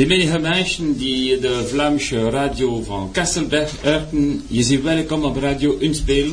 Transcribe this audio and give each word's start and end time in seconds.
Die 0.00 0.08
meningen 0.08 0.40
mensen 0.40 0.94
die 0.96 1.38
de 1.38 1.66
Vlaamse 1.68 2.30
radio 2.30 2.82
van 2.82 3.10
Kasselberg 3.12 3.70
horen, 3.82 4.42
je 4.48 4.62
zit 4.62 4.82
welkom 4.82 5.24
op 5.24 5.36
Radio 5.36 5.76
Unspelen. 5.80 6.32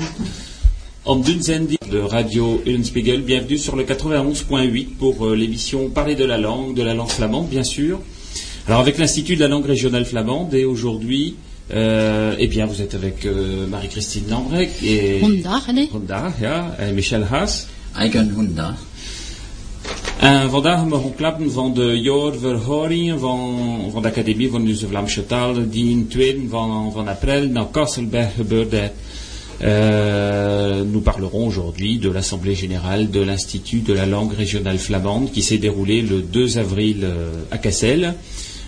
Om 1.03 1.23
Dunzendi 1.23 1.77
de 1.89 1.99
Radio 1.99 2.61
Unspiegel, 2.65 3.21
bienvenue 3.23 3.57
sur 3.57 3.75
le 3.75 3.83
91.8 3.83 4.95
pour 4.97 5.25
euh, 5.25 5.35
l'émission 5.35 5.89
Parler 5.89 6.15
de 6.15 6.23
la 6.23 6.37
langue, 6.37 6.75
de 6.75 6.83
la 6.83 6.93
langue 6.93 7.09
flamande 7.09 7.49
bien 7.49 7.63
sûr. 7.63 7.99
Alors 8.67 8.79
avec 8.79 8.97
l'Institut 8.97 9.35
de 9.35 9.41
la 9.41 9.49
langue 9.49 9.65
régionale 9.65 10.05
flamande 10.05 10.53
et 10.53 10.63
aujourd'hui, 10.63 11.35
euh, 11.73 12.35
eh 12.39 12.47
bien 12.47 12.67
vous 12.67 12.81
êtes 12.81 12.95
avec 12.95 13.25
euh, 13.25 13.67
Marie-Christine 13.67 14.29
Lambrec 14.29 14.69
et. 14.81 15.19
Honda, 15.21 16.33
ja, 16.41 16.73
en 16.79 16.93
Michel 16.93 17.27
Haas. 17.29 17.67
Eigen 17.99 18.31
Honda. 18.37 18.77
Vandaag 20.27 20.85
mogen 20.85 21.15
klappen 21.15 21.51
van 21.51 21.73
de 21.73 21.99
jaarverhoringen 21.99 23.19
van, 23.19 23.89
van 23.91 24.01
de 24.01 24.07
Academie 24.07 24.49
van 24.49 24.65
de 24.65 24.77
Vlaamse 24.77 25.25
Taal, 25.25 25.69
die 25.69 25.89
in 25.89 26.07
2 26.07 26.47
van, 26.49 26.91
van 26.93 27.07
april 27.07 27.47
naar 27.49 27.67
Kasselberg 27.71 28.35
gebeurde. 28.35 28.91
Euh, 29.61 30.81
nous 30.91 31.03
parlerons 31.03 31.47
aujourd'hui 31.47 31.99
de 31.99 32.11
l'Assemblée 32.11 32.55
générale 32.55 33.09
de 33.09 33.25
l'Institut 33.25 33.85
de 33.85 33.93
la 33.93 34.05
langue 34.05 34.35
régionale 34.37 34.77
flamande 34.77 35.31
qui 35.31 35.41
s'est 35.41 35.57
déroulée 35.57 36.01
le 36.01 36.21
2 36.21 36.57
avril 36.57 37.03
euh, 37.03 37.31
à 37.49 37.57
Cassel. 37.57 38.15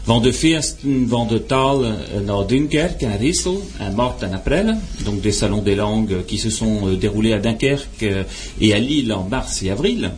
Van 0.03 0.21
de 0.21 0.33
feesten 0.33 1.07
van 1.07 1.27
de 1.27 1.45
taal 1.45 1.85
euh, 1.85 1.91
naar 2.25 2.47
Dunkerque, 2.47 3.05
à 3.05 3.15
Rissel, 3.15 3.59
en 3.79 3.95
mart 3.95 4.23
en 4.23 4.33
april, 4.33 4.77
donc 5.05 5.21
des 5.21 5.31
salons 5.31 5.61
des 5.61 5.75
langues 5.75 6.25
qui 6.25 6.37
se 6.37 6.49
sont 6.49 6.87
euh, 6.87 6.95
déroulés 6.95 7.33
à 7.33 7.39
Dunkerque 7.39 8.03
euh, 8.03 8.23
et 8.59 8.73
à 8.73 8.79
Lille 8.79 9.13
en 9.13 9.27
mars 9.29 9.61
et 9.61 9.69
avril. 9.69 10.11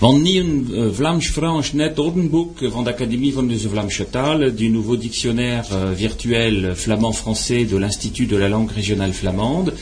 Van 0.00 0.22
nieuw 0.22 0.44
uh, 0.44 0.86
Vlaams-Frans 0.96 1.72
net 1.76 1.98
ordenboek 1.98 2.62
van 2.72 2.84
de 2.84 2.90
Académie 2.90 3.32
van 3.32 3.46
de 3.46 3.58
Vlaamse 3.58 4.06
taal, 4.10 4.54
du 4.56 4.70
nouveau 4.70 4.96
dictionnaire 4.96 5.66
euh, 5.72 5.92
virtuel 5.92 6.74
flamand-français 6.74 7.66
de 7.68 7.76
l'Institut 7.76 8.26
de 8.26 8.36
la 8.36 8.48
langue 8.48 8.72
régionale 8.72 9.12
flamande. 9.12 9.74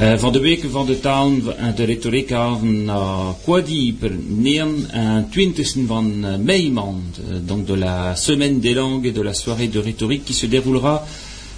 Uh, 0.00 0.16
van 0.16 0.32
de 0.32 0.40
week 0.40 0.64
van 0.70 0.86
de 0.86 1.00
taal 1.00 1.32
en 1.58 1.74
de 1.76 3.34
Quadieper, 3.44 4.12
neen 4.28 4.90
en 4.90 5.28
20 5.30 5.86
van 5.86 6.42
mei 6.44 6.70
maand, 6.70 7.20
uh, 7.20 7.36
donc 7.46 7.66
de 7.66 7.74
la 7.74 8.16
semaine 8.16 8.58
des 8.58 8.72
langues 8.72 9.06
et 9.06 9.12
de 9.12 9.22
la 9.22 9.34
soirée 9.34 9.68
de 9.68 9.80
rhétorique 9.80 10.24
qui 10.24 10.34
se 10.34 10.46
déroulera 10.46 11.04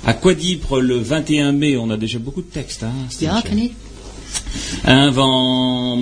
à 0.04 0.14
Quadieper 0.14 0.80
le 0.80 0.98
21 0.98 1.52
mai. 1.52 1.76
On 1.76 1.90
a 1.90 1.96
déjà 1.96 2.18
beaucoup 2.18 2.42
de 2.42 2.50
textes, 2.50 2.82
hein, 2.82 3.06
En 4.84 5.14
van, 5.14 5.98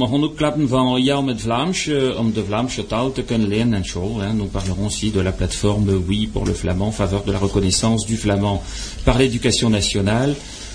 van 0.69 1.02
jou 1.02 1.25
met 1.25 1.41
Vlaams, 1.41 1.86
eh, 1.86 2.19
om 2.19 2.33
de 2.33 2.44
Vlaamse 2.44 2.86
taal 2.86 3.12
te 3.12 3.22
kunnen 3.22 3.48
leren 3.48 3.69
en. 3.69 4.20
Hein. 4.20 4.36
Nous 4.36 4.50
parlerons 4.50 4.86
aussi 4.86 5.11
de 5.11 5.22
la 5.22 5.33
plateforme 5.33 6.02
Oui 6.08 6.27
pour 6.33 6.47
le 6.47 6.55
flamand, 6.55 6.86
en 6.86 6.92
faveur 6.92 7.22
de 7.25 7.33
la 7.33 7.38
reconnaissance 7.38 8.06
du 8.06 8.16
flamand 8.16 8.62
par 9.05 9.19
l'éducation 9.19 9.70
nationale. 9.70 10.34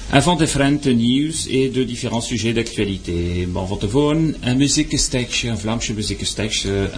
Avant 0.10 0.38
different 0.38 0.86
nieuws 0.86 1.48
et 1.50 1.70
de 1.70 1.84
différents 1.84 2.22
sujets 2.22 2.54
d'actualité. 2.54 3.46
Bon, 3.46 3.66
van 3.66 3.78
tevoren, 3.78 4.36
muziekgestekje, 4.58 5.50
un 5.50 5.58
Vlaamse 5.58 5.94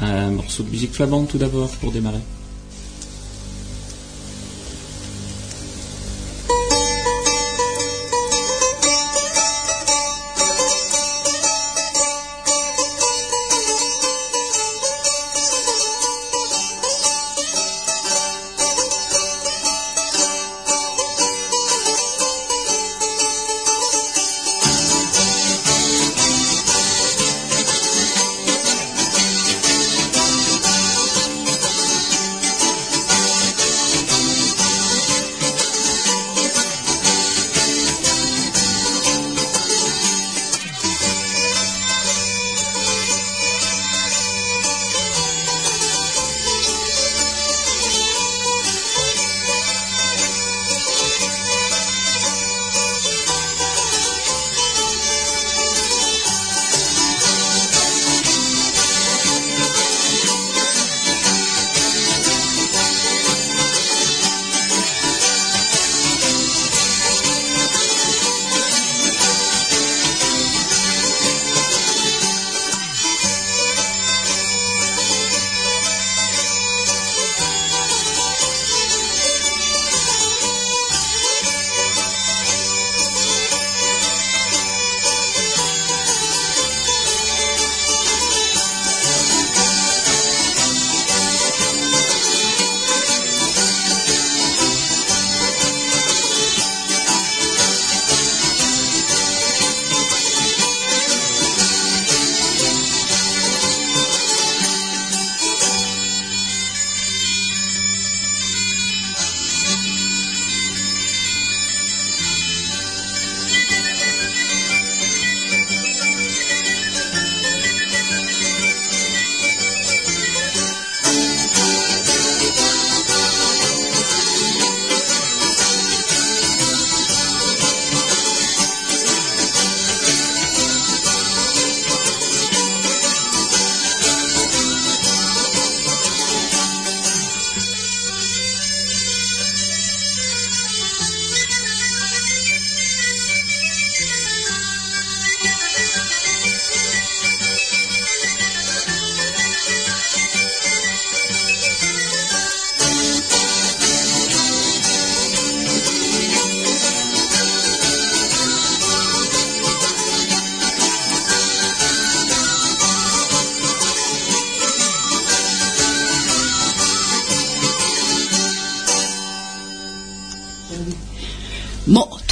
un 0.02 0.32
morceau 0.36 0.64
de 0.64 0.70
musique 0.70 0.94
flamande 0.94 1.28
tout 1.28 1.40
d'abord 1.40 1.70
pour 1.80 1.92
démarrer. 1.92 2.39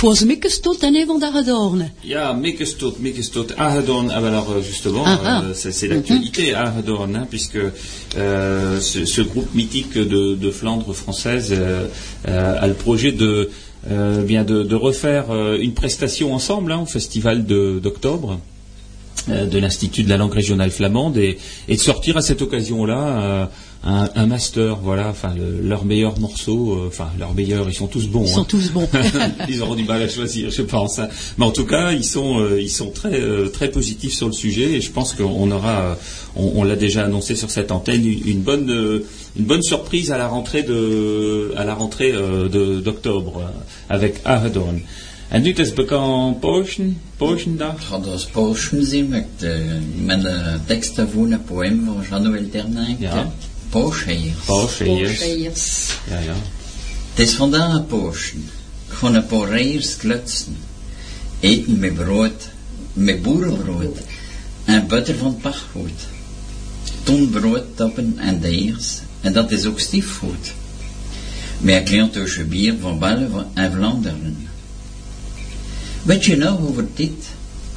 Was 0.07 0.21
een 0.21 0.27
beetje 0.27 0.50
stot 0.50 0.83
en 0.83 0.95
even 0.95 1.19
daar 1.19 1.31
gedaan. 1.31 1.92
Ja, 2.01 2.33
Mekestot, 2.33 3.00
Mekestot, 3.00 3.56
Ahadon. 3.56 4.09
Ah, 4.09 4.21
ben 4.21 4.31
alors 4.33 4.50
euh, 4.56 4.63
justement, 4.63 5.06
Ah, 5.06 5.19
ah. 5.24 5.44
euh, 5.44 5.54
c'est 5.54 5.71
c'est 5.74 5.88
l'actualité 5.88 6.54
Ahadon, 6.54 7.13
hein, 7.15 7.25
puisque 7.30 7.57
euh, 8.18 8.80
ce, 8.81 9.06
ce 9.06 9.21
groupe 9.21 9.54
mythique 9.54 9.94
de, 9.98 10.36
de 10.36 10.51
Flandre 10.51 10.94
française 10.94 11.50
euh, 11.51 11.88
euh, 12.27 12.63
a 12.63 12.68
le 12.68 12.74
projet 12.74 13.12
de 13.12 13.50
bien 14.25 14.44
de, 14.44 14.63
de 14.63 14.75
refaire 14.75 15.25
une 15.59 15.74
prestation 15.74 16.33
ensemble 16.33 16.71
hein, 16.74 16.80
au 16.81 16.86
festival 16.86 17.45
de- 17.45 17.80
d'octobre 17.80 18.39
de 19.27 19.60
l'Institut 19.60 20.03
de 20.03 20.10
la 20.10 20.18
langue 20.18 20.33
régionale 20.33 20.71
flamande 20.71 21.18
et, 21.18 21.38
et 21.68 21.75
de 21.75 21.81
sortir 21.81 22.18
à 22.18 22.21
cette 22.21 22.42
occasion-là 22.42 23.50
euh, 23.85 24.07
un, 24.15 24.25
master, 24.25 24.77
voilà, 24.77 25.09
enfin 25.09 25.33
leurs 25.62 25.85
meilleurs 25.85 26.19
morceaux, 26.19 26.74
euh, 26.74 26.88
enfin 26.88 27.09
leurs 27.19 27.33
meilleurs, 27.33 27.69
ils 27.69 27.75
sont 27.75 27.88
tous 27.88 28.07
bons. 28.07 28.24
Ils 28.24 28.29
sont 28.29 28.41
hein. 28.41 28.45
tous 28.50 28.71
bons. 28.71 28.89
ils 29.50 29.62
auront 29.62 29.75
du 29.75 29.83
mal 29.83 30.01
à 30.01 30.09
choisir, 30.09 30.50
je 30.50 30.63
pense. 30.63 31.00
Hein. 31.00 31.09
Mais 31.38 31.45
en 31.45 31.51
tout 31.51 31.65
cas, 31.65 31.91
ils 31.91 32.03
sont, 32.03 32.39
euh, 32.39 32.59
ils 32.59 32.71
sont 32.71 32.89
très, 32.89 33.21
euh, 33.21 33.50
très 33.50 33.69
positifs 33.69 34.13
sur 34.13 34.27
le 34.27 34.33
sujet 34.33 34.74
et 34.74 34.81
je 34.81 34.91
pense 34.91 35.13
qu'on 35.13 35.51
aura, 35.51 35.97
on, 36.35 36.63
l'a 36.63 36.75
déjà 36.75 37.06
annoncé 37.06 37.35
sur 37.35 37.51
cette 37.51 37.71
antenne, 37.71 38.06
une, 38.06 38.41
bonne, 38.41 39.03
une 39.38 39.45
bonne 39.45 39.63
surprise 39.63 40.12
à 40.12 40.18
la 40.18 40.27
rentrée 40.27 40.63
de, 40.63 41.53
à 41.56 41.63
la 41.63 41.75
rentrée 41.75 42.13
d'octobre 42.83 43.44
avec 43.89 44.21
Ahadon. 44.25 44.81
En 45.29 45.41
nu 45.41 45.51
is 45.51 45.74
bekend 45.74 46.39
Potion, 46.39 46.97
Potiondag? 47.18 47.89
Het 47.91 48.07
als 48.07 48.25
Potion 48.25 48.83
zien 48.83 49.09
met, 49.09 49.25
met 50.06 50.21
de 50.21 50.59
teksten 50.65 51.09
van 51.09 51.31
een 51.31 51.44
poem 51.44 51.85
van 51.85 52.03
Jean-Noël 52.09 52.50
Ternink. 52.50 53.00
Ja. 53.00 53.31
Pooscheiers. 53.69 54.45
Pooscheiers. 54.45 55.89
Ja, 56.09 56.19
ja. 56.19 56.35
Het 57.13 57.27
is 57.27 57.33
vandaag 57.33 57.73
een 57.73 57.85
poosje. 57.85 58.35
Gewoon 58.87 59.15
een 59.15 59.25
paar 59.25 59.61
klutsen. 59.97 60.57
Eten 61.39 61.79
met 61.79 61.95
brood, 61.95 62.47
met 62.93 63.21
boerenbrood. 63.21 63.97
En 64.65 64.87
butter 64.87 65.15
van 65.15 65.37
pachtgoed. 65.37 65.99
Toen 67.03 67.29
brood 67.29 67.63
tappen 67.75 68.13
en 68.17 68.39
deers. 68.39 68.99
En 69.21 69.33
dat 69.33 69.51
is 69.51 69.65
ook 69.65 69.79
stiefgoed. 69.79 70.53
Met 71.57 71.91
een 71.91 72.09
klein 72.11 72.47
bier 72.49 72.75
van 72.81 72.99
België 72.99 73.45
en 73.53 73.71
Vlaanderen. 73.71 74.47
Weet 76.03 76.25
je 76.25 76.35
nou 76.35 76.67
over 76.67 76.85
dit? 76.93 77.25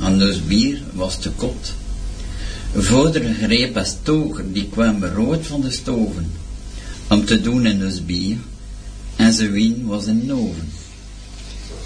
Aan 0.01 0.23
ons 0.23 0.45
bier 0.47 0.83
was 0.93 1.19
te 1.19 1.31
kot. 1.31 1.73
Vader 2.75 3.35
greep 3.35 3.77
een 3.77 3.87
stoker, 3.87 4.45
die 4.53 4.69
kwam 4.71 5.05
rood 5.05 5.47
van 5.47 5.61
de 5.61 5.71
stoven, 5.71 6.31
om 7.09 7.25
te 7.25 7.41
doen 7.41 7.67
in 7.67 7.85
ons 7.85 8.05
bier, 8.05 8.37
en 9.17 9.33
zijn 9.33 9.53
wien 9.53 9.87
was 9.87 10.07
in 10.07 10.27
de 10.27 10.33
oven. 10.33 10.69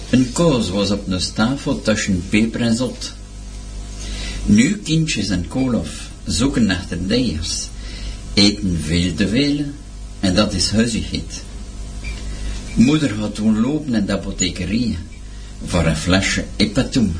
Een 0.09 0.31
koos 0.31 0.69
was 0.69 0.91
op 0.91 1.09
de 1.09 1.31
tafel 1.33 1.81
tussen 1.81 2.23
peper 2.29 2.61
en 2.61 2.75
zot. 2.75 3.13
Nu 4.45 4.77
kindjes 4.77 5.29
en 5.29 5.47
koolhof 5.47 6.09
zoeken 6.25 6.65
naar 6.65 6.85
de 6.89 7.05
deers, 7.05 7.67
eten 8.33 8.79
veel 8.81 9.13
te 9.13 9.27
veel, 9.27 9.65
en 10.19 10.35
dat 10.35 10.53
is 10.53 10.71
huizigheid. 10.71 11.43
Moeder 12.73 13.13
had 13.13 13.35
toen 13.35 13.59
lopen 13.59 13.93
in 13.93 14.05
de 14.05 14.13
apothekerie, 14.13 14.97
voor 15.65 15.85
een 15.85 15.97
flesje 15.97 16.45
epatoem. 16.55 17.13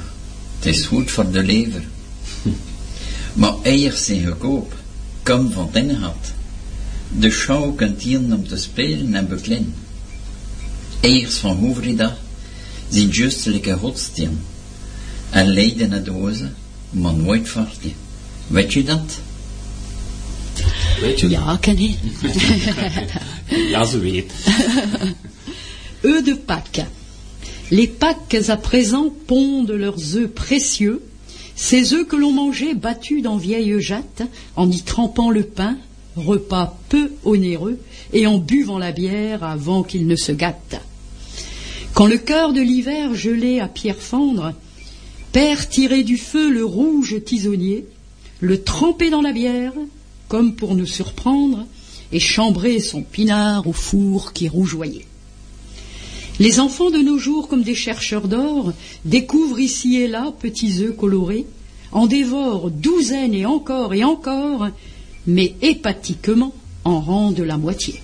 Het 0.57 0.65
is 0.75 0.85
goed 0.85 1.11
voor 1.11 1.31
de 1.31 1.43
lever. 1.43 1.83
Maar 3.35 3.53
eiers 3.63 4.05
zijn 4.05 4.25
goedkoop, 4.25 4.73
kom 5.23 5.51
van 5.51 5.69
binnen 5.71 6.01
had. 6.01 6.33
De 7.17 7.29
show 7.29 7.77
kunt 7.77 8.01
hier 8.01 8.19
om 8.19 8.47
te 8.47 8.57
spelen 8.57 9.15
en 9.15 9.27
beklimmen. 9.27 9.73
Eiers 10.99 11.35
van 11.35 11.57
Hoevrida 11.57 12.17
zijn 12.89 13.07
justelijke 13.07 13.73
godsteen 13.73 14.39
en 15.29 15.47
leiden 15.47 15.89
naar 15.89 16.03
dozen, 16.03 16.55
maar 16.89 17.13
nooit 17.13 17.49
varken. 17.49 17.93
Weet 18.47 18.73
je 18.73 18.83
dat? 18.83 19.19
Weet 21.01 21.19
je? 21.19 21.29
Ja, 21.29 21.57
ken 21.57 21.81
je. 21.81 21.95
ja, 23.71 23.85
ze 23.85 23.99
weet. 23.99 24.31
Eux 26.01 26.23
de 26.23 26.37
Pâques. 26.45 26.85
Les 27.69 27.89
Pâques 27.89 28.49
à 28.49 28.57
présent 28.57 29.11
pondent 29.25 29.73
leurs 29.77 30.15
œufs 30.15 30.33
précieux 30.33 30.99
Ces 31.55 31.93
œufs 31.93 32.07
que 32.07 32.15
l'on 32.15 32.31
mangeait 32.31 32.73
battus 32.73 33.21
dans 33.21 33.37
vieilles 33.37 33.79
jattes, 33.79 34.23
en 34.55 34.69
y 34.69 34.81
trempant 34.81 35.29
le 35.29 35.43
pain, 35.43 35.77
repas 36.15 36.77
peu 36.89 37.11
onéreux, 37.23 37.79
et 38.13 38.27
en 38.27 38.37
buvant 38.37 38.77
la 38.77 38.91
bière 38.91 39.43
avant 39.43 39.83
qu'il 39.83 40.07
ne 40.07 40.15
se 40.15 40.31
gâte. 40.31 40.81
Quand 41.93 42.07
le 42.07 42.17
cœur 42.17 42.51
de 42.51 42.61
l'hiver 42.61 43.15
gelé 43.15 43.59
à 43.59 43.67
pierre 43.67 44.01
fendre, 44.01 44.53
Père 45.31 45.67
tirait 45.69 46.03
du 46.03 46.17
feu 46.17 46.49
le 46.49 46.63
rouge 46.63 47.23
tisonnier, 47.25 47.85
le 48.39 48.61
trempait 48.61 49.09
dans 49.09 49.21
la 49.21 49.33
bière, 49.33 49.73
comme 50.27 50.55
pour 50.55 50.75
nous 50.75 50.85
surprendre, 50.85 51.65
et 52.11 52.19
chambrer 52.19 52.79
son 52.79 53.01
pinard 53.01 53.67
au 53.67 53.73
four 53.73 54.33
qui 54.33 54.47
rougeoyait. 54.47 55.05
Les 56.39 56.59
enfants 56.59 56.91
de 56.91 56.97
nos 56.97 57.17
jours, 57.17 57.47
comme 57.47 57.63
des 57.63 57.75
chercheurs 57.75 58.27
d'or, 58.27 58.73
découvrent 59.05 59.59
ici 59.59 59.97
et 59.97 60.07
là 60.07 60.33
petits 60.37 60.81
œufs 60.81 60.95
colorés, 60.95 61.45
en 61.91 62.07
dévorent 62.07 62.71
douzaines 62.71 63.33
et 63.33 63.45
encore 63.45 63.93
et 63.93 64.03
encore, 64.03 64.67
mais 65.27 65.55
hépatiquement 65.61 66.53
en 66.83 66.99
rendent 66.99 67.39
la 67.39 67.57
moitié. 67.57 68.01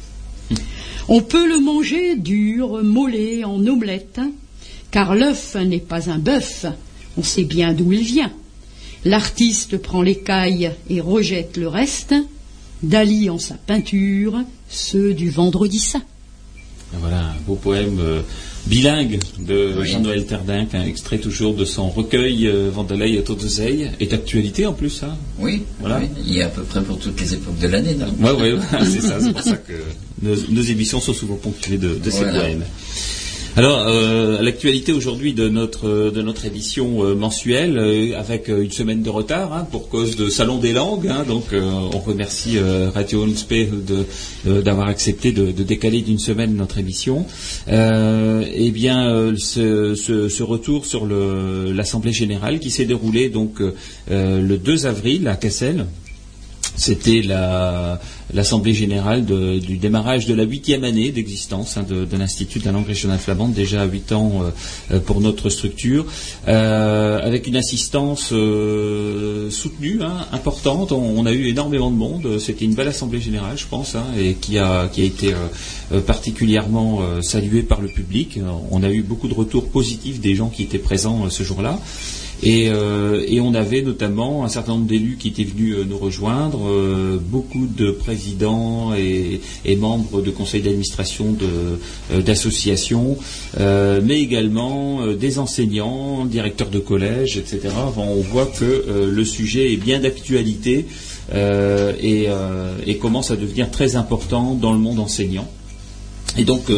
On 1.10 1.22
peut 1.22 1.48
le 1.48 1.60
manger 1.60 2.16
dur, 2.16 2.82
mollet, 2.84 3.44
en 3.44 3.66
omelette, 3.68 4.22
car 4.92 5.16
l'œuf 5.16 5.56
n'est 5.56 5.80
pas 5.80 6.10
un 6.10 6.18
bœuf, 6.18 6.66
on 7.18 7.24
sait 7.24 7.44
bien 7.44 7.74
d'où 7.74 7.92
il 7.92 8.04
vient. 8.04 8.32
L'artiste 9.04 9.78
prend 9.78 10.02
l'écaille 10.02 10.72
et 10.90 11.02
rejette 11.02 11.58
le 11.58 11.68
reste, 11.68 12.14
Dali 12.84 13.30
en 13.30 13.40
sa 13.40 13.56
peinture, 13.56 14.42
ceux 14.70 15.14
du 15.14 15.30
vendredi 15.30 15.80
saint. 15.80 16.04
Voilà, 17.00 17.20
un 17.20 17.42
beau 17.48 17.56
poème 17.56 18.00
euh, 18.00 18.22
bilingue 18.68 19.20
de 19.40 19.84
Jean-Noël 19.84 20.26
Terdinck, 20.26 20.76
un 20.76 20.84
extrait 20.84 21.20
toujours 21.20 21.54
de 21.56 21.66
son 21.66 21.90
recueil 21.90 22.48
euh, 22.48 22.70
Vandelay 22.72 23.14
et 23.14 23.24
Todesey, 23.24 23.92
et 24.00 24.06
d'actualité 24.08 24.66
en 24.66 24.74
plus, 24.74 25.04
hein 25.04 25.16
oui, 25.40 25.64
voilà. 25.80 26.02
il 26.26 26.34
y 26.34 26.42
a 26.42 26.48
à 26.48 26.50
peu 26.50 26.64
près 26.64 26.82
pour 26.82 27.00
toutes 27.00 27.20
les 27.20 27.34
époques 27.34 27.60
de 27.60 27.68
l'année. 27.68 27.96
Oui, 28.20 28.30
oui, 28.40 28.60
c'est 28.84 29.02
ça, 29.02 29.20
c'est 29.22 29.32
pour 29.32 29.42
ça 29.44 29.58
que 29.58 29.74
nos, 30.22 30.62
émissions 30.62 31.00
sont 31.00 31.14
souvent 31.14 31.36
ponctuées 31.36 31.78
de, 31.78 31.96
de 31.96 32.10
ces 32.10 32.26
poèmes. 32.26 32.66
Alors, 33.58 33.86
euh, 33.86 34.42
l'actualité 34.42 34.94
aujourd'hui 34.94 35.34
de 35.34 35.50
notre 35.50 36.10
de 36.10 36.22
notre 36.22 36.46
émission 36.46 37.04
euh, 37.04 37.16
mensuelle, 37.16 37.78
euh, 37.78 38.18
avec 38.18 38.50
euh, 38.50 38.64
une 38.64 38.72
semaine 38.72 39.04
de 39.04 39.10
retard 39.10 39.52
hein, 39.52 39.68
pour 39.70 39.90
cause 39.90 40.16
de 40.16 40.30
Salon 40.30 40.58
des 40.58 40.72
langues. 40.72 41.10
Hein, 41.10 41.26
donc, 41.28 41.54
on 41.54 42.00
remercie 42.00 42.58
Radio 42.94 43.24
Onspe 43.24 43.54
d'avoir 44.46 44.88
accepté 44.88 45.34
de, 45.34 45.52
décaler 45.52 46.02
d'une 46.02 46.20
semaine 46.20 46.56
notre 46.56 46.78
émission. 46.78 47.26
eh 47.68 48.72
bien, 48.72 49.34
ce, 49.38 49.96
ce, 49.96 50.44
retour 50.44 50.86
sur 50.86 51.06
l'Assemblée 51.06 52.14
générale 52.14 52.60
qui 52.60 52.72
s'est 52.72 52.86
déroulée 52.86 53.30
donc 53.30 53.62
le 54.10 54.56
2 54.58 54.86
avril 54.86 55.28
à 55.28 55.36
Cassel. 55.36 55.86
C'était 56.76 57.22
l'Assemblée 58.34 58.74
générale 58.74 59.26
du 59.26 59.78
démarrage 59.78 60.26
de 60.26 60.34
la 60.34 60.44
huitième 60.44 60.84
année 60.84 61.12
d'existence 61.12 61.78
hein, 61.78 61.86
de, 61.88 62.18
l'Institut 62.18 62.60
de 62.60 62.66
la 62.66 62.72
langue 62.72 62.88
régionale 62.88 63.20
flamande, 63.20 63.54
déjà 63.54 63.86
huit 63.86 64.12
ans 64.12 64.32
euh, 64.42 64.96
euh, 64.96 65.00
pour 65.00 65.22
notre 65.22 65.50
structure, 65.50 66.06
euh, 66.48 67.20
avec 67.22 67.48
une 67.48 67.56
assistance 67.56 68.28
soutenue, 68.30 70.00
hein, 70.02 70.26
importante. 70.32 70.92
On, 70.92 71.26
a 71.26 71.32
eu 71.34 71.48
énormément 71.48 71.92
de 71.92 71.96
monde. 71.96 72.40
C'était 72.40 72.66
une 72.66 72.74
belle 72.74 72.88
Assemblée 72.88 73.22
générale, 73.22 73.58
je 73.58 73.68
pense, 73.68 73.96
hein, 73.96 74.06
et 74.18 74.34
qui 74.34 74.58
a, 74.58 74.88
qui 74.88 75.02
a 75.02 75.06
été 75.06 75.34
particulièrement 76.06 77.02
saluée 77.22 77.64
par 77.64 77.82
le 77.82 77.88
public. 77.88 78.40
On 78.72 78.84
a 78.84 78.90
eu 78.90 79.02
beaucoup 79.02 79.28
de 79.28 79.34
retours 79.34 79.70
positifs 79.70 80.20
des 80.20 80.36
gens 80.36 80.50
qui 80.50 80.64
étaient 80.64 80.80
présents 80.80 81.30
ce 81.30 81.44
jour-là. 81.44 81.80
Euh, 82.44 83.24
et, 83.28 83.40
on 83.40 83.54
avait 83.54 83.82
notamment 83.82 84.44
un 84.44 84.50
certain 84.50 84.74
nombre 84.74 84.88
d'élus 84.88 85.18
qui 85.18 85.28
étaient 85.30 85.44
venus 85.44 85.76
euh, 85.76 85.86
nous 85.88 85.98
rejoindre, 85.98 86.68
euh, 86.68 87.20
beaucoup 87.22 87.68
de 87.68 87.92
présidents 87.92 88.94
et, 88.94 89.42
membres 89.76 90.22
de 90.22 90.32
conseils 90.32 90.62
d'administration 90.62 91.36
d'associations, 92.14 93.18
mais 93.58 94.22
également 94.22 95.08
des 95.08 95.40
enseignants, 95.40 96.26
directeurs 96.26 96.70
de 96.70 96.78
collèges, 96.78 97.38
etc. 97.38 97.70
on 97.98 98.22
voit 98.22 98.46
que 98.46 99.10
le 99.10 99.26
sujet 99.26 99.74
est 99.74 99.78
bien 99.78 100.00
d'actualité 100.00 100.86
et, 101.34 102.28
commence 103.02 103.32
à 103.32 103.38
devenir 103.38 103.72
très 103.72 103.96
important 103.96 104.54
dans 104.54 104.74
le 104.74 104.80
monde 104.80 105.00
enseignant. 105.00 105.50
Et 106.38 106.44
donc, 106.44 106.70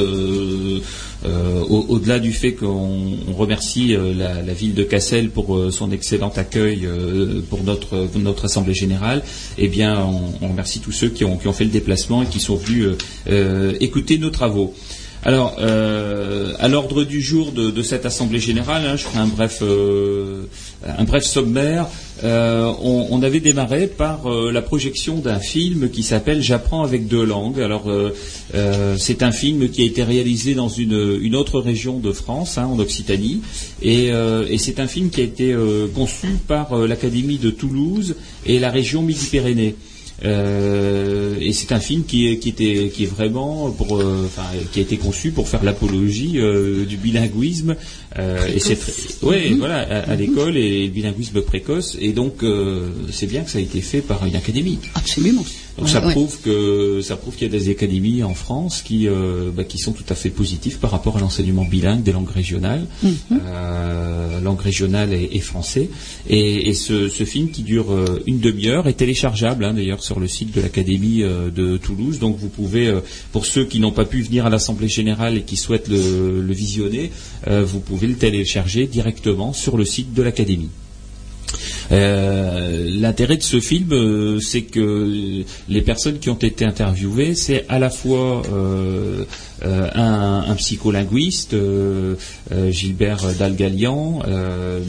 au-delà 1.70 2.20
du 2.20 2.34
fait 2.34 2.53
qu'on 2.53 3.18
remercie 3.36 3.96
euh, 3.96 4.13
la, 4.13 4.53
ville 4.53 4.74
de 4.74 4.84
Cassel 4.84 5.30
pour 5.30 5.56
euh, 5.56 5.72
son 5.72 5.92
excellent 5.92 6.32
accueil 6.36 6.88
pour 7.50 7.63
notre, 7.63 8.08
notre 8.18 8.46
assemblée 8.46 8.74
générale, 8.74 9.24
eh 9.58 9.68
bien, 9.68 10.06
on, 10.42 10.48
remercie 10.48 10.80
tous 10.80 10.92
ceux 10.92 11.10
qui 11.10 11.25
ont, 11.25 11.38
fait 11.53 11.63
le 11.63 11.70
déplacement 11.70 12.24
et 12.24 12.25
qui 12.25 12.39
sont 12.39 12.56
venus 12.56 12.89
écouter 13.80 14.18
nos 14.18 14.30
travaux. 14.30 14.74
Alors, 15.25 15.58
à 15.60 16.68
l'ordre 16.68 17.03
du 17.03 17.22
jour 17.22 17.51
de, 17.51 17.82
cette 17.82 18.06
assemblée 18.06 18.39
générale, 18.39 18.86
hein, 18.86 18.96
je 18.98 19.03
ferai 19.03 19.20
un 19.20 19.27
bref, 19.27 19.63
bref 21.06 21.24
sommaire. 21.24 21.88
Euh, 22.24 22.72
on, 22.82 23.22
avait 23.22 23.39
démarré 23.39 23.88
par 23.88 24.32
euh, 24.32 24.51
la 24.51 24.62
projection 24.62 25.18
d'un 25.18 25.39
film 25.39 25.89
qui 25.89 26.03
s'appelle 26.03 26.42
J'apprends 26.42 26.84
avec 26.84 27.08
deux 27.08 27.25
langues. 27.25 27.60
Alors 27.60 27.86
euh, 27.88 28.96
c'est 28.98 29.24
un 29.24 29.32
film 29.32 29.70
qui 29.70 29.82
a 29.82 29.86
été 29.86 30.03
réalisé 30.03 30.53
dans 30.53 30.70
une, 30.70 31.36
autre 31.36 31.60
région 31.60 32.00
de 32.00 32.12
France, 32.12 32.58
hein, 32.58 32.65
en 32.65 32.80
Occitanie, 32.80 33.42
et, 33.82 34.12
c'est 34.58 34.80
un 34.80 34.88
film 34.88 35.10
qui 35.10 35.22
a 35.22 35.24
été 35.24 35.56
conçu 35.96 36.27
par 36.48 36.75
l'Académie 36.75 37.38
de 37.38 37.50
Toulouse 37.50 38.15
et 38.46 38.60
la 38.60 38.70
région 38.70 39.01
Midi-Pyrénées. 39.01 39.75
Euh, 40.25 41.36
et 41.39 41.53
c'est 41.53 41.72
un 41.72 41.79
film 41.79 42.03
qui 42.05 42.27
est, 42.29 42.38
qui 42.38 42.50
était, 42.50 42.91
qui 42.93 43.03
est 43.03 43.08
vraiment 43.08 43.72
pour, 43.72 43.98
euh, 43.98 44.24
enfin, 44.25 44.48
qui 44.72 44.79
a 44.79 44.82
été 44.82 44.98
conçu 44.98 45.32
pour 45.32 45.48
faire 45.50 45.63
l'apologie 45.63 46.39
euh, 46.39 46.86
du 46.86 46.98
bilinguisme. 46.98 47.75
et 48.17 48.60
c'est, 48.60 48.77
ouais, 49.24 49.50
mhm. 49.50 49.58
voilà, 49.58 49.79
à, 49.79 50.15
l'école 50.15 50.55
et 50.58 50.86
le 50.86 50.91
bilinguisme 50.91 51.41
précoce. 51.41 51.98
Et 52.00 52.13
donc, 52.13 52.43
c'est 53.12 53.27
bien 53.27 53.41
que 53.41 53.50
ça 53.50 53.58
a 53.58 53.62
été 53.62 53.82
fait 53.82 54.01
par 54.01 54.25
une 54.25 54.36
académie. 54.36 54.79
Absolument. 54.96 55.46
Donc 55.77 55.89
ça 55.89 56.01
prouve 56.01 56.39
que 56.42 57.01
ça 57.01 57.15
prouve 57.15 57.36
qu'il 57.36 57.51
y 57.51 57.56
a 57.56 57.60
des 57.60 57.70
académies 57.70 58.24
en 58.24 58.36
France 58.36 58.82
qui 58.82 59.08
bah, 59.56 59.63
qui 59.63 59.77
sont 59.80 59.92
tout 59.92 60.06
à 60.10 60.15
fait 60.15 60.30
positives 60.30 60.77
par 60.77 60.92
rapport 60.92 61.18
à 61.18 61.20
l'enseignement 61.20 61.65
bilingue 61.65 62.03
des 62.03 62.12
langues 62.12 62.30
régionales, 62.30 62.86
mhm. 63.01 63.39
langue 64.44 64.62
régionale 64.62 65.13
et, 65.13 65.39
français. 65.39 65.89
Et, 66.30 66.70
et 66.70 66.74
ce, 66.74 67.10
ce, 67.10 67.24
film 67.25 67.50
qui 67.50 67.63
dure 67.63 67.88
une 68.27 68.39
demi-heure 68.39 68.88
est 68.88 68.94
téléchargeable 68.94 69.65
hein, 69.65 69.74
d'ailleurs 69.74 70.03
sur 70.03 70.20
le 70.20 70.27
site 70.27 70.56
de 70.56 70.62
l'Académie 70.62 71.24
euh, 71.24 71.50
de 71.50 71.77
Toulouse. 71.77 72.20
Donc 72.20 72.38
vous 72.38 72.50
pouvez, 72.50 72.88
euh, 72.88 73.01
pour 73.32 73.46
ceux 73.46 73.65
qui 73.65 73.80
n'ont 73.80 73.92
pas 73.92 74.06
pu 74.06 74.22
venir 74.22 74.46
à 74.46 74.50
l'Assemblée 74.50 74.88
générale 74.88 75.38
et 75.38 75.44
qui 75.44 75.58
souhaitent 75.58 75.89
le, 75.89 76.53
visionner, 76.53 77.12
euh, 77.48 77.63
vous 77.63 77.80
pouvez 77.80 78.08
le 78.08 78.15
télécharger 78.15 78.88
directement 78.88 79.53
sur 79.53 79.77
le 79.77 79.86
site 79.86 80.13
de 80.13 80.22
l'Académie. 80.22 80.70
L'intérêt 81.92 83.38
de 83.38 83.44
ce 83.44 83.60
film, 83.60 84.40
c'est 84.40 84.62
que 84.62 85.44
les 85.70 85.82
personnes 85.82 86.20
qui 86.20 86.30
ont 86.30 86.36
été 86.36 86.66
interviewées, 86.66 87.36
c'est 87.36 87.66
à 87.70 87.80
la 87.80 87.90
fois 87.90 88.42
euh, 89.66 89.88
un, 89.96 90.56
psycholinguiste, 90.56 91.54
euh, 91.54 92.16
euh, 92.52 92.70
Gilbert 92.70 93.24
Dalgalian, 93.40 94.22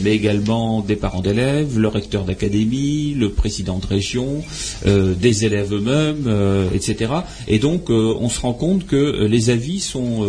mais 0.03 0.15
également 0.15 0.81
des 0.81 0.97
parents 0.97 1.21
d'élèves, 1.21 1.79
le 1.79 1.89
recteur 1.89 2.25
d'académie, 2.25 3.15
le 3.15 3.31
président 3.31 3.79
de 3.79 3.87
région, 3.87 4.43
des 4.85 5.45
élèves 5.45 5.73
eux-mêmes, 5.73 6.29
etc. 6.75 7.13
Et 7.49 7.59
donc 7.59 7.91
on 7.91 8.29
se 8.29 8.41
rend 8.41 8.53
compte 8.53 8.87
que 8.87 9.27
les 9.27 9.51
avis 9.51 9.81
sont 9.81 10.25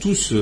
tous 0.00 0.32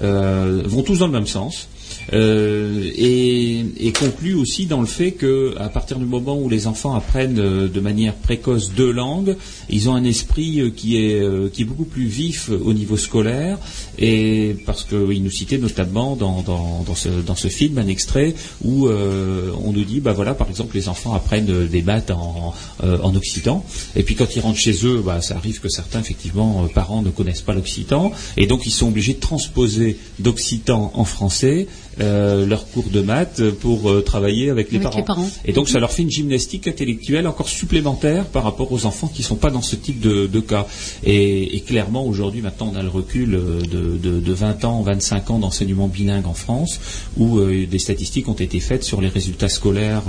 vont 0.00 0.82
tous 0.82 0.98
dans 0.98 1.06
le 1.06 1.12
même 1.12 1.26
sens. 1.26 1.68
Euh, 2.12 2.90
et, 2.96 3.92
conclut 4.00 4.34
aussi 4.34 4.64
dans 4.64 4.80
le 4.80 4.86
fait 4.86 5.12
que 5.12 5.54
à 5.58 5.68
partir 5.68 5.98
du 5.98 6.06
moment 6.06 6.38
où 6.38 6.48
les 6.48 6.66
enfants 6.66 6.94
apprennent 6.94 7.38
euh, 7.38 7.68
de 7.68 7.80
manière 7.80 8.14
précoce 8.14 8.72
deux 8.72 8.90
langues, 8.90 9.36
ils 9.68 9.90
ont 9.90 9.94
un 9.94 10.04
esprit 10.04 10.60
euh, 10.60 10.70
qui 10.70 10.96
est 10.96 11.52
qui 11.52 11.62
est 11.62 11.64
beaucoup 11.66 11.84
plus 11.84 12.06
vif 12.06 12.48
au 12.48 12.72
niveau 12.72 12.96
scolaire. 12.96 13.58
Et 13.98 14.56
parce 14.64 14.84
qu'il 14.84 15.22
nous 15.22 15.30
citait 15.30 15.58
notamment 15.58 16.16
dans, 16.16 16.40
dans, 16.40 16.94
ce, 16.94 17.08
dans 17.08 17.34
ce 17.34 17.48
film 17.48 17.76
un 17.76 17.88
extrait 17.88 18.34
où 18.64 18.88
on 18.88 19.72
nous 19.72 19.84
dit 19.84 20.00
bah 20.00 20.12
voilà 20.12 20.32
par 20.32 20.48
exemple 20.48 20.76
les 20.76 20.88
enfants 20.88 21.12
apprennent 21.14 21.66
des 21.66 21.82
maths 21.82 22.10
en, 22.10 22.54
en 22.82 23.14
occitan. 23.14 23.64
Et 23.96 24.02
puis 24.02 24.14
quand 24.14 24.34
ils 24.34 24.40
rentrent 24.40 24.58
chez 24.58 24.86
eux 24.86 25.02
bah, 25.04 25.20
ça 25.20 25.36
arrive 25.36 25.60
que 25.60 25.68
certains 25.68 26.00
effectivement 26.00 26.66
parents 26.74 27.02
ne 27.02 27.10
connaissent 27.10 27.42
pas 27.42 27.54
l'occitan. 27.54 28.12
Et 28.38 28.46
donc 28.46 28.64
ils 28.64 28.70
sont 28.70 28.88
obligés 28.88 29.14
de 29.14 29.20
transposer 29.20 29.98
d'occitan 30.18 30.92
en 30.94 31.04
français 31.04 31.66
euh, 32.00 32.46
leur 32.46 32.66
cours 32.68 32.88
de 32.90 33.02
maths 33.02 33.42
pour 33.60 33.90
euh, 33.90 34.00
travailler 34.00 34.48
avec, 34.48 34.72
les, 34.72 34.78
parents. 34.78 35.04
Et 35.44 35.52
donc 35.52 35.68
ça 35.68 35.78
leur 35.78 35.92
fait 35.92 36.02
une 36.02 36.10
gymnastique 36.10 36.66
intellectuelle 36.66 37.26
encore 37.26 37.48
supplémentaire 37.48 38.24
par 38.24 38.44
rapport 38.44 38.72
aux 38.72 38.86
enfants 38.86 39.08
qui 39.08 39.20
ne 39.20 39.26
sont 39.26 39.36
pas 39.36 39.50
dans 39.50 39.60
ce 39.60 39.76
type 39.76 40.00
de, 40.00 40.40
cas. 40.40 40.66
Et, 41.04 41.62
clairement 41.66 42.06
aujourd'hui 42.06 42.40
maintenant 42.40 42.72
on 42.74 42.76
a 42.76 42.82
le 42.82 42.88
recul 42.88 43.34
euh, 43.34 43.60
de, 43.60 44.32
20 44.32 44.64
ans, 44.64 44.82
25 44.82 45.30
ans 45.30 45.38
d'enseignement 45.38 45.88
bilingue 45.88 46.26
en 46.26 46.34
France 46.34 46.80
où 47.18 47.40
des 47.40 47.78
statistiques 47.78 48.28
ont 48.28 48.34
été 48.34 48.60
faites 48.60 48.84
sur 48.84 49.00
les 49.00 49.08
résultats 49.08 49.48
scolaires 49.48 50.04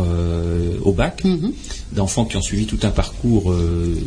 au 0.84 0.94
bac 0.94 1.24
mhm. 1.24 1.52
d'enfants 1.94 2.26
qui 2.26 2.38
ont 2.38 2.42
suivi 2.42 2.66
tout 2.66 2.80
un 2.84 2.92
parcours 2.92 3.54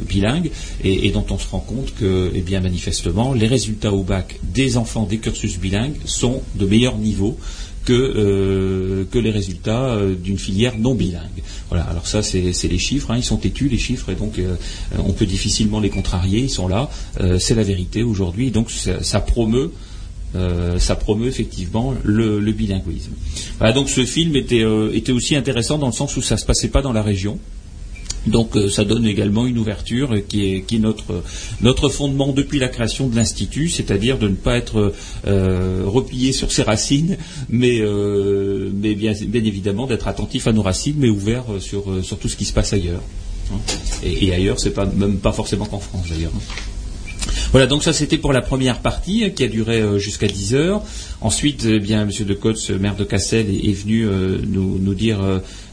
bilingue 0.08 0.50
et, 0.82 1.10
dont 1.10 1.26
on 1.30 1.38
se 1.38 1.48
rend 1.48 1.60
compte 1.60 1.94
que, 1.94 2.30
eh 2.34 2.40
bien 2.40 2.60
manifestement, 2.60 3.34
les 3.34 3.46
résultats 3.46 3.92
au 3.92 4.02
bac 4.02 4.38
des 4.42 4.76
enfants 4.76 5.04
des 5.04 5.18
cursus 5.18 5.58
bilingues 5.58 5.96
sont 6.04 6.42
de 6.54 6.66
meilleur 6.66 6.96
niveau 6.96 7.36
que, 7.84 7.92
euh, 7.92 9.04
que 9.10 9.18
les 9.18 9.30
résultats 9.30 9.84
euh, 9.84 10.14
d'une 10.14 10.38
filière 10.38 10.78
non 10.78 10.94
bilingue. 10.94 11.42
Voilà, 11.68 11.84
alors 11.84 12.06
ça 12.06 12.22
c'est 12.22 12.40
les 12.40 12.78
chiffres, 12.78 13.10
hein. 13.10 13.16
ils 13.16 13.24
sont 13.24 13.36
têtus 13.36 13.68
les 13.68 13.78
chiffres 13.78 14.10
et 14.10 14.14
donc 14.14 14.38
euh, 14.38 14.56
on 14.98 15.12
peut 15.12 15.26
difficilement 15.26 15.80
les 15.80 15.90
contrarier, 15.90 16.40
ils 16.40 16.50
sont 16.50 16.68
là, 16.68 16.88
c'est 17.38 17.54
la 17.54 17.62
vérité 17.62 18.02
aujourd'hui, 18.02 18.50
donc 18.50 18.70
ça, 18.70 19.20
promeut 19.20 19.72
ça 20.78 20.96
promeut 20.96 21.28
effectivement 21.28 21.94
le, 22.02 22.40
bilinguisme. 22.52 23.12
Voilà, 23.58 23.72
donc 23.72 23.88
ce 23.88 24.04
film 24.04 24.36
était 24.36 24.64
aussi 25.12 25.36
intéressant 25.36 25.78
dans 25.78 25.86
le 25.86 25.92
sens 25.92 26.16
où 26.16 26.22
ça 26.22 26.34
ne 26.34 26.40
se 26.40 26.46
passait 26.46 26.68
pas 26.68 26.82
dans 26.82 26.92
la 26.92 27.02
région, 27.02 27.38
donc 28.26 28.56
euh, 28.56 28.70
ça 28.70 28.84
donne 28.84 29.06
également 29.06 29.46
une 29.46 29.58
ouverture 29.58 30.14
qui 30.28 30.54
est, 30.54 30.78
notre, 31.60 31.88
fondement 31.88 32.32
depuis 32.32 32.58
la 32.58 32.68
création 32.68 33.08
de 33.08 33.16
l'Institut, 33.16 33.68
c'est-à-dire 33.68 34.18
de 34.18 34.28
ne 34.28 34.34
pas 34.34 34.56
être 34.56 34.92
euh, 35.26 35.82
replié 35.84 36.32
sur 36.32 36.50
ses 36.50 36.62
racines, 36.62 37.16
mais, 37.50 37.80
euh, 37.80 38.70
bien, 38.72 39.12
évidemment 39.12 39.86
d'être 39.86 40.08
attentif 40.08 40.46
à 40.46 40.52
nos 40.52 40.62
racines, 40.62 40.96
mais 40.98 41.08
ouvert 41.08 41.44
sur, 41.60 41.84
tout 42.20 42.28
ce 42.28 42.36
qui 42.36 42.44
se 42.44 42.52
passe 42.52 42.72
ailleurs. 42.72 43.02
Hein. 43.52 43.58
Et, 44.02 44.32
ailleurs, 44.32 44.58
c'est 44.58 44.70
pas 44.70 44.86
même 44.86 45.18
pas 45.18 45.32
forcément 45.32 45.66
qu'en 45.66 45.80
France 45.80 46.06
d'ailleurs. 46.08 46.32
Hein. 46.34 46.40
Voilà, 47.52 47.66
donc 47.66 47.82
ça 47.82 47.92
c'était 47.92 48.18
pour 48.18 48.32
la 48.32 48.42
première 48.42 48.80
partie 48.80 49.32
qui 49.32 49.44
a 49.44 49.48
duré 49.48 49.98
jusqu'à 49.98 50.26
10 50.26 50.54
heures. 50.54 50.82
Ensuite, 51.20 51.64
eh 51.68 51.78
bien, 51.78 52.02
M. 52.02 52.10
de 52.10 52.34
Côte, 52.34 52.70
maire 52.70 52.96
de 52.96 53.04
Cassel, 53.04 53.46
est, 53.48 53.72
venu 53.72 54.06
nous, 54.46 54.94
dire 54.94 55.20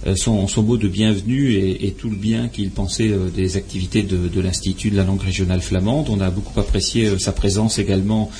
euh, 0.07 0.15
son, 0.15 0.47
mot 0.63 0.77
de 0.77 0.87
bienvenue 0.87 1.53
et, 1.53 1.91
tout 1.91 2.09
le 2.09 2.15
bien 2.15 2.47
qu'il 2.47 2.71
pensait 2.71 3.09
euh, 3.09 3.29
des 3.29 3.57
activités 3.57 4.01
de, 4.01 4.41
l'Institut 4.41 4.89
de 4.89 4.97
la 4.97 5.03
langue 5.03 5.21
régionale 5.21 5.61
flamande. 5.61 6.07
On 6.09 6.19
a 6.21 6.31
beaucoup 6.31 6.59
apprécié 6.59 7.05
euh, 7.05 7.19
sa 7.19 7.31
présence 7.31 7.77
également 7.77 8.31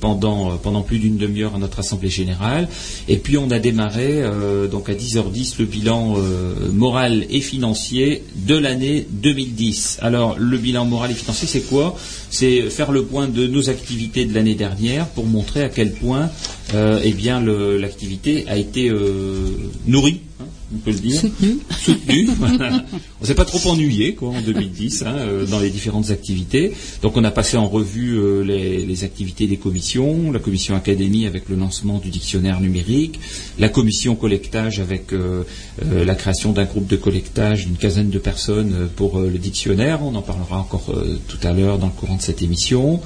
pendant, 0.00 0.56
pendant 0.58 0.82
plus 0.82 0.98
d'une 0.98 1.16
demi-heure 1.16 1.56
à 1.56 1.58
notre 1.58 1.80
Assemblée 1.80 2.08
générale. 2.08 2.68
Et 3.08 3.16
puis 3.16 3.36
on 3.36 3.50
a 3.50 3.58
démarré 3.58 4.22
donc 4.70 4.88
à 4.88 4.94
10h10 4.94 5.56
le 5.58 5.64
bilan 5.64 6.16
moral 6.72 7.26
et 7.28 7.40
financier 7.40 8.22
de 8.36 8.56
l'année 8.56 9.06
2010. 9.10 9.98
Alors 10.02 10.36
le 10.38 10.56
bilan 10.56 10.84
moral 10.84 11.10
et 11.10 11.14
financier, 11.14 11.48
c'est 11.48 11.62
quoi? 11.62 11.96
C'est 12.34 12.70
faire 12.70 12.92
le 12.92 13.04
point 13.04 13.28
de 13.28 13.46
nos 13.46 13.68
activités 13.68 14.24
de 14.24 14.34
l'année 14.34 14.54
dernière 14.54 15.06
pour 15.06 15.26
montrer 15.26 15.62
à 15.62 15.68
quel 15.68 15.92
point 15.92 16.30
eh 16.74 17.12
bien 17.12 17.40
l'activité 17.42 18.46
a 18.48 18.56
été 18.56 18.90
nourrie 19.86 20.22
on 20.74 20.78
peut 20.78 20.90
le 20.90 20.98
dire. 20.98 21.20
Soutenu. 21.20 21.58
Soutenu. 21.78 22.28
on 23.20 23.24
s'est 23.24 23.34
pas 23.34 23.44
trop 23.44 23.70
ennuyé 23.70 24.14
quoi, 24.14 24.30
en 24.30 24.40
2010 24.40 25.02
hein, 25.02 25.14
euh, 25.16 25.46
dans 25.46 25.60
les 25.60 25.70
différentes 25.70 26.10
activités. 26.10 26.72
Donc 27.02 27.16
on 27.16 27.24
a 27.24 27.30
passé 27.30 27.56
en 27.56 27.68
revue 27.68 28.18
euh, 28.18 28.42
les, 28.42 29.04
activités 29.04 29.46
des 29.46 29.56
commissions, 29.56 30.30
la 30.30 30.38
commission 30.38 30.76
académie 30.76 31.26
avec 31.26 31.48
le 31.48 31.56
lancement 31.56 31.98
du 31.98 32.10
dictionnaire 32.10 32.60
numérique, 32.60 33.18
la 33.58 33.68
commission 33.68 34.14
collectage 34.14 34.80
avec 34.80 35.12
euh, 35.12 35.44
la 35.82 36.14
création 36.14 36.52
d'un 36.52 36.64
groupe 36.64 36.86
de 36.86 36.96
collectage 36.96 37.66
d'une 37.66 37.76
quinzaine 37.76 38.10
de 38.10 38.18
personnes 38.18 38.88
pour 38.94 39.18
le 39.18 39.38
dictionnaire. 39.38 40.00
On 40.02 40.14
en 40.14 40.22
parlera 40.22 40.58
encore 40.58 40.92
tout 41.26 41.38
à 41.42 41.52
l'heure 41.52 41.78
dans 41.78 41.86
le 41.86 41.92
courant 41.92 42.16
de 42.16 42.22
cette 42.22 42.42
émission. 42.42 43.00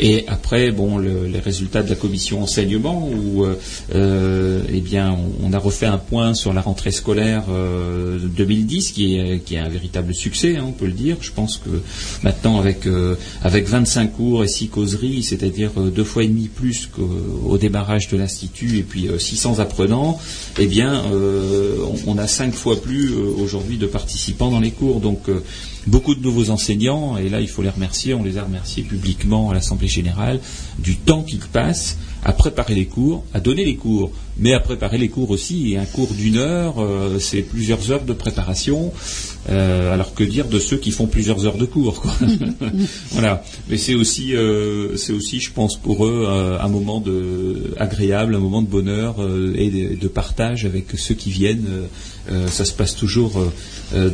Et 0.00 0.24
après, 0.26 0.72
bon, 0.72 0.98
les 0.98 1.38
résultats 1.38 1.82
de 1.82 1.90
la 1.90 1.94
commission 1.94 2.42
enseignement, 2.42 3.08
où 3.08 3.44
euh, 3.44 3.58
euh, 3.94 4.62
eh 4.72 4.80
bien, 4.80 5.16
on, 5.42 5.52
a 5.52 5.58
refait 5.58 5.86
un 5.86 5.98
point 5.98 6.34
sur 6.34 6.52
la 6.52 6.60
rentrée 6.60 6.90
scolaire 6.90 7.44
2010, 7.48 8.88
euh, 8.90 8.92
qui 8.92 9.16
est, 9.16 9.38
qui 9.44 9.54
est 9.54 9.58
un 9.58 9.68
véritable 9.68 10.14
succès, 10.14 10.56
hein, 10.56 10.64
on 10.66 10.72
peut 10.72 10.86
le 10.86 10.92
dire. 10.92 11.16
Je 11.20 11.30
pense 11.30 11.58
que 11.58 11.70
maintenant, 12.22 12.58
avec, 12.58 12.88
avec 13.42 13.68
25 13.68 14.12
cours 14.12 14.44
et 14.44 14.48
6 14.48 14.68
causeries, 14.68 15.22
c'est-à-dire 15.22 15.70
deux 15.72 16.04
fois 16.04 16.24
et 16.24 16.28
demi 16.28 16.48
plus 16.48 16.86
qu'au 16.86 17.56
démarrage 17.58 18.08
de 18.08 18.16
l'institut, 18.16 18.78
et 18.78 18.82
puis 18.82 19.08
600 19.16 19.60
apprenants, 19.60 20.18
eh 20.58 20.66
bien, 20.66 21.04
on, 21.12 22.12
on, 22.14 22.18
a 22.18 22.26
cinq 22.26 22.54
fois 22.54 22.80
plus 22.80 23.14
aujourd'hui 23.14 23.76
de 23.76 23.86
participants 23.86 24.50
dans 24.50 24.60
les 24.60 24.70
cours. 24.70 25.00
Donc 25.00 25.28
beaucoup 25.86 26.14
de 26.14 26.22
nouveaux 26.22 26.50
enseignants, 26.50 27.16
et 27.16 27.28
là 27.28 27.40
il 27.40 27.48
faut 27.48 27.62
les 27.62 27.68
remercier, 27.70 28.14
on 28.14 28.22
les 28.22 28.38
a 28.38 28.44
remerciés 28.44 28.82
publiquement 28.82 29.50
à 29.50 29.54
l'Assemblée 29.54 29.88
générale, 29.88 30.40
du 30.78 30.96
temps 30.96 31.22
qu'ils 31.22 31.38
passent 31.40 31.98
à 32.24 32.32
préparer 32.32 32.74
les 32.74 32.86
cours, 32.86 33.24
à 33.34 33.40
donner 33.40 33.64
les 33.64 33.76
cours, 33.76 34.10
mais 34.38 34.52
à 34.52 34.60
préparer 34.60 34.98
les 34.98 35.08
cours 35.08 35.30
aussi. 35.30 35.72
Et 35.72 35.78
un 35.78 35.84
cours 35.84 36.12
d'une 36.12 36.36
heure, 36.36 36.76
euh, 36.78 37.18
c'est 37.18 37.42
plusieurs 37.42 37.90
heures 37.90 38.04
de 38.04 38.12
préparation. 38.12 38.92
Euh, 39.50 39.92
alors 39.92 40.14
que 40.14 40.24
dire 40.24 40.48
de 40.48 40.58
ceux 40.58 40.78
qui 40.78 40.90
font 40.90 41.06
plusieurs 41.06 41.44
heures 41.44 41.58
de 41.58 41.66
cours 41.66 42.02
Voilà. 43.10 43.44
Mais 43.68 43.76
c'est 43.76 43.94
aussi, 43.94 44.34
euh, 44.34 44.96
c'est 44.96 45.12
aussi, 45.12 45.38
je 45.38 45.52
pense, 45.52 45.76
pour 45.76 46.06
eux 46.06 46.26
un 46.60 46.68
moment 46.68 47.00
de 47.00 47.74
agréable, 47.78 48.34
un 48.34 48.38
moment 48.38 48.62
de 48.62 48.66
bonheur 48.66 49.16
et 49.54 49.96
de, 50.00 50.08
partage 50.08 50.64
avec 50.64 50.86
ceux 50.96 51.14
qui 51.14 51.30
viennent. 51.30 51.66
ça 52.46 52.64
se 52.64 52.72
passe 52.72 52.94
toujours 52.94 53.32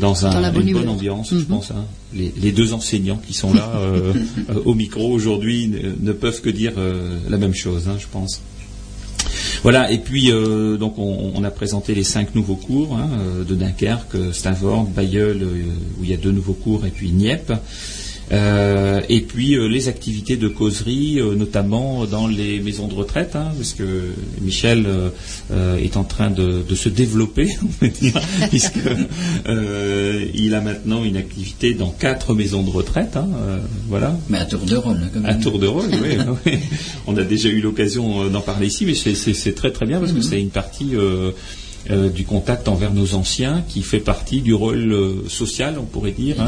dans, 0.01 0.27
un, 0.27 0.53
une 0.55 0.73
bonne 0.73 0.89
ambiance, 0.89 1.31
je 1.31 1.37
mhm. 1.37 1.45
pense. 1.45 1.71
Hein. 1.71 1.85
Les, 2.15 2.53
deux 2.53 2.73
enseignants 2.73 3.21
qui 3.25 3.35
sont 3.35 3.55
là 3.55 3.71
au 4.65 4.75
micro 4.75 5.13
aujourd'hui 5.13 5.69
ne, 5.69 6.13
peuvent 6.13 6.41
que 6.41 6.51
dire 6.51 6.73
la 7.29 7.39
même 7.39 7.55
chose, 7.55 7.89
hein, 7.89 7.97
je 7.99 8.07
pense. 8.11 8.41
Voilà, 9.63 9.91
et 9.91 9.99
puis 9.99 10.31
euh, 10.31 10.77
donc 10.77 10.95
on, 10.99 11.45
a 11.45 11.51
présenté 11.51 11.95
les 11.95 12.05
cinq 12.05 12.35
nouveaux 12.35 12.57
cours 12.57 12.97
hein, 12.97 13.09
de 13.47 13.55
Dunkerque, 13.55 14.33
Stavord, 14.33 14.85
Bayeul, 14.85 15.43
où 15.99 16.05
il 16.05 16.11
y 16.11 16.15
a 16.15 16.17
deux 16.17 16.33
nouveaux 16.33 16.55
cours, 16.55 16.87
et 16.87 16.91
puis 16.91 17.11
Nieppe. 17.11 17.53
Euh, 18.33 19.01
et 19.09 19.23
puis 19.23 19.55
euh, 19.55 19.67
les 19.67 19.89
activités 19.89 20.37
de 20.37 20.47
causerie, 20.47 21.19
euh, 21.19 21.35
notamment 21.35 22.07
dans 22.07 22.29
les 22.29 22.61
maisons 22.61 22.87
de 22.87 22.95
retraite, 22.95 23.35
hein, 23.35 23.49
parce 23.57 23.73
que 23.73 24.11
Michel 24.41 24.87
est 25.51 25.97
en 25.97 26.05
train 26.05 26.31
de, 26.31 26.63
se 26.75 26.89
développer, 26.89 27.49
on 27.63 27.67
peut 27.67 27.89
dire, 27.89 28.21
puisqu'il 28.51 30.55
a 30.55 30.61
maintenant 30.61 31.05
une 31.05 31.17
activité 31.17 31.75
dans 31.75 31.91
quatre 31.91 32.35
maisons 32.35 32.63
de 32.63 32.71
retraite, 32.71 33.17
hein, 33.17 33.29
voilà. 33.89 34.17
Mais 34.29 34.39
à 34.39 34.45
tour 34.45 34.61
de 34.61 34.77
rôle, 34.77 35.01
quand 35.13 35.21
même. 35.21 35.31
À 35.31 35.35
tour 35.35 35.59
de 35.59 35.67
rôle, 35.67 35.91
oui, 36.03 36.17
oui. 36.47 36.59
On 37.07 37.17
a 37.17 37.25
déjà 37.25 37.49
eu 37.49 37.61
l'occasion 37.61 38.29
d'en 38.29 38.41
parler 38.41 38.69
ici, 38.69 38.87
mais 38.87 38.95
c'est 38.95 39.55
très 39.55 39.73
très 39.73 39.87
bien 39.87 39.99
parce 39.99 40.13
que 40.13 40.19
mhm. 40.19 40.23
c'est 40.23 40.41
une 40.41 40.51
partie 40.51 40.93
euh, 41.89 42.11
du 42.11 42.25
contact 42.25 42.69
envers 42.69 42.93
nos 42.93 43.15
anciens, 43.15 43.65
qui 43.67 43.83
fait 43.83 44.01
partie 44.01 44.43
du 44.43 44.53
rôle 44.53 44.93
euh, 44.93 45.29
social, 45.29 45.77
on 45.81 45.87
pourrait 45.87 46.13
dire, 46.13 46.37
hein, 46.39 46.47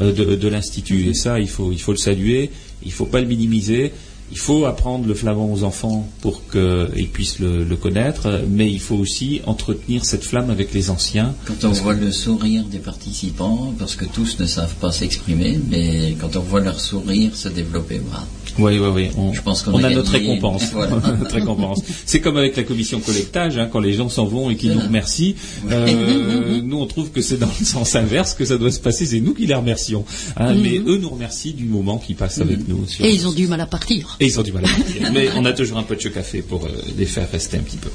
euh, 0.00 0.12
de, 0.12 0.48
l'Institut. 0.48 1.08
Et 1.08 1.14
ça, 1.14 1.38
il 1.40 1.48
faut, 1.48 1.72
il 1.72 1.80
faut 1.80 1.92
le 1.92 1.98
saluer, 1.98 2.50
il 2.82 2.88
ne 2.88 2.94
faut 2.94 3.04
pas 3.04 3.20
le 3.20 3.26
minimiser. 3.26 3.92
Il 4.30 4.38
faut 4.38 4.64
apprendre 4.64 5.06
le 5.06 5.12
flamand 5.12 5.52
aux 5.52 5.62
enfants 5.62 6.08
pour 6.22 6.40
qu'ils 6.50 7.08
puissent 7.12 7.38
le, 7.38 7.76
connaître, 7.76 8.40
mais 8.48 8.70
il 8.70 8.80
faut 8.80 8.96
aussi 8.96 9.42
entretenir 9.44 10.06
cette 10.06 10.24
flamme 10.24 10.48
avec 10.48 10.72
les 10.72 10.88
anciens. 10.88 11.34
Quand 11.44 11.64
on 11.68 11.72
voit 11.72 11.92
le 11.92 12.10
sourire 12.10 12.64
des 12.64 12.78
participants, 12.78 13.74
parce 13.78 13.94
que 13.94 14.06
tous 14.06 14.38
ne 14.38 14.46
savent 14.46 14.74
pas 14.76 14.90
s'exprimer, 14.90 15.60
mais 15.70 16.16
quand 16.18 16.34
on 16.36 16.40
voit 16.40 16.60
leur 16.60 16.80
sourire 16.80 17.36
se 17.36 17.50
développer, 17.50 17.98
voilà. 17.98 18.26
Oui, 18.58 18.78
oui, 18.78 18.88
oui. 18.94 19.10
On, 19.16 19.32
Je 19.32 19.42
pense 19.42 19.62
qu'on 19.62 19.82
a, 19.82 19.90
notre 19.90 20.12
récompense. 20.12 20.72
récompense. 21.32 21.80
C'est 22.04 22.20
comme 22.20 22.36
avec 22.36 22.56
la 22.56 22.62
commission 22.62 23.00
collectage, 23.00 23.58
hein, 23.58 23.68
quand 23.70 23.80
les 23.80 23.94
gens 23.94 24.08
s'en 24.08 24.26
vont 24.26 24.50
et 24.50 24.56
qu'ils 24.56 24.72
nous 24.72 24.80
remercient. 24.80 25.34
Euh, 25.70 26.60
nous, 26.64 26.78
on 26.78 26.86
trouve 26.86 27.10
que 27.10 27.20
c'est 27.20 27.38
dans 27.38 27.50
le 27.58 27.64
sens 27.64 27.94
inverse 27.94 28.34
que 28.34 28.44
ça 28.44 28.58
doit 28.58 28.70
se 28.70 28.80
passer. 28.80 29.06
C'est 29.06 29.20
nous 29.20 29.34
qui 29.34 29.46
les 29.46 29.54
remercions. 29.54 30.04
Hein, 30.36 30.54
mhm. 30.54 30.62
Mais 30.62 30.78
eux 30.78 30.98
nous 30.98 31.10
remercient 31.10 31.54
du 31.54 31.64
moment 31.64 31.98
qu'ils 31.98 32.16
passent 32.16 32.40
avec 32.40 32.58
mhm. 32.58 32.64
nous. 32.68 32.86
et 33.00 33.10
ils 33.10 33.26
ont 33.26 33.32
du 33.32 33.46
mal 33.46 33.60
à 33.60 33.66
partir. 33.66 34.16
Et 34.20 34.26
ils 34.26 34.38
ont 34.38 34.42
du 34.42 34.52
mal 34.52 34.64
à 34.64 34.68
partir. 34.68 35.12
Mais 35.12 35.28
on 35.36 35.44
a 35.44 35.52
toujours 35.52 35.78
un 35.78 35.82
peu 35.82 35.96
de 35.96 36.08
café 36.08 36.42
pour 36.42 36.64
euh, 36.64 36.68
les 36.98 37.06
faire 37.06 37.30
rester 37.30 37.56
un 37.56 37.62
petit 37.62 37.78
peu. 37.78 37.90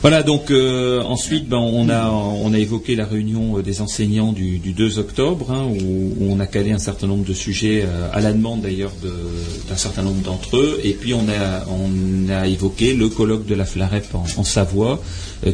Voilà, 0.00 0.22
donc 0.22 0.52
euh, 0.52 1.02
ensuite, 1.02 1.48
ben, 1.48 1.56
on, 1.56 1.88
a, 1.88 2.08
on 2.10 2.54
a 2.54 2.58
évoqué 2.58 2.94
la 2.94 3.04
réunion 3.04 3.58
euh, 3.58 3.62
des 3.62 3.80
enseignants 3.80 4.32
du, 4.32 4.58
2 4.60 5.00
octobre, 5.00 5.50
hein, 5.50 5.66
où, 5.66 6.14
on 6.20 6.38
a 6.38 6.46
calé 6.46 6.70
un 6.70 6.78
certain 6.78 7.08
nombre 7.08 7.24
de 7.24 7.32
sujets, 7.32 7.82
euh, 7.84 8.08
à 8.12 8.20
la 8.20 8.32
demande 8.32 8.60
d'ailleurs 8.60 8.92
d'un 9.68 9.76
certain 9.76 10.02
nombre 10.02 10.22
d'entre 10.22 10.56
eux, 10.56 10.80
et 10.84 10.92
puis 10.92 11.14
on 11.14 11.26
a, 11.28 11.66
on 11.68 12.30
a 12.30 12.46
évoqué 12.46 12.94
le 12.94 13.08
colloque 13.08 13.44
de 13.46 13.56
la 13.56 13.64
Flarep 13.64 14.14
en, 14.14 14.44
Savoie, 14.44 15.02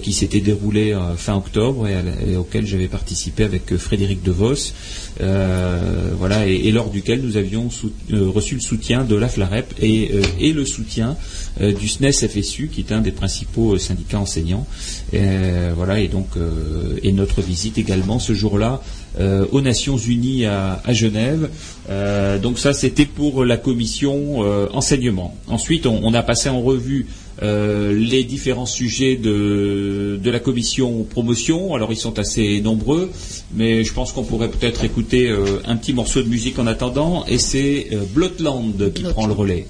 qui 0.02 0.12
s'était 0.12 0.40
déroulé 0.40 0.96
fin 1.16 1.36
octobre 1.36 1.86
et, 1.88 2.36
auquel 2.36 2.66
j'avais 2.66 2.88
participé 2.88 3.44
avec 3.44 3.76
Frédéric 3.76 4.22
DeVos, 4.22 4.72
voilà, 5.20 6.46
et, 6.46 6.70
lors 6.70 6.90
duquel 6.90 7.20
nous 7.20 7.36
avions 7.36 7.68
reçu 8.10 8.54
le 8.54 8.60
soutien 8.60 9.04
de 9.04 9.14
la 9.14 9.28
Flarep 9.28 9.72
et, 9.80 10.10
et 10.40 10.52
le 10.52 10.64
soutien 10.64 11.16
du 11.60 11.88
SNES 11.88 12.28
FSU, 12.28 12.68
qui 12.68 12.80
est 12.80 12.92
un 12.92 13.00
des 13.00 13.12
principaux 13.12 13.78
syndicats 13.78 14.18
enseignants. 14.18 14.66
Euh, 15.14 15.72
voilà, 15.76 16.00
et 16.00 16.08
donc, 16.08 16.28
euh, 16.36 16.98
et 17.02 17.12
notre 17.12 17.40
visite 17.40 17.78
également 17.78 18.18
ce 18.18 18.32
jour-là 18.32 18.80
euh, 19.20 19.46
aux 19.52 19.60
Nations 19.60 19.96
Unies 19.96 20.46
à, 20.46 20.80
Genève. 20.90 21.48
donc 22.42 22.58
ça, 22.58 22.72
c'était 22.72 23.06
pour 23.06 23.44
la 23.44 23.56
commission 23.56 24.40
enseignement. 24.72 25.36
Ensuite, 25.48 25.86
on, 25.86 26.14
a 26.14 26.22
passé 26.22 26.48
en 26.48 26.60
revue 26.60 27.06
les 27.42 28.24
différents 28.24 28.66
sujets 28.66 29.16
de, 29.16 30.18
de, 30.22 30.30
la 30.30 30.40
commission 30.40 31.04
promotion. 31.04 31.74
Alors 31.74 31.92
ils 31.92 31.96
sont 31.96 32.18
assez 32.18 32.60
nombreux, 32.60 33.10
mais 33.54 33.84
je 33.84 33.92
pense 33.92 34.12
qu'on 34.12 34.24
pourrait 34.24 34.50
peut-être 34.50 34.84
écouter 34.84 35.34
un 35.64 35.76
petit 35.76 35.92
morceau 35.92 36.22
de 36.22 36.28
musique 36.28 36.58
en 36.58 36.66
attendant, 36.66 37.24
et 37.26 37.38
c'est 37.38 37.88
Blotland 38.14 38.92
qui 38.94 39.02
prend 39.02 39.26
le 39.26 39.32
relais. 39.32 39.66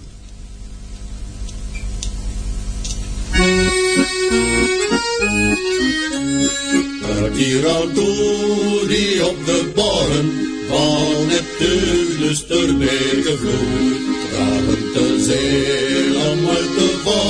Van 10.68 11.26
Neptunus 11.28 12.46
ter 12.48 12.66
te 12.66 12.74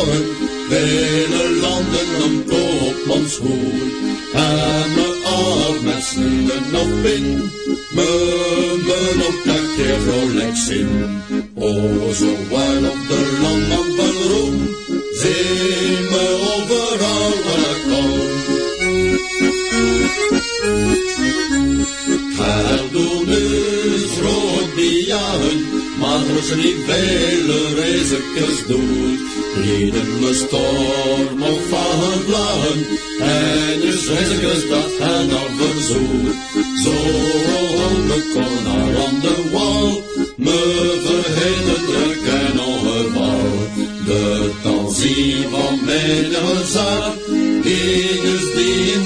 uit 0.06 0.23
vele 0.74 1.42
landen 1.62 2.08
om 2.24 2.34
koopmans 2.50 3.36
goed. 3.36 3.92
En 4.32 4.86
me 4.96 5.08
af 5.24 5.82
met 5.82 6.02
sneeuwen 6.04 6.64
nog 6.72 6.90
pin, 7.02 7.26
me 7.96 8.10
men 8.86 9.26
op 9.26 9.36
dat 9.44 9.64
keer 9.76 10.00
vrolijk 10.06 10.56
zin. 10.66 10.88
O, 11.54 11.70
zo 12.12 12.32
wel 12.50 12.90
op 12.92 13.00
de 13.08 13.38
landman 13.42 13.88
van 13.96 14.16
Roem, 14.30 14.58
zie 15.20 16.00
me 16.12 16.24
overal 16.54 17.32
waar 17.44 17.64
ik 17.74 17.82
kom. 17.90 18.12
Cardonus 22.36 24.12
roodbianen, 24.22 25.60
maar 25.66 25.72
ze 25.72 25.72
niet 25.72 25.83
vele 26.86 27.74
reizekers 27.74 28.66
doet. 28.66 29.20
Lieden 29.64 30.20
me 30.20 30.34
storm 30.34 31.38
van 31.68 32.20
vlagen, 32.26 32.86
en 33.20 33.80
je 33.82 34.06
reizekers 34.08 34.68
dat 34.68 34.92
hen 34.98 35.30
al 35.30 35.48
verzoet. 35.58 36.34
Zo 36.84 36.96
me 38.08 38.18
kon 38.32 38.54
naar 38.64 39.06
aan 39.06 39.20
de 39.20 39.36
wal, 39.52 40.02
me 40.36 40.60
verheden 41.04 41.84
druk 41.86 42.22
en 42.42 42.60
ongeval. 42.60 43.42
De 44.04 44.50
tanzie 44.62 45.46
van 45.50 45.84
mijn 45.84 46.34
dient 48.54 49.03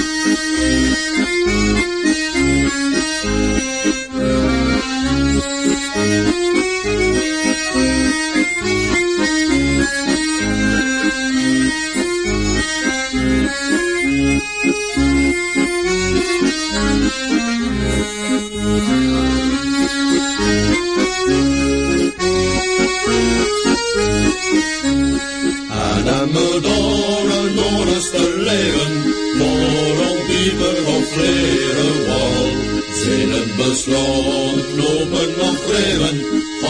me 0.00 1.59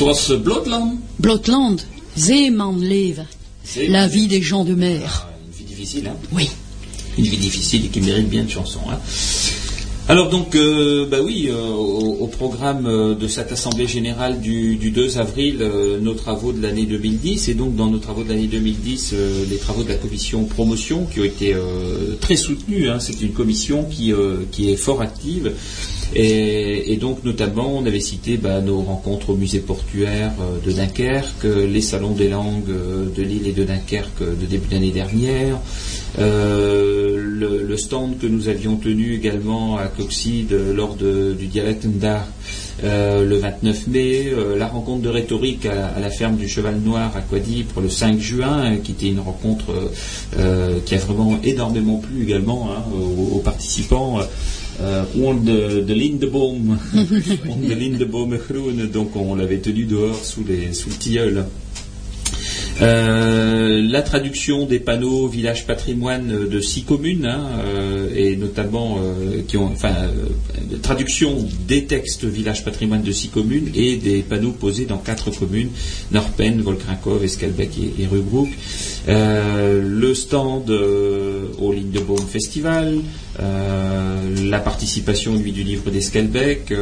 Het 0.00 0.08
was 0.08 0.42
Blotland? 0.42 1.00
Blotland, 1.16 1.86
leven. 2.78 3.26
La 3.88 4.08
vie 4.08 4.28
des 4.28 4.42
gens 4.42 4.64
de 4.64 4.74
mer. 4.74 5.02
Ah, 5.04 5.28
une 5.46 5.52
vie 5.58 5.64
difficile, 5.64 6.06
hein? 6.06 6.16
Oui. 6.32 6.48
Une 7.18 7.24
vie 7.24 7.36
difficile 7.36 7.84
et 7.84 7.88
qui 7.88 8.00
mérite 8.00 8.30
bien 8.30 8.40
une 8.40 8.48
chanson, 8.48 8.80
hein 8.90 8.98
Alors 10.08 10.30
donc, 10.30 10.54
euh, 10.54 11.06
bah 11.06 11.18
oui, 11.22 11.50
euh, 11.50 11.68
au, 11.68 12.26
programme 12.28 12.86
euh, 12.86 13.14
de 13.14 13.28
cette 13.28 13.52
assemblée 13.52 13.86
générale 13.86 14.40
du, 14.40 14.76
2 14.76 15.18
avril, 15.18 15.58
nos 16.00 16.14
travaux 16.14 16.52
de 16.52 16.62
l'année 16.62 16.86
2010, 16.86 17.48
et 17.48 17.54
donc 17.54 17.76
dans 17.76 17.90
nos 17.90 17.98
travaux 17.98 18.22
de 18.22 18.30
l'année 18.30 18.46
2010, 18.46 19.14
les 19.50 19.58
travaux 19.58 19.82
de 19.82 19.90
la 19.90 19.96
commission 19.96 20.44
promotion 20.44 21.04
qui 21.04 21.20
ont 21.20 21.24
été 21.24 21.54
très 22.22 22.36
soutenus. 22.36 22.88
Hein. 22.88 23.00
c'est 23.00 23.20
une 23.20 23.32
commission 23.32 23.84
qui, 23.84 24.14
qui 24.50 24.70
est 24.70 24.76
fort 24.76 25.02
active. 25.02 25.52
Et, 26.14 26.96
donc 27.00 27.24
notamment, 27.24 27.78
on 27.78 27.86
avait 27.86 28.00
cité 28.00 28.36
bah, 28.36 28.60
nos 28.60 28.80
rencontres 28.82 29.30
au 29.30 29.36
musée 29.36 29.60
portuaire 29.60 30.32
de 30.64 30.72
Dunkerque, 30.72 31.44
les 31.44 31.80
salons 31.80 32.12
des 32.12 32.28
langues 32.28 32.66
de 33.16 33.22
Lille 33.22 33.46
et 33.46 33.52
de 33.52 33.64
Dunkerque 33.64 34.20
de 34.20 34.46
début 34.46 34.68
d'année 34.68 34.90
dernière, 34.90 35.58
le, 36.18 37.76
stand 37.76 38.18
que 38.18 38.26
nous 38.26 38.48
avions 38.48 38.76
tenu 38.76 39.14
également 39.14 39.78
à 39.78 39.86
Coxide 39.86 40.52
lors 40.74 40.96
du 40.96 41.46
dialecte 41.46 41.86
d'art 41.86 42.26
euh, 42.82 43.26
le 43.26 43.36
29 43.36 43.88
mai, 43.88 44.30
euh, 44.32 44.56
la 44.56 44.66
rencontre 44.66 45.02
de 45.02 45.10
rhétorique 45.10 45.66
à, 45.66 46.00
la 46.00 46.08
ferme 46.08 46.36
du 46.36 46.48
Cheval 46.48 46.80
Noir 46.80 47.12
à 47.14 47.20
pour 47.20 47.82
le 47.82 47.90
5 47.90 48.18
juin, 48.18 48.76
qui 48.82 48.92
était 48.92 49.08
une 49.08 49.20
rencontre 49.20 49.66
euh, 50.38 50.78
qui 50.86 50.94
a 50.94 50.98
vraiment 50.98 51.38
énormément 51.42 51.98
plu 51.98 52.22
également 52.22 52.70
hein, 52.70 52.82
aux, 53.32 53.38
participants. 53.38 54.20
On 55.16 55.34
de, 55.34 55.80
de 55.80 55.94
Lindebaum, 55.94 56.78
on 57.48 57.56
de 57.56 57.74
Lindebaum 57.74 58.38
donc 58.92 59.14
on 59.16 59.34
l'avait 59.34 59.58
tenu 59.58 59.84
dehors 59.84 60.24
sous, 60.24 60.44
les, 60.44 60.72
sous 60.72 60.88
le 60.88 60.94
tilleul. 60.94 61.44
Euh, 62.80 63.82
la 63.90 64.00
traduction 64.00 64.64
des 64.64 64.78
panneaux 64.78 65.26
village 65.26 65.66
patrimoine 65.66 66.48
de 66.48 66.60
six 66.60 66.82
communes, 66.82 67.26
hein, 67.26 67.46
euh, 67.62 68.08
et 68.14 68.36
notamment 68.36 68.98
euh, 68.98 69.42
qui 69.46 69.58
ont, 69.58 69.66
enfin, 69.66 69.94
traduction 70.82 71.46
des 71.68 71.84
textes 71.84 72.24
village 72.24 72.64
patrimoine 72.64 73.02
de 73.02 73.12
six 73.12 73.28
communes 73.28 73.70
et 73.74 73.96
des 73.96 74.20
panneaux 74.22 74.52
posés 74.52 74.86
dans 74.86 74.96
quatre 74.96 75.30
communes 75.30 75.68
Norpen, 76.10 76.62
Volkrinkov, 76.62 77.22
Eskelbeck 77.22 77.76
et, 77.78 78.02
et 78.02 78.08
le 79.08 80.14
stand 80.14 80.70
au 80.70 81.72
Lindebaum 81.72 82.26
Festival, 82.26 82.98
la 83.38 84.58
participation 84.58 85.36
lui 85.36 85.52
du 85.52 85.62
livre 85.62 85.90
d'Eskelbeck, 85.90 86.72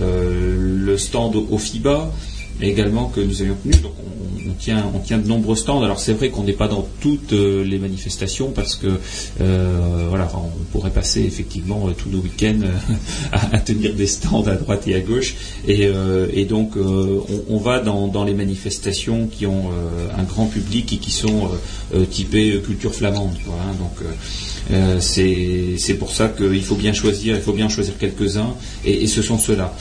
le 0.00 0.96
stand 0.96 1.36
au, 1.36 1.58
FIBA 1.58 2.12
également 2.60 3.06
que 3.06 3.20
nous 3.20 3.42
avions 3.42 3.56
tenu. 3.62 3.74
Donc 3.76 3.92
on 3.98 4.17
tient, 4.52 4.90
on 4.94 4.98
tient 4.98 5.18
de 5.18 5.26
nombreux 5.26 5.56
stands. 5.56 5.82
Alors 5.82 5.98
c'est 5.98 6.12
vrai 6.12 6.30
qu'on 6.30 6.44
n'est 6.44 6.52
pas 6.52 6.68
dans 6.68 6.86
toutes 7.00 7.32
euh, 7.32 7.64
les 7.64 7.78
manifestations 7.78 8.50
parce 8.50 8.74
que 8.74 8.98
euh, 9.40 10.06
voilà, 10.08 10.30
on 10.34 10.64
pourrait 10.72 10.90
passer 10.90 11.22
effectivement 11.22 11.88
euh, 11.88 11.92
tous 11.92 12.08
nos 12.08 12.18
week-ends 12.18 12.60
à, 13.32 13.58
tenir 13.58 13.94
des 13.94 14.06
stands 14.06 14.46
à 14.46 14.54
droite 14.54 14.86
et 14.86 14.94
à 14.94 15.00
gauche. 15.00 15.34
Et, 15.66 15.88
donc 16.48 16.76
on, 16.76 17.58
va 17.58 17.80
dans, 17.80 18.24
les 18.24 18.34
manifestations 18.34 19.26
qui 19.26 19.44
ont 19.46 19.70
un 20.16 20.22
grand 20.22 20.46
public 20.46 20.92
et 20.94 20.96
qui 20.96 21.10
sont 21.10 21.50
typées 22.10 22.60
culture 22.64 22.94
flamande. 22.94 23.36
Hein. 23.48 23.74
donc 23.78 24.08
c'est 25.00 25.94
pour 25.98 26.10
ça 26.10 26.28
qu'il 26.28 26.62
faut 26.62 26.74
bien 26.74 26.92
choisir, 26.92 27.36
il 27.36 27.42
faut 27.42 27.52
bien 27.52 27.68
choisir 27.68 27.96
quelques-uns, 27.98 28.54
et, 28.84 29.06
ce 29.06 29.22
sont 29.22 29.38
ceux-là. 29.38 29.74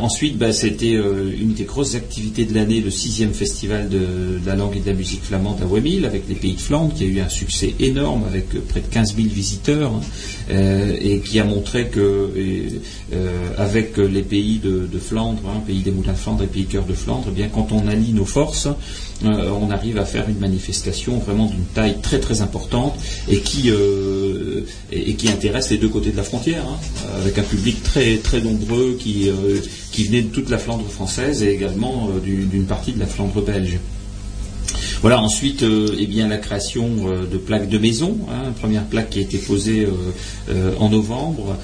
ensuite, 0.00 0.38
bah, 0.38 0.52
c'était 0.52 0.92
une 0.92 1.54
des 1.54 1.64
grosses 1.64 1.94
activités 1.94 2.44
de 2.44 2.54
l'année, 2.54 2.80
le 2.80 2.90
sixième 2.90 3.32
festival 3.32 3.88
de, 3.88 4.40
la 4.46 4.56
langue 4.56 4.76
et 4.76 4.80
de 4.80 4.86
la 4.86 4.94
musique 4.94 5.22
flamande 5.22 5.60
à 5.62 5.66
Wemil, 5.66 6.04
avec 6.04 6.28
les 6.28 6.34
pays 6.34 6.54
de 6.54 6.60
Flandre, 6.60 6.94
qui 6.94 7.04
a 7.04 7.06
eu 7.06 7.20
un 7.20 7.28
succès 7.28 7.74
énorme 7.80 8.24
avec 8.26 8.48
près 8.68 8.80
de 8.80 8.86
15 8.86 9.16
000 9.16 9.28
visiteurs, 9.28 9.92
hein, 9.92 10.00
euh, 10.50 10.96
et 11.00 11.20
qui 11.20 11.38
a 11.40 11.44
montré 11.44 11.88
que, 11.88 12.30
euh, 13.12 13.28
avec 13.56 13.96
les 13.96 14.22
pays 14.22 14.58
de, 14.62 14.88
Flandre, 14.98 15.42
hein, 15.46 15.62
pays 15.66 15.80
des 15.80 15.90
moulins 15.90 16.12
de 16.12 16.18
Flandre 16.18 16.44
et 16.44 16.46
pays 16.46 16.66
cœur 16.66 16.84
de 16.84 16.94
Flandre, 16.94 17.26
eh 17.28 17.32
bien 17.32 17.48
quand 17.48 17.72
on 17.72 17.86
allie 17.88 18.12
nos 18.12 18.24
forces, 18.24 18.68
euh, 19.24 19.50
on 19.60 19.70
arrive 19.70 19.98
à 19.98 20.04
faire 20.04 20.28
une 20.28 20.38
manifestation 20.38 21.18
vraiment 21.18 21.46
d'une 21.46 21.64
taille 21.64 22.00
très 22.02 22.18
très 22.18 22.40
importante 22.40 22.94
et 23.28 23.38
qui, 23.38 23.70
qui 25.16 25.28
intéresse 25.28 25.70
les 25.70 25.78
deux 25.78 25.88
côtés 25.88 26.10
de 26.10 26.16
la 26.16 26.22
frontière, 26.22 26.64
hein, 26.68 26.78
avec 27.20 27.38
un 27.38 27.42
public 27.42 27.82
très 27.82 28.16
très 28.18 28.40
nombreux 28.40 28.96
qui, 28.98 29.30
qui 29.92 30.04
venait 30.04 30.22
de 30.22 30.28
toute 30.28 30.50
la 30.50 30.58
Flandre 30.58 30.88
française 30.88 31.42
et 31.42 31.50
également 31.50 32.10
d'une 32.22 32.66
partie 32.66 32.92
de 32.92 33.00
la 33.00 33.06
Flandre 33.06 33.42
belge. 33.42 33.78
Voilà, 35.04 35.20
ensuite, 35.20 35.62
euh, 35.64 35.94
eh 35.98 36.06
bien, 36.06 36.28
la 36.28 36.38
création 36.38 36.88
euh, 37.08 37.26
de 37.26 37.36
plaques 37.36 37.68
de 37.68 37.76
maison. 37.76 38.16
Hein, 38.30 38.52
première 38.58 38.84
plaque 38.84 39.10
qui 39.10 39.18
a 39.18 39.22
été 39.22 39.36
posée 39.36 39.86
euh, 40.48 40.72
en 40.78 40.88
novembre 40.88 41.58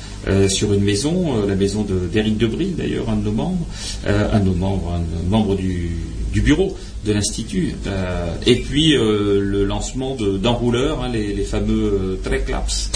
sur 0.49 0.75
une 0.75 0.83
maison, 0.83 1.47
la 1.47 1.55
maison 1.55 1.87
d'Éric 2.13 2.37
Debril, 2.37 2.77
d'ailleurs, 2.77 3.09
un 3.09 3.17
de 3.17 3.25
nos 3.25 3.33
membres, 3.33 3.67
un 4.07 4.39
de 4.39 4.45
nos 4.45 4.55
membres, 4.55 4.93
un 4.93 5.31
membre 5.31 5.57
du 5.57 6.41
bureau 6.43 6.77
de 7.05 7.13
l'Institut. 7.13 7.75
Euh, 7.87 8.27
et 8.47 8.57
puis 8.57 8.95
euh, 8.95 9.41
le 9.41 9.65
lancement 9.65 10.17
d'enrouleurs, 10.17 11.03
hein, 11.03 11.09
les, 11.09 11.45
fameux 11.45 12.01
euh, 12.03 12.21
Traclaps. 12.23 12.91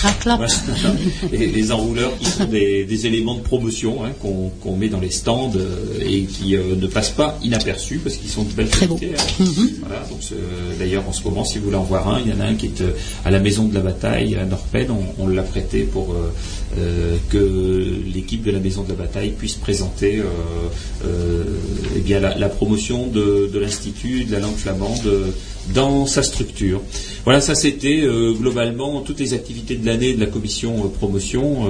et 1.32 1.46
les 1.46 1.72
enrouleurs 1.72 2.16
qui 2.18 2.26
sont 2.26 2.44
des, 2.44 3.06
éléments 3.06 3.34
de 3.34 3.40
promotion 3.40 4.04
hein, 4.04 4.10
qu'on 4.20 4.76
met 4.76 4.88
dans 4.88 5.00
les 5.00 5.10
stands 5.10 5.52
et 6.00 6.22
qui 6.22 6.56
ne 6.56 6.86
passent 6.86 7.10
pas 7.10 7.38
inaperçus 7.42 7.98
parce 7.98 8.16
qu'ils 8.16 8.30
sont 8.30 8.44
de 8.44 8.52
belle 8.52 8.68
qualité. 8.68 9.12
Hein. 9.16 9.44
Mhm. 9.44 9.70
D'ailleurs, 10.78 11.08
en 11.08 11.12
ce 11.12 11.24
moment, 11.24 11.44
si 11.44 11.58
vous 11.58 11.66
voulez 11.66 11.76
en 11.76 11.82
voir 11.82 12.08
un, 12.08 12.20
il 12.20 12.30
y 12.30 12.32
en 12.32 12.40
a 12.40 12.44
un 12.44 12.54
qui 12.54 12.66
est 12.66 12.82
à 13.24 13.30
la 13.30 13.40
Maison 13.40 13.64
de 13.64 13.74
la 13.74 13.80
Bataille 13.80 14.36
à 14.36 14.44
Norpen. 14.44 14.88
On, 15.18 15.28
l'a 15.28 15.42
prêté 15.42 15.82
pour 15.82 16.14
que 17.30 18.02
l'équipe 18.14 18.42
de 18.42 18.50
la 18.50 18.60
Maison 18.60 18.82
de 18.82 18.90
la 18.90 18.94
Bataille 18.94 19.30
puisse 19.36 19.54
présenter 19.54 20.22
eh 21.04 22.00
bien, 22.00 22.20
la, 22.20 22.48
promotion 22.48 23.06
de 23.08 23.58
l'Institut 23.58 23.93
de 24.04 24.32
la 24.32 24.40
langue 24.40 24.56
flamande 24.56 25.06
euh, 25.06 25.30
dans 25.72 26.04
sa 26.06 26.22
structure. 26.22 26.82
Voilà, 27.24 27.40
ça 27.40 27.54
c'était 27.54 28.02
euh, 28.02 28.34
globalement 28.34 29.00
toutes 29.00 29.20
les 29.20 29.32
activités 29.32 29.76
de 29.76 29.86
l'année 29.86 30.12
de 30.12 30.20
la 30.20 30.26
commission 30.26 30.84
euh, 30.84 30.88
promotion. 30.88 31.68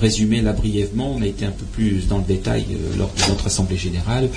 résumé 0.00 0.40
là 0.40 0.52
brièvement, 0.52 1.14
on 1.16 1.22
a 1.22 1.26
été 1.26 1.44
un 1.44 1.50
peu 1.50 1.66
plus 1.72 2.06
dans 2.08 2.18
le 2.18 2.24
détail 2.24 2.64
lors 2.98 3.12
de 3.12 3.30
notre 3.30 3.46
assemblée 3.46 3.76
générale 3.76 4.28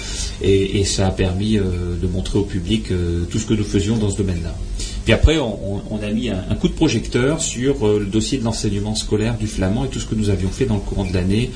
et, 0.42 0.84
ça 0.84 1.08
a 1.08 1.12
permis 1.12 1.58
de 1.58 2.08
montrer 2.08 2.40
au 2.40 2.44
public 2.44 2.86
tout 3.30 3.40
ce 3.40 3.46
que 3.46 3.54
nous 3.54 3.64
faisions 3.64 3.98
dans 3.98 4.10
ce 4.10 4.18
domaine-là. 4.18 4.56
Puis 5.04 5.14
après, 5.14 5.38
on, 5.38 6.00
a 6.02 6.10
mis 6.12 6.30
un, 6.30 6.56
coup 6.56 6.68
de 6.68 6.74
projecteur 6.74 7.42
sur 7.42 7.88
le 7.88 8.06
dossier 8.06 8.38
de 8.38 8.44
l'enseignement 8.44 8.96
scolaire 8.96 9.38
du 9.38 9.48
flamand 9.48 9.86
et 9.86 9.90
tout 9.90 10.00
ce 10.00 10.06
que 10.06 10.16
nous 10.16 10.30
avions 10.30 10.50
fait 10.50 10.66
dans 10.66 10.76
le 10.76 10.82
courant 10.82 11.06
de 11.06 11.14
l'année 11.14 11.50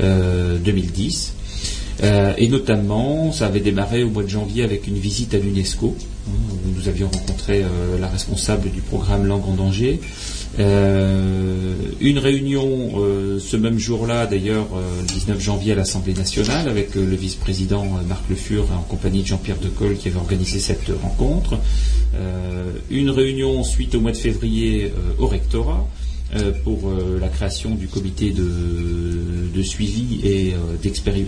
2010. 0.00 1.34
Euh, 2.02 2.32
et 2.36 2.48
notamment, 2.48 3.32
ça 3.32 3.46
avait 3.46 3.60
démarré 3.60 4.02
au 4.02 4.10
mois 4.10 4.22
de 4.22 4.28
janvier 4.28 4.64
avec 4.64 4.86
une 4.86 4.98
visite 4.98 5.34
à 5.34 5.38
l'UNESCO, 5.38 5.96
hein, 6.28 6.30
où 6.64 6.78
nous 6.78 6.88
avions 6.88 7.08
rencontré 7.08 7.62
euh, 7.62 7.98
la 8.00 8.08
responsable 8.08 8.70
du 8.70 8.80
programme 8.80 9.26
Langue 9.26 9.48
en 9.48 9.54
danger. 9.54 10.00
Euh, 10.58 11.74
une 12.00 12.18
réunion 12.18 12.92
ce 13.40 13.56
même 13.56 13.78
jour-là, 13.78 14.26
d'ailleurs, 14.26 14.68
le 15.00 15.06
19 15.06 15.40
janvier 15.40 15.72
à 15.72 15.74
l'Assemblée 15.74 16.14
nationale, 16.14 16.68
avec 16.68 16.94
le 16.94 17.16
vice-président 17.16 17.84
Marc 18.08 18.22
Le 18.30 18.36
Fur 18.36 18.66
en 18.72 18.82
compagnie 18.82 19.22
de 19.22 19.26
Jean-Pierre 19.26 19.58
Decolle 19.58 19.96
qui 19.96 20.08
avait 20.08 20.18
organisé 20.18 20.60
cette 20.60 20.90
rencontre. 21.02 21.58
une 22.90 23.10
réunion 23.10 23.58
ensuite 23.58 23.96
au 23.96 24.00
mois 24.00 24.12
de 24.12 24.16
février 24.16 24.92
au 25.18 25.26
rectorat. 25.26 25.88
Euh, 26.36 26.50
pour 26.64 26.88
euh, 26.88 27.16
la 27.20 27.28
création 27.28 27.76
du 27.76 27.86
comité 27.86 28.32
de, 28.32 29.62
suivi 29.62 30.20
euh, 30.24 30.76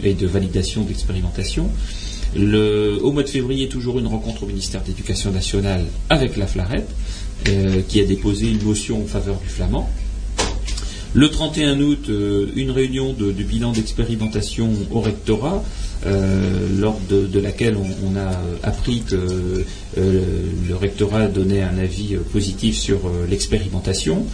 et, 0.02 0.14
de 0.14 0.26
validation 0.26 0.82
d'expérimentation. 0.82 1.70
au 2.34 3.12
mois 3.12 3.22
de 3.22 3.28
février, 3.28 3.68
toujours 3.68 4.00
une 4.00 4.08
rencontre 4.08 4.42
au 4.42 4.46
ministère 4.46 4.82
de 4.82 4.88
l'Éducation 4.88 5.30
nationale 5.30 5.84
avec 6.10 6.36
la 6.36 6.48
Flarette, 6.48 6.88
qui 7.88 8.00
a 8.00 8.04
déposé 8.04 8.50
une 8.50 8.62
motion 8.64 9.02
en 9.04 9.06
faveur 9.06 9.38
du 9.38 9.46
flamand. 9.46 9.88
Le 11.14 11.30
31 11.30 11.80
août, 11.80 12.10
une 12.56 12.72
réunion 12.72 13.12
de, 13.12 13.30
bilan 13.30 13.70
d'expérimentation 13.72 14.70
au 14.90 15.00
rectorat, 15.00 15.62
lors 16.04 17.00
de, 17.08 17.40
laquelle 17.40 17.76
on, 17.76 18.16
a 18.16 18.66
appris 18.66 19.02
que 19.02 19.64
le 19.96 20.76
rectorat 20.76 21.26
donnait 21.26 21.62
un 21.62 21.78
avis 21.78 22.16
positif 22.32 22.76
sur 22.76 23.00
l'expérimentation. 23.28 24.26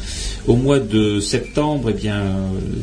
Au 0.48 0.56
mois 0.56 0.80
de 0.80 1.20
septembre, 1.20 1.90
eh 1.90 1.92
bien, 1.92 2.24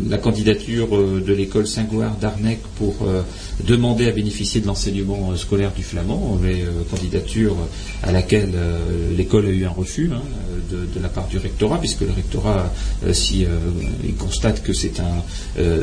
la 0.10 0.18
candidature 0.18 0.96
euh, 0.96 1.22
de 1.26 1.34
l'école 1.34 1.68
Saint-Gouard 1.68 2.16
d'Arnec 2.16 2.60
pour 2.78 2.96
euh, 3.02 3.22
demander 3.66 4.08
à 4.08 4.12
bénéficier 4.12 4.62
de 4.62 4.68
l'enseignement 4.68 5.32
euh, 5.32 5.36
scolaire 5.36 5.74
du 5.74 5.84
flamand, 5.84 6.40
mais 6.42 6.64
candidature 6.90 7.56
à 8.04 8.12
laquelle 8.12 8.54
l'école 9.18 9.46
a 9.46 9.50
eu 9.50 9.66
un 9.66 9.70
refus 9.70 10.10
hein, 10.14 10.22
de, 10.72 11.02
la 11.02 11.10
part 11.10 11.28
du 11.28 11.38
rectorat, 11.38 11.80
puisque 11.80 12.02
le 12.02 12.12
rectorat, 12.12 12.72
si 13.14 13.46
il 14.04 14.16
constate 14.16 14.64
que 14.64 14.74
c'est 14.74 15.00
un, 15.00 15.24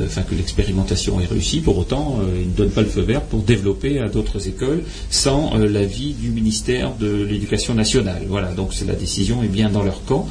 enfin 0.04 0.22
que 0.22 0.35
l'expérimentation 0.35 1.20
est 1.20 1.26
réussie, 1.26 1.61
pour 1.61 1.78
autant, 1.78 2.20
il 2.40 2.48
ne 2.48 2.54
donne 2.54 2.70
pas 2.70 2.82
le 2.82 2.86
feu 2.87 3.03
vert 3.03 3.22
pour 3.22 3.40
développer 3.42 3.99
à 3.99 4.09
d'autres 4.09 4.49
écoles 4.49 4.83
sans 5.11 5.57
l'avis 5.57 6.12
du 6.14 6.31
ministère 6.31 6.92
de 6.96 7.25
l'Éducation 7.25 7.75
nationale. 7.75 8.22
Voilà, 8.29 8.53
donc 8.53 8.72
la 8.87 8.94
décision 8.94 9.42
est 9.42 9.49
bien 9.49 9.70
dans 9.70 9.83
leur 9.83 10.05
camp. 10.05 10.29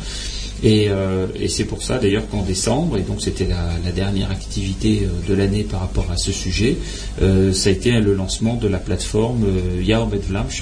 Et, 0.63 0.85
euh, 0.87 1.27
et 1.35 1.49
c'est 1.49 1.65
pour 1.65 1.83
ça 1.83 1.97
d'ailleurs 1.99 2.27
qu'en 2.29 2.41
décembre, 2.41 2.97
et 2.97 3.01
donc 3.01 3.21
c'était 3.21 3.45
la, 3.45 3.91
dernière 3.91 4.31
activité 4.31 5.03
euh, 5.03 5.29
de 5.29 5.33
l'année 5.35 5.63
par 5.63 5.81
rapport 5.81 6.09
à 6.09 6.17
ce 6.17 6.31
sujet, 6.31 6.77
euh, 7.21 7.51
ça 7.51 7.69
a 7.69 7.73
été 7.73 7.91
le 7.91 8.13
lancement 8.13 8.55
de 8.55 8.67
la 8.67 8.77
plateforme 8.79 9.43
euh, 9.43 9.81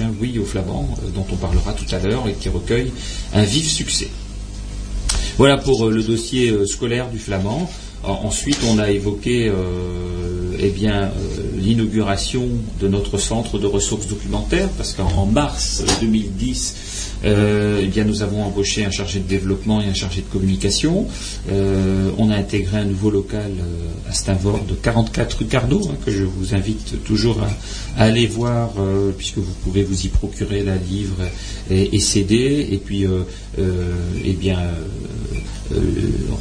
hein, 0.00 0.10
oui 0.20 0.38
au 0.38 0.44
flamand, 0.44 0.88
euh, 0.98 1.10
dont 1.14 1.24
on 1.32 1.36
parlera 1.36 1.72
tout 1.74 1.86
à 1.94 2.00
l'heure 2.00 2.24
et 2.28 2.32
qui 2.32 2.48
recueille 2.48 2.90
un 3.34 3.44
vif 3.44 3.68
succès. 3.68 4.08
Voilà 5.38 5.56
pour 5.58 5.86
euh, 5.86 5.90
le 5.92 6.02
dossier 6.02 6.50
euh, 6.50 6.66
scolaire 6.66 7.08
du 7.08 7.18
flamand. 7.18 7.70
En- 8.02 8.26
Ensuite, 8.26 8.58
on 8.68 8.78
a 8.78 8.90
évoqué 8.90 9.48
euh, 9.48 9.54
eh 10.58 10.68
bien, 10.70 11.04
euh, 11.04 11.10
l'inauguration 11.64 12.48
de 12.80 12.88
notre 12.88 13.18
centre 13.18 13.58
de 13.58 13.66
ressources 13.66 14.06
documentaires, 14.06 14.68
parce 14.76 14.92
qu'en 14.92 15.10
en 15.16 15.26
mars 15.26 15.82
2010, 16.00 16.74
euh, 17.24 17.80
eh 17.82 17.86
bien, 17.86 18.04
nous 18.04 18.22
avons 18.22 18.42
embauché 18.42 18.84
un 18.84 18.90
chargé 18.90 19.18
de 19.18 19.26
développement 19.26 19.80
et 19.80 19.86
un 19.86 19.94
chargé 19.94 20.20
de 20.20 20.26
communication. 20.26 21.06
Euh, 21.50 22.10
on 22.18 22.30
a 22.30 22.36
intégré 22.36 22.78
un 22.78 22.84
nouveau 22.84 23.10
local 23.10 23.50
euh, 23.58 24.10
à 24.10 24.12
Stavord 24.12 24.64
de 24.64 24.74
44 24.74 25.38
rue 25.38 25.46
hein, 25.54 25.96
que 26.04 26.10
je 26.10 26.24
vous 26.24 26.54
invite 26.54 27.02
toujours 27.04 27.40
à, 27.42 28.02
aller 28.02 28.26
voir, 28.26 28.72
puisque 29.16 29.38
vous 29.38 29.54
pouvez 29.62 29.84
vous 29.84 30.06
y 30.06 30.08
procurer 30.08 30.62
la 30.64 30.76
livre 30.76 31.16
et, 31.70 31.94
et 31.94 32.00
CD, 32.00 32.68
et 32.72 32.78
puis 32.78 33.06
eh 33.56 34.32
bien, 34.32 34.58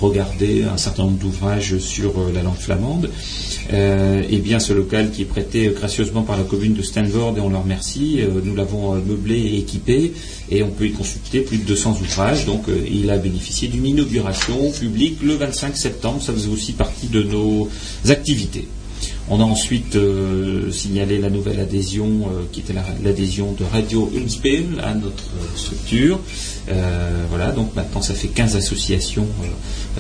regarder 0.01 0.63
un 0.63 0.77
certain 0.77 1.03
nombre 1.03 1.19
d'ouvrages 1.19 1.77
sur 1.77 2.13
la 2.33 2.41
langue 2.41 2.57
flamande. 2.57 3.09
Et 3.71 4.37
bien 4.37 4.59
ce 4.59 4.73
local 4.73 5.11
qui 5.13 5.21
est 5.21 5.25
prêté 5.25 5.67
euh, 5.67 5.71
gracieusement 5.73 6.23
par 6.23 6.35
la 6.37 6.43
commune 6.43 6.73
de 6.73 6.81
Stanford 6.81 7.35
et 7.37 7.41
on 7.41 7.49
leur 7.49 7.63
remercie, 7.63 8.17
euh, 8.19 8.41
nous 8.43 8.55
l'avons 8.55 8.95
euh, 8.95 8.99
meublé 9.05 9.35
et 9.39 9.57
équipé 9.59 10.11
et 10.51 10.63
on 10.63 10.71
peut 10.71 10.87
y 10.87 10.91
consulter 10.91 11.39
plus 11.41 11.57
de 11.57 11.63
200 11.63 11.97
ouvrages. 12.01 12.45
Donc 12.45 12.65
il 12.91 13.09
a 13.09 13.17
bénéficié 13.17 13.67
d'une 13.69 13.85
inauguration 13.85 14.71
publique 14.71 15.19
le 15.23 15.35
25 15.35 15.77
septembre, 15.77 16.21
ça 16.21 16.33
faisait 16.33 16.49
aussi 16.49 16.73
partie 16.73 17.07
de 17.07 17.23
nos 17.23 17.69
activités. 18.09 18.67
On 19.29 19.39
a 19.39 19.43
ensuite 19.43 19.97
signalé 20.71 21.17
la 21.17 21.29
nouvelle 21.29 21.59
adhésion 21.59 22.27
qui 22.51 22.59
était 22.59 22.73
la- 22.73 22.83
l'adhésion 23.03 23.53
de 23.53 23.63
Radio 23.63 24.11
Unspil 24.21 24.65
à 24.83 24.93
notre 24.93 25.23
structure. 25.55 26.19
Voilà, 27.29 27.51
donc 27.51 27.73
maintenant 27.75 28.01
ça 28.01 28.13
fait 28.13 28.27
15 28.27 28.55
associations 28.57 29.27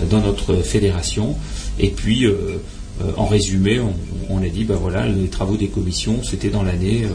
dans 0.09 0.19
notre 0.21 0.55
fédération. 0.57 1.35
Et 1.79 1.87
puis, 1.89 2.25
euh, 3.01 3.11
en 3.17 3.25
résumé, 3.25 3.79
on, 3.79 3.93
on 4.29 4.37
a 4.43 4.47
dit, 4.49 4.63
ben 4.65 4.75
voilà, 4.75 5.07
les 5.07 5.27
travaux 5.27 5.57
des 5.57 5.67
commissions, 5.67 6.21
c'était 6.23 6.49
dans 6.49 6.61
l'année 6.63 7.05
euh, 7.05 7.09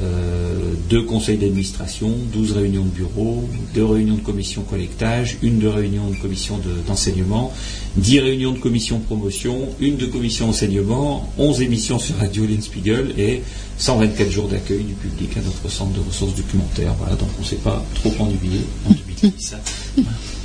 euh, 0.00 0.72
deux 0.88 1.02
conseils 1.02 1.36
d'administration, 1.36 2.12
12 2.32 2.52
réunions 2.52 2.84
de 2.84 2.88
bureau, 2.90 3.48
deux 3.74 3.84
réunions 3.84 4.14
de 4.14 4.20
commission 4.20 4.62
collectage, 4.62 5.36
une 5.42 5.58
de 5.58 5.66
réunion 5.68 6.08
de 6.08 6.16
commission 6.16 6.56
de- 6.58 6.86
d'enseignement, 6.86 7.52
10 7.96 8.20
réunions 8.20 8.52
de 8.52 8.58
commission 8.58 9.00
promotion, 9.00 9.68
une 9.80 9.96
de 9.96 10.06
commission 10.06 10.48
enseignement, 10.48 11.30
11 11.36 11.60
émissions 11.62 11.98
sur 11.98 12.16
Radio 12.16 12.46
Linspiegel 12.46 13.14
et 13.18 13.42
124 13.78 14.30
jours 14.30 14.48
d'accueil 14.48 14.82
du 14.84 14.94
public 14.94 15.36
à 15.36 15.40
notre 15.40 15.68
centre 15.70 15.92
de 15.92 16.00
ressources 16.06 16.34
documentaires. 16.36 16.94
Voilà, 16.98 17.16
donc 17.16 17.28
on 17.38 17.42
ne 17.42 17.46
s'est 17.46 17.56
pas 17.56 17.84
trop 17.96 18.12
ennuyé 18.20 18.60
en 18.88 18.92
2010. 19.22 19.54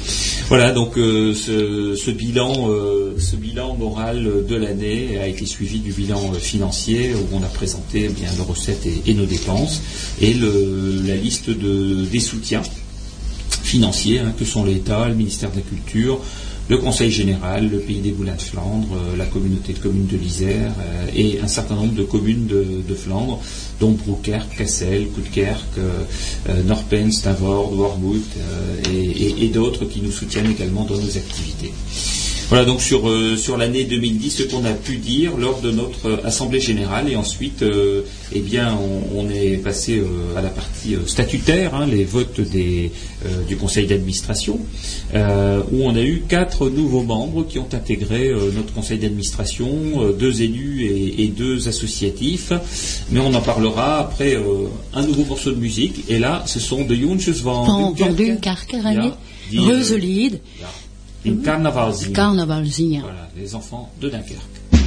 Voilà, 0.53 0.71
donc 0.71 0.99
euh, 0.99 1.33
ce, 1.33 1.95
ce 1.95 2.11
bilan, 2.11 2.69
euh, 2.69 3.15
ce 3.17 3.35
bilan 3.35 3.75
moral 3.75 4.45
de 4.47 4.55
l'année 4.55 5.17
a 5.17 5.25
été 5.25 5.47
suivi 5.47 5.79
du 5.79 5.91
bilan 5.91 6.31
euh, 6.31 6.37
financier 6.37 7.15
où 7.15 7.35
on 7.35 7.41
a 7.41 7.47
présenté 7.47 8.07
eh 8.07 8.37
nos 8.37 8.43
recettes 8.43 8.85
et, 8.85 9.13
nos 9.15 9.25
dépenses 9.25 9.81
et 10.21 10.35
la 10.35 11.15
liste 11.15 11.49
de, 11.49 12.05
des 12.05 12.19
soutiens 12.19 12.61
financiers 13.63 14.19
hein, 14.19 14.31
que 14.37 14.45
sont 14.45 14.63
l'État, 14.63 15.07
le 15.07 15.15
ministère 15.15 15.49
de 15.49 15.55
la 15.55 15.63
Culture, 15.63 16.19
le 16.69 16.77
Conseil 16.77 17.11
général, 17.11 17.69
le 17.69 17.79
Pays 17.79 17.99
des 17.99 18.11
Boulins 18.11 18.35
de 18.35 18.41
Flandre, 18.41 18.87
euh, 18.95 19.17
la 19.17 19.25
communauté 19.25 19.73
de 19.73 19.79
communes 19.79 20.07
de 20.07 20.15
l'Isère 20.17 20.71
euh, 20.79 21.07
et 21.15 21.39
un 21.41 21.47
certain 21.47 21.75
nombre 21.75 21.93
de 21.93 22.03
communes 22.03 22.47
de, 22.47 22.95
Flandre, 22.95 23.41
dont 23.79 23.91
Brouwerk, 23.91 24.55
Cassel, 24.57 25.07
Koetkerk, 25.09 25.77
euh, 25.77 26.63
Norpen, 26.63 27.11
Stavord, 27.11 27.73
et- 28.93 29.45
et 29.45 29.47
d'autres 29.49 29.85
qui 29.85 30.01
nous 30.01 30.11
soutiennent 30.11 30.51
également 30.51 30.85
dans 30.85 30.97
nos 30.97 31.17
activités. 31.17 31.73
Voilà 32.53 32.67
donc 32.67 32.81
sur, 32.83 33.09
euh, 33.09 33.35
sur 33.35 33.57
l'année 33.57 33.83
2010 33.83 34.29
ce 34.29 34.43
qu'on 34.43 34.63
a 34.63 34.73
pu 34.73 34.97
dire 34.97 35.37
lors 35.37 35.59
de 35.61 35.71
notre 35.71 36.05
euh, 36.07 36.17
assemblée 36.23 36.59
générale 36.59 37.09
et 37.09 37.15
ensuite 37.15 37.63
euh, 37.63 38.03
eh 38.31 38.41
bien 38.41 38.77
on, 38.77 39.21
on 39.21 39.29
est 39.31 39.57
passé 39.57 39.97
euh, 39.97 40.37
à 40.37 40.41
la 40.43 40.49
partie 40.49 40.95
statutaire, 41.07 41.73
hein, 41.73 41.87
les 41.87 42.05
votes 42.05 42.41
des, 42.41 42.91
du 43.47 43.57
conseil 43.57 43.87
d'administration, 43.87 44.59
où 45.15 45.83
on 45.83 45.95
a 45.95 46.01
eu 46.01 46.25
quatre 46.29 46.69
nouveaux 46.69 47.01
membres 47.01 47.43
qui 47.47 47.57
ont 47.57 47.69
intégré 47.73 48.31
notre 48.55 48.71
conseil 48.71 48.99
d'administration, 48.99 50.13
deux 50.19 50.43
élus 50.43 50.83
et, 50.85 51.23
et 51.23 51.27
deux 51.29 51.67
associatifs, 51.67 52.53
mais 53.09 53.19
on 53.19 53.33
en 53.33 53.41
parlera 53.41 53.99
après 53.99 54.37
un 54.93 55.01
nouveau 55.01 55.25
morceau 55.25 55.49
de 55.51 55.59
musique 55.59 56.03
et 56.07 56.19
là 56.19 56.43
ce 56.45 56.59
sont 56.59 56.83
de 56.83 56.93
Jontjes 56.93 57.41
van 57.41 57.93
Van. 57.93 58.11
Dunkerque, 58.11 58.75
René. 58.83 59.11
Ja, 60.59 60.67
ja, 61.23 61.31
in 61.31 61.41
Carnavalzien. 61.41 62.13
Carnavalzien. 62.13 63.01
Voilà, 63.01 63.29
les 63.35 63.55
enfants 63.55 63.91
de 64.01 64.09
Dunkerque. 64.09 64.82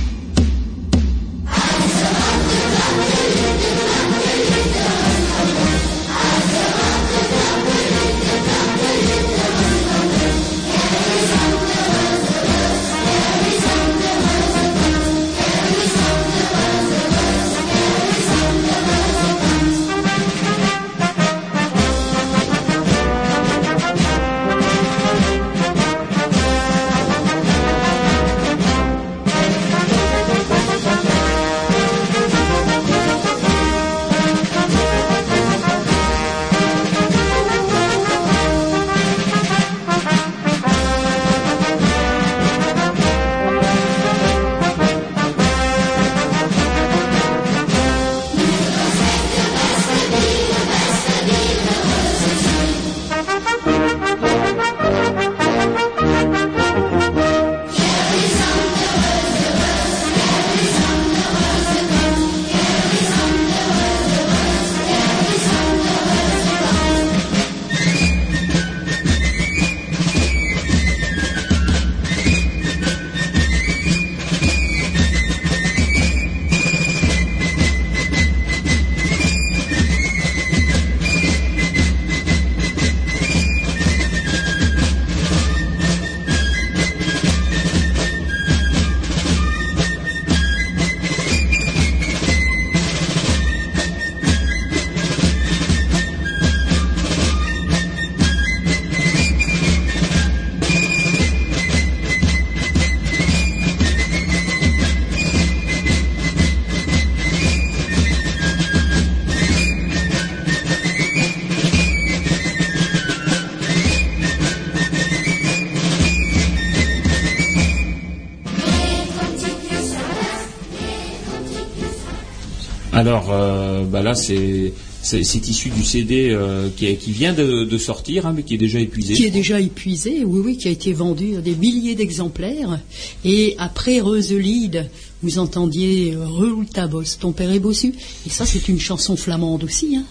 Alors 122.96 123.28
euh, 123.30 123.84
bah 123.84 124.02
là 124.02 124.14
c'est 124.14 124.72
c'est 125.06 125.48
issu 125.48 125.68
du 125.68 125.84
CD 125.84 126.30
euh, 126.30 126.68
qui, 126.76 126.96
qui, 126.96 127.12
vient 127.12 127.32
de, 127.32 127.78
sortir, 127.78 128.26
hein, 128.26 128.32
mais 128.34 128.42
qui 128.42 128.54
est 128.54 128.58
déjà 128.58 128.80
épuisé. 128.80 129.14
Qui 129.14 129.26
est 129.26 129.30
déjà 129.30 129.60
épuisé, 129.60 130.24
oui, 130.24 130.40
oui, 130.44 130.56
qui 130.56 130.66
a 130.66 130.70
été 130.72 130.92
vendu 130.92 131.36
à 131.36 131.40
des 131.40 131.54
milliers 131.54 131.94
d'exemplaires. 131.94 132.80
Et 133.24 133.54
après 133.58 134.00
Roselide, 134.00 134.90
vous 135.22 135.38
entendiez 135.38 136.14
euh, 136.14 136.26
Roule 136.26 136.66
ta 136.66 136.88
bosse, 136.88 137.18
ton 137.20 137.30
père 137.30 137.52
est 137.52 137.60
bossu. 137.60 137.94
Et 138.26 138.30
ça, 138.30 138.46
c'est 138.46 138.68
une 138.68 138.80
chanson 138.80 139.14
flamande 139.16 139.62
aussi. 139.62 139.96
Hein. 139.96 140.04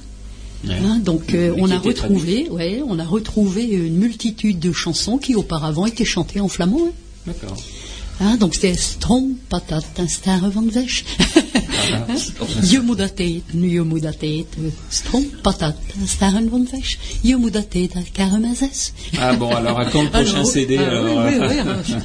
Hein, 0.69 0.99
donc 1.03 1.33
euh, 1.33 1.53
on 1.57 1.69
a 1.69 1.77
retrouvé, 1.77 2.47
ouais, 2.49 2.81
on 2.87 2.97
a 2.97 3.05
retrouvé 3.05 3.65
une 3.65 3.97
multitude 3.97 4.59
de 4.59 4.71
chansons 4.71 5.17
qui 5.17 5.35
auparavant 5.35 5.85
étaient 5.85 6.05
chantées 6.05 6.39
en 6.39 6.47
flamand. 6.47 6.93
D'accord. 7.27 7.57
Hein, 8.21 8.37
donc 8.37 8.55
c'était 8.55 8.75
Strom, 8.75 9.35
patat, 9.49 9.81
un 9.97 10.07
star. 10.07 10.41
Je 12.71 12.79
moet 12.79 12.97
dat 12.97 13.11
eten, 13.15 13.69
je 13.69 13.81
moet 13.81 14.01
dat 14.01 14.15
eten. 14.19 14.73
Strom, 14.89 15.29
patat, 15.41 15.75
un 16.01 16.07
star 16.07 16.31
van 16.49 16.67
wesh. 16.71 16.95
Je 17.21 17.35
moet 17.35 17.53
dat 17.53 17.65
eten, 17.69 18.05
caramazes. 18.11 18.91
Ah 19.17 19.37
bon, 19.37 19.55
alors 19.55 19.79
à 19.79 19.85
quand 19.85 20.03
le 20.03 20.09
prochain 20.09 20.45
CD 20.45 20.77
ah, 20.77 20.87
alors, 20.87 21.25
oui, 21.25 21.33
oui, 21.39 21.95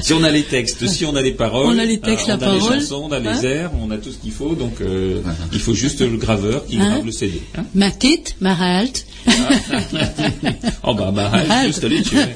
Si 0.00 0.12
on 0.12 0.22
a 0.22 0.30
les 0.30 0.44
textes, 0.44 0.86
si 0.88 1.04
on 1.04 1.16
a 1.16 1.22
les 1.22 1.32
paroles, 1.32 1.74
on 1.74 1.78
a 1.78 1.84
les 1.84 1.98
textes, 1.98 2.28
la 2.28 2.36
on 2.36 2.42
a 2.42 2.54
les 2.54 2.60
chansons, 2.60 3.02
on 3.08 3.12
a 3.12 3.18
les 3.18 3.44
airs, 3.44 3.70
on 3.82 3.90
a 3.90 3.98
tout 3.98 4.12
ce 4.12 4.18
qu'il 4.18 4.32
faut, 4.32 4.54
donc 4.54 4.80
euh, 4.80 5.20
il 5.52 5.58
faut 5.58 5.74
juste 5.74 6.00
le 6.00 6.16
graveur 6.16 6.64
qui 6.66 6.76
grave 6.76 7.04
le 7.04 7.12
CD. 7.12 7.42
Ma 7.74 7.90
tête, 7.90 8.36
ma 8.40 8.54
halt. 8.54 9.06
oh 10.82 10.94
bah 10.94 11.10
ma 11.10 11.28
halt, 11.30 11.66
juste 11.66 11.84
les 11.84 12.02
tuer. 12.02 12.34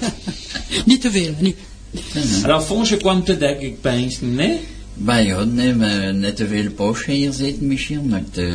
Niet 0.87 1.01
te 1.01 1.11
veel. 1.11 1.35
Alors, 2.43 2.63
Fonsje 2.63 2.97
kwam 2.97 3.23
te 3.25 3.37
dek, 3.37 3.61
ik 3.61 3.81
pense, 3.81 4.25
nee? 4.25 4.61
Bij 4.95 5.27
ja, 5.27 5.45
nee, 5.45 5.75
maar 5.75 6.15
net 6.15 6.37
te 6.37 6.47
veel 6.47 6.71
poosje 6.71 7.11
hier 7.11 7.33
zitten 7.33 7.67
misschien, 7.67 8.09
maar 8.09 8.23
uh, 8.35 8.55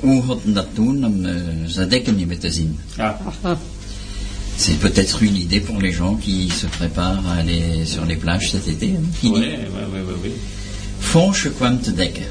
hoe 0.00 0.22
hadden 0.22 0.54
dat 0.54 0.66
doen 0.74 1.04
om 1.04 1.24
uh, 1.24 1.34
zijn 1.66 1.88
dekken 1.88 2.16
niet 2.16 2.26
meer 2.26 2.38
te 2.38 2.52
zien? 2.52 2.78
Ah. 2.96 3.14
C'est 4.56 4.78
peut-être 4.78 5.22
une 5.22 5.36
idée 5.36 5.60
pour 5.60 5.80
les 5.80 5.96
gens 5.96 6.18
qui 6.24 6.50
se 6.50 6.66
préparent 6.66 7.26
à 7.26 7.38
aller 7.38 7.86
sur 7.86 8.04
les 8.04 8.16
plages 8.16 8.50
cet 8.50 8.66
été. 8.66 8.86
Hein, 8.86 9.08
oui, 9.22 9.30
oui, 9.30 9.84
oui, 9.92 10.00
oui, 10.06 10.14
oui. 10.22 10.32
Fonsje 10.98 11.50
kwam 11.50 11.80
te 11.80 11.94
dekken. 11.94 12.26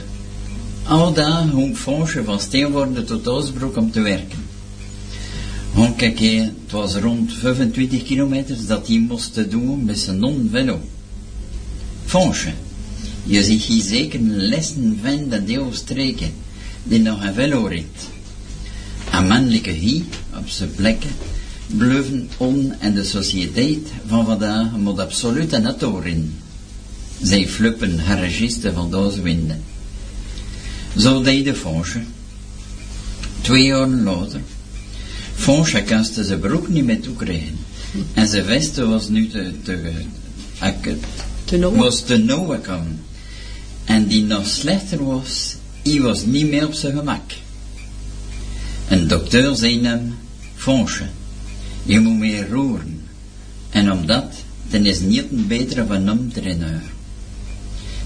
Al 0.84 1.14
daar 1.14 1.48
hong 1.48 1.76
Fonsje 1.76 2.24
van 2.24 2.40
Steenwoorden 2.40 3.06
tot 3.06 3.28
om 3.78 3.92
te 3.92 4.02
werken. 4.02 4.38
keer, 6.16 6.42
het 6.42 6.72
was 6.72 6.96
rond 6.96 7.34
25 7.34 8.04
kilometer 8.04 8.56
dat 8.68 8.88
hij 8.88 9.06
moest 9.08 9.52
doen 9.52 9.86
met 9.86 10.00
zijn 10.00 10.20
non-velo. 10.20 10.80
Fonsje, 12.06 12.54
je 13.24 13.44
ziet 13.44 13.64
hier 13.64 13.84
zeker 13.84 14.20
lessen 14.22 15.00
van 15.04 15.30
de 15.30 15.44
deelstreken 15.44 16.32
die 16.84 17.00
nog 17.00 17.24
een 17.24 17.34
velo 17.34 17.66
rit. 17.66 18.10
Een 19.12 19.28
mannelijke 19.28 19.72
hier 19.72 20.04
op 20.38 20.50
zijn 20.50 20.76
plekken 20.76 21.12
bluffen 21.68 22.30
on 22.38 22.74
en 22.80 22.94
de 22.94 23.04
sociëteit 23.04 23.88
van 24.08 24.26
vandaag 24.26 24.78
moet 24.78 25.00
absoluut 25.00 25.54
een 25.54 26.04
in. 26.04 26.34
Zij 27.22 27.48
fluppen 27.48 28.00
haar 28.00 28.20
register 28.20 28.74
van 28.74 28.92
deze 28.92 29.22
winden. 29.22 29.64
Zo 30.98 31.22
deed 31.22 31.46
de 31.46 31.56
Fonsje. 31.56 32.02
Twee 33.42 33.64
jaar 33.64 33.88
later 33.88 34.42
Fond 35.36 35.68
chacun 35.68 36.06
zijn 36.06 36.40
broek 36.40 36.70
niet 36.70 36.86
meer 36.86 37.00
toekregen. 37.00 37.58
En 38.14 38.28
zijn 38.28 38.46
vesten 38.46 38.90
was 38.90 39.08
nu 39.10 39.28
te, 39.28 39.52
te, 39.64 39.92
te 41.46 41.70
was 41.76 42.02
te 42.02 42.18
nauw 42.18 42.60
komen. 42.60 43.00
En 43.90 44.08
die 44.08 44.24
nog 44.24 44.48
slechter 44.48 45.06
was, 45.06 45.56
hij 45.84 46.02
was 46.02 46.26
niet 46.26 46.50
meer 46.50 46.66
op 46.66 46.74
zijn 46.74 46.98
gemak. 46.98 47.32
Een 48.88 49.08
dokter 49.08 49.56
zei 49.56 49.86
hem, 49.86 50.16
Fonsje, 50.56 51.06
je 51.84 52.00
moet 52.00 52.18
meer 52.18 52.50
roeren. 52.50 53.02
En 53.70 53.92
omdat, 53.92 54.34
dan 54.70 54.86
is 54.86 55.00
niet 55.00 55.26
een 55.32 55.48
betere 55.48 55.86
van 55.86 56.08
hem. 56.08 56.82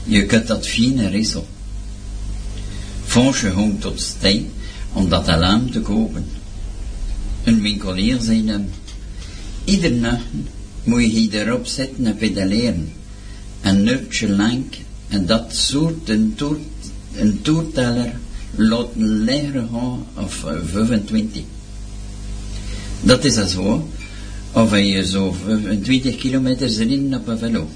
Je 0.04 0.26
kunt 0.26 0.48
dat 0.48 0.68
fine 0.68 1.10
rissel. 1.10 1.48
Fonsje 3.06 3.50
hong 3.50 3.82
tot 3.82 4.02
stijl 4.02 4.46
om 4.94 5.10
dat 5.10 5.28
alarm 5.28 5.72
te 5.72 5.82
kopen. 5.82 6.26
Een 7.44 7.62
winkelier 7.62 8.22
zei 8.22 8.48
hem, 8.48 8.70
iedere 9.64 9.96
nacht 9.96 10.26
moet 10.84 11.14
je 11.14 11.30
erop 11.32 11.66
zetten 11.66 12.06
en 12.06 12.16
pedaleren. 12.16 12.94
Een 13.62 13.88
uurtje 13.88 14.30
lang 14.30 14.64
en 15.14 15.26
dat 15.26 15.56
soort 15.56 16.10
een, 16.10 16.34
toer, 16.36 16.58
een 17.16 17.42
toerteller 17.42 18.14
liggen 18.96 19.70
gaan 19.72 20.06
of 20.14 20.46
25. 20.66 21.42
Dat 23.02 23.26
is 23.26 23.52
zo, 23.52 23.90
of 24.52 24.78
je 24.78 25.08
zo 25.08 25.36
20 25.82 26.16
kilometer 26.16 26.80
erin 26.80 27.16
op 27.16 27.28
een 27.28 27.38
velo. 27.38 27.70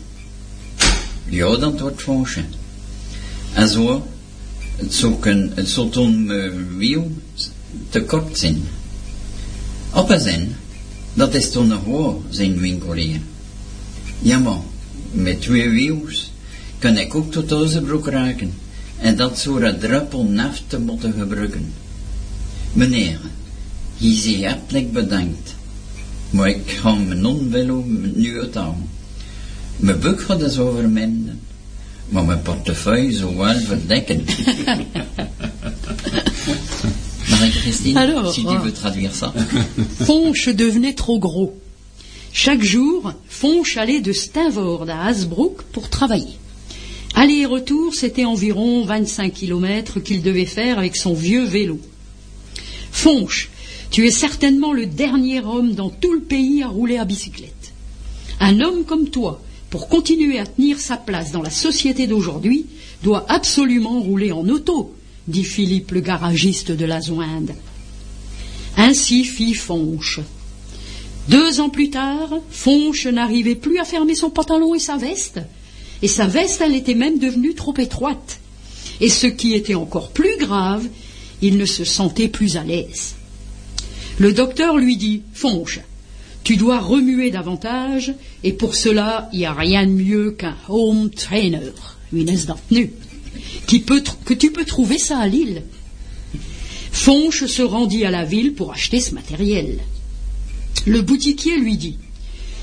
Ja, 1.29 1.55
dat 1.55 1.79
wordt 1.79 2.01
fonchen. 2.01 2.45
En 3.53 3.69
zo, 3.69 4.07
het 4.75 4.93
zou, 4.93 5.15
het 5.55 5.69
zou 5.69 5.89
toen 5.89 6.31
wiel 6.77 7.11
te 7.89 8.01
kort 8.01 8.37
zijn. 8.37 8.63
Op 9.93 10.09
een 10.09 10.21
zin, 10.21 10.55
dat 11.13 11.33
is 11.33 11.51
toen 11.51 11.67
nog 11.67 11.83
wel 11.83 12.23
zijn 12.29 12.59
winkelier. 12.59 13.19
Ja, 14.19 14.39
maar 14.39 14.61
met 15.11 15.41
twee 15.41 15.69
wiels 15.69 16.26
kan 16.79 16.97
ik 16.97 17.15
ook 17.15 17.31
tot 17.31 17.51
onze 17.51 17.81
broek 17.81 18.07
raken 18.07 18.53
en 18.97 19.15
dat 19.15 19.39
zou 19.39 19.63
een 19.63 19.79
druppel 19.79 20.23
naft 20.23 20.63
te 20.67 20.79
moeten 20.79 21.13
gebruiken. 21.13 21.73
Meneer, 22.73 23.19
hier 23.97 24.17
zie 24.17 24.47
hartelijk 24.47 24.91
bedankt, 24.91 25.55
maar 26.29 26.49
ik 26.49 26.71
ga 26.71 26.93
mijn 26.93 27.21
non-velo 27.21 27.83
nu 28.13 28.39
uithouden. 28.39 28.89
Mijn 29.75 29.99
buk 29.99 30.21
gaat 30.21 30.41
eens 30.41 30.57
overmenden, 30.57 31.39
maar 32.09 32.25
mijn 32.25 32.41
portefeuille 32.41 33.13
zo 33.13 33.35
wel 33.35 33.59
verdekken. 33.59 34.25
Marie-Christine, 37.29 38.31
si 38.31 38.43
tu 38.43 38.59
veux 38.59 38.73
traduire 38.73 39.13
ça. 39.13 39.33
Fonche 40.03 40.55
devenait 40.55 40.97
trop 40.97 41.21
gros. 41.21 41.49
Chaque 42.31 42.63
jour, 42.63 43.13
Fonche 43.27 43.77
allait 43.77 44.01
de 44.03 44.13
Stavoord 44.13 44.89
à 44.89 45.03
Hasbrook 45.07 45.63
pour 45.71 45.89
travailler. 45.89 46.37
Aller 47.19 47.37
et 47.37 47.45
retour, 47.47 47.95
c'était 47.95 48.25
environ 48.25 48.85
25 48.85 49.33
kilomètres 49.33 49.99
qu'il 49.99 50.21
devait 50.21 50.45
faire 50.45 50.77
avec 50.77 50.95
son 50.95 51.15
vieux 51.15 51.45
vélo. 51.45 51.79
Fonche, 52.91 53.49
tu 53.89 54.05
es 54.05 54.11
certainement 54.11 54.71
le 54.71 54.85
dernier 54.85 55.43
homme 55.43 55.73
dans 55.73 55.89
tout 55.89 56.13
le 56.13 56.21
pays 56.21 56.61
à 56.61 56.67
rouler 56.67 56.99
à 56.99 57.05
bicyclette. 57.05 57.73
Un 58.39 58.59
homme 58.59 58.83
comme 58.85 59.09
toi, 59.09 59.41
pour 59.71 59.87
continuer 59.87 60.37
à 60.37 60.45
tenir 60.45 60.79
sa 60.79 60.95
place 60.95 61.31
dans 61.31 61.41
la 61.41 61.49
société 61.49 62.05
d'aujourd'hui, 62.05 62.67
doit 63.01 63.25
absolument 63.29 63.99
rouler 63.99 64.31
en 64.31 64.47
auto, 64.47 64.93
dit 65.27 65.43
Philippe 65.43 65.93
le 65.93 66.01
garagiste 66.01 66.71
de 66.71 66.85
la 66.85 67.01
Zoinde. 67.01 67.55
Ainsi 68.77 69.23
fit 69.23 69.55
Fonche. 69.55 70.19
Deux 71.29 71.61
ans 71.61 71.69
plus 71.69 71.89
tard, 71.89 72.29
Fonche 72.51 73.07
n'arrivait 73.07 73.55
plus 73.55 73.79
à 73.79 73.85
fermer 73.85 74.13
son 74.13 74.29
pantalon 74.29 74.75
et 74.75 74.79
sa 74.79 74.97
veste, 74.97 75.39
et 76.01 76.07
sa 76.07 76.27
veste, 76.27 76.61
elle 76.61 76.75
était 76.75 76.95
même 76.95 77.19
devenue 77.19 77.55
trop 77.55 77.73
étroite. 77.77 78.39
Et 79.01 79.09
ce 79.09 79.27
qui 79.27 79.53
était 79.53 79.75
encore 79.75 80.11
plus 80.11 80.37
grave, 80.37 80.87
il 81.41 81.57
ne 81.57 81.65
se 81.65 81.83
sentait 81.83 82.27
plus 82.27 82.57
à 82.57 82.63
l'aise. 82.63 83.15
Le 84.17 84.33
docteur 84.33 84.77
lui 84.77 84.97
dit 84.97 85.21
Fonche, 85.33 85.79
tu 86.43 86.55
dois 86.55 86.79
remuer 86.79 87.29
davantage, 87.29 88.13
et 88.43 88.53
pour 88.53 88.75
cela, 88.75 89.29
il 89.33 89.39
n'y 89.39 89.45
a 89.45 89.53
rien 89.53 89.85
de 89.85 89.91
mieux 89.91 90.31
qu'un 90.31 90.55
home 90.69 91.09
trainer, 91.09 91.59
une 92.13 92.29
que 93.67 94.33
tu 94.33 94.51
peux 94.51 94.65
trouver 94.65 94.97
ça 94.97 95.19
à 95.19 95.27
Lille. 95.27 95.63
Fonche 96.91 97.45
se 97.45 97.61
rendit 97.61 98.05
à 98.05 98.11
la 98.11 98.23
ville 98.23 98.53
pour 98.53 98.71
acheter 98.71 98.99
ce 98.99 99.13
matériel. 99.13 99.79
Le 100.85 101.01
boutiquier 101.01 101.57
lui 101.57 101.77
dit 101.77 101.97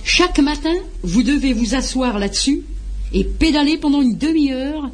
Chaque 0.02 0.38
matin, 0.38 0.74
vous 1.02 1.22
devez 1.22 1.52
vous 1.52 1.74
asseoir 1.74 2.18
là-dessus 2.18 2.62
et 3.12 3.24
pédaler 3.24 3.76
pendant 3.76 4.02
une 4.02 4.16
demi-heure, 4.16 4.90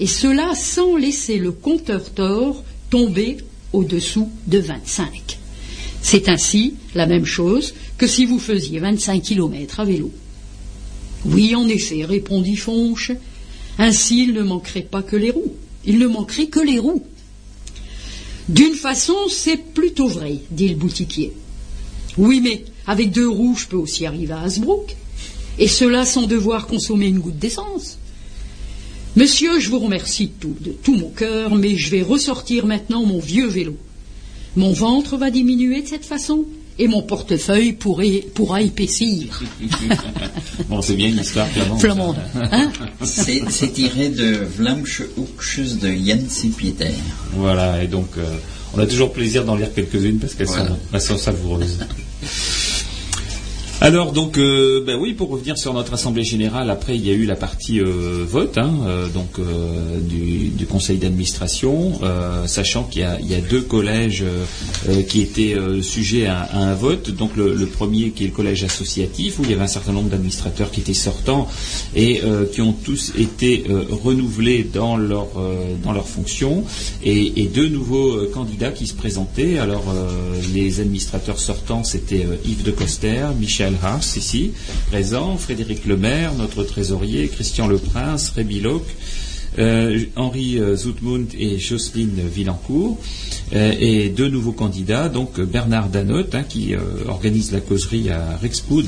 et 0.00 0.06
cela 0.06 0.54
sans 0.54 0.96
laisser 0.96 1.38
le 1.38 1.52
compteur 1.52 2.10
tort 2.12 2.64
tomber 2.90 3.38
au-dessous 3.72 4.30
de 4.46 4.58
25. 4.58 5.38
C'est 6.00 6.28
ainsi 6.28 6.74
la 6.94 7.06
même 7.06 7.26
chose 7.26 7.74
que 7.98 8.06
si 8.06 8.24
vous 8.24 8.38
faisiez 8.38 8.78
25 8.78 9.22
kilomètres 9.22 9.80
à 9.80 9.84
vélo. 9.84 10.12
Oui, 11.24 11.54
en 11.54 11.66
effet, 11.68 12.04
répondit 12.04 12.56
Fonche, 12.56 13.10
ainsi, 13.78 14.24
il 14.24 14.34
ne 14.34 14.42
manquerait 14.42 14.82
pas 14.82 15.02
que 15.02 15.16
les 15.16 15.30
roues. 15.30 15.54
Il 15.84 15.98
ne 15.98 16.06
manquerait 16.06 16.46
que 16.46 16.60
les 16.60 16.78
roues. 16.78 17.04
D'une 18.48 18.74
façon, 18.74 19.16
c'est 19.28 19.56
plutôt 19.56 20.08
vrai, 20.08 20.38
dit 20.50 20.68
le 20.68 20.76
boutiquier. 20.76 21.32
Oui, 22.16 22.40
mais 22.40 22.64
avec 22.86 23.10
deux 23.10 23.28
roues, 23.28 23.56
je 23.56 23.66
peux 23.66 23.76
aussi 23.76 24.06
arriver 24.06 24.32
à 24.32 24.40
Hasbrook. 24.40 24.96
Et 25.58 25.68
cela 25.68 26.04
sans 26.04 26.26
devoir 26.26 26.66
consommer 26.66 27.06
une 27.06 27.18
goutte 27.18 27.38
d'essence. 27.38 27.98
Monsieur, 29.16 29.58
je 29.58 29.68
vous 29.68 29.80
remercie 29.80 30.30
de 30.40 30.70
tout 30.70 30.96
mon 30.96 31.10
cœur, 31.10 31.54
mais 31.54 31.76
je 31.76 31.90
vais 31.90 32.02
ressortir 32.02 32.66
maintenant 32.66 33.04
mon 33.04 33.18
vieux 33.18 33.48
vélo. 33.48 33.76
Mon 34.56 34.72
ventre 34.72 35.16
va 35.16 35.30
diminuer 35.30 35.82
de 35.82 35.88
cette 35.88 36.04
façon 36.04 36.44
et 36.78 36.86
mon 36.86 37.02
portefeuille 37.02 37.72
pourra 37.72 38.62
épaissir. 38.62 39.42
bon, 40.68 40.80
c'est 40.80 40.94
bien 40.94 41.08
une 41.08 41.18
histoire 41.18 41.48
flamande. 41.78 42.18
Hein? 42.36 42.70
C'est 43.02 43.72
tiré 43.72 44.10
de 44.10 44.46
Vlamsche 44.56 45.02
Hoekjes 45.16 45.78
de 45.80 45.90
Jens 45.90 46.46
Pieter. 46.56 46.94
Voilà, 47.32 47.82
et 47.82 47.88
donc 47.88 48.10
euh, 48.16 48.36
on 48.74 48.78
a 48.78 48.86
toujours 48.86 49.12
plaisir 49.12 49.44
d'en 49.44 49.56
lire 49.56 49.74
quelques-unes 49.74 50.18
parce 50.18 50.34
qu'elles 50.34 50.48
sont, 50.48 50.98
sont 51.00 51.18
savoureuses. 51.18 51.78
Alors 53.80 54.10
donc, 54.10 54.38
euh, 54.38 54.82
ben 54.84 54.98
oui, 55.00 55.14
pour 55.14 55.28
revenir 55.28 55.56
sur 55.56 55.72
notre 55.72 55.94
assemblée 55.94 56.24
générale, 56.24 56.68
après 56.68 56.96
il 56.96 57.06
y 57.06 57.10
a 57.10 57.12
eu 57.12 57.24
la 57.24 57.36
partie 57.36 57.78
euh, 57.78 58.24
vote, 58.28 58.58
hein, 58.58 58.72
euh, 58.88 59.06
donc 59.06 59.38
du, 60.00 60.66
conseil 60.66 60.98
d'administration, 60.98 62.00
sachant 62.46 62.84
qu'il 62.84 63.02
y, 63.02 63.34
a 63.34 63.40
deux 63.40 63.62
collèges 63.62 64.22
qui 65.08 65.22
étaient 65.22 65.56
sujets 65.80 66.26
à, 66.26 66.46
un 66.52 66.74
vote. 66.74 67.10
Donc 67.10 67.36
le, 67.36 67.66
premier 67.66 68.10
qui 68.10 68.24
est 68.24 68.26
le 68.26 68.32
collège 68.32 68.64
associatif, 68.64 69.38
où 69.38 69.44
il 69.44 69.50
y 69.50 69.54
avait 69.54 69.62
un 69.62 69.68
certain 69.68 69.92
nombre 69.92 70.10
d'administrateurs 70.10 70.70
qui 70.70 70.80
étaient 70.80 70.92
sortants 70.92 71.48
et 71.96 72.20
qui 72.52 72.60
ont 72.60 72.74
tous 72.74 73.12
été 73.18 73.64
renouvelés 74.04 74.62
dans 74.62 74.98
leur 74.98 75.28
dans 75.82 75.92
leurs 75.92 76.08
fonctions, 76.08 76.64
et, 77.02 77.40
et, 77.40 77.46
deux 77.46 77.68
nouveaux 77.68 78.26
candidats 78.26 78.72
qui 78.72 78.86
se 78.86 78.94
présentaient. 78.94 79.58
Alors 79.58 79.84
les 80.52 80.80
administrateurs 80.80 81.38
sortants, 81.38 81.82
c'était 81.82 82.26
Yves 82.44 82.62
de 82.62 82.72
Coster, 82.72 83.24
Michel 83.40 83.67
ici, 84.16 84.52
présent, 84.90 85.36
Frédéric 85.36 85.84
Lemaire, 85.86 86.34
notre 86.34 86.64
trésorier, 86.64 87.28
Christian 87.28 87.66
Leprince, 87.66 88.30
Rémi 88.30 88.60
Locke, 88.60 88.88
euh, 89.58 90.04
Henri 90.16 90.58
euh, 90.58 90.76
Zoutmund 90.76 91.28
et 91.36 91.58
Jocelyne 91.58 92.20
Villancourt, 92.32 92.98
euh, 93.54 93.72
et 93.78 94.08
deux 94.08 94.28
nouveaux 94.28 94.52
candidats, 94.52 95.08
donc 95.08 95.40
Bernard 95.40 95.88
Danotte, 95.88 96.34
hein, 96.34 96.44
qui 96.48 96.74
organise 97.06 97.52
la 97.52 97.60
causerie 97.60 98.10
à 98.10 98.36
Rexpoud, 98.36 98.86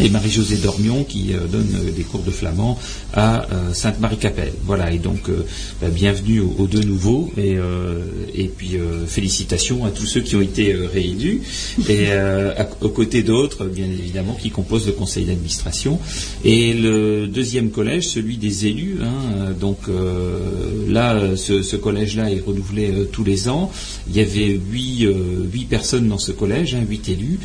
et 0.00 0.08
Marie-Josée 0.08 0.56
Dormion 0.56 1.04
qui 1.04 1.32
euh, 1.32 1.46
donne 1.46 1.74
euh, 1.74 1.90
des 1.90 2.02
cours 2.02 2.22
de 2.22 2.30
flamand 2.30 2.78
à 3.14 3.44
euh, 3.44 3.72
Sainte-Marie-Capelle. 3.72 4.52
Voilà, 4.64 4.92
et 4.92 4.98
donc 4.98 5.30
bah, 5.80 5.88
bienvenue 5.88 6.40
aux, 6.40 6.66
deux 6.66 6.80
nouveaux 6.80 7.30
et, 7.36 7.56
et 8.34 8.48
puis 8.48 8.78
félicitations 9.06 9.84
à 9.84 9.90
tous 9.90 10.06
ceux 10.06 10.20
qui 10.20 10.36
ont 10.36 10.40
été 10.40 10.74
réélus 10.74 11.42
et 11.88 12.08
aux 12.80 12.88
côtés 12.88 13.22
d'autres, 13.22 13.64
bien 13.64 13.86
évidemment, 13.86 14.36
qui 14.40 14.50
composent 14.50 14.86
le 14.86 14.92
conseil 14.92 15.24
d'administration. 15.24 15.98
Et 16.44 16.72
le 16.74 17.26
deuxième 17.26 17.70
collège, 17.70 18.08
celui 18.08 18.36
des 18.36 18.66
élus, 18.66 18.98
hein, 19.02 19.52
donc 19.58 19.78
là, 20.88 21.36
ce, 21.36 21.76
collège-là 21.76 22.30
est 22.30 22.42
renouvelé 22.44 23.06
tous 23.12 23.24
les 23.24 23.48
ans. 23.48 23.70
Il 24.08 24.16
y 24.16 24.20
avait 24.20 24.58
huit, 24.70 25.08
personnes 25.68 26.08
dans 26.08 26.18
ce 26.18 26.32
collège, 26.32 26.74
hein, 26.74 26.84
huit 26.88 27.08
élus. 27.08 27.38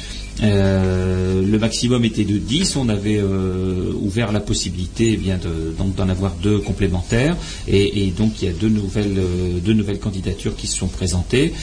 Euh, 0.44 1.42
le 1.46 1.60
maximum 1.60 2.04
était 2.06 2.24
de 2.24 2.38
10. 2.38 2.76
On 2.78 2.90
avait 2.90 3.20
euh, 3.20 3.92
ouvert 4.02 4.32
la 4.32 4.40
possibilité 4.40 5.20
eh 5.24 5.32
d'en 5.98 6.10
avoir 6.10 6.34
deux 6.36 6.60
complémentaires. 6.60 7.36
Et, 7.68 8.12
donc 8.18 8.42
il 8.42 8.46
y 8.46 8.48
a 8.50 8.54
deux 8.54 8.70
nouvelles, 8.70 9.18
euh, 9.18 9.60
deux 9.60 9.74
nouvelles 9.74 10.00
candidatures 10.00 10.56
qui 10.56 10.68
se 10.68 10.78
sont 10.78 10.88
présentées 10.88 11.54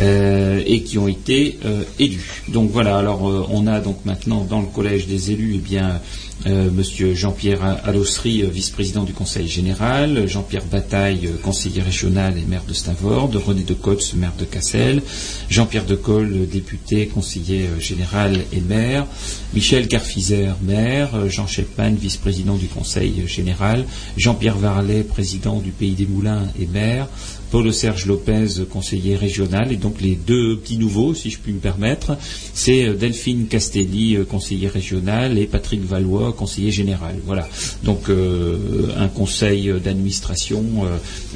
et 0.00 0.82
qui 0.82 0.98
ont 0.98 1.08
été 1.08 1.58
élues. 1.98 2.42
Donc 2.48 2.70
voilà, 2.70 2.98
alors 2.98 3.48
on 3.50 3.66
a 3.66 3.80
donc 3.80 4.04
maintenant 4.04 4.46
dans 4.48 4.60
le 4.60 4.66
collège 4.66 5.06
des 5.06 5.32
élus 5.32 5.54
eh 5.56 5.58
bien 5.58 6.00
euh, 6.46 6.70
Monsieur 6.70 7.14
Jean-Pierre 7.14 7.80
Allossery, 7.84 8.42
euh, 8.42 8.48
vice-président 8.48 9.02
du 9.02 9.12
Conseil 9.12 9.48
général, 9.48 10.28
Jean-Pierre 10.28 10.64
Bataille, 10.64 11.26
euh, 11.26 11.36
conseiller 11.42 11.82
régional 11.82 12.38
et 12.38 12.42
maire 12.42 12.62
de 12.66 12.72
Stavord, 12.72 13.30
René 13.34 13.64
de 13.64 13.74
Cotz, 13.74 14.14
maire 14.14 14.32
de 14.38 14.44
Cassel, 14.44 15.02
Jean-Pierre 15.50 15.84
Decolle, 15.84 16.46
député, 16.46 17.08
conseiller 17.08 17.66
général 17.80 18.44
et 18.52 18.60
maire, 18.60 19.06
Michel 19.52 19.88
Carfizer, 19.88 20.56
maire, 20.62 21.28
Jean 21.28 21.46
Chepman, 21.46 21.94
vice-président 21.94 22.54
du 22.54 22.66
Conseil 22.66 23.26
général, 23.26 23.84
Jean-Pierre 24.16 24.58
Varlet, 24.58 25.02
président 25.02 25.58
du 25.58 25.70
Pays 25.70 25.94
des 25.94 26.06
Moulins 26.06 26.46
et 26.60 26.66
maire, 26.66 27.08
Paul 27.50 27.72
Serge 27.72 28.06
Lopez, 28.06 28.64
conseiller 28.70 29.16
régional, 29.16 29.72
et 29.72 29.76
donc 29.76 30.00
les 30.00 30.14
deux 30.14 30.56
petits 30.58 30.76
nouveaux, 30.76 31.14
si 31.14 31.30
je 31.30 31.38
puis 31.38 31.52
me 31.52 31.58
permettre, 31.58 32.16
c'est 32.54 32.86
euh, 32.86 32.94
Delphine 32.94 33.46
Castelli, 33.46 34.16
euh, 34.16 34.24
conseiller 34.24 34.68
régional, 34.68 35.38
et 35.38 35.46
Patrick 35.46 35.82
Valois, 35.82 36.32
conseiller 36.32 36.70
général. 36.70 37.16
Voilà. 37.24 37.48
Donc 37.84 38.10
euh, 38.10 38.88
un 38.98 39.08
conseil 39.08 39.72
d'administration 39.82 40.58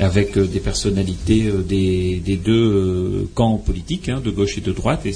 avec 0.00 0.38
des 0.38 0.60
personnalités 0.60 1.50
des, 1.66 2.40
deux 2.42 3.28
camps 3.34 3.56
politiques, 3.56 4.08
hein, 4.08 4.20
de 4.24 4.30
gauche 4.30 4.58
et 4.58 4.60
de 4.60 4.72
droite, 4.72 5.06
et 5.06 5.14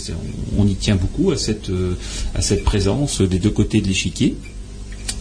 on, 0.58 0.66
y 0.66 0.74
tient 0.74 0.96
beaucoup 0.96 1.30
à 1.30 1.36
cette 1.36 2.64
présence 2.64 3.20
des 3.20 3.38
deux 3.38 3.50
côtés 3.50 3.80
de 3.80 3.88
l'échiquier 3.88 4.36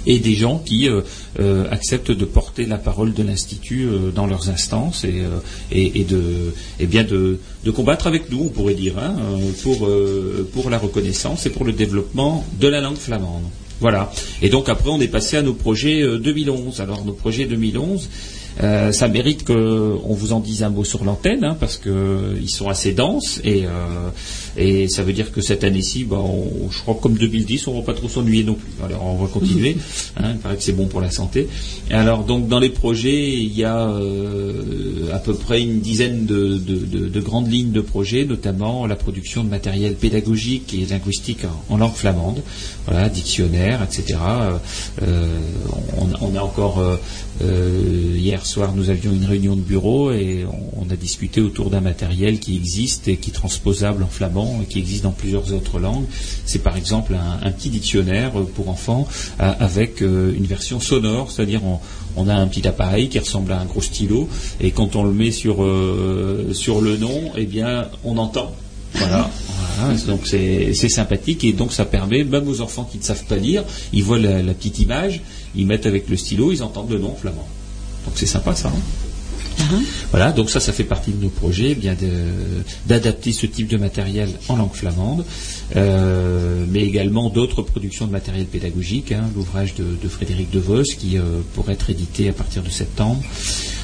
et 0.06 0.20
des 0.20 0.36
gens 0.36 0.60
qui 0.60 0.90
euh, 0.90 1.02
euh, 1.40 1.70
acceptent 1.72 2.12
de 2.12 2.26
porter 2.26 2.66
la 2.66 2.78
parole 2.78 3.14
de 3.14 3.24
l'Institut 3.24 3.86
euh, 3.86 4.12
dans 4.12 4.28
leurs 4.28 4.50
instances 4.50 5.04
et, 5.04 5.24
et, 5.72 6.04
de, 6.04 6.54
et 6.80 6.86
bien 6.86 7.04
de, 7.04 7.40
de, 7.64 7.72
combattre 7.72 8.08
avec 8.08 8.30
nous, 8.32 8.44
on 8.46 8.50
pourrait 8.50 8.74
dire, 8.74 8.98
hein, 8.98 9.16
pour, 9.64 9.90
pour 10.54 10.70
la 10.70 10.78
reconnaissance 10.78 11.46
et 11.46 11.50
pour 11.50 11.66
le 11.66 11.74
développement 11.74 12.46
de 12.60 12.68
la 12.68 12.82
langue 12.82 12.98
flamande. 12.98 13.44
Voilà. 13.80 14.12
Et 14.42 14.50
donc 14.50 14.70
après, 14.70 14.90
on 14.90 15.02
est 15.02 15.08
passé 15.08 15.38
à 15.38 15.42
nos 15.42 15.54
projets 15.54 16.02
2011. 16.20 16.80
Alors 16.82 17.04
nos 17.04 17.14
projets 17.14 17.46
2011, 17.46 18.10
euh, 18.64 18.92
ça 18.92 19.08
mérite 19.08 19.44
qu'on 19.44 20.14
vous 20.14 20.34
en 20.34 20.40
dise 20.40 20.64
un 20.64 20.70
mot 20.70 20.84
sur 20.84 21.04
l'antenne, 21.04 21.44
hein, 21.44 21.58
parce 21.60 21.78
qu'ils 21.78 22.50
sont 22.50 22.70
assez 22.70 22.94
denses, 22.94 23.42
et, 23.44 23.66
euh, 23.66 24.10
et 24.56 24.88
ça 24.88 25.04
veut 25.04 25.14
dire 25.14 25.32
que 25.32 25.42
cette 25.42 25.64
année-ci, 25.64 26.06
bah, 26.06 26.24
je 26.70 26.80
crois 26.80 26.96
que 26.96 27.02
comme 27.02 27.18
2010, 27.18 27.68
on 27.68 27.74
ne 27.74 27.80
va 27.80 27.86
pas 27.86 27.94
trop 27.94 28.08
s'ennuyer 28.08 28.44
non 28.44 28.54
plus. 28.54 28.72
Alors 28.84 29.04
on 29.06 29.16
va 29.16 29.28
continuer, 29.28 29.76
hein, 30.18 30.32
il 30.34 30.38
paraît 30.38 30.56
que 30.56 30.64
c'est 30.64 30.74
bon 30.74 30.88
pour 30.88 31.02
la 31.02 31.12
santé. 31.12 31.48
alors 31.90 32.24
donc 32.24 32.48
dans 32.48 32.60
les 32.60 32.70
projets, 32.70 33.34
il 33.34 33.56
y 33.56 33.64
a 33.64 33.90
euh, 33.90 35.14
à 35.14 35.20
peu 35.20 35.34
près 35.34 35.62
une 35.62 35.82
dizaine 35.82 36.26
de, 36.26 36.58
de, 36.58 37.20
grandes 37.20 37.52
lignes 37.52 37.72
de 37.72 37.82
projets, 37.82 38.24
notamment 38.24 38.86
la 38.86 38.96
production 38.96 39.44
de 39.44 39.50
matériel 39.50 39.96
pédagogique 39.96 40.74
et 40.74 40.86
linguistique 40.86 41.40
en, 41.70 41.78
langue 41.78 41.94
flamande, 41.94 42.42
voilà, 42.88 43.10
dictionnaire, 43.10 43.82
etc. 43.84 44.20
On, 45.02 46.08
on, 46.22 46.36
a 46.36 46.42
encore 46.42 46.82
hier 47.42 48.45
soir, 48.46 48.74
nous 48.76 48.90
avions 48.90 49.12
une 49.12 49.26
réunion 49.26 49.56
de 49.56 49.62
bureau 49.62 50.12
et 50.12 50.46
on, 50.78 50.90
a 50.90 50.96
discuté 50.96 51.42
autour 51.42 51.72
d'un 51.72 51.82
matériel 51.82 52.40
qui 52.40 52.56
existe 52.56 53.08
et 53.08 53.18
qui 53.18 53.32
est 53.32 53.34
transposable 53.34 54.04
en 54.04 54.08
flamand 54.08 54.60
et 54.62 54.66
qui 54.66 54.78
existe 54.78 55.04
dans 55.04 55.12
plusieurs 55.12 55.52
autres 55.52 55.80
langues. 55.80 56.06
C'est 56.46 56.62
par 56.62 56.78
exemple 56.78 57.16
un, 57.16 57.52
petit 57.52 57.70
dictionnaire 57.70 58.34
pour 58.56 58.70
enfants 58.70 59.08
euh, 59.40 59.52
avec 59.60 60.02
euh, 60.02 60.34
une 60.38 60.46
version 60.46 60.80
sonore, 60.80 61.32
c'est-à-dire 61.32 61.62
on, 62.16 62.28
a 62.28 62.36
un 62.36 62.48
petit 62.48 62.68
appareil 62.68 63.10
qui 63.10 63.18
ressemble 63.18 63.52
à 63.52 63.60
un 63.60 63.66
gros 63.66 63.82
stylo 63.82 64.30
et 64.62 64.72
quand 64.72 64.96
on 64.96 65.04
le 65.04 65.12
met 65.12 65.32
sur, 65.32 65.64
euh, 65.64 66.52
sur 66.54 66.82
le 66.82 66.98
nom, 66.98 67.32
eh 67.36 67.46
bien, 67.46 67.88
on 68.04 68.18
entend. 68.18 68.54
Voilà. 68.94 69.30
donc 70.08 70.26
c'est 70.26 70.74
sympathique 70.74 71.44
et 71.44 71.52
donc 71.52 71.74
ça 71.74 71.84
permet, 71.84 72.24
même 72.24 72.48
aux 72.48 72.62
enfants 72.62 72.88
qui 72.90 73.00
ne 73.00 73.04
savent 73.04 73.26
pas 73.26 73.36
lire, 73.36 73.64
ils 73.92 74.04
voient 74.04 74.20
la, 74.20 74.42
la 74.42 74.54
petite 74.54 74.80
image, 74.80 75.22
ils 75.56 75.66
mettent 75.66 75.88
avec 75.88 76.08
le 76.08 76.16
stylo, 76.16 76.52
ils 76.52 76.64
entendent 76.64 76.92
le 76.92 77.00
nom 77.00 77.14
flamand. 77.16 77.48
Donc 78.06 78.14
c'est 78.16 78.26
sympa 78.26 78.56
ça. 78.56 78.70
Hein. 78.70 78.82
Uh-huh. 79.60 79.84
Voilà, 80.12 80.32
donc 80.32 80.50
ça, 80.50 80.60
ça 80.60 80.74
fait 80.74 80.84
partie 80.84 81.12
de 81.12 81.22
nos 81.22 81.30
projets, 81.30 81.72
eh 81.72 81.76
bien 81.76 81.96
d'adapter 82.86 83.32
ce 83.32 83.46
type 83.46 83.68
de 83.68 83.78
matériel 83.78 84.30
en 84.50 84.58
langue 84.58 84.74
flamande, 84.74 85.26
euh, 85.76 86.66
mais 86.70 86.82
également 86.82 87.30
d'autres 87.30 87.62
productions 87.62 88.06
de 88.06 88.12
matériel 88.12 88.46
pédagogique, 88.46 89.12
hein, 89.12 89.24
l'ouvrage 89.36 89.74
de, 89.76 90.08
Frédéric 90.08 90.52
Devos 90.52 90.84
qui 90.84 91.18
euh, 91.18 91.40
pourrait 91.54 91.74
être 91.74 91.90
édité 91.90 92.30
à 92.30 92.34
partir 92.34 92.64
de 92.64 92.70
septembre. 92.70 93.22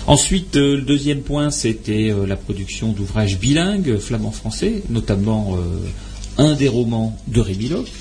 Ensuite, 0.08 0.56
euh, 0.56 0.76
le 0.76 0.82
deuxième 0.82 1.22
point, 1.22 1.52
c'était 1.52 2.14
la 2.28 2.36
production 2.36 2.92
d'ouvrages 2.92 3.40
bilingues 3.40 3.98
flamand-français, 3.98 4.84
notamment 4.90 5.58
un 6.38 6.56
des 6.56 6.68
romans 6.68 7.18
de 7.28 7.40
Rémi 7.40 7.70
Locke, 7.70 7.92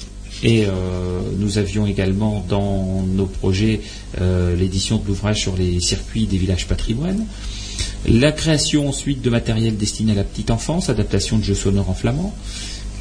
et 0.42 0.64
euh, 0.66 1.20
nous 1.38 1.58
avions 1.58 1.86
également 1.86 2.44
dans 2.48 3.02
nos 3.02 3.26
projets 3.26 3.80
euh, 4.20 4.56
l'édition 4.56 4.96
de 4.96 5.06
l'ouvrage 5.06 5.40
sur 5.40 5.56
les 5.56 5.80
circuits 5.80 6.26
des 6.26 6.38
villages 6.38 6.66
patrimoine. 6.66 7.26
La 8.08 8.32
création 8.32 8.88
ensuite 8.88 9.20
de 9.20 9.30
matériel 9.30 9.76
destiné 9.76 10.12
à 10.12 10.14
la 10.14 10.24
petite 10.24 10.50
enfance, 10.50 10.88
adaptation 10.88 11.38
de 11.38 11.44
jeux 11.44 11.54
sonores 11.54 11.90
en 11.90 11.94
flamand. 11.94 12.34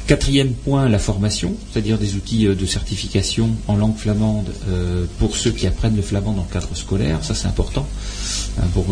Quatrième 0.06 0.52
point, 0.52 0.88
la 0.88 0.98
formation, 0.98 1.54
c'est-à-dire 1.70 1.96
des 1.96 2.14
outils 2.16 2.46
euh, 2.46 2.54
de 2.54 2.66
certification 2.66 3.50
en 3.68 3.76
langue 3.76 3.96
flamande 3.96 4.50
pour 5.18 5.36
ceux 5.36 5.50
qui 5.50 5.66
apprennent 5.66 5.96
le 5.96 6.02
flamand 6.02 6.32
dans 6.32 6.46
le 6.46 6.52
cadre 6.52 6.74
scolaire. 6.74 7.24
Ça, 7.24 7.34
c'est 7.34 7.46
important 7.46 7.86
hein, 8.58 8.66
pour 8.74 8.86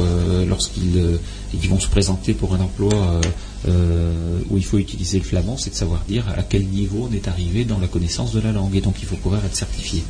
lorsqu'ils 0.47 1.69
vont 1.69 1.81
se 1.81 1.89
présenter 1.89 2.33
pour 2.35 2.55
un 2.55 2.61
emploi 2.61 3.21
euh, 3.67 4.39
où 4.51 4.57
il 4.57 4.65
faut 4.65 4.79
utiliser 4.79 5.19
le 5.19 5.25
flamand, 5.25 5.57
c'est 5.57 5.71
de 5.71 5.75
savoir 5.75 6.05
dire 6.09 6.25
à 6.37 6.43
quel 6.43 6.65
niveau 6.65 7.09
on 7.11 7.15
est 7.15 7.27
arrivé 7.27 7.65
dans 7.65 7.79
la 7.79 7.89
connaissance 7.89 8.33
de 8.33 8.41
la 8.41 8.53
langue, 8.53 8.77
et 8.77 8.81
donc 8.81 8.97
il 9.01 9.07
faut 9.07 9.17
pouvoir 9.17 9.45
être 9.45 9.57
certifié. 9.57 10.03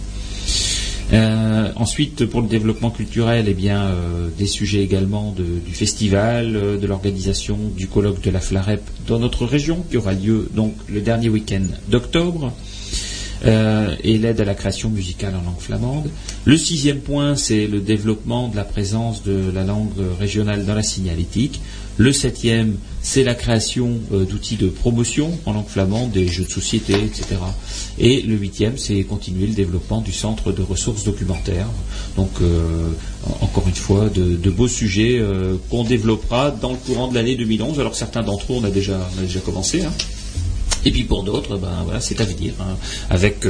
Euh, 1.14 1.72
ensuite, 1.76 2.26
pour 2.26 2.42
le 2.42 2.48
développement 2.48 2.90
culturel, 2.90 3.46
eh 3.48 3.54
bien, 3.54 3.84
euh, 3.84 4.28
des 4.36 4.46
sujets 4.46 4.82
également 4.82 5.34
du 5.34 5.72
festival, 5.72 6.78
de 6.78 6.86
l'organisation 6.86 7.58
du 7.74 7.86
colloque 7.86 8.20
de 8.20 8.30
la 8.30 8.40
Flarep 8.40 8.82
dans 9.06 9.18
notre 9.18 9.46
région, 9.46 9.82
qui 9.90 9.96
aura 9.96 10.12
lieu 10.12 10.50
donc 10.54 10.74
le 10.86 11.00
dernier 11.00 11.30
week-end 11.30 11.64
d'octobre. 11.88 12.52
et 13.46 14.18
l'aide 14.18 14.40
à 14.40 14.44
la 14.44 14.54
création 14.54 14.90
musicale 14.90 15.34
en 15.36 15.42
langue 15.42 15.60
flamande. 15.60 16.10
Le 16.44 16.56
sixième 16.58 16.98
point, 16.98 17.36
c'est 17.36 17.66
le 17.68 17.80
développement 17.80 18.48
de 18.48 18.56
la 18.56 18.64
présence 18.64 19.22
de 19.22 19.50
la 19.54 19.62
langue 19.64 19.92
régionale 20.18 20.66
dans 20.66 20.74
la 20.74 20.82
signalétique. 20.82 21.60
Le 21.98 22.12
septième, 22.12 22.76
c'est 23.02 23.24
la 23.24 23.34
création 23.34 23.98
euh, 24.12 24.24
d'outils 24.24 24.54
de 24.54 24.68
promotion 24.68 25.36
en 25.46 25.52
langue 25.52 25.66
flamande, 25.66 26.12
des 26.12 26.28
jeux 26.28 26.44
de 26.44 26.50
société, 26.50 26.92
etc. 26.92 27.36
Et 27.98 28.22
le 28.22 28.36
huitième, 28.36 28.78
c'est 28.78 29.02
continuer 29.02 29.48
le 29.48 29.52
développement 29.52 30.00
du 30.00 30.12
centre 30.12 30.52
de 30.52 30.62
ressources 30.62 31.02
documentaires. 31.02 31.66
Donc, 32.16 32.30
euh, 32.40 32.90
encore 33.40 33.66
une 33.66 33.74
fois, 33.74 34.08
de, 34.10 34.50
beaux 34.50 34.68
sujets 34.68 35.18
euh, 35.18 35.56
qu'on 35.70 35.82
développera 35.82 36.52
dans 36.52 36.70
le 36.70 36.76
courant 36.76 37.08
de 37.08 37.16
l'année 37.16 37.34
2011. 37.34 37.80
Alors, 37.80 37.96
certains 37.96 38.22
d'entre 38.22 38.52
eux, 38.52 38.56
on 38.60 38.64
a 38.64 38.70
déjà, 38.70 39.00
commencé. 39.44 39.84
Hein. 39.84 39.92
Et 40.84 40.92
puis 40.92 41.02
pour 41.02 41.24
d'autres, 41.24 41.56
ben 41.56 41.82
voilà, 41.84 42.00
c'est 42.00 42.20
à 42.20 42.24
venir, 42.24 42.54
hein, 42.60 42.76
avec 43.10 43.44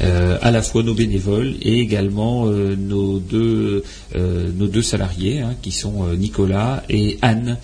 à 0.00 0.50
la 0.50 0.60
fois 0.60 0.82
nos 0.82 0.92
bénévoles 0.92 1.54
et 1.62 1.80
également 1.80 2.44
nos 2.44 3.18
deux 3.18 3.82
nos 4.14 4.66
deux 4.66 4.82
salariés, 4.82 5.40
hein, 5.40 5.54
qui 5.62 5.72
sont 5.72 6.04
Nicolas 6.18 6.84
et 6.90 7.18
Anne, 7.22 7.56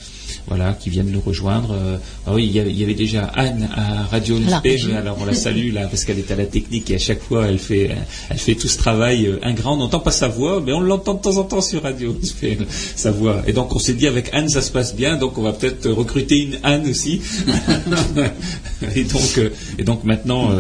voilà, 0.46 0.74
qui 0.74 0.90
viennent 0.90 1.10
nous 1.10 1.20
rejoindre. 1.20 1.72
Euh, 1.72 1.96
ah 2.26 2.34
oui, 2.34 2.46
il 2.46 2.52
y, 2.52 2.82
avait, 2.82 2.94
déjà 2.94 3.24
Anne 3.34 3.68
à 3.74 4.04
Radio 4.04 4.38
NSP, 4.38 4.92
alors 4.94 5.16
on 5.20 5.24
la 5.24 5.34
salue 5.34 5.72
là 5.72 5.86
parce 5.88 6.04
qu'elle 6.04 6.18
est 6.18 6.30
à 6.30 6.36
la 6.36 6.46
technique 6.46 6.90
et 6.90 6.96
à 6.96 6.98
chaque 6.98 7.22
fois 7.22 7.46
elle 7.46 7.58
fait, 7.58 7.90
elle 8.28 8.38
fait 8.38 8.54
tout 8.54 8.68
ce 8.68 8.76
travail 8.76 9.26
euh, 9.26 9.38
ingrat. 9.42 9.72
On 9.72 9.78
n'entend 9.78 10.00
pas 10.00 10.10
sa 10.10 10.28
voix, 10.28 10.62
mais 10.64 10.72
on 10.72 10.80
l'entend 10.80 11.14
de 11.14 11.20
temps 11.20 11.38
en 11.38 11.44
temps 11.44 11.62
sur 11.62 11.82
Radio 11.82 12.12
NSP, 12.12 12.66
sa 12.96 13.10
voix. 13.10 13.42
Et 13.46 13.52
donc 13.52 13.74
on 13.74 13.78
s'est 13.78 13.94
dit 13.94 14.06
avec 14.06 14.30
Anne 14.32 14.48
ça 14.48 14.60
se 14.60 14.70
passe 14.70 14.94
bien, 14.94 15.16
donc 15.16 15.38
on 15.38 15.42
va 15.42 15.52
peut-être 15.52 15.90
recruter 15.90 16.38
une 16.42 16.58
Anne 16.62 16.88
aussi. 16.88 17.22
et 18.94 19.04
donc, 19.04 19.38
euh, 19.38 19.50
et 19.78 19.84
donc 19.84 20.04
maintenant. 20.04 20.50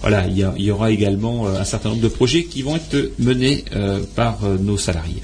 voilà, 0.00 0.26
il 0.26 0.36
y, 0.58 0.70
aura 0.70 0.90
également 0.90 1.46
un 1.46 1.64
certain 1.64 1.88
nombre 1.88 2.02
de 2.02 2.08
projets 2.08 2.44
qui 2.44 2.60
vont 2.60 2.76
être 2.76 3.12
menés 3.18 3.64
par 4.14 4.40
nos 4.60 4.76
salariés. 4.76 5.22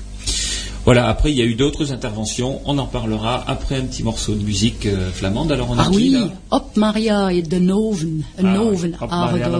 Voilà, 0.90 1.06
après 1.06 1.30
il 1.30 1.38
y 1.38 1.40
a 1.40 1.44
eu 1.44 1.54
d'autres 1.54 1.92
interventions, 1.92 2.60
on 2.64 2.76
en 2.78 2.86
parlera 2.86 3.44
après 3.46 3.76
un 3.76 3.84
petit 3.84 4.02
morceau 4.02 4.34
de 4.34 4.42
musique 4.42 4.86
euh, 4.86 5.12
flamande. 5.12 5.52
Alors 5.52 5.70
on 5.70 5.78
a 5.78 5.84
ah 5.84 5.90
oui, 5.92 6.18
Hop 6.50 6.76
Maria 6.76 7.32
et 7.32 7.42
de 7.42 7.60
Noven, 7.60 8.24
ah, 8.36 8.42
Noven, 8.42 8.96
Hop 9.00 9.08
Maria, 9.08 9.46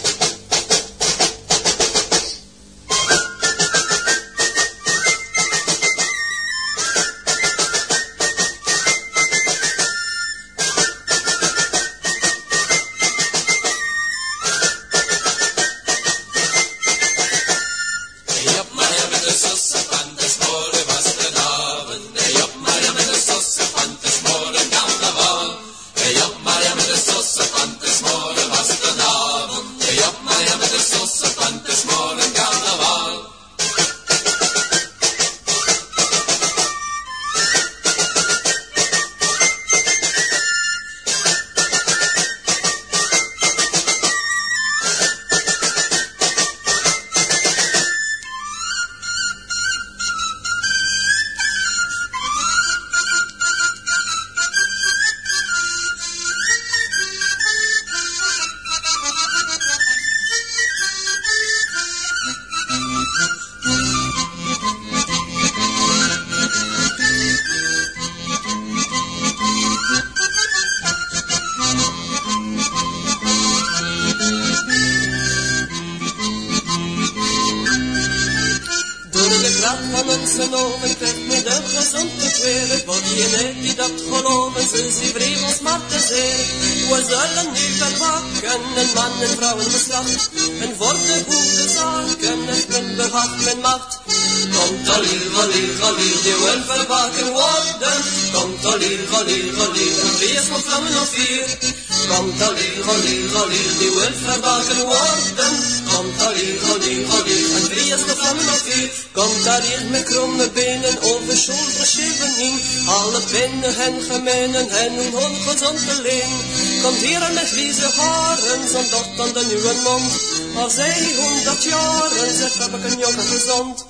Voilà. 119.65 120.25
Al 120.55 120.71
zeehonderd 120.71 121.65
jaren 121.65 122.39
zegt 122.39 122.59
heb 122.59 122.75
ik 122.75 122.85
een 122.85 122.99
jongen 122.99 123.27
gezond. 123.35 123.87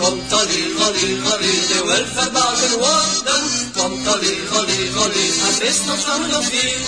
Komt 0.00 0.32
allee, 0.32 0.66
allee, 0.86 1.16
allee, 1.32 1.60
de 1.70 1.80
welverbaken 1.86 2.78
worden. 2.84 3.42
Komt 3.76 4.06
allee, 4.14 4.38
allee, 4.58 4.86
allee, 5.02 5.30
het 5.44 5.60
is 5.70 5.78
nog 5.86 6.06
lang 6.06 6.26
nog 6.32 6.44
vier. 6.52 6.80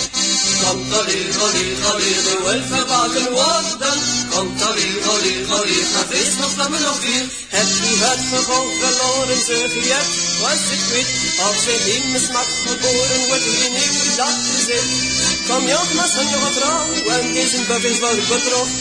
Komt 0.63 0.93
allee, 0.99 1.25
allee, 1.45 1.71
allee, 1.91 2.17
de 2.27 2.35
welverbaken 2.45 3.31
worden. 3.39 3.97
Komt 4.33 4.61
allee, 4.69 4.93
allee, 5.13 5.39
allee, 5.57 5.83
het 5.97 6.11
is 6.23 6.33
nog 6.41 6.53
lang 6.55 6.79
nog 6.79 6.97
vier. 7.03 7.25
Heb 7.57 7.69
je 7.81 7.91
het 8.05 8.21
gevolg 8.31 8.71
verloren, 8.81 9.41
zeg 9.49 9.71
je 9.73 9.93
het, 9.97 10.09
was 10.41 10.63
ik 10.75 10.83
weet. 10.91 11.11
Als 11.45 11.59
je 11.67 11.75
in 11.95 12.11
mijn 12.11 12.23
smak 12.27 12.49
geboren 12.65 13.21
wordt, 13.27 13.43
je 13.61 13.69
niet 13.77 14.17
dat 14.19 14.37
je 14.49 14.57
zit. 14.67 15.16
Kom 15.47 15.67
je 15.67 15.79
op, 15.81 15.93
maar 15.93 16.07
zijn 16.07 16.29
jonge 16.29 16.51
vrouw, 16.57 16.85
en 17.15 17.33
deze 17.33 17.59
bug 17.67 17.83
is 17.83 17.99
wel 17.99 18.15
betrokken. 18.15 18.75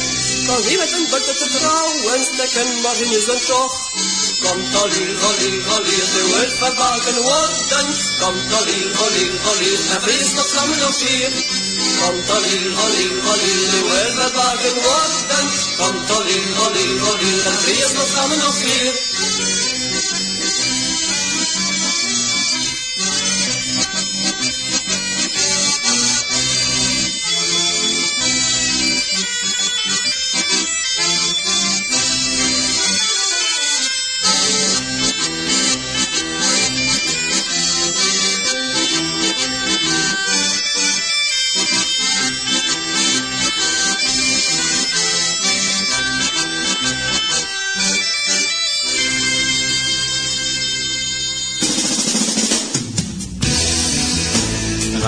Kan 0.46 0.62
wie 0.62 0.78
met 0.78 0.92
een 0.92 1.06
butte 1.10 1.34
te 1.34 1.48
trouwen 1.58 2.24
stekken, 2.32 2.80
maar 2.82 2.96
in 3.02 3.10
je 3.10 3.20
zijn 3.26 3.44
toch. 3.46 3.90
Komt 4.40 4.74
allee, 4.82 5.08
allee, 5.28 5.56
allee, 5.74 6.02
de 6.14 6.22
wil 6.30 6.50
verbaken 6.56 7.22
worden. 7.22 7.86
Komt 8.20 8.52
allee, 8.58 8.84
allee, 9.04 9.30
allee, 9.50 9.76
en 9.94 10.02
vrees 10.02 10.32
nog 10.34 10.46
vlammen 10.46 10.78
nog 10.78 10.96
vier. 10.96 11.30
Komt 12.00 12.30
allee, 12.30 12.62
allee, 12.84 13.10
allee, 13.30 13.60
de 13.72 13.80
wil 13.90 14.22
verbaken 14.22 14.74
worden. 14.74 15.44
Komt 15.76 16.10
allee, 16.10 16.44
allee, 16.64 17.00
allee, 17.10 17.42
en 17.42 17.58
vrees 17.62 17.92
nog 17.92 18.08
vlammen 18.12 18.38
nog 18.38 18.54
vier. 18.54 18.95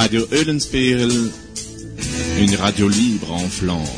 Radio 0.09 0.27
Eulenspiegel, 0.31 1.31
une 2.41 2.57
radio 2.57 2.89
libre 2.89 3.33
en 3.33 3.51
Flandre. 3.51 3.93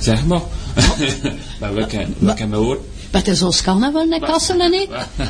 Zeg 0.00 0.24
maar. 0.26 0.40
maar 1.60 1.74
we, 1.74 1.86
kennen 1.86 2.14
we 2.18 2.34
kennen 2.34 2.58
hoor. 2.58 2.80
Maar 3.10 3.20
het 3.20 3.28
is 3.28 3.42
ons 3.42 3.62
carnaval 3.62 4.06
naar 4.06 4.20
Kassel, 4.20 4.58
hè? 4.58 4.86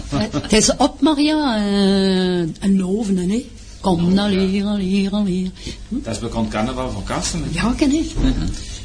Het 0.43 0.53
is 0.53 0.77
op 0.77 1.01
Maria 1.01 1.57
eh, 1.57 1.73
uh, 1.73 2.41
en 2.59 2.77
Loven, 2.77 3.17
hè? 3.17 3.45
Kom 3.81 4.15
nou, 4.15 4.35
nou 4.35 4.47
hier, 4.47 4.65
al 4.65 4.77
hier, 4.77 5.11
al 5.11 5.25
hier. 5.25 5.51
Dat 5.89 6.15
is 6.15 6.21
bekend 6.21 6.49
carnaval 6.49 6.91
van 6.91 7.05
Kassel. 7.05 7.41
Ja, 7.51 7.73
ken 7.77 7.93
ik. 7.93 8.11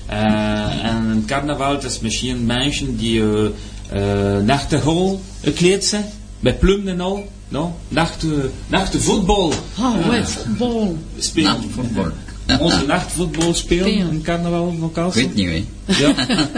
Eh, 0.06 0.86
en 0.86 1.04
een 1.04 1.26
carnaval, 1.26 1.74
dat 1.74 1.84
is 1.84 2.00
misschien 2.00 2.46
mensen 2.46 2.98
die... 2.98 3.20
Uh, 3.20 3.48
uh, 3.94 4.82
hol 4.84 5.22
gekleed 5.42 5.86
zijn. 5.86 6.06
Met 6.40 6.60
plum 6.60 6.88
en 6.88 7.00
al. 7.00 7.28
No? 7.48 7.76
Naar, 7.88 8.12
de, 8.20 8.50
naar 8.68 8.92
de 8.92 9.00
voetbal. 9.02 9.54
Ah, 9.78 10.08
ouais, 10.08 10.26
voetbal. 10.26 10.98
Spelen. 11.18 11.52
Nachtvoetbal. 11.52 12.12
Onze 12.60 12.86
nachtvoetbal 12.86 13.54
spelen 13.54 13.88
Spelen. 13.92 14.12
in 14.12 14.22
carnaval 14.22 14.76
van 14.80 14.88
Ik 14.88 14.94
Kassel. 14.94 15.22
weet 15.22 15.36
niet, 15.36 15.66
hè. 15.86 15.98
Ja. 16.06 16.16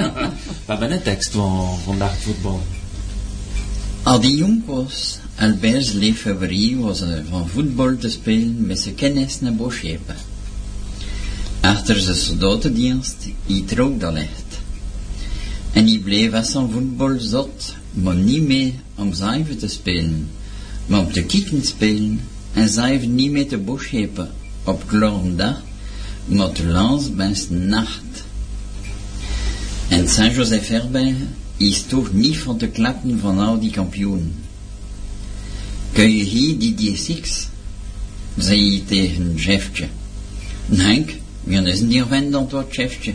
Wat 0.65 0.79
ben 0.79 0.91
een 0.91 1.01
tekst 1.01 1.31
van, 1.31 1.77
van 1.83 1.97
nachtvoetbal? 1.97 2.61
Als 4.03 4.21
die 4.21 4.35
jong 4.35 4.61
was, 4.65 5.17
Albert's 5.35 5.91
liefhebberie 5.91 6.77
was 6.77 7.01
eh, 7.01 7.09
van 7.29 7.47
voetbal 7.47 7.97
te 7.97 8.09
spelen 8.09 8.65
met 8.65 8.79
zijn 8.79 8.95
kennis 8.95 9.39
naar 9.41 9.55
Boschepen. 9.55 10.15
Achter 11.59 11.99
zijn 11.99 12.15
soldatendienst, 12.15 13.15
hij 13.45 13.63
trok 13.65 13.99
dat 13.99 14.15
echt. 14.15 14.44
En 15.75 15.87
hij 15.87 15.99
bleef 15.99 16.33
als 16.33 16.51
zijn 16.51 16.71
voetbal 16.71 17.19
zot, 17.19 17.75
maar 17.91 18.15
niet 18.15 18.41
meer 18.41 18.71
om 18.95 19.13
zuiver 19.13 19.57
te 19.57 19.67
spelen, 19.67 20.29
maar 20.85 20.99
om 20.99 21.11
te 21.11 21.23
kieken 21.23 21.65
spelen 21.65 22.19
en 22.53 22.69
zuiver 22.69 23.07
niet 23.07 23.31
meer 23.31 23.47
te 23.47 23.57
Boschepen 23.57 24.31
op 24.63 24.83
dag, 25.35 25.61
maar 26.25 26.51
te 26.51 26.65
lans 26.65 27.15
best 27.15 27.49
nacht. 27.49 28.23
En 29.87 30.09
Saint-Joseph 30.09 30.69
erbij 30.69 31.15
is 31.57 31.81
toch 31.81 32.13
niet 32.13 32.37
van 32.37 32.57
te 32.57 32.67
klappen 32.67 33.19
van 33.19 33.39
al 33.39 33.59
die 33.59 33.71
kampioenen. 33.71 34.35
Kun 35.91 36.15
je 36.15 36.23
hier 36.23 36.57
die 36.57 36.75
D6? 36.75 37.29
zei 38.37 38.69
hij 38.69 38.83
tegen 38.87 39.35
Jeffje. 39.35 39.87
Henk, 40.69 41.11
wie 41.43 41.61
is 41.61 41.87
die 41.87 42.03
vent 42.03 42.35
antwoord 42.35 42.75
Jeffje. 42.75 43.13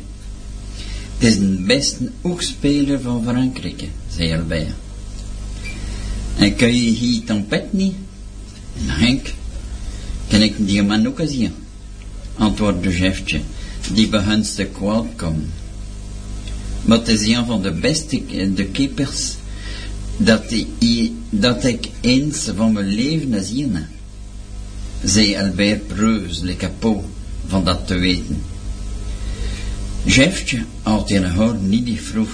Het 1.21 1.29
is 1.33 1.39
de 1.39 1.63
beste 1.67 2.11
oogspeler 2.23 3.01
van 3.01 3.23
Frankrijk, 3.25 3.89
zei 4.17 4.33
Albert. 4.35 4.69
En 6.37 6.55
kun 6.57 6.75
je 6.75 6.91
hier 6.91 7.25
trompet 7.25 7.73
niet? 7.73 7.95
Henk, 8.87 9.33
kan 10.29 10.41
ik 10.43 10.55
die 10.59 10.83
man 10.83 11.07
ook 11.07 11.21
zien? 11.27 11.53
Antwoordde 12.37 12.97
Jeffje, 12.99 13.41
die 13.93 14.09
begon 14.09 14.43
te 14.43 14.65
kwaad 14.65 15.07
komen. 15.17 15.51
Maar 16.83 16.99
het 16.99 17.09
is 17.09 17.27
een 17.27 17.47
van 17.47 17.63
de 17.63 17.73
beste 17.73 18.23
de 18.55 18.65
keepers 18.65 19.35
dat, 20.17 20.51
ik- 20.51 21.11
dat 21.31 21.65
ik 21.65 21.89
eens 22.01 22.49
van 22.57 22.73
mijn 22.73 22.87
leven 22.87 23.33
heb. 23.33 23.87
Zei 25.05 25.37
Albert 25.37 25.87
Preus, 25.87 26.41
le 26.41 26.57
capot, 26.57 27.05
van 27.47 27.65
dat 27.65 27.87
te 27.87 27.95
weten. 27.99 28.43
Had 30.83 31.11
in 31.11 31.23
haar 31.25 31.55
niet 31.55 31.85
die 31.85 32.01
vroeg. 32.01 32.31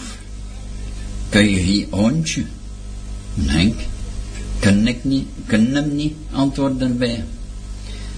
Kun 1.28 1.50
je 1.50 1.58
hier 1.58 1.86
hondje? 1.90 2.44
Nee, 3.34 3.74
kan 4.58 4.86
ik 4.86 5.04
niet, 5.04 5.26
kan 5.46 5.66
hem 5.66 5.96
niet, 5.96 6.14
antwoordde 6.32 6.84
Albert. 6.84 7.20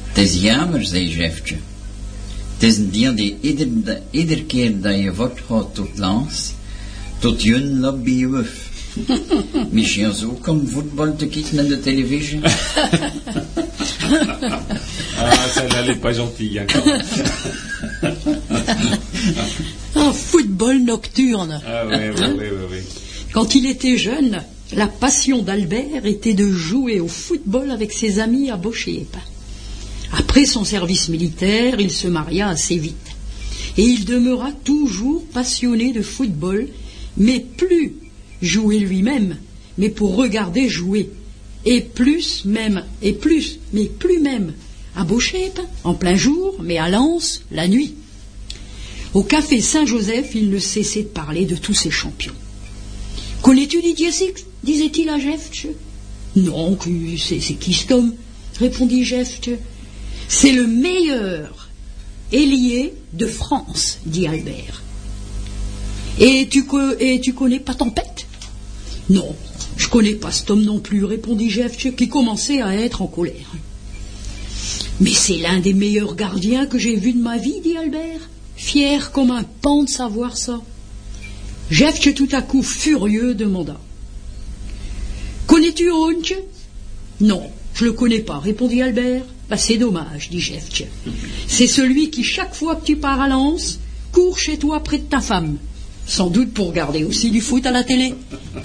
Het 0.08 0.18
is 0.18 0.34
jammer, 0.40 0.84
zei 0.84 1.08
Jeffje. 1.08 1.56
Het 2.54 2.62
is 2.62 2.76
een 2.76 2.90
dier 2.90 3.14
die 3.14 3.36
ieder, 3.40 3.68
de- 3.84 4.00
ieder 4.10 4.42
keer 4.44 4.80
dat 4.80 4.98
je 4.98 5.14
wordt 5.14 5.40
gaat 5.48 5.74
tot 5.74 5.98
langs, 5.98 6.52
tot 7.18 7.42
je 7.42 7.64
lobby 7.64 8.26
wuf. 8.26 8.67
Misschien 9.70 10.12
zo 10.12 10.38
om 10.46 10.68
voetbal 10.68 11.16
te 11.16 11.26
kijken 11.26 11.58
in 11.58 11.68
de 11.68 11.80
televisie. 11.80 12.40
Ah, 15.20 15.48
celle-là, 15.52 15.80
elle 15.82 15.90
est 15.90 16.00
pas 16.00 16.12
gentille. 16.12 16.58
hein, 16.60 16.66
quand 16.72 16.86
même. 16.86 17.02
Un 19.96 20.12
football 20.12 20.78
nocturne. 20.84 21.60
Ah 21.66 21.84
oui, 21.86 21.96
oui, 21.96 22.24
oui, 22.38 22.46
oui, 22.50 22.64
oui. 22.70 22.78
Quand 23.32 23.54
il 23.54 23.66
était 23.66 23.98
jeune, 23.98 24.40
la 24.72 24.86
passion 24.86 25.42
d'Albert 25.42 26.06
était 26.06 26.34
de 26.34 26.50
jouer 26.50 27.00
au 27.00 27.08
football 27.08 27.70
avec 27.70 27.92
ses 27.92 28.20
amis 28.20 28.50
à 28.50 28.56
Bochep. 28.56 29.16
Après 30.16 30.44
son 30.46 30.64
service 30.64 31.08
militaire, 31.08 31.80
il 31.80 31.90
se 31.90 32.06
maria 32.08 32.48
assez 32.48 32.78
vite. 32.78 32.94
Et 33.76 33.82
il 33.82 34.04
demeura 34.04 34.52
toujours 34.64 35.24
passionné 35.32 35.92
de 35.92 36.02
football, 36.02 36.68
mais 37.16 37.40
plus 37.40 37.94
jouer 38.42 38.78
lui-même, 38.78 39.36
mais 39.76 39.88
pour 39.88 40.16
regarder 40.16 40.68
jouer. 40.68 41.10
Et 41.64 41.80
plus 41.80 42.44
même, 42.44 42.84
et 43.02 43.12
plus, 43.12 43.58
mais 43.72 43.86
plus 43.86 44.20
même, 44.20 44.54
à 44.94 45.04
Bochep, 45.04 45.60
en 45.84 45.94
plein 45.94 46.14
jour, 46.14 46.56
mais 46.62 46.78
à 46.78 46.88
Lens, 46.88 47.42
la 47.50 47.68
nuit. 47.68 47.94
Au 49.14 49.22
café 49.22 49.60
Saint-Joseph, 49.60 50.34
il 50.34 50.50
ne 50.50 50.58
cessait 50.58 51.02
de 51.02 51.08
parler 51.08 51.44
de 51.44 51.56
tous 51.56 51.74
ses 51.74 51.90
champions. 51.90 52.34
Connais-tu 53.42 53.80
Didier 53.80 54.12
Six 54.12 54.44
disait-il 54.62 55.08
à 55.08 55.18
Jeff. 55.18 55.66
Non, 56.36 56.78
c'est 57.16 57.54
qui 57.54 57.72
cet 57.72 57.92
homme 57.92 58.14
répondit 58.58 59.04
Jeff. 59.04 59.40
C'est 60.28 60.52
le 60.52 60.66
meilleur 60.66 61.68
ailier 62.32 62.92
de 63.12 63.26
France, 63.26 63.98
dit 64.04 64.26
Albert. 64.26 64.82
Et 66.20 66.48
tu, 66.48 66.64
et 66.98 67.20
tu 67.20 67.32
connais 67.32 67.60
pas 67.60 67.74
Tempête? 67.74 68.26
Non, 69.10 69.34
je 69.76 69.88
connais 69.88 70.14
pas 70.14 70.30
cet 70.30 70.50
homme 70.50 70.64
non 70.64 70.80
plus, 70.80 71.04
répondit 71.04 71.50
Jeff, 71.50 71.76
qui 71.76 72.08
commençait 72.08 72.60
à 72.60 72.74
être 72.74 73.02
en 73.02 73.06
colère. 73.06 73.52
Mais 75.00 75.12
c'est 75.12 75.38
l'un 75.38 75.60
des 75.60 75.72
meilleurs 75.72 76.14
gardiens 76.14 76.66
que 76.66 76.78
j'ai 76.78 76.96
vu 76.96 77.12
de 77.12 77.22
ma 77.22 77.38
vie, 77.38 77.60
dit 77.62 77.76
Albert, 77.76 78.28
fier 78.56 79.12
comme 79.12 79.30
un 79.30 79.44
pan 79.44 79.84
de 79.84 79.88
savoir 79.88 80.36
ça. 80.36 80.60
Jeff, 81.70 82.00
tout 82.14 82.28
à 82.32 82.42
coup 82.42 82.62
furieux, 82.62 83.34
demanda 83.34 83.78
Connais-tu 85.46 85.90
Honk 85.90 86.36
Non, 87.20 87.42
je 87.74 87.84
le 87.84 87.92
connais 87.92 88.20
pas, 88.20 88.38
répondit 88.38 88.82
Albert. 88.82 89.22
Bah, 89.48 89.56
c'est 89.56 89.78
dommage, 89.78 90.28
dit 90.30 90.40
Jeff. 90.40 90.68
C'est 91.46 91.66
celui 91.66 92.10
qui, 92.10 92.22
chaque 92.22 92.54
fois 92.54 92.76
que 92.76 92.84
tu 92.84 92.96
pars 92.96 93.20
à 93.20 93.28
Lens, 93.28 93.78
court 94.12 94.38
chez 94.38 94.58
toi 94.58 94.82
près 94.82 94.98
de 94.98 95.04
ta 95.04 95.20
femme. 95.20 95.56
Sans 96.08 96.30
doute 96.30 96.54
pour 96.54 96.68
regarder 96.68 97.04
aussi 97.04 97.30
du 97.30 97.40
foot 97.42 97.64
à 97.66 97.70
la 97.70 97.84
télé. 97.84 98.14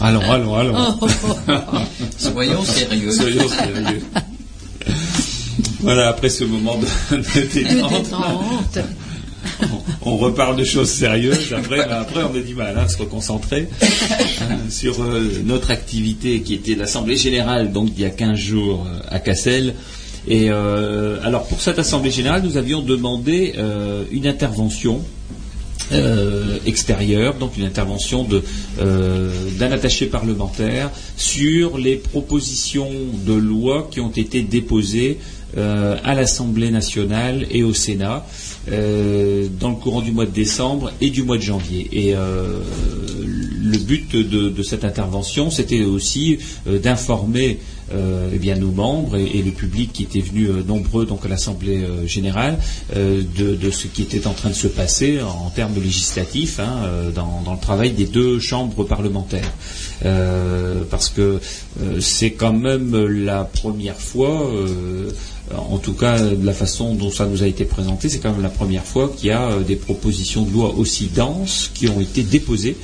Allons, 0.00 0.20
allons, 0.20 0.54
allons. 0.54 0.74
Oh, 1.00 1.06
oh, 1.48 1.52
oh. 1.72 1.76
Soyons 2.18 2.62
sérieux. 2.64 3.10
Soyons 3.10 3.48
sérieux. 3.48 4.02
Voilà, 5.80 6.08
après 6.08 6.28
ce 6.28 6.44
moment 6.44 6.76
de, 6.76 7.16
de 7.16 7.52
détente, 7.52 8.10
on, 10.02 10.10
on 10.10 10.16
reparle 10.18 10.56
de 10.56 10.64
choses 10.64 10.90
sérieuses. 10.90 11.54
Après, 11.56 11.86
ben, 11.86 11.96
après 12.00 12.22
on 12.24 12.36
a 12.36 12.40
du 12.40 12.54
mal 12.54 12.76
à 12.76 12.86
se 12.88 12.98
reconcentrer 12.98 13.68
euh, 13.82 13.86
sur 14.68 15.02
euh, 15.02 15.40
notre 15.44 15.70
activité 15.70 16.42
qui 16.42 16.52
était 16.54 16.74
l'Assemblée 16.74 17.16
Générale, 17.16 17.72
donc 17.72 17.90
il 17.96 18.02
y 18.02 18.04
a 18.04 18.10
15 18.10 18.36
jours 18.36 18.86
euh, 18.86 19.00
à 19.08 19.20
Cassel. 19.20 19.74
Et 20.26 20.50
euh, 20.50 21.18
alors 21.22 21.46
pour 21.46 21.60
cette 21.60 21.78
Assemblée 21.78 22.10
Générale, 22.10 22.42
nous 22.42 22.56
avions 22.56 22.80
demandé 22.82 23.54
euh, 23.58 24.04
une 24.10 24.26
intervention 24.26 25.02
euh, 25.92 26.58
extérieure, 26.64 27.34
donc 27.34 27.58
une 27.58 27.64
intervention 27.64 28.26
euh, 28.80 29.30
d'un 29.58 29.70
attaché 29.70 30.06
parlementaire 30.06 30.90
sur 31.16 31.76
les 31.76 31.96
propositions 31.96 32.90
de 33.26 33.34
loi 33.34 33.88
qui 33.90 34.00
ont 34.00 34.10
été 34.10 34.42
déposées 34.42 35.18
euh, 35.58 35.96
à 36.02 36.14
l'Assemblée 36.14 36.70
nationale 36.70 37.46
et 37.50 37.62
au 37.62 37.74
Sénat 37.74 38.26
dans 38.66 39.68
le 39.68 39.76
courant 39.76 40.00
du 40.00 40.10
mois 40.10 40.24
de 40.24 40.30
décembre 40.30 40.90
et 41.02 41.10
du 41.10 41.22
mois 41.22 41.36
de 41.36 41.42
janvier. 41.42 41.86
Et 41.92 42.14
le 42.14 43.78
but 43.78 44.16
de, 44.16 44.48
de 44.48 44.62
cette 44.62 44.86
intervention, 44.86 45.50
c'était 45.50 45.84
aussi 45.84 46.38
d'informer 46.66 47.58
euh, 47.92 48.30
eh 48.32 48.38
bien 48.38 48.56
nos 48.56 48.70
membres 48.70 49.16
et, 49.16 49.42
le 49.42 49.50
public 49.50 49.92
qui 49.92 50.04
était 50.04 50.20
venu 50.20 50.46
euh, 50.46 50.62
nombreux 50.62 51.04
donc 51.06 51.24
à 51.26 51.28
l'Assemblée 51.28 51.82
euh, 51.82 52.06
générale 52.06 52.58
euh, 52.96 53.22
de, 53.36 53.70
ce 53.70 53.86
qui 53.86 54.02
était 54.02 54.26
en 54.26 54.32
train 54.32 54.50
de 54.50 54.54
se 54.54 54.68
passer 54.68 55.20
en, 55.20 55.50
termes 55.50 55.74
législatifs 55.74 56.60
hein, 56.60 56.80
euh, 56.84 57.10
dans, 57.10 57.42
le 57.52 57.60
travail 57.60 57.92
des 57.92 58.06
deux 58.06 58.38
chambres 58.40 58.84
parlementaires. 58.84 59.52
Parce 60.90 61.08
que 61.08 61.40
c'est 62.00 62.32
quand 62.32 62.52
même 62.52 62.94
la 63.06 63.44
première 63.44 63.96
fois, 63.96 64.50
en 65.56 65.78
tout 65.78 65.94
cas 65.94 66.18
de 66.20 66.44
la 66.44 66.52
façon 66.52 66.94
dont 66.94 67.10
ça 67.10 67.26
nous 67.26 67.42
a 67.42 67.46
été 67.46 67.64
présenté, 67.64 68.08
c'est 68.08 68.18
quand 68.18 68.32
même 68.32 68.42
la 68.42 68.48
première 68.48 68.84
fois 68.84 69.12
qu'il 69.16 69.28
y 69.28 69.32
a 69.32 69.58
des 69.60 69.76
propositions 69.76 70.42
de 70.42 70.52
loi 70.52 70.74
aussi 70.76 71.06
denses 71.06 71.70
qui 71.72 71.88
ont 71.88 72.00
été 72.00 72.22
déposées 72.22 72.76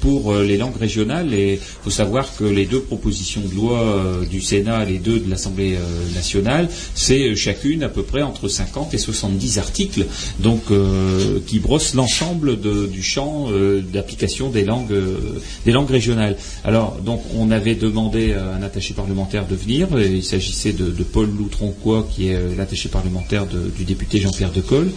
pour 0.00 0.32
euh, 0.32 0.44
les 0.44 0.56
langues 0.56 0.76
régionales. 0.78 1.32
Et 1.34 1.54
il 1.54 1.58
faut 1.82 1.90
savoir 1.90 2.34
que 2.36 2.44
les 2.44 2.66
deux 2.66 2.80
propositions 2.80 3.42
de 3.42 3.54
loi 3.54 3.80
euh, 3.82 4.24
du 4.24 4.40
Sénat, 4.40 4.84
les 4.84 4.98
deux 4.98 5.18
de 5.20 5.30
l'Assemblée 5.30 5.74
euh, 5.76 6.14
nationale, 6.14 6.68
c'est 6.94 7.30
euh, 7.30 7.34
chacune 7.36 7.82
à 7.82 7.88
peu 7.88 8.02
près 8.02 8.22
entre 8.22 8.48
50 8.48 8.94
et 8.94 8.98
70 8.98 9.58
articles, 9.58 10.06
donc 10.38 10.62
euh, 10.70 11.40
qui 11.46 11.58
brossent 11.58 11.94
l'ensemble 11.94 12.58
du 12.60 13.02
champ 13.02 13.46
euh, 13.50 13.80
d'application 13.80 14.50
des 14.50 14.64
langues, 14.64 14.92
euh, 14.92 15.16
des 15.64 15.72
langues 15.72 15.90
régionales. 15.90 16.36
Alors, 16.64 16.96
donc, 17.04 17.22
on 17.36 17.50
avait 17.50 17.74
demandé 17.74 18.32
à 18.34 18.54
un 18.54 18.62
attaché 18.62 18.94
parlementaire 18.94 19.46
de 19.46 19.54
venir. 19.54 19.98
et 19.98 20.06
Il 20.08 20.24
s'agissait 20.24 20.72
de, 20.72 20.86
de 20.90 21.02
Paul 21.02 21.28
Loutronquois, 21.36 22.06
qui 22.14 22.28
est 22.28 22.34
euh, 22.34 22.54
l'attaché 22.56 22.88
parlementaire 22.88 23.46
du 23.46 23.84
député 23.84 24.20
Jean-Pierre 24.20 24.52
Decolle, 24.52 24.90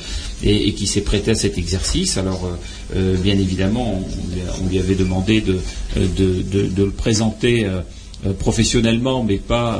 et, 0.44 0.74
qui 0.74 0.88
s'est 0.88 1.02
prêté 1.02 1.32
à 1.32 1.36
cet 1.36 1.58
exercice. 1.58 2.18
Alors, 2.18 2.46
euh, 2.46 2.56
euh, 2.96 3.16
bien 3.18 3.34
évidemment, 3.38 4.02
on, 4.04 4.66
a- 4.66 4.67
on 4.68 4.70
lui 4.70 4.80
avait 4.80 4.96
demandé 4.96 5.42
de, 5.42 5.60
euh, 5.98 6.08
de- 6.18 6.84
le 6.84 6.92
présenter. 6.92 7.66
euh, 7.66 7.82
euh, 8.26 8.34
professionnellement, 8.34 9.24
mais 9.24 9.38
pas 9.38 9.80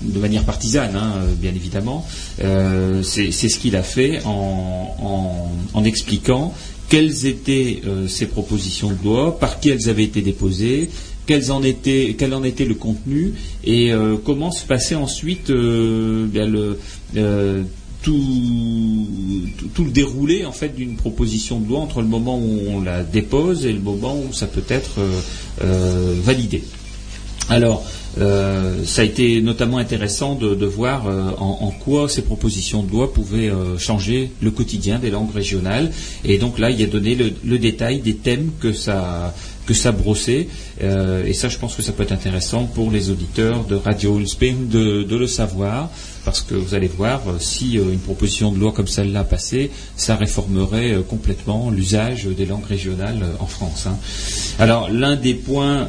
de 0.00 0.18
manière 0.18 0.44
partisane, 0.44 0.96
hein, 0.96 1.12
bien 1.38 1.50
évidemment. 1.54 2.06
C'est 2.38 3.30
ce 3.30 3.58
qu'il 3.58 3.76
a 3.76 3.82
fait 3.82 4.20
en, 4.24 5.84
expliquant 5.84 6.54
quelles 6.88 7.26
étaient 7.26 7.82
euh, 7.86 8.08
ces 8.08 8.24
propositions 8.24 8.88
de 8.90 9.04
loi, 9.04 9.38
par 9.38 9.60
qui 9.60 9.68
elles 9.68 9.90
avaient 9.90 10.04
été 10.04 10.22
déposées, 10.22 10.88
quel 11.26 11.52
en 11.52 11.62
était 11.62 12.64
le 12.64 12.74
contenu 12.74 13.34
et 13.66 13.90
comment 14.24 14.50
se 14.50 14.64
passait 14.64 14.94
ensuite 14.94 15.50
bien, 15.52 16.46
le, 16.46 16.78
tout, 18.06 19.84
le 19.84 19.90
déroulé 19.90 20.44
en 20.44 20.52
fait 20.52 20.68
d'une 20.76 20.94
proposition 20.94 21.58
de 21.58 21.68
loi 21.68 21.80
entre 21.80 22.02
le 22.02 22.06
moment 22.06 22.38
où 22.38 22.60
on 22.68 22.80
la 22.80 23.02
dépose 23.02 23.66
et 23.66 23.72
le 23.72 23.80
moment 23.80 24.16
où 24.16 24.32
ça 24.32 24.46
peut 24.46 24.64
être 24.68 25.00
euh, 25.00 25.20
euh, 25.64 26.14
validé. 26.22 26.62
Alors, 27.48 27.84
euh, 28.18 28.84
ça 28.84 29.02
a 29.02 29.04
été 29.04 29.40
notamment 29.40 29.78
intéressant 29.78 30.36
de, 30.36 30.66
voir 30.66 31.06
en, 31.38 31.70
quoi 31.70 32.08
ces 32.08 32.22
propositions 32.22 32.82
de 32.82 32.90
loi 32.90 33.12
pouvaient 33.12 33.52
changer 33.78 34.32
le 34.40 34.50
quotidien 34.50 34.98
des 34.98 35.10
langues 35.10 35.32
régionales. 35.32 35.92
Et 36.24 36.38
donc 36.38 36.58
là, 36.58 36.70
il 36.70 36.82
a 36.82 36.86
donné 36.86 37.14
le, 37.14 37.58
détail 37.58 38.00
des 38.00 38.16
thèmes 38.16 38.50
que 38.60 38.72
ça 38.72 39.34
que 39.64 39.74
ça 39.74 39.92
brossait. 39.92 40.48
Et 40.80 41.34
ça, 41.34 41.48
je 41.48 41.58
pense 41.58 41.74
que 41.76 41.82
ça 41.82 41.92
peut 41.92 42.02
être 42.02 42.12
intéressant 42.12 42.64
pour 42.64 42.90
les 42.90 43.10
auditeurs 43.10 43.64
de 43.64 43.76
Radio 43.76 44.18
Ulspin 44.18 44.54
de 44.70 45.16
le 45.16 45.26
savoir, 45.28 45.90
parce 46.26 46.42
que 46.42 46.54
vous 46.56 46.74
allez 46.74 46.88
voir, 46.88 47.22
euh, 47.28 47.36
si 47.38 47.78
euh, 47.78 47.92
une 47.92 48.00
proposition 48.00 48.50
de 48.50 48.58
loi 48.58 48.72
comme 48.72 48.88
celle-là 48.88 49.22
passait, 49.22 49.70
ça 49.96 50.16
réformerait 50.16 50.92
euh, 50.92 51.02
complètement 51.02 51.70
l'usage 51.70 52.24
des 52.24 52.44
langues 52.44 52.66
régionales 52.66 53.24
en 53.38 53.46
France. 53.46 53.86
hein. 53.86 53.96
Alors, 54.58 54.90
l'un 54.90 55.14
des 55.14 55.34
points, 55.34 55.86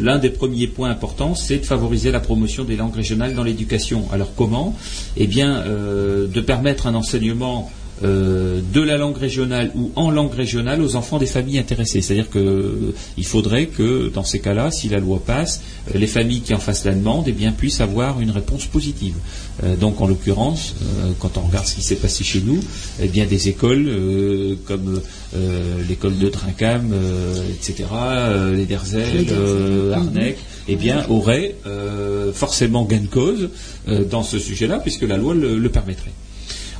l'un 0.00 0.18
des 0.18 0.30
premiers 0.30 0.68
points 0.68 0.88
importants, 0.90 1.34
c'est 1.34 1.58
de 1.58 1.66
favoriser 1.66 2.10
la 2.10 2.20
promotion 2.20 2.64
des 2.64 2.76
langues 2.76 2.94
régionales 2.94 3.34
dans 3.34 3.42
l'éducation. 3.42 4.08
Alors, 4.12 4.34
comment? 4.36 4.74
Eh 5.16 5.26
bien, 5.26 5.64
de 5.66 6.40
permettre 6.40 6.86
un 6.86 6.94
enseignement 6.94 7.70
euh, 8.04 8.60
de 8.72 8.80
la 8.80 8.96
langue 8.96 9.16
régionale 9.16 9.70
ou 9.76 9.92
en 9.96 10.10
langue 10.10 10.32
régionale 10.34 10.82
aux 10.82 10.96
enfants 10.96 11.18
des 11.18 11.26
familles 11.26 11.58
intéressées. 11.58 12.00
C'est-à-dire 12.00 12.28
qu'il 12.30 13.24
faudrait 13.26 13.66
que, 13.66 14.08
dans 14.12 14.24
ces 14.24 14.40
cas-là, 14.40 14.70
si 14.70 14.88
la 14.88 14.98
loi 14.98 15.22
passe, 15.24 15.60
euh, 15.94 15.98
les 15.98 16.06
familles 16.06 16.40
qui 16.40 16.52
en 16.54 16.58
fassent 16.58 16.84
la 16.84 16.94
demande 16.94 17.24
eh 17.28 17.32
bien, 17.32 17.52
puissent 17.52 17.80
avoir 17.80 18.20
une 18.20 18.30
réponse 18.30 18.66
positive. 18.66 19.14
Euh, 19.62 19.76
donc, 19.76 20.00
en 20.00 20.06
l'occurrence, 20.06 20.74
euh, 20.82 21.12
quand 21.20 21.36
on 21.36 21.42
regarde 21.42 21.66
ce 21.66 21.74
qui 21.76 21.82
s'est 21.82 21.96
passé 21.96 22.24
chez 22.24 22.40
nous, 22.40 22.60
eh 23.00 23.08
bien, 23.08 23.26
des 23.26 23.48
écoles 23.48 23.86
euh, 23.88 24.54
comme 24.66 25.00
euh, 25.36 25.60
l'école 25.88 26.18
de 26.18 26.28
Trinquam, 26.28 26.90
euh, 26.92 27.42
etc., 27.50 27.84
euh, 27.92 28.54
les 28.56 28.66
Derzelles. 28.66 29.26
euh, 29.30 29.92
Arnec, 29.94 30.38
eh 30.68 30.76
bien, 30.76 31.06
auraient 31.08 31.54
euh, 31.66 32.32
forcément 32.32 32.84
gain 32.84 33.00
de 33.00 33.06
cause 33.06 33.48
euh, 33.88 34.04
dans 34.04 34.22
ce 34.22 34.38
sujet-là, 34.38 34.78
puisque 34.80 35.02
la 35.02 35.16
loi 35.16 35.34
le- 35.34 35.58
le 35.58 35.68
permettrait. 35.68 36.12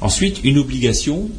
Ensuite, 0.02 0.40
une 0.42 0.58
obligation 0.58 1.30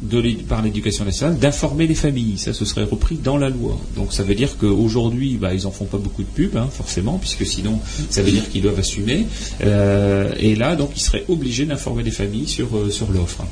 par 0.48 0.62
l'éducation 0.62 1.04
nationale 1.04 1.38
d'informer 1.38 1.86
les 1.86 1.94
familles. 1.94 2.38
Ça, 2.38 2.54
ce 2.54 2.64
serait 2.64 2.84
repris 2.84 3.16
dans 3.16 3.36
la 3.36 3.50
loi. 3.50 3.78
Donc, 3.94 4.14
ça 4.14 4.22
veut 4.22 4.34
dire 4.34 4.56
qu'aujourd'hui, 4.56 5.36
bah, 5.36 5.52
ils 5.52 5.66
en 5.66 5.70
font 5.70 5.84
pas 5.84 5.98
beaucoup 5.98 6.22
de 6.22 6.28
pub, 6.28 6.56
hein, 6.56 6.68
forcément, 6.72 7.18
puisque 7.18 7.44
sinon, 7.44 7.78
ça 8.08 8.22
veut 8.22 8.32
dire 8.32 8.48
qu'ils 8.48 8.62
doivent 8.62 8.78
assumer. 8.78 9.26
Euh, 9.62 10.32
et 10.38 10.54
là, 10.54 10.76
donc, 10.76 10.92
ils 10.96 11.02
seraient 11.02 11.24
obligés 11.28 11.66
d'informer 11.66 12.02
les 12.02 12.10
familles 12.10 12.48
sur, 12.48 12.74
euh, 12.74 12.90
sur 12.90 13.10
l'offre. 13.10 13.44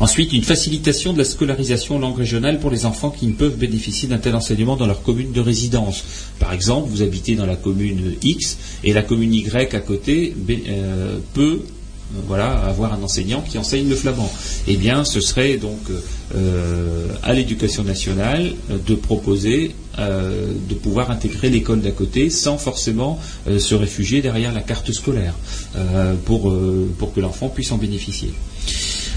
Ensuite, 0.00 0.32
une 0.32 0.42
facilitation 0.42 1.12
de 1.12 1.18
la 1.18 1.24
scolarisation 1.24 1.96
en 1.96 1.98
langue 1.98 2.16
régionale 2.16 2.60
pour 2.60 2.70
les 2.70 2.86
enfants 2.86 3.10
qui 3.10 3.26
ne 3.26 3.34
peuvent 3.34 3.56
bénéficier 3.56 4.08
d'un 4.08 4.18
tel 4.18 4.34
enseignement 4.34 4.76
dans 4.76 4.86
leur 4.86 5.02
commune 5.02 5.32
de 5.32 5.40
résidence. 5.40 6.02
Par 6.38 6.54
exemple, 6.54 6.88
vous 6.88 7.02
habitez 7.02 7.36
dans 7.36 7.46
la 7.46 7.56
commune 7.56 8.14
X 8.22 8.56
et 8.84 8.94
la 8.94 9.02
commune 9.02 9.34
Y 9.34 9.74
à 9.74 9.80
côté 9.80 10.34
euh, 10.48 11.18
peut 11.34 11.60
voilà, 12.26 12.50
avoir 12.50 12.92
un 12.92 13.02
enseignant 13.02 13.40
qui 13.40 13.58
enseigne 13.58 13.88
le 13.88 13.96
flamand. 13.96 14.30
Eh 14.66 14.76
bien, 14.76 15.04
ce 15.04 15.20
serait 15.20 15.56
donc 15.56 15.80
euh, 16.34 17.08
à 17.22 17.32
l'éducation 17.32 17.84
nationale 17.84 18.52
de 18.86 18.94
proposer 18.94 19.74
euh, 19.98 20.52
de 20.68 20.74
pouvoir 20.74 21.10
intégrer 21.10 21.50
l'école 21.50 21.82
d'à 21.82 21.90
côté 21.90 22.30
sans 22.30 22.56
forcément 22.56 23.18
euh, 23.48 23.58
se 23.58 23.74
réfugier 23.74 24.22
derrière 24.22 24.52
la 24.52 24.62
carte 24.62 24.90
scolaire 24.92 25.34
pour, 26.24 26.52
que 27.14 27.20
l'enfant 27.20 27.48
puisse 27.48 27.72
en 27.72 27.76
bénéficier. 27.78 28.30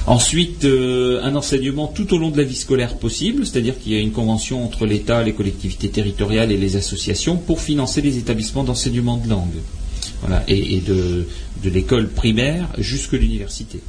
Ensuite, 0.08 0.66
un 0.66 1.36
enseignement 1.36 1.88
tout 1.88 2.14
au 2.14 2.18
long 2.18 2.30
de 2.30 2.38
la 2.38 2.44
vie 2.44 2.56
scolaire 2.56 2.98
possible, 2.98 3.46
c'est-à-dire 3.46 3.80
qu'il 3.80 3.94
y 3.94 3.96
a 3.96 4.00
une 4.00 4.12
convention 4.12 4.64
entre 4.64 4.86
l'État, 4.86 5.24
les 5.24 5.34
collectivités 5.34 5.90
territoriales 5.90 6.52
et 6.52 6.58
les 6.58 6.76
associations 6.76 7.38
pour 7.38 7.62
financer 7.62 8.02
les 8.02 8.18
établissements 8.18 8.64
d'enseignement 8.64 9.18
de 9.18 9.30
langue. 9.30 9.62
Et, 10.48 10.80
de, 10.80 11.26
l'école 11.64 12.10
primaire 12.10 12.68
jusque 12.78 13.14
l'université. 13.14 13.80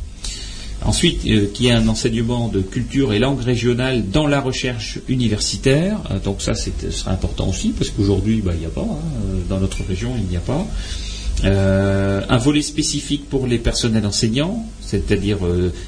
Ensuite, 0.84 1.26
euh, 1.26 1.46
qu'il 1.52 1.66
y 1.66 1.68
ait 1.68 1.72
un 1.72 1.88
enseignement 1.88 2.48
de 2.48 2.60
culture 2.60 3.12
et 3.12 3.18
langue 3.18 3.40
régionale 3.40 4.08
dans 4.10 4.26
la 4.26 4.40
recherche 4.40 4.98
universitaire. 5.08 5.98
Euh, 6.10 6.18
donc 6.18 6.42
ça, 6.42 6.54
ce 6.54 6.70
sera 6.90 7.12
important 7.12 7.48
aussi, 7.48 7.70
parce 7.70 7.90
qu'aujourd'hui, 7.90 8.40
bah, 8.42 8.52
il 8.54 8.60
n'y 8.60 8.66
a 8.66 8.70
pas. 8.70 8.82
hein, 8.82 8.98
euh, 9.26 9.40
dans 9.48 9.58
notre 9.58 9.84
région, 9.86 10.12
il 10.16 10.26
n'y 10.26 10.36
a 10.36 10.40
pas. 10.40 10.66
Euh, 11.44 12.22
un 12.28 12.38
volet 12.38 12.62
spécifique 12.62 13.28
pour 13.28 13.46
les 13.46 13.58
personnels 13.58 14.06
enseignants, 14.06 14.66
c'est-à-dire 14.80 15.38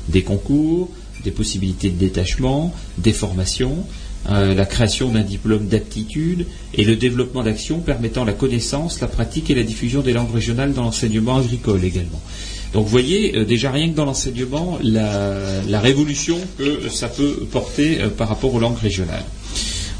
des 0.09 0.22
concours, 0.22 0.91
des 1.24 1.30
possibilités 1.30 1.91
de 1.91 1.99
détachement, 1.99 2.74
des 2.99 3.12
formations, 3.12 3.86
euh, 4.31 4.55
la 4.55 4.66
création 4.66 5.09
d'un 5.09 5.23
diplôme 5.23 5.69
d'aptitude 5.69 6.47
et 6.75 6.85
le 6.85 6.97
développement 6.97 7.43
d'actions 7.43 7.81
permettant 7.81 8.25
la 8.25 8.33
connaissance, 8.33 9.01
la 9.01 9.09
pratique 9.09 9.49
et 9.51 9.55
la 9.55 9.62
diffusion 9.62 10.03
des 10.03 10.12
langues 10.12 10.33
régionales 10.33 10.75
dans 10.75 10.83
l'enseignement 10.83 11.37
agricole 11.37 11.83
également. 11.85 12.21
Donc 12.75 12.85
vous 12.85 12.91
voyez, 12.91 13.37
euh, 13.37 13.45
déjà 13.45 13.71
rien 13.71 13.89
que 13.89 13.95
dans 13.95 14.05
l'enseignement, 14.05 14.79
la, 14.83 15.81
révolution 15.81 16.39
que 16.59 16.89
ça 16.91 17.09
peut 17.09 17.47
porter 17.51 18.01
euh, 18.01 18.09
par 18.11 18.29
rapport 18.29 18.53
aux 18.53 18.61
langues 18.61 18.79
régionales. 18.79 19.25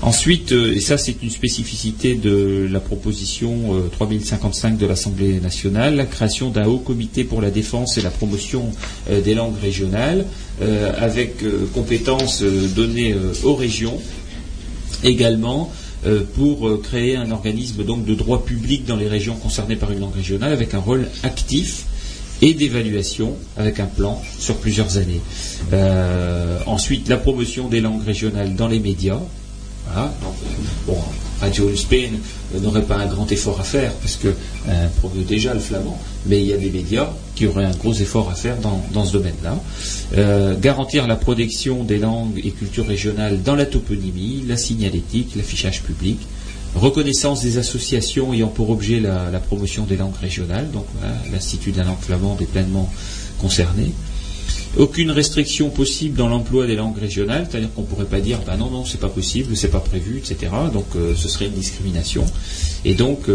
Ensuite, 0.01 0.53
euh, 0.53 0.74
et 0.76 0.80
ça 0.80 0.96
c'est 0.96 1.22
une 1.22 1.30
spécificité 1.30 2.14
de 2.14 2.68
la 2.70 2.78
proposition 2.78 3.74
euh, 3.76 3.88
3055 3.90 4.78
de 4.78 4.86
l'Assemblée 4.86 5.40
nationale, 5.40 5.96
la 5.96 6.07
création 6.07 6.51
d'un 6.51 6.66
haut 6.66 6.78
comité 6.78 7.24
pour 7.24 7.42
la 7.42 7.51
défense 7.51 7.99
et 7.99 8.03
la 8.03 8.11
promotion 8.11 8.70
euh, 9.11 9.20
des 9.20 9.34
langues 9.34 9.59
régionales, 9.61 10.24
euh, 10.62 10.92
avec 10.99 11.42
euh, 11.42 11.68
compétences 11.74 12.42
euh, 12.42 12.68
données 12.68 13.12
euh, 13.12 13.32
aux 13.42 13.57
régions, 13.57 13.99
également 15.03 15.72
euh, 16.07 16.22
pour 16.36 16.68
euh, 16.68 16.80
créer 16.82 17.16
un 17.16 17.32
organisme 17.32 17.82
donc 17.84 18.05
de 18.05 18.14
droit 18.14 18.44
public 18.44 18.84
dans 18.86 18.96
les 18.96 19.09
régions 19.09 19.34
concernées 19.34 19.76
par 19.76 19.90
une 19.90 19.99
langue 19.99 20.14
régionale, 20.14 20.53
avec 20.53 20.74
un 20.74 20.78
rôle 20.78 21.09
actif 21.24 21.86
et 22.40 22.55
d'évaluation 22.55 23.34
avec 23.57 23.80
un 23.80 23.86
plan 23.86 24.22
sur 24.38 24.57
plusieurs 24.59 24.96
années. 24.96 25.20
Euh, 25.72 26.59
ensuite, 26.66 27.09
la 27.09 27.16
promotion 27.16 27.68
des 27.68 27.80
langues 27.80 28.05
régionales 28.05 28.55
dans 28.55 28.68
les 28.68 28.78
médias. 28.78 29.18
Voilà, 29.93 30.12
euh, 30.22 30.26
bon, 30.86 30.99
Radio 31.41 31.74
Spain 31.74 32.11
n'aurait 32.61 32.82
pas 32.82 32.97
un 32.97 33.07
grand 33.07 33.30
effort 33.30 33.61
à 33.61 33.62
faire 33.62 33.93
parce 33.95 34.16
que 34.16 34.28
euh, 34.28 34.89
promeut 34.99 35.24
déjà 35.24 35.55
le 35.55 35.61
flamand, 35.61 35.99
mais 36.26 36.41
il 36.41 36.47
y 36.47 36.53
a 36.53 36.57
des 36.57 36.70
médias 36.70 37.11
qui 37.34 37.47
auraient 37.47 37.64
un 37.64 37.74
gros 37.74 37.95
effort 37.95 38.30
à 38.30 38.34
faire 38.34 38.57
dans, 38.59 39.05
ce 39.05 39.12
domaine-là. 39.12 39.59
Euh, 40.16 40.57
garantir 40.59 41.07
la 41.07 41.16
protection 41.16 41.84
des 41.84 41.99
langues 41.99 42.41
et 42.45 42.51
cultures 42.51 42.86
régionales 42.86 43.43
dans 43.43 43.55
la 43.55 43.66
toponymie, 43.66 44.45
la 44.47 44.57
signalétique, 44.57 45.36
l'affichage 45.36 45.82
public, 45.82 46.18
reconnaissance 46.74 47.43
des 47.43 47.59
associations 47.59 48.34
ayant 48.34 48.49
pour 48.49 48.70
objet 48.70 49.01
la, 49.01 49.39
promotion 49.39 49.84
des 49.84 49.97
langues 49.97 50.16
régionales, 50.20 50.70
donc 50.70 50.86
l'Institut 51.32 51.72
de 51.72 51.78
la 51.78 51.84
langue 51.84 52.01
flamande 52.01 52.43
est 52.43 52.47
pleinement 52.51 52.93
concerné. 53.39 53.93
Aucune 54.77 55.11
restriction 55.11 55.71
possible 55.71 56.16
dans 56.16 56.29
l'emploi 56.29 56.66
des 56.66 56.77
langues 56.77 56.99
régionales, 56.99 57.47
c'est-à-dire 57.49 57.73
qu'on 57.75 57.83
ne 57.83 57.87
pourrait 57.87 58.05
pas 58.05 58.21
dire, 58.21 58.41
bah 58.47 58.57
non, 58.57 58.71
non, 58.71 58.85
c'est 58.85 59.01
pas 59.01 59.09
possible, 59.09 59.57
c'est 59.57 59.71
pas 59.71 59.81
prévu, 59.81 60.19
etc. 60.19 60.53
Donc 60.73 60.87
euh, 60.95 61.14
ce 61.16 61.29
serait 61.29 61.47
une 61.47 61.53
discrimination. 61.53 62.25
Et 62.85 62.95
donc 62.95 63.29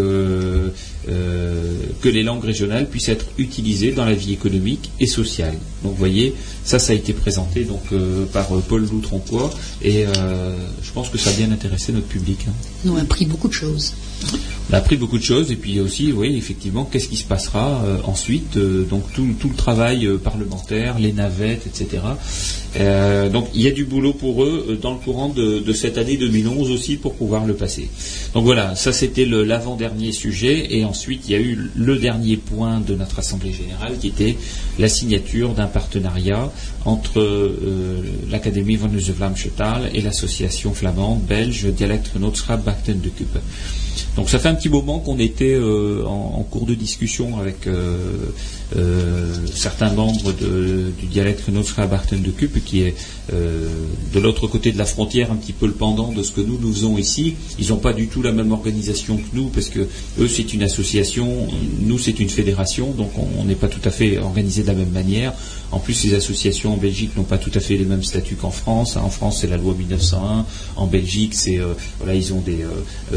euh, 1.10 1.14
euh, 1.14 1.74
que 2.02 2.10
les 2.10 2.24
langues 2.24 2.44
régionales 2.44 2.90
puissent 2.90 3.10
être 3.10 3.26
utilisées 3.38 3.92
dans 3.92 4.06
la 4.06 4.14
vie 4.14 4.34
économique 4.34 4.92
et 5.00 5.08
sociale. 5.08 5.56
Donc 5.84 5.94
vous 5.94 5.98
voyez, 5.98 6.34
ça, 6.64 6.80
ça 6.80 6.94
a 6.94 6.96
été 6.96 7.14
présenté 7.14 7.64
donc 7.64 7.84
par 8.32 8.48
Paul 8.48 8.86
Loutroncois, 8.86 9.52
et 9.82 10.06
je 10.82 10.92
pense 10.92 11.10
que 11.10 11.18
ça 11.18 11.30
a 11.30 11.34
bien 11.34 11.52
intéressé 11.52 11.92
notre 11.92 12.08
public. 12.08 12.40
Hein. 12.48 12.54
Nous 12.84 12.92
avons 12.92 13.02
appris 13.02 13.26
beaucoup 13.26 13.48
de 13.48 13.54
choses. 13.54 13.94
On 14.70 14.74
a 14.74 14.78
appris 14.78 14.96
beaucoup 14.96 15.18
de 15.18 15.24
choses 15.24 15.52
et 15.52 15.56
puis 15.56 15.80
aussi, 15.80 16.12
oui, 16.12 16.36
effectivement, 16.38 16.86
qu'est-ce 16.86 17.10
qui 17.10 17.18
se 17.18 17.26
passera 17.26 17.82
ensuite 18.06 18.58
Donc 18.58 19.12
tout, 19.14 19.28
tout, 19.40 19.50
le 19.50 19.56
travail 19.56 20.10
parlementaire, 20.24 21.00
les 21.00 21.14
navettes, 21.14 21.68
etc. 21.68 22.02
donc 22.76 23.50
il 23.54 23.62
y 23.62 23.68
a 23.68 23.72
du 23.72 23.86
boulot 23.86 24.14
pour 24.14 24.44
eux 24.44 24.80
dans 24.82 24.94
le 24.94 25.00
courant 25.00 25.30
de, 25.30 25.60
de, 25.60 25.74
cette 25.74 25.98
année 25.98 26.18
2011 26.18 26.72
aussi 26.72 26.98
pour 26.98 27.14
pouvoir 27.14 27.46
le 27.46 27.54
passer. 27.54 27.90
Donc 28.34 28.46
voilà, 28.46 28.76
ça 28.76 28.92
c'était 28.92 29.26
l'avant-dernier 29.26 30.12
sujet 30.12 30.76
et 30.76 30.86
ensuite 30.86 31.24
il 31.28 31.32
y 31.32 31.36
a 31.36 31.40
eu 31.40 31.58
le 31.76 31.98
dernier 31.98 32.38
point 32.38 32.80
de 32.80 32.96
notre 32.96 33.20
assemblée 33.20 33.54
générale 33.54 33.98
qui 34.00 34.08
était 34.08 34.38
la 34.80 34.90
signature 34.90 35.54
d'un 35.54 35.68
partenariat 35.68 36.52
entre 36.86 37.20
euh, 37.20 38.02
l'Académie 38.30 38.76
von 38.76 38.90
Vlaamsche 38.90 39.48
et 39.94 40.02
l'association 40.02 40.74
flamande 40.74 41.22
belge 41.22 41.66
Dialect 41.66 42.12
Genootschap 42.14 42.64
Bachten 42.64 43.00
de 43.00 43.10
Kuppe. 43.10 43.38
Donc 44.16 44.30
ça 44.30 44.40
fait 44.40 44.50
un 44.50 44.56
petit 44.56 44.70
moment 44.70 45.00
qu'on 45.00 45.20
était 45.20 45.54
euh, 45.54 46.06
en, 46.06 46.44
cours 46.50 46.66
de 46.66 46.74
discussion 46.74 47.40
avec 47.40 47.68
euh, 48.76 48.80
euh, 48.84 49.48
certains 49.54 49.92
membres 49.92 50.34
du 50.34 51.06
dialecte 51.06 51.48
Nostra 51.50 51.86
Barten 51.86 52.22
de 52.22 52.32
Cup, 52.32 52.58
qui 52.66 52.82
est 52.82 52.96
de 53.32 54.20
l'autre 54.20 54.48
côté 54.48 54.72
de 54.72 54.78
la 54.78 54.86
frontière, 54.86 55.32
un 55.32 55.36
petit 55.36 55.54
peu 55.54 55.68
le 55.68 55.74
pendant 55.74 56.12
de 56.12 56.24
ce 56.24 56.32
que 56.32 56.42
nous 56.42 56.58
nous 56.60 56.74
faisons 56.74 56.98
ici. 56.98 57.36
Ils 57.60 57.70
n'ont 57.70 57.78
pas 57.78 57.94
du 57.94 58.08
tout 58.08 58.22
la 58.22 58.32
même 58.32 58.52
organisation 58.52 59.18
que 59.18 59.24
nous, 59.34 59.48
parce 59.50 59.70
que 59.70 59.88
eux 60.20 60.28
c'est 60.28 60.54
une 60.54 60.64
association, 60.64 61.48
nous 61.82 62.00
c'est 62.00 62.20
une 62.20 62.30
fédération, 62.30 62.92
donc 62.92 63.12
on 63.40 63.46
n'est 63.46 63.56
pas 63.56 63.68
tout 63.68 63.82
à 63.86 63.92
fait 63.92 64.18
organisé 64.18 64.64
de 64.64 64.68
la 64.68 64.74
même 64.74 64.92
manière. 64.92 65.34
En 65.74 65.80
plus, 65.80 66.04
les 66.06 66.14
associations 66.14 66.74
en 66.74 66.78
Belgique 66.78 67.18
n'ont 67.18 67.24
pas 67.24 67.38
tout 67.38 67.52
à 67.54 67.60
fait 67.60 67.76
les 67.76 67.86
mêmes 67.86 68.04
statuts 68.04 68.36
qu'en 68.36 68.52
France. 68.52 68.96
En 68.96 69.10
France, 69.10 69.40
c'est 69.42 69.48
la 69.48 69.58
loi 69.58 69.74
1901. 69.74 70.46
En 70.76 70.88
Belgique, 70.88 71.34
c'est 71.34 71.60
voilà, 72.00 72.16
ils 72.16 72.34
ont 72.34 72.42
des, 72.42 72.60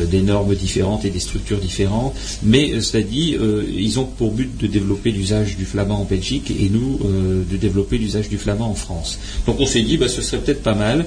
des 0.06 0.22
normes 0.22 0.54
différentes 0.54 1.04
et 1.04 1.10
des 1.10 1.20
structures 1.20 1.58
différentes, 1.58 2.14
mais 2.42 2.72
euh, 2.72 2.80
cela 2.80 3.02
dit, 3.02 3.36
euh, 3.38 3.64
ils 3.76 3.98
ont 3.98 4.04
pour 4.04 4.32
but 4.32 4.56
de 4.56 4.66
développer 4.66 5.10
l'usage 5.10 5.56
du 5.56 5.64
flamand 5.64 6.00
en 6.00 6.04
Belgique 6.04 6.50
et 6.50 6.68
nous 6.68 6.98
euh, 7.04 7.42
de 7.50 7.56
développer 7.56 7.98
l'usage 7.98 8.28
du 8.28 8.38
flamand 8.38 8.70
en 8.70 8.74
France. 8.74 9.18
Donc 9.46 9.60
on 9.60 9.66
s'est 9.66 9.82
dit, 9.82 9.96
bah, 9.96 10.08
ce 10.08 10.22
serait 10.22 10.38
peut-être 10.38 10.62
pas 10.62 10.74
mal 10.74 11.06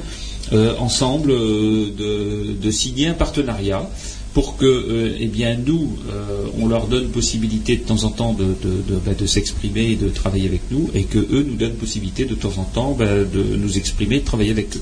ensemble 0.79 1.31
de, 1.31 2.71
signer 2.71 3.07
un 3.07 3.13
partenariat 3.13 3.87
pour 4.39 4.55
que, 4.55 5.15
eh 5.19 5.27
bien, 5.27 5.57
nous, 5.65 5.97
on 6.57 6.69
leur 6.69 6.87
donne 6.87 7.09
possibilité 7.09 7.75
de 7.75 7.83
temps 7.83 8.05
en 8.05 8.09
temps 8.09 8.31
de, 8.31 8.55
bah, 9.05 9.11
s'exprimer 9.25 9.91
et 9.91 9.95
de 9.97 10.07
travailler 10.07 10.47
avec 10.47 10.61
nous, 10.71 10.89
et 10.93 11.03
que 11.03 11.17
eux 11.19 11.45
nous 11.45 11.55
donnent 11.55 11.73
possibilité 11.73 12.23
de 12.23 12.35
temps 12.35 12.57
en 12.57 12.63
temps 12.63 12.95
bah, 12.97 13.05
de 13.05 13.57
nous 13.57 13.77
exprimer 13.77 14.15
et 14.15 14.19
de 14.19 14.25
travailler 14.25 14.51
avec 14.51 14.77
eux. 14.77 14.81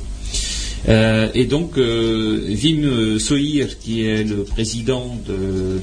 Euh, 0.89 1.30
et 1.34 1.45
donc, 1.45 1.80
euh, 1.80 2.47
Wim 2.47 3.18
Sohir, 3.18 3.80
qui 3.80 4.05
est 4.05 4.24
le 4.24 4.43
président 4.43 5.18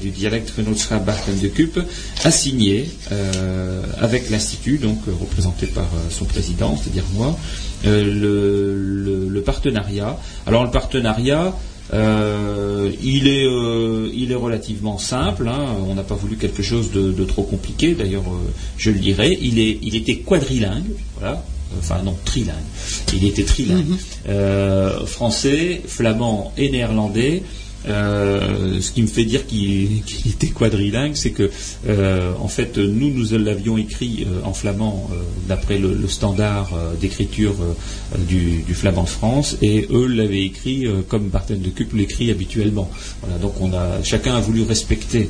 du 0.01 0.09
dialecte 0.09 0.53
Genotsra 0.55 0.99
Barten 0.99 1.37
de 1.37 1.47
Kup, 1.49 1.77
a 2.23 2.31
signé 2.31 2.89
euh, 3.11 3.83
avec 3.99 4.29
l'Institut, 4.29 4.77
donc 4.77 4.99
représenté 5.19 5.67
par 5.67 5.89
son 6.09 6.23
président, 6.23 6.77
c'est-à-dire 6.77 7.03
moi, 7.13 7.37
le, 7.83 9.41
partenariat. 9.45 10.17
Alors, 10.47 10.63
le 10.63 10.71
partenariat, 10.71 11.53
il, 11.93 13.27
est, 13.27 13.45
il 14.13 14.31
est 14.31 14.35
relativement 14.35 14.97
simple. 14.97 15.47
Hein. 15.47 15.65
on 15.87 15.95
n'a 15.95 16.03
pas 16.03 16.15
voulu 16.15 16.37
quelque 16.37 16.63
chose 16.63 16.91
de, 16.91 17.25
trop 17.25 17.43
compliqué. 17.43 17.93
D'ailleurs, 17.93 18.23
je 18.77 18.91
le 18.91 18.99
dirai. 18.99 19.37
Il, 19.41 19.59
est, 19.59 19.79
il 19.81 19.95
était 19.95 20.17
quadrilingue. 20.17 20.91
Voilà 21.19 21.43
enfin 21.79 22.01
non, 22.03 22.15
trilingue. 22.25 22.55
Il 23.13 23.25
était 23.25 23.43
trilingue. 23.43 23.87
Mhm. 23.87 23.97
Euh, 24.29 25.05
français, 25.05 25.81
flamand 25.85 26.53
et 26.57 26.69
néerlandais. 26.69 27.43
Euh, 27.87 28.81
ce 28.81 28.91
qui 28.91 29.01
me 29.01 29.07
fait 29.07 29.25
dire 29.25 29.45
qu'il 29.47 30.03
était 30.25 30.47
quadrilingue, 30.47 31.15
c'est 31.15 31.31
que 31.31 31.49
euh, 31.87 32.33
en 32.39 32.47
fait 32.47 32.77
nous 32.77 33.11
nous 33.11 33.37
l'avions 33.37 33.77
écrit 33.77 34.25
en 34.43 34.53
flamand 34.53 35.09
d'après 35.47 35.77
le, 35.77 36.07
standard 36.07 36.71
d'écriture 36.99 37.55
du, 38.27 38.63
flamand 38.73 39.03
de 39.03 39.09
France 39.09 39.57
et 39.61 39.87
eux 39.91 40.07
l'avaient 40.07 40.43
écrit 40.43 40.87
comme 41.07 41.29
Barton 41.29 41.57
de 41.59 41.69
Cup 41.69 41.93
l'écrit 41.93 42.31
habituellement. 42.31 42.89
Voilà, 43.21 43.37
donc 43.37 43.59
on 43.61 43.73
a 43.73 44.03
chacun 44.03 44.35
a 44.35 44.39
voulu 44.39 44.63
respecter 44.63 45.29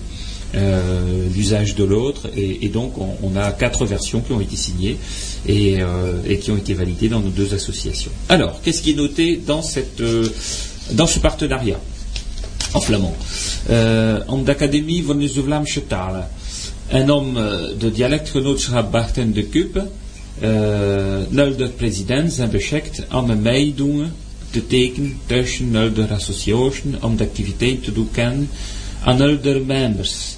euh, 0.55 1.27
l'usage 1.35 1.75
de 1.75 1.83
l'autre. 1.83 2.29
Et, 2.37 2.69
donc, 2.69 2.93
on, 2.97 3.35
a 3.35 3.51
quatre 3.51 3.85
versions 3.85 4.21
qui 4.21 4.31
ont 4.31 4.39
été 4.39 4.55
signées 4.55 4.97
euh, 5.49 6.21
et, 6.25 6.39
qui 6.39 6.51
ont 6.51 6.57
été 6.57 6.73
validées 6.73 7.09
dans 7.09 7.19
nos 7.19 7.29
deux 7.29 7.53
associations. 7.53 8.11
Alors, 8.29 8.61
qu'est-ce 8.61 8.81
qui 8.81 8.91
est 8.91 8.95
noté 8.95 9.37
dans, 9.37 9.61
cette, 9.61 9.99
euh, 9.99 10.27
dans 10.93 11.07
ce 11.07 11.19
partenariat? 11.19 11.79
En 12.76 12.82
flamand 12.82 13.15
Om 14.28 14.43
d'Académie 14.43 15.03
von 15.03 15.21
Vlaamse 15.43 15.82
Un 16.91 17.09
homme 17.09 17.76
de 17.80 17.91
dialecte 17.91 18.32
genootschap 18.32 18.91
Barten 18.91 19.34
de 19.34 19.43
Kup, 19.43 19.88
nul 21.30 21.69
président 21.76 22.34
zijn 22.34 22.49
beschikt 22.49 23.05
om 23.13 23.30
een 23.30 23.41
meedoen 23.41 24.11
te 24.49 24.67
tekenen 24.67 25.17
tussen 25.26 25.71
nul 25.71 25.91
association 26.09 26.95
om 27.01 27.15
de 27.15 27.23
activiteit 27.23 27.84
te 27.84 27.91
doen 27.91 28.09
kennen 28.11 28.49
aan 29.03 29.17
nul 29.17 29.63
members. 29.65 30.36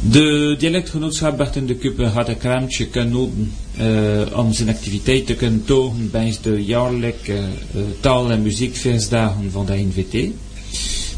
De 0.00 0.56
dialectgenootschap 0.58 1.36
Barten 1.36 1.66
de 1.66 1.74
Kuppe 1.74 2.04
had 2.04 2.28
een 2.28 2.38
kraamtje 2.38 2.86
kunnen 2.86 3.52
uh, 3.80 4.38
om 4.38 4.52
zijn 4.52 4.68
activiteit 4.68 5.26
te 5.26 5.34
kunnen 5.34 5.64
tonen 5.64 6.10
bij 6.10 6.36
de 6.42 6.64
jaarlijke 6.64 7.32
uh, 7.32 7.82
taal- 8.00 8.30
en 8.30 8.42
muziekfeestdagen 8.42 9.50
van 9.50 9.66
de 9.66 9.74
NVT. 9.74 10.30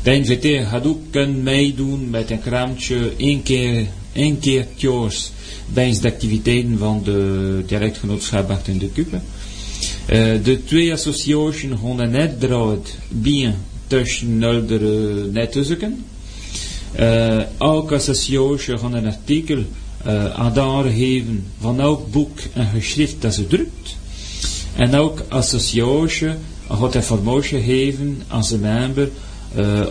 De 0.02 0.10
NVT 0.10 0.64
had 0.64 0.86
ook 0.86 0.98
kunnen 1.10 1.42
meedoen 1.42 2.10
met 2.10 2.30
een 2.30 2.40
kraamtje 2.40 3.12
één 3.16 3.42
keer, 3.42 3.86
één 4.12 4.38
de 6.00 6.08
activiteiten 6.08 6.78
van 6.78 7.02
de 7.04 7.62
dialectgenootschap 7.66 8.48
Barten 8.48 8.78
de 8.78 8.88
Kuppe. 8.88 9.16
Uh, 9.16 10.44
de 10.44 10.64
twee 10.64 10.92
associaties 10.92 11.70
hadden 11.80 12.10
net 12.10 12.40
draad 12.40 12.96
bien 13.08 13.54
tussen 13.86 14.40
de 14.40 15.28
net 15.32 15.58
zoeken. 15.62 16.04
Uh, 16.98 17.42
elke 17.58 17.94
associatie 17.94 18.78
gaan 18.78 18.94
een 18.94 19.06
artikel 19.06 19.64
uh, 20.06 20.34
aan 20.34 20.60
aangeven 20.60 21.44
van 21.60 21.80
elk 21.80 22.10
boek 22.10 22.38
en 22.52 22.66
geschrift 22.66 23.22
dat 23.22 23.34
ze 23.34 23.46
drukt. 23.46 23.96
En 24.76 24.94
elke 24.94 25.24
associatie 25.28 26.30
gaat 26.68 26.94
informatie 26.94 27.62
geven 27.62 28.22
aan 28.28 28.44
zijn 28.44 28.60
member 28.60 29.08
uh, 29.56 29.84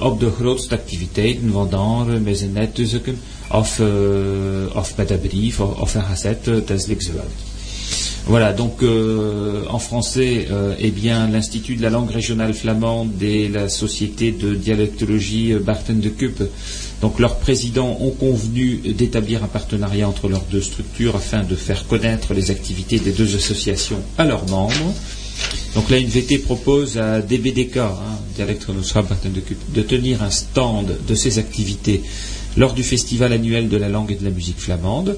desgelijks 6.68 7.12
Voilà, 8.26 8.54
donc 8.54 8.84
euh, 8.84 9.64
en 9.70 9.80
français, 9.80 10.48
euh, 10.52 10.76
eh 10.78 10.92
bien, 10.92 11.28
l'Institut 11.28 11.76
de 11.76 11.82
la 11.82 11.90
langue 11.90 12.12
régionale 12.12 12.54
flamande 12.54 13.22
et 13.24 13.48
la 13.48 13.70
Société 13.70 14.32
de 14.32 14.54
dialectologie 14.54 15.56
Barten 15.56 16.00
de 16.00 16.10
Kup 16.10 16.44
donc 17.02 17.20
leurs 17.20 17.38
présidents 17.38 17.98
ont 18.02 18.12
convenu 18.12 18.78
d'établir 18.94 19.44
un 19.44 19.48
partenariat 19.48 20.08
entre 20.08 20.28
leurs 20.28 20.44
deux 20.52 20.62
structures 20.62 21.16
afin 21.16 21.44
de 21.44 21.56
faire 21.56 21.88
connaître 21.88 22.34
les 22.34 22.52
activités 22.52 23.00
des 23.00 23.12
deux 23.12 23.36
associations 23.36 24.02
à 24.18 24.26
leurs 24.26 24.48
membres. 24.50 24.94
Donc 25.76 25.90
la 25.90 26.00
NVT 26.00 26.40
propose 26.40 26.98
à 26.98 27.22
DBDK, 27.22 27.78
hein, 27.78 28.20
de 28.38 29.82
tenir 29.82 30.24
un 30.24 30.30
stand 30.30 30.98
de 31.08 31.16
ces 31.16 31.40
activités 31.40 32.02
lors 32.58 32.74
du 32.74 32.84
festival 32.84 33.34
annuel 33.34 33.70
de 33.70 33.78
la 33.78 33.90
langue 33.90 34.12
et 34.12 34.16
de 34.16 34.24
la 34.24 34.32
musique 34.32 34.60
flamande. 34.60 35.18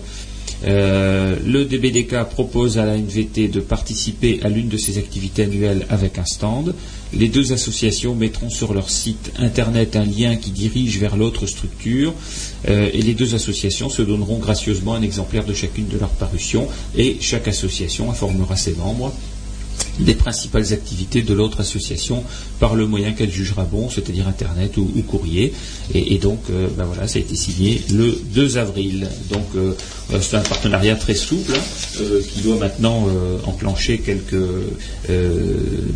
Euh, 0.63 1.35
le 1.43 1.65
DBDK 1.65 2.23
propose 2.29 2.77
à 2.77 2.85
la 2.85 2.95
NVT 2.95 3.47
de 3.47 3.59
participer 3.61 4.39
à 4.43 4.49
l'une 4.49 4.67
de 4.67 4.77
ces 4.77 4.99
activités 4.99 5.43
annuelles 5.43 5.87
avec 5.89 6.19
un 6.19 6.25
stand. 6.25 6.75
Les 7.13 7.29
deux 7.29 7.51
associations 7.51 8.13
mettront 8.13 8.49
sur 8.49 8.73
leur 8.73 8.89
site 8.89 9.31
internet 9.39 9.95
un 9.95 10.05
lien 10.05 10.35
qui 10.35 10.51
dirige 10.51 10.99
vers 10.99 11.17
l'autre 11.17 11.47
structure 11.47 12.13
euh, 12.69 12.89
et 12.93 13.01
les 13.01 13.13
deux 13.13 13.33
associations 13.33 13.89
se 13.89 14.03
donneront 14.03 14.37
gracieusement 14.37 14.93
un 14.93 15.01
exemplaire 15.01 15.45
de 15.45 15.53
chacune 15.53 15.87
de 15.87 15.97
leurs 15.97 16.09
parutions 16.09 16.67
et 16.95 17.17
chaque 17.21 17.47
association 17.47 18.11
informera 18.11 18.55
ses 18.55 18.73
membres 18.75 19.11
des 20.01 20.15
principales 20.15 20.73
activités 20.73 21.21
de 21.21 21.33
l'autre 21.33 21.61
association 21.61 22.23
par 22.59 22.75
le 22.75 22.85
moyen 22.85 23.11
qu'elle 23.13 23.31
jugera 23.31 23.63
bon, 23.63 23.89
c'est-à-dire 23.89 24.27
Internet 24.27 24.77
ou, 24.77 24.85
courrier. 25.07 25.53
Et, 25.93 26.17
donc, 26.17 26.39
euh, 26.49 26.67
ben 26.77 26.85
voilà, 26.85 27.07
ça 27.07 27.17
a 27.17 27.21
été 27.21 27.35
signé 27.35 27.81
le 27.91 28.15
2 28.33 28.57
avril. 28.57 29.07
Donc, 29.29 29.47
euh, 29.55 29.73
euh, 30.13 30.19
c'est 30.21 30.37
un 30.37 30.41
partenariat 30.41 30.95
très 30.95 31.15
souple 31.15 31.53
hein, 31.55 32.03
qui 32.33 32.41
doit 32.41 32.57
maintenant 32.57 33.07
enclencher 33.45 33.99
quelques, 33.99 34.35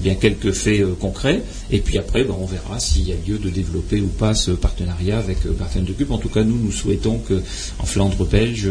bien 0.02 0.16
quelques 0.16 0.52
faits 0.52 0.84
concrets. 1.00 1.44
Et 1.72 1.80
puis 1.80 1.98
après, 1.98 2.24
ben, 2.24 2.36
on 2.40 2.46
verra 2.46 2.80
s'il 2.80 3.08
y 3.08 3.12
a 3.12 3.16
lieu 3.28 3.38
de 3.38 3.50
développer 3.50 4.02
ou 4.02 4.08
pas 4.08 4.34
ce 4.34 4.52
partenariat 4.52 5.18
avec 5.18 5.46
Barthen 5.48 5.84
de 5.84 5.94
Cup. 5.94 6.12
En 6.12 6.18
tout 6.18 6.30
cas, 6.30 6.44
nous, 6.44 6.58
nous 6.58 6.72
souhaitons 6.72 7.20
qu'en 7.20 7.86
Flandre 7.86 8.26
belge, 8.26 8.70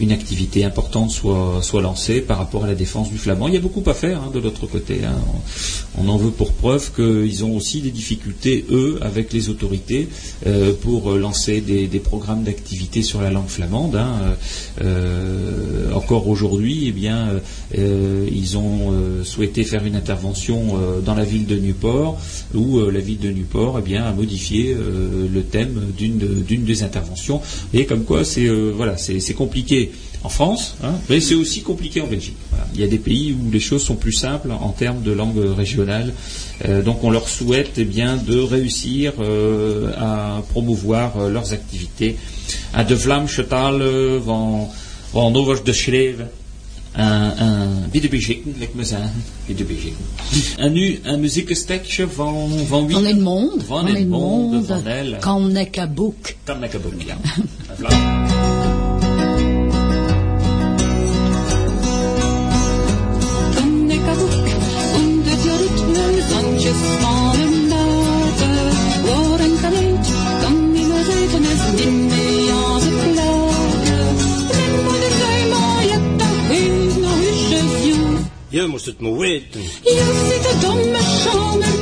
une 0.00 0.12
activité 0.12 0.64
importante 0.64 1.10
soit, 1.10 1.60
soit 1.62 1.82
lancée 1.82 2.20
par 2.20 2.38
rapport 2.38 2.64
à 2.64 2.66
la 2.66 2.74
défense 2.74 3.10
du 3.10 3.18
flamand. 3.18 3.48
Il 3.48 3.54
y 3.54 3.56
a 3.56 3.60
beaucoup 3.60 3.82
à 3.86 3.94
faire 3.94 4.22
hein, 4.22 4.30
de 4.32 4.40
l'autre 4.40 4.66
côté. 4.66 5.00
Hein. 5.04 5.16
On, 5.98 6.08
en 6.08 6.16
veut 6.16 6.30
pour 6.30 6.52
preuve 6.52 6.92
qu'ils 6.92 7.44
ont 7.44 7.56
aussi 7.56 7.80
des 7.80 7.90
difficultés, 7.90 8.64
eux, 8.70 8.98
avec 9.02 9.32
les 9.32 9.48
autorités, 9.48 10.08
euh, 10.46 10.72
pour 10.72 11.12
lancer 11.14 11.60
des, 11.60 11.86
programmes 11.98 12.44
d'activité 12.44 13.02
sur 13.02 13.20
la 13.20 13.30
langue 13.30 13.48
flamande. 13.48 13.96
Hein. 13.96 14.36
Euh, 14.82 15.92
encore 15.92 16.28
aujourd'hui, 16.28 16.84
eh 16.88 16.92
bien, 16.92 17.40
ils 17.74 18.56
ont 18.58 18.94
souhaité 19.24 19.64
faire 19.64 19.84
une 19.84 19.96
intervention 19.96 20.78
dans 21.04 21.14
la 21.14 21.24
ville 21.24 21.46
de 21.46 21.56
Newport, 21.56 22.18
où 22.54 22.78
la 22.80 23.00
ville 23.00 23.18
de 23.18 23.30
Newport 23.30 23.78
eh 23.78 23.82
bien, 23.82 24.04
a 24.04 24.12
modifié 24.12 24.74
le 24.74 25.42
thème 25.42 25.92
d'une 25.96 26.64
des 26.64 26.82
interventions. 26.82 27.40
Et 27.72 27.86
comme 27.86 28.04
quoi, 28.04 28.24
c'est 28.24 28.46
voilà, 28.48 28.96
c'est 28.96 29.34
compliqué 29.34 29.65
en 30.22 30.28
France, 30.28 30.74
hein, 30.82 30.94
mais 31.08 31.20
c'est 31.20 31.34
aussi 31.34 31.62
compliqué 31.62 32.00
en 32.00 32.06
Belgique. 32.06 32.36
Il 32.74 32.80
y 32.80 32.84
a 32.84 32.88
des 32.88 32.98
pays 32.98 33.32
où 33.32 33.50
les 33.50 33.60
choses 33.60 33.84
sont 33.84 33.94
plus 33.94 34.12
simples 34.12 34.50
en 34.50 34.70
termes 34.70 35.02
de 35.02 35.12
langue 35.12 35.38
régionale. 35.56 36.12
Euh, 36.64 36.82
donc 36.82 37.04
on 37.04 37.10
leur 37.10 37.28
souhaite 37.28 37.74
eh 37.76 37.84
bien, 37.84 38.16
de 38.16 38.38
réussir 38.38 39.12
euh, 39.20 39.92
à 39.96 40.42
promouvoir 40.50 41.16
euh, 41.16 41.30
leurs 41.30 41.52
activités. 41.52 42.16
À 42.72 42.84
de 42.84 42.96
Vlaamse 42.96 43.42
taal 43.48 43.82
van, 44.24 44.68
van 45.12 45.36
over 45.36 45.64
de 45.64 45.72
schrijven. 45.72 46.30
een 46.92 47.90
laat 47.92 48.68
ik 48.68 48.74
maar 48.74 48.84
zeggen. 48.84 49.24
Biedebezitten. 49.46 50.04
En 50.56 50.72
nu 50.72 50.98
een 51.02 51.20
muziekstekje 51.20 52.08
van, 52.08 52.50
van 52.66 52.86
wie? 52.86 52.96
Van. 52.96 53.04
Van 53.66 53.86
Edmond, 53.86 54.66
van. 54.66 54.82
Kan 55.20 55.56
ik 55.56 55.76
een 55.76 55.94
boek. 55.94 56.34
Kan 56.44 56.64
ik 56.64 56.72
een 56.72 56.80
boek, 56.82 57.02
ja. 57.06 57.16
Je 78.56 78.66
moest 78.66 78.86
het 78.86 79.00
maar 79.00 79.16
weten. 79.16 79.60
Je 79.82 80.28
ziet 80.28 80.50
het 80.50 80.60
domme 80.60 80.98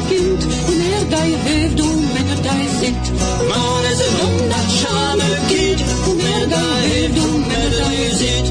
kind, 0.09 0.45
wanneer 0.67 1.09
dat 1.09 1.21
heeft 1.21 1.77
doen 1.77 2.01
wanneer 2.13 2.43
dat 2.43 2.71
zit. 2.81 3.05
Maar 3.49 3.83
is 3.91 3.99
het 4.05 4.15
dom 4.21 4.37
dat 4.49 5.39
kind, 5.47 5.81
wanneer 6.07 6.49
dat 6.49 6.77
heeft 6.89 7.15
doen 7.15 7.41
wanneer 7.41 7.71
dat 7.81 8.19
zit. 8.19 8.47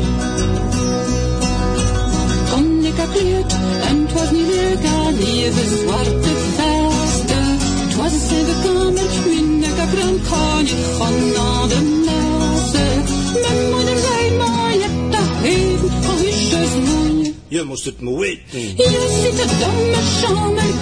Kon 2.51 2.85
ik 2.85 2.93
gekleurd 3.01 3.51
en 3.87 4.01
het 4.01 4.13
was 4.13 4.31
niet 4.31 4.47
leuk 4.47 4.85
aan 4.85 5.13
lieve 5.17 5.65
zwarte 5.77 6.33
vesten. 6.57 7.57
Het 7.83 7.95
was 7.95 8.13
in 8.37 8.45
de 8.49 8.55
kamer, 8.63 9.11
min 9.29 9.63
ik 9.63 9.75
heb 9.75 9.91
kan 10.29 10.65
je 10.65 10.95
van 10.97 11.15
naar 11.35 11.67
de 11.67 11.81
nassen. 12.05 13.82
Je 17.53 17.63
moest 17.63 17.85
het 17.85 18.01
maar 18.01 18.15
weten. 18.15 18.59
Je 18.59 19.21
ziet 19.21 19.39
het 19.41 19.59
domme 19.59 20.01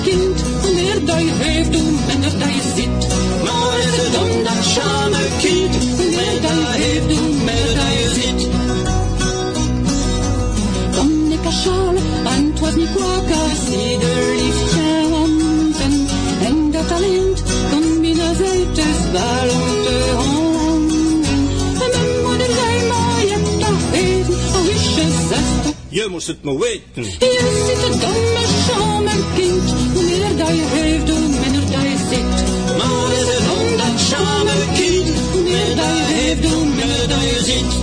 kind, 0.03 0.41
wanneer 0.61 1.05
dat 1.05 1.19
je 1.19 1.31
heeft 1.33 1.71
doen 1.71 1.99
wanneer 2.07 2.39
dat 2.39 2.53
je 2.53 2.73
zit. 2.75 3.07
Maar 3.43 3.77
is 3.79 3.97
het 3.97 4.13
dom 4.13 4.43
dat 4.43 4.65
kind, 5.41 5.97
wanneer 5.97 6.41
dat 6.41 6.51
je 6.51 6.67
heeft 6.75 7.07
doen 7.09 7.45
wanneer 7.45 7.75
dat 7.75 7.91
je 7.99 8.11
zit. 8.13 8.49
en 12.35 12.45
het 12.51 12.59
was 12.59 12.75
niet 12.75 12.91
kwakker, 12.95 13.49
zie 13.69 13.97
de 13.99 14.35
liefje 14.41 15.07
handen. 15.11 16.07
En 16.43 16.71
dat 16.71 16.87
talent 16.87 17.43
kon 17.69 18.01
binnen 18.01 18.27
uit 18.27 18.75
de 18.75 19.09
wel 19.11 19.49
om 19.49 19.83
te 19.83 20.13
handen. 20.15 20.40
Je 25.91 26.07
moest 26.09 26.27
het 26.27 26.43
maar 26.43 26.57
weten. 26.57 27.03
Je 27.03 27.65
zit 27.67 27.91
een 27.91 27.99
domme 27.99 28.45
schaam 28.63 29.07
en 29.07 29.23
kind, 29.35 29.69
hoe 29.93 30.03
meer 30.03 30.37
dat 30.37 30.47
je 30.47 30.65
heeft, 30.67 31.09
hoe 31.09 31.19
minder 31.19 31.71
dat 31.71 31.81
je 31.81 31.97
zit. 32.09 32.77
Maar 32.77 33.11
is 33.19 33.27
het 33.35 33.47
om 33.59 33.77
dat 33.77 33.99
schaam 33.99 34.47
kind, 34.73 35.09
hoe 35.31 35.41
meer 35.41 35.75
dat 35.75 35.85
je 35.97 36.13
heeft, 36.13 36.53
hoe 36.53 36.65
minder 36.65 37.07
dat 37.07 37.21
je 37.21 37.39
zit. 37.43 37.79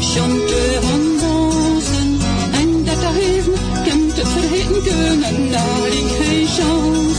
chante 0.00 0.78
van 0.80 1.18
dansen. 1.20 2.18
En 2.52 2.84
dat 2.84 3.00
daar 3.00 3.16
even, 3.16 3.52
kent 3.84 4.16
het 4.16 4.28
vergeten 4.28 4.82
kunnen, 4.82 5.50
daar 5.50 5.86
ik 5.86 6.08
geen 6.18 6.46
chance. 6.46 7.17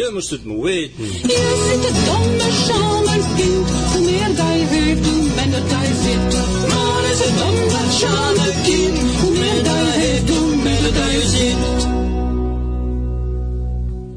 Je 0.00 0.10
moest 0.12 0.30
het 0.30 0.44
maar 0.44 0.60
weten. 0.60 1.04
Je 1.04 1.68
zit 1.68 1.84
het 1.88 1.98
domme 2.06 2.48
schamen 2.64 3.22
kind, 3.36 3.70
hoe 3.92 4.04
meer 4.04 4.36
dat 4.36 4.46
je 4.58 4.66
heeft, 4.68 5.06
hoe 5.06 5.22
minder 5.36 5.62
dat 5.68 5.86
je 5.88 5.94
zit. 6.04 6.32
Maar 6.68 7.02
is 7.10 7.18
het 7.24 7.38
domme 7.38 7.82
schamen 7.90 8.54
kind, 8.62 8.98
hoe 9.20 9.30
meer 9.30 9.64
dat 9.64 9.76
je 9.76 9.92
heeft, 10.00 10.28
hoe 10.38 10.56
minder 10.56 10.94
dat 10.94 11.10
je 11.10 11.22
zit. 11.26 11.86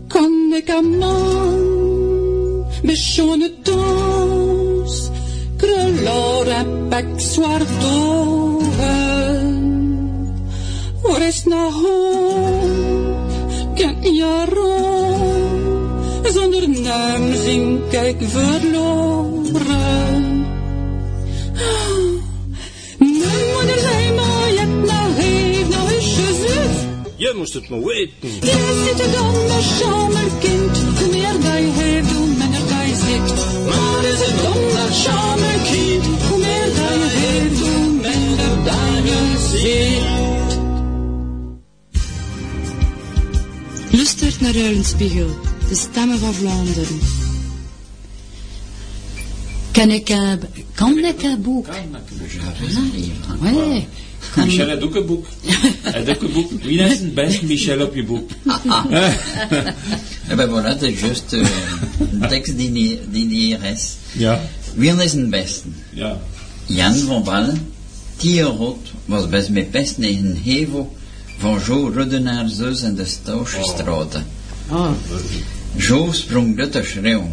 Kan 0.07 0.53
ik 0.53 0.67
een 0.67 0.97
man 0.97 1.61
Bechonne 2.83 3.51
dans, 3.63 5.09
krullar 5.57 6.47
eppek 6.47 7.05
svartoven. 7.17 8.61
Och 11.03 11.17
resten 11.17 11.53
av 11.53 11.71
kan 13.75 14.01
göra 14.01 14.43
zonder 14.43 14.52
ik 17.93 18.15
verloren. 18.19 19.51
Mijn 22.99 23.45
moeder 23.53 23.79
zei 23.79 24.13
maar, 24.13 24.51
je 24.51 24.59
hebt 24.59 24.85
nou 24.85 25.11
heeft 25.13 25.69
nou 25.69 25.91
je 25.91 26.01
zus. 26.01 26.75
Je 27.15 27.33
moest 27.37 27.53
het 27.53 27.69
maar 27.69 27.83
weten. 27.83 28.29
Je 28.41 28.83
zit 28.85 28.99
er 29.05 29.11
dan 29.11 29.33
met 30.13 30.31
kind, 30.39 30.77
hoe 30.99 31.11
meer 31.11 31.33
dat 31.33 31.57
je 31.57 31.71
heeft, 31.75 32.11
hoe 32.11 32.27
minder 32.27 32.61
zit. 32.95 33.33
Maar 33.65 34.03
is 34.03 34.19
het 34.19 34.41
dom 34.41 34.61
dat 34.75 35.01
charme 35.03 35.53
kind, 35.71 36.05
hoe 36.29 36.37
meer 36.37 36.67
dat 36.75 36.93
je 37.01 37.09
heeft, 37.09 37.59
hoe 37.59 37.91
minder 37.91 38.63
dat 38.63 38.97
je 39.03 39.19
ziet. 39.51 40.21
Luistert 43.91 44.41
naar 44.41 44.53
Uilenspiegel, 44.53 45.29
de 45.69 45.75
stemmen 45.75 46.19
van 46.19 46.33
Vlaanderen. 46.33 47.22
Hij 55.81 55.93
heeft 55.93 56.07
ook 56.07 56.21
een 56.21 56.31
boek. 56.31 56.49
Wie 56.61 56.79
is 56.79 56.99
het 56.99 57.13
beste 57.13 57.45
Michel 57.45 57.81
op 57.81 57.95
je 57.95 58.03
boek? 58.03 58.29
Eh 60.27 60.35
ben 60.35 60.49
voilà, 60.49 60.63
dat 60.63 60.81
is 60.81 60.99
juist 60.99 61.33
uh, 61.33 61.47
een 62.11 62.27
tekst 62.29 62.57
die, 62.57 62.71
die, 62.71 62.99
die 63.11 63.27
hier 63.27 63.63
is. 63.63 63.95
Ja. 64.11 64.41
Wie 64.75 64.91
is 64.91 65.13
het 65.13 65.29
beste? 65.29 65.67
Ja. 65.89 66.21
Jan 66.65 66.95
van 66.95 67.23
Ballen, 67.23 67.73
Rot, 68.57 68.91
was 69.05 69.29
best 69.29 69.49
met 69.49 69.71
pest 69.71 69.95
tegen 69.99 70.37
Hevo 70.43 70.93
van 71.37 71.59
Jo 71.67 71.91
Ruddenaar 71.93 72.49
zus 72.49 72.81
en 72.81 72.95
de 72.95 73.05
Stouwstraten. 73.05 74.25
Oh. 74.69 74.91
Jo 75.75 76.11
sprong 76.11 76.59
uit 76.59 76.73
de 76.73 76.83
schreeuw. 76.83 77.31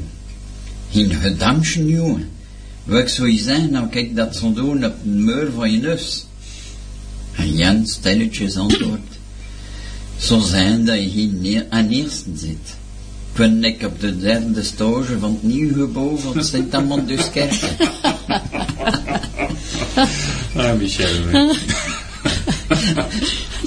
In 0.91 1.12
jongen. 1.86 2.28
Wat 2.84 3.11
zou 3.11 3.30
je 3.30 3.38
zeggen, 3.38 3.70
nou 3.70 3.88
kijk 3.88 4.16
dat 4.16 4.36
zo'n 4.36 4.55
doen 4.55 4.84
op 4.84 4.95
de 5.03 5.09
muur 5.09 5.51
van 5.55 5.72
je 5.72 5.78
neus. 5.78 6.26
En 7.36 7.57
Jan 7.57 7.86
stilletjes 7.86 8.57
antwoord. 8.57 9.18
Zo 10.18 10.41
zijn 10.41 10.84
dat 10.84 10.97
je 10.97 11.09
hier 11.09 11.32
neer, 11.32 11.66
aan 11.68 11.88
eersten 11.88 12.38
zit. 12.38 12.78
ben 13.36 13.64
ik 13.64 13.82
op 13.82 14.01
de 14.01 14.18
derde 14.18 14.62
stage 14.62 15.18
van 15.18 15.30
het 15.30 15.43
nieuw 15.43 15.72
gebouw 15.72 16.16
van 16.16 16.45
Sint-Amanduskerk. 16.45 17.53
Ah, 20.57 20.78
Michel. 20.78 21.09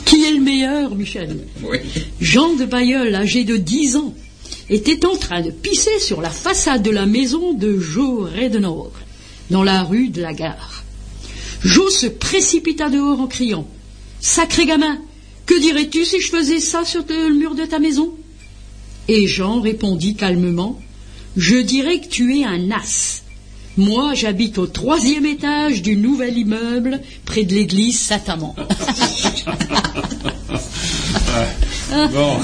Qui 0.03 0.23
est 0.23 0.33
le 0.33 0.39
meilleur, 0.39 0.95
Michel? 0.95 1.27
Oui. 1.61 1.79
Jean 2.19 2.57
de 2.57 2.67
Bayeul, 2.67 3.13
âgé 3.15 3.45
de 3.45 3.63
10 3.63 3.95
ans, 3.95 4.13
était 4.69 5.05
en 5.05 5.15
train 5.15 5.41
de 5.41 5.51
pisser 5.51 5.99
sur 5.99 6.21
la 6.21 6.29
façade 6.29 6.83
de 6.83 6.91
la 6.91 7.05
maison 7.05 7.53
de 7.53 7.77
Jo 7.77 8.21
Redenor, 8.21 8.91
dans 9.49 9.63
la 9.63 9.83
rue 9.83 10.09
de 10.09 10.21
la 10.21 10.33
gare. 10.33 10.83
Jo 11.63 11.89
se 11.89 12.07
précipita 12.07 12.89
dehors 12.89 13.21
en 13.21 13.27
criant 13.27 13.67
Sacré 14.19 14.65
gamin, 14.65 14.99
que 15.45 15.59
dirais-tu 15.59 16.05
si 16.05 16.21
je 16.21 16.29
faisais 16.29 16.59
ça 16.59 16.85
sur 16.85 17.03
le 17.09 17.33
mur 17.33 17.55
de 17.55 17.65
ta 17.65 17.79
maison? 17.79 18.13
Et 19.07 19.27
Jean 19.27 19.59
répondit 19.59 20.15
calmement 20.15 20.79
Je 21.35 21.57
dirais 21.57 21.99
que 21.99 22.07
tu 22.07 22.39
es 22.39 22.45
un 22.45 22.71
as. 22.71 23.23
Moi, 23.75 24.13
j'habite 24.13 24.57
au 24.59 24.67
troisième 24.67 25.25
étage 25.25 25.81
du 25.81 25.97
nouvel 25.97 26.37
immeuble 26.37 27.01
près 27.25 27.43
de 27.43 27.55
l'église 27.55 27.99
Saint-Amand. 27.99 28.55
Bon. 32.11 32.39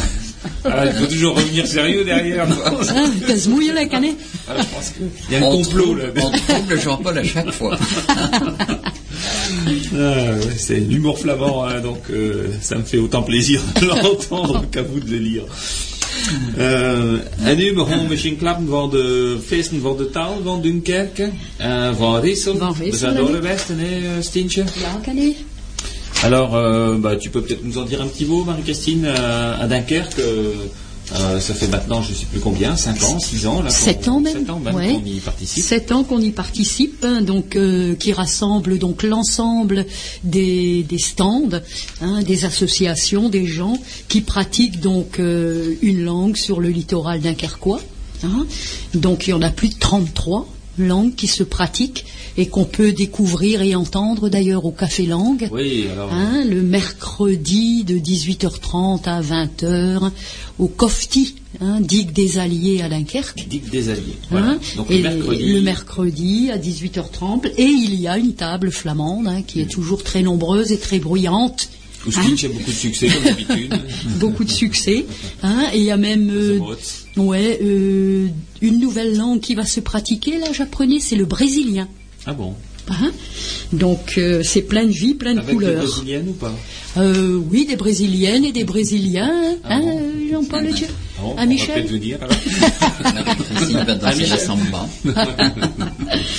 Ah, 0.63 0.85
il 0.85 0.93
faut 0.93 1.05
toujours 1.05 1.35
revenir 1.35 1.67
sérieux 1.67 2.03
derrière. 2.03 2.47
que 3.27 3.37
se 3.37 3.49
mouille 3.49 3.71
la 3.73 3.85
canet 3.85 4.15
Ah, 4.47 4.55
qu'il 4.57 5.37
y 5.37 5.41
a 5.41 5.45
un 5.45 5.51
complot 5.51 5.95
là. 5.95 6.05
on 6.15 6.31
trouve 6.31 6.69
le 6.69 6.79
Jean-Paul 6.79 7.17
à 7.17 7.23
chaque 7.23 7.51
fois. 7.51 7.77
Ah, 9.91 9.97
ouais, 9.97 10.55
c'est 10.57 10.79
l'humour 10.79 11.19
flamand, 11.19 11.65
hein, 11.65 11.81
donc 11.81 12.03
euh, 12.09 12.47
ça 12.61 12.77
me 12.77 12.83
fait 12.83 12.97
autant 12.97 13.23
plaisir 13.23 13.61
de 13.81 13.87
l'entendre 13.87 14.63
qu'à 14.71 14.81
vous 14.81 14.99
de 14.99 15.11
le 15.11 15.17
lire. 15.17 15.43
Uh, 16.57 17.19
en 17.45 17.55
nu 17.55 17.73
begon 17.73 18.07
misschien 18.07 18.37
klappen 18.37 18.67
van 18.67 18.89
de 18.89 19.37
feesten 19.45 19.81
van 19.81 19.97
de 19.97 20.09
taal 20.09 20.41
van 20.43 20.61
Dunkerque, 20.61 21.31
uh, 21.61 21.95
van 21.97 22.19
Rissel. 22.19 22.57
Van 22.57 22.75
We 22.77 22.97
zijn 22.97 23.15
hè? 23.15 23.19
doorgeweest, 23.19 23.67
hè, 23.67 23.99
uh, 23.99 24.07
Stientje? 24.19 24.63
Ja, 24.79 25.13
Alors, 26.23 26.55
euh, 26.55 26.97
bah, 26.97 27.15
tu 27.15 27.29
peux 27.29 27.41
peut-être 27.41 27.63
nous 27.63 27.77
en 27.77 27.83
dire 27.85 28.01
un 28.01 28.07
petit 28.07 28.25
mot, 28.25 28.43
Marie-Christine, 28.43 29.05
euh, 29.05 29.61
à 29.63 29.67
Dunkerque. 29.67 30.19
euh, 30.19 30.53
ça 31.39 31.53
fait 31.55 31.67
maintenant, 31.67 32.03
je 32.03 32.13
sais 32.13 32.25
plus 32.25 32.39
combien, 32.39 32.75
5 32.75 33.01
ans, 33.03 33.17
6 33.19 33.47
ans, 33.47 33.61
là, 33.63 33.69
qu'on- 33.69 33.75
Sept 33.75 34.07
ans 34.09 34.19
même, 34.19 34.33
sept 34.33 34.49
ans 34.51 34.59
même 34.59 34.75
ouais. 34.75 34.93
qu'on 34.93 35.03
y 35.05 35.19
participe. 35.19 35.63
Sept 35.63 35.91
ans 35.91 36.03
qu'on 36.03 36.19
y 36.21 36.29
participe, 36.31 37.03
hein, 37.03 37.21
donc 37.21 37.55
euh, 37.55 37.95
qui 37.95 38.13
rassemble 38.13 38.77
donc 38.77 39.01
l'ensemble 39.01 39.87
des, 40.23 40.83
des 40.83 40.99
stands, 40.99 41.49
hein, 42.01 42.21
des 42.21 42.45
associations, 42.45 43.27
des 43.29 43.47
gens 43.47 43.79
qui 44.07 44.21
pratiquent 44.21 44.81
donc 44.81 45.19
euh, 45.19 45.73
une 45.81 46.03
langue 46.03 46.35
sur 46.35 46.59
le 46.59 46.69
littoral 46.69 47.21
dunkerquois. 47.21 47.81
hein. 48.23 48.45
Donc 48.93 49.25
il 49.25 49.31
y 49.31 49.33
en 49.33 49.41
a 49.41 49.49
plus 49.49 49.69
de 49.69 49.79
33 49.79 50.47
langues 50.77 51.15
qui 51.15 51.25
se 51.27 51.41
pratiquent 51.43 52.05
et 52.39 52.47
qu'on 52.47 52.63
peut 52.63 52.93
découvrir 52.93 53.61
et 53.61 53.75
entendre 53.75 54.29
d'ailleurs 54.29 54.63
au 54.63 54.71
Café 54.71 55.05
Langue. 55.05 55.49
Oui, 55.51 55.87
alors. 55.91 56.09
Hein, 56.13 56.45
le 56.45 56.61
mercredi 56.61 57.83
de 57.83 57.95
18h30 57.95 59.03
à 59.09 59.21
20h 59.21 60.09
au 60.57 60.67
Cofti, 60.67 61.35
hein, 61.59 61.81
digue 61.81 62.13
des 62.13 62.37
Alliés 62.37 62.81
à 62.81 62.87
Dunkerque. 62.87 63.45
Digue 63.49 63.69
des 63.69 63.89
Alliés. 63.89 64.15
Voilà. 64.31 64.51
Hein, 64.51 64.59
Donc 64.77 64.89
et 64.89 65.01
le 65.01 65.09
mercredi. 65.09 65.53
le 65.53 65.61
mercredi 65.61 66.49
à 66.51 66.57
18h30 66.57 67.51
et 67.57 67.63
il 67.63 67.95
y 67.95 68.07
a 68.07 68.17
une 68.17 68.33
table 68.33 68.71
flamande 68.71 69.27
hein, 69.27 69.41
qui 69.41 69.59
est 69.59 69.69
toujours 69.69 70.01
très 70.03 70.21
nombreuse 70.21 70.71
et 70.71 70.79
très 70.79 70.99
bruyante. 70.99 71.69
Où 72.07 72.11
Stinch 72.13 72.45
a 72.45 72.47
beaucoup 72.47 72.71
de 72.71 72.75
succès, 72.75 73.09
comme 73.09 73.23
d'habitude. 73.25 73.73
Beaucoup 74.21 74.45
de 74.45 74.49
succès. 74.49 75.05
hein, 75.43 75.65
et 75.73 75.79
il 75.79 75.83
y 75.83 75.91
a 75.91 75.97
même 75.97 76.29
euh, 76.31 76.57
ouais, 77.17 77.59
euh, 77.61 78.27
une 78.61 78.79
nouvelle 78.79 79.17
langue 79.17 79.41
qui 79.41 79.53
va 79.55 79.65
se 79.65 79.81
pratiquer, 79.81 80.37
là 80.37 80.53
j'apprenais, 80.53 81.01
c'est 81.01 81.17
le 81.17 81.25
brésilien. 81.25 81.89
Ah 82.25 82.33
bon 82.33 82.53
hein. 82.89 83.11
Donc 83.71 84.15
euh, 84.17 84.41
c'est 84.43 84.63
plein 84.63 84.85
de 84.85 84.91
vie, 84.91 85.13
plein 85.13 85.33
de 85.33 85.39
Avec 85.39 85.49
des 85.49 85.53
couleurs. 85.55 85.83
brésiliennes 85.83 86.29
ou 86.29 86.33
pas 86.33 86.51
Euh, 86.97 87.39
oui, 87.51 87.65
des 87.65 87.75
brésiliennes 87.75 88.45
et 88.45 88.51
des 88.51 88.63
brésiliens, 88.63 89.31
Ah 89.63 89.75
hein, 89.75 89.79
bon 89.81 89.99
euh, 89.99 90.31
Jean-Paul 90.31 90.67
Dieu. 90.73 90.87
Ah 90.89 91.21
bon, 91.21 91.35
Ah, 91.37 91.41
On 91.43 91.47
Michel 91.47 91.73
peut-être 91.75 91.91
venir 91.91 92.17
va 93.85 93.95
danser 93.95 94.17
Michel. 94.17 94.29
la 94.29 94.37
samba. 94.37 94.87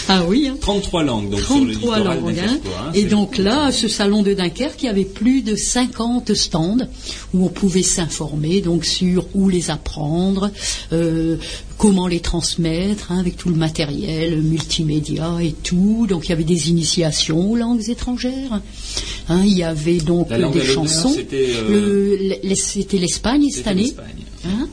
Ah 0.09 0.25
oui, 0.27 0.49
hein. 0.49 0.57
33 0.61 1.03
langues 1.05 1.31
donc 1.31 1.41
sur 1.41 1.65
le 1.65 1.73
33 1.75 1.99
littoral 1.99 2.21
langues. 2.21 2.39
hein. 2.39 2.59
hein, 2.87 2.91
Et 2.95 3.05
donc 3.05 3.39
là, 3.39 3.71
ce 3.73 3.89
salon 3.89 4.23
de 4.23 4.35
Dunkerque, 4.35 4.83
il 4.83 4.87
y 4.87 4.89
avait 4.89 5.05
plus 5.05 5.43
de 5.43 5.55
50 5.57 6.35
stands 6.35 6.79
où 7.35 7.45
on 7.45 7.49
pouvait 7.49 7.83
s'informer 7.83 8.61
donc 8.61 8.85
sur 8.85 9.27
où 9.35 9.49
les 9.49 9.71
apprendre, 9.71 10.51
euh, 10.93 11.37
comment 11.81 12.07
les 12.09 12.21
transmettre, 12.21 13.11
hein, 13.11 13.19
avec 13.21 13.39
tout 13.39 13.49
le 13.49 13.55
matériel 13.55 14.43
multimédia 14.43 15.39
et 15.43 15.53
tout. 15.53 16.07
Donc 16.07 16.27
il 16.27 16.29
y 16.29 16.33
avait 16.33 16.45
des 16.45 16.69
initiations 16.69 17.51
aux 17.53 17.57
langues 17.57 17.89
étrangères. 17.89 18.61
Hein, 19.31 19.43
il 19.47 19.57
y 19.57 19.63
avait 19.63 19.97
donc 19.99 20.29
des 20.53 20.61
chansons. 20.63 21.09
c'était, 21.15 21.49
euh, 21.57 22.37
Le- 22.45 22.55
C'était 22.55 22.99
l'Espagne 22.99 23.49
cette 23.51 23.67
année. 23.67 23.95
Hein 24.45 24.69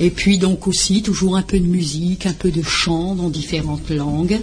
et 0.00 0.10
puis 0.10 0.38
donc 0.38 0.66
aussi 0.66 1.02
toujours 1.02 1.36
un 1.36 1.42
peu 1.42 1.60
de 1.60 1.66
musique, 1.66 2.26
un 2.26 2.32
peu 2.32 2.50
de 2.50 2.62
chant 2.62 3.14
dans 3.14 3.28
différentes 3.30 3.88
langues. 3.90 4.38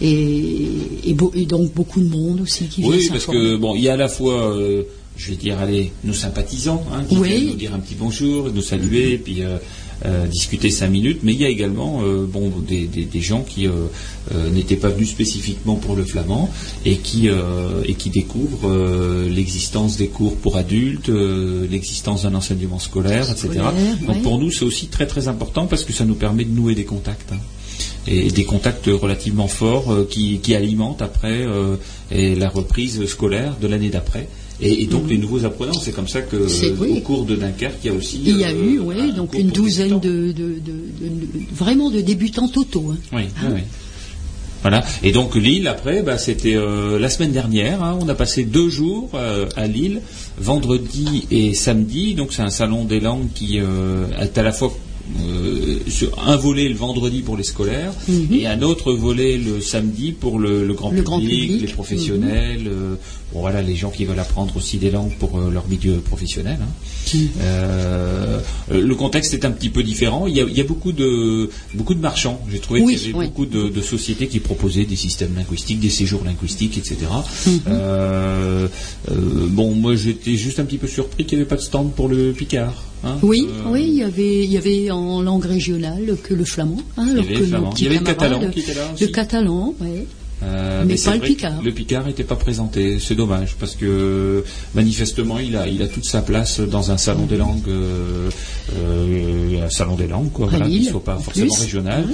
Et, 0.00 0.66
et 1.04 1.12
beau- 1.14 1.32
et 1.34 1.44
donc 1.44 1.72
beaucoup 1.74 2.00
de 2.00 2.08
monde 2.08 2.40
aussi 2.40 2.64
qui 2.66 2.80
vient 2.80 2.90
Oui, 2.90 3.08
parce 3.10 3.26
que 3.26 3.56
bon, 3.56 3.74
il 3.76 3.82
y 3.82 3.88
a 3.88 3.94
à 3.94 3.96
la 3.96 4.08
fois, 4.08 4.56
euh, 4.56 4.82
je 5.16 5.30
vais 5.30 5.36
dire, 5.36 5.58
allez, 5.58 5.92
nos 6.04 6.12
sympathisants, 6.14 6.84
hein, 6.92 7.02
qui 7.08 7.16
Oui. 7.16 7.28
viennent 7.28 7.46
nous 7.48 7.54
dire 7.54 7.74
un 7.74 7.78
petit 7.80 7.94
bonjour, 7.94 8.50
nous 8.52 8.62
saluer, 8.62 9.18
puis 9.18 9.42
euh, 9.42 9.56
euh, 10.04 10.26
discuter 10.26 10.70
cinq 10.70 10.88
minutes. 10.88 11.20
Mais 11.22 11.32
il 11.32 11.40
y 11.40 11.44
a 11.44 11.48
également, 11.48 12.00
euh, 12.02 12.26
bon, 12.26 12.50
des, 12.66 12.86
des- 12.86 13.04
des 13.04 13.20
gens 13.20 13.42
qui 13.42 13.66
euh, 13.66 13.72
euh, 14.34 14.50
n'étaient 14.50 14.76
pas 14.76 14.88
venus 14.88 15.10
spécifiquement 15.10 15.76
pour 15.76 15.94
le 15.96 16.04
flamand 16.04 16.50
et 16.84 16.96
qui 16.96 17.28
euh, 17.28 17.82
et 17.86 17.94
qui 17.94 18.10
découvrent 18.10 18.68
euh, 18.68 19.28
l'existence 19.28 19.96
des 19.96 20.08
cours 20.08 20.36
pour 20.36 20.56
adultes, 20.56 21.08
euh, 21.08 21.66
l'existence 21.70 22.22
d'un 22.22 22.34
enseignement 22.34 22.78
scolaire, 22.78 23.24
etc. 23.30 23.48
Scolaire, 23.48 23.72
Donc 24.06 24.16
ouais. 24.16 24.22
pour 24.22 24.38
nous, 24.38 24.50
c'est 24.50 24.64
aussi 24.64 24.86
très 24.88 25.06
très 25.06 25.28
important 25.28 25.66
parce 25.66 25.84
que 25.84 25.92
ça 25.92 26.04
nous 26.04 26.14
permet 26.16 26.44
de 26.44 26.50
nouer 26.54 26.74
des 26.74 26.84
contacts. 26.84 27.32
hein. 27.32 27.38
Et 28.06 28.30
des 28.30 28.44
contacts 28.44 28.86
relativement 28.86 29.48
forts 29.48 29.90
euh, 29.90 30.06
qui, 30.08 30.38
qui 30.38 30.54
alimentent 30.54 31.00
après 31.02 31.40
euh, 31.46 31.76
et 32.10 32.34
la 32.34 32.48
reprise 32.50 33.04
scolaire 33.06 33.56
de 33.60 33.66
l'année 33.66 33.88
d'après. 33.88 34.28
Et, 34.60 34.82
et 34.82 34.86
donc 34.86 35.08
les 35.08 35.18
nouveaux 35.18 35.44
apprenants, 35.44 35.72
c'est 35.80 35.92
comme 35.92 36.06
ça 36.08 36.22
que 36.22 36.36
Mhm. 36.36 36.76
Oui. 36.80 36.94
au 36.96 37.00
cours 37.00 37.24
de 37.24 37.34
Dunkerque, 37.36 37.78
il 37.82 37.86
y 37.88 37.90
a 37.90 37.96
aussi. 37.96 38.20
Il 38.24 38.36
y 38.38 38.44
a 38.44 38.48
euh, 38.50 38.70
eu, 38.70 38.80
un 39.00 39.08
donc 39.08 39.34
une 39.36 39.50
douzaine 39.50 39.98
de, 40.00 40.10
de- 40.28 40.32
de- 40.32 40.58
de- 40.62 41.54
vraiment 41.54 41.90
de 41.90 42.00
débutants 42.00 42.48
totaux. 42.48 42.92
hein. 42.92 42.98
Oui, 43.12 43.22
oui, 43.42 43.48
oui. 43.54 43.60
Voilà. 44.62 44.82
Et 45.02 45.12
donc 45.12 45.34
Lille, 45.34 45.66
après, 45.68 46.02
bah, 46.02 46.16
c'était 46.18 46.54
euh, 46.56 46.98
la 46.98 47.10
semaine 47.10 47.32
dernière. 47.32 47.82
hein, 47.82 47.98
on 48.00 48.08
a 48.08 48.14
passé 48.14 48.44
deux 48.44 48.68
jours 48.70 49.10
euh, 49.14 49.46
à 49.56 49.66
Lille, 49.66 50.00
vendredi 50.38 51.26
et 51.30 51.52
samedi. 51.52 52.14
Donc 52.14 52.32
c'est 52.32 52.42
un 52.42 52.48
salon 52.50 52.84
des 52.84 53.00
langues 53.00 53.28
qui 53.34 53.58
euh, 53.60 54.06
est 54.20 54.38
à 54.38 54.42
la 54.42 54.52
fois 54.52 54.72
sur 55.88 56.18
un 56.26 56.36
volet 56.36 56.66
le 56.68 56.74
vendredi 56.76 57.20
pour 57.20 57.36
les 57.36 57.42
scolaires 57.44 57.92
et 58.32 58.46
un 58.46 58.62
autre 58.62 58.92
volet 58.94 59.36
le 59.36 59.60
samedi 59.60 60.12
pour 60.12 60.38
le, 60.38 60.66
le 60.66 60.72
grand 60.72 60.90
Mhm. 60.92 60.96
Le 60.96 61.02
public, 61.02 61.06
grand 61.10 61.18
public. 61.20 61.60
les 61.60 61.68
professionnels, 61.68 62.64
bon, 62.64 62.98
voilà, 63.40 63.62
les 63.62 63.76
gens 63.76 63.90
qui 63.90 64.04
veulent 64.04 64.18
apprendre 64.18 64.56
aussi 64.56 64.78
des 64.78 64.90
langues 64.90 65.14
pour 65.18 65.38
euh, 65.38 65.50
leur 65.50 65.66
milieu 65.68 65.98
professionnel. 65.98 66.58
hein. 66.60 67.18
Euh, 67.40 68.40
le 68.70 68.94
contexte 68.94 69.34
est 69.34 69.44
un 69.44 69.50
petit 69.50 69.68
peu 69.70 69.82
différent. 69.82 70.26
Il 70.26 70.34
y 70.36 70.40
a, 70.40 70.44
il 70.44 70.56
y 70.56 70.60
a 70.60 70.64
beaucoup 70.64 70.92
de 70.92 71.50
beaucoup 71.74 71.94
de 71.94 72.00
marchands. 72.00 72.40
J'ai 72.50 72.58
trouvé 72.58 72.80
Oui, 72.80 72.94
qu'il 72.96 73.06
y 73.06 73.10
avait 73.10 73.18
oui. 73.18 73.26
beaucoup 73.26 73.46
de, 73.46 73.68
de 73.68 73.80
sociétés 73.80 74.26
qui 74.28 74.40
proposaient 74.40 74.84
des 74.84 74.96
systèmes 74.96 75.34
linguistiques, 75.36 75.80
des 75.80 75.90
séjours 75.90 76.22
linguistiques, 76.24 76.78
etc. 76.78 76.96
Mhm. 77.46 77.60
Euh, 77.68 78.68
euh, 79.10 79.14
bon, 79.50 79.74
moi 79.74 79.94
j'étais 79.96 80.34
juste 80.36 80.58
un 80.60 80.64
petit 80.64 80.78
peu 80.78 80.86
surpris 80.86 81.24
qu'il 81.24 81.38
n'y 81.38 81.42
avait 81.42 81.48
pas 81.48 81.56
de 81.56 81.60
stand 81.60 81.92
pour 81.92 82.08
le 82.08 82.32
Picard. 82.32 82.82
hein. 83.04 83.16
Oui, 83.22 83.46
Euh, 83.48 83.70
oui, 83.72 83.84
il 83.88 83.94
y 83.98 84.02
avait, 84.02 84.44
il 84.44 84.50
y 84.52 84.56
avait 84.56 84.90
en 84.90 85.20
langue 85.22 85.44
régionale 85.44 86.16
que 86.22 86.34
le 86.34 86.44
flamand, 86.44 86.80
hein, 86.96 87.08
alors 87.10 87.24
que 87.26 87.32
le 87.32 87.98
catalan 88.00 88.50
qui 88.50 88.60
était 88.60 88.74
là 88.74 88.90
aussi. 88.94 89.04
Le 89.04 89.10
catalan, 89.10 89.74
oui. 89.80 90.04
Euh, 90.44 90.84
Mais 90.86 90.96
c'est 90.96 91.10
pas 91.10 91.16
le 91.16 91.22
Picard. 91.22 91.62
Le 91.62 91.72
Picard 91.72 92.06
n'était 92.06 92.24
pas 92.24 92.36
présenté, 92.36 92.98
c'est 93.00 93.14
dommage 93.14 93.54
parce 93.58 93.74
que 93.76 94.44
manifestement 94.74 95.38
il 95.38 95.56
a, 95.56 95.66
il 95.68 95.80
a 95.82 95.86
toute 95.88 96.04
sa 96.04 96.20
place 96.22 96.60
dans 96.60 96.90
un 96.90 96.98
salon 96.98 97.24
des 97.26 97.36
langues, 97.36 97.62
euh, 97.68 98.28
euh, 98.76 99.64
un 99.64 99.70
salon 99.70 99.94
des 99.96 100.06
langues, 100.06 100.30
quoi, 100.32 100.46
voilà, 100.48 100.66
qui 100.66 100.84
soit 100.84 101.02
pas 101.02 101.16
en 101.16 101.20
forcément 101.20 101.54
plus. 101.54 101.62
régional. 101.62 102.04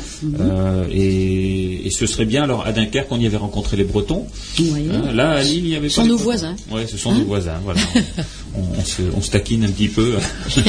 Et, 0.93 1.87
et 1.87 1.91
ce 1.91 2.07
serait 2.07 2.24
bien 2.24 2.43
alors 2.45 2.66
à 2.66 2.72
Dunkerque 2.72 3.09
on 3.11 3.18
y 3.20 3.26
avait 3.26 3.37
rencontré 3.37 3.76
les 3.76 3.85
Bretons. 3.85 4.26
Oui. 4.59 4.89
Hein, 4.93 5.12
là 5.12 5.31
à 5.33 5.43
Lille 5.43 5.64
il 5.66 5.68
y 5.70 5.76
avait 5.76 5.89
Ce 5.89 5.97
sont 5.97 6.03
nos 6.03 6.14
Bretons. 6.14 6.24
voisins. 6.24 6.57
Ouais, 6.70 6.87
ce 6.87 6.97
sont 6.97 7.11
Hein 7.12 7.18
nos 7.18 7.24
voisins. 7.24 7.59
Voilà. 7.64 7.81
on, 8.57 8.61
on 8.78 8.85
se, 8.85 9.02
on 9.16 9.20
se 9.20 9.31
taquine 9.31 9.65
un 9.65 9.70
petit 9.70 9.89
peu. 9.89 10.15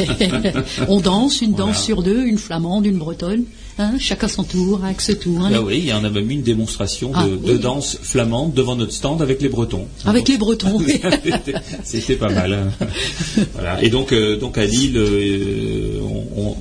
On 0.88 1.00
danse, 1.00 1.42
une 1.42 1.52
Voilà. 1.52 1.66
danse 1.74 1.84
sur 1.84 2.02
deux, 2.04 2.24
une 2.26 2.38
flamande, 2.38 2.86
une 2.86 2.98
bretonne. 2.98 3.44
Hein, 3.78 3.94
chacun 4.00 4.28
son 4.28 4.44
tour, 4.44 4.84
avec 4.84 5.02
ce 5.02 5.12
tour. 5.14 5.40
hein. 5.42 5.52
Ah 5.56 5.62
oui, 5.62 5.78
il 5.80 5.86
y 5.86 5.94
en 5.94 6.04
a 6.04 6.10
même 6.10 6.30
une 6.30 6.42
démonstration 6.44 7.10
de, 7.10 7.16
Ah, 7.16 7.26
de 7.28 7.54
oui. 7.54 7.60
danse 7.60 7.98
flamande 8.02 8.54
devant 8.54 8.76
notre 8.76 8.92
stand 8.94 9.22
avec 9.22 9.42
les 9.42 9.50
Bretons. 9.50 9.88
Avec 10.06 10.28
les 10.28 10.38
Bretons. 10.38 10.78
oui. 10.80 11.00
C'était- 11.84 12.16
pas 12.16 12.30
mal. 12.30 12.54
hein. 12.54 12.86
Voilà. 13.54 13.82
Et 13.84 13.90
donc, 13.90 14.12
euh, 14.12 14.38
donc 14.38 14.58
à 14.58 14.66
Lille, 14.66 14.98
euh, 14.98 16.00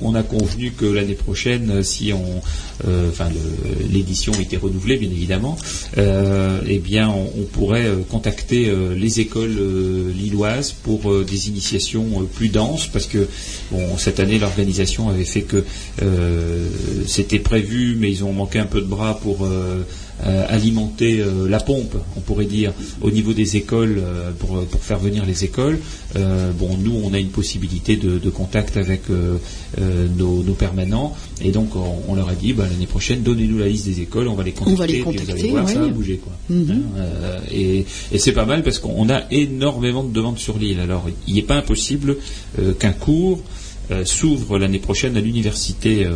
on, 0.01 0.15
a 0.15 0.23
convenu 0.23 0.71
que 0.71 0.85
l'année 0.85 1.13
prochaine, 1.13 1.69
euh, 1.71 1.83
si 1.83 2.11
on, 2.13 2.41
euh, 2.87 3.09
enfin, 3.09 3.29
le- 3.29 3.87
l'édition 3.93 4.33
était 4.39 4.57
renouvelée, 4.57 4.97
bien 4.97 5.09
évidemment, 5.09 5.57
eh 5.97 6.79
bien, 6.79 7.09
on, 7.09 7.29
on 7.39 7.43
pourrait 7.43 7.87
contacter 8.09 8.71
les 8.95 9.19
écoles 9.19 9.57
lilloises 10.17 10.71
pour 10.71 11.23
des 11.23 11.49
initiations 11.49 12.25
plus 12.33 12.49
denses, 12.49 12.87
parce 12.87 13.05
que 13.05 13.27
bon, 13.71 13.97
cette 13.97 14.19
année, 14.19 14.39
l'organisation 14.39 15.09
avait 15.09 15.25
fait 15.25 15.41
que 15.41 15.63
c'était 17.07 17.39
prévu, 17.39 17.95
mais 17.99 18.11
ils 18.11 18.23
ont 18.23 18.33
manqué 18.33 18.59
un 18.59 18.65
peu 18.65 18.81
de 18.81 18.85
bras 18.85 19.19
pour 19.19 19.45
euh, 19.45 19.85
euh, 20.25 20.45
alimenter 20.49 21.19
euh, 21.19 21.47
la 21.47 21.59
pompe, 21.59 21.95
on 22.15 22.19
pourrait 22.19 22.45
dire, 22.45 22.73
au 23.01 23.11
niveau 23.11 23.33
des 23.33 23.57
écoles 23.57 24.01
pour, 24.39 24.63
pour 24.65 24.81
faire 24.83 24.99
venir 24.99 25.25
les 25.25 25.43
écoles. 25.43 25.79
Bon, 26.59 26.77
nous, 26.77 26.99
on 27.03 27.13
a 27.13 27.19
une 27.19 27.29
possibilité 27.29 27.95
de, 27.95 28.19
de 28.19 28.29
contact 28.29 28.77
avec 28.77 29.03
nos, 29.09 30.43
nos 30.43 30.53
permanents, 30.53 31.15
et 31.41 31.51
donc 31.51 31.75
on, 31.75 32.11
on 32.11 32.15
leur 32.15 32.29
a 32.29 32.35
dit 32.35 32.53
bah, 32.53 32.65
l'année 32.69 32.85
prochaine, 32.85 33.23
donnez-nous 33.23 33.59
la 33.59 33.67
liste 33.67 33.85
des 33.85 34.01
écoles, 34.01 34.27
on 34.27 34.35
va 34.35 34.43
les 34.43 34.51
contacter, 34.51 34.77
va 34.77 34.87
les 34.87 34.93
et 34.93 34.95
puis 34.95 35.03
vous 35.03 35.11
contacter, 35.11 35.41
allez 35.41 35.49
voir, 35.49 35.69
ça 35.69 35.79
va 35.79 35.87
bouger 35.87 36.17
quoi. 36.17 36.33
Mhm. 36.49 36.83
Hein, 36.97 37.03
et 37.51 37.85
et 38.11 38.19
c'est 38.19 38.33
pas 38.33 38.45
mal 38.45 38.63
parce 38.63 38.79
qu'on 38.79 39.09
a 39.09 39.23
énormément 39.31 40.03
de 40.03 40.13
demandes 40.13 40.37
sur 40.37 40.57
l'île. 40.57 40.79
Alors, 40.79 41.07
il 41.27 41.35
n'est 41.35 41.41
pas 41.41 41.55
impossible 41.55 42.17
qu'un 42.79 42.93
cours 42.93 43.41
s'ouvre 44.05 44.57
l'année 44.57 44.79
prochaine 44.79 45.17
à 45.17 45.21
l'université 45.21 46.05
euh, 46.05 46.11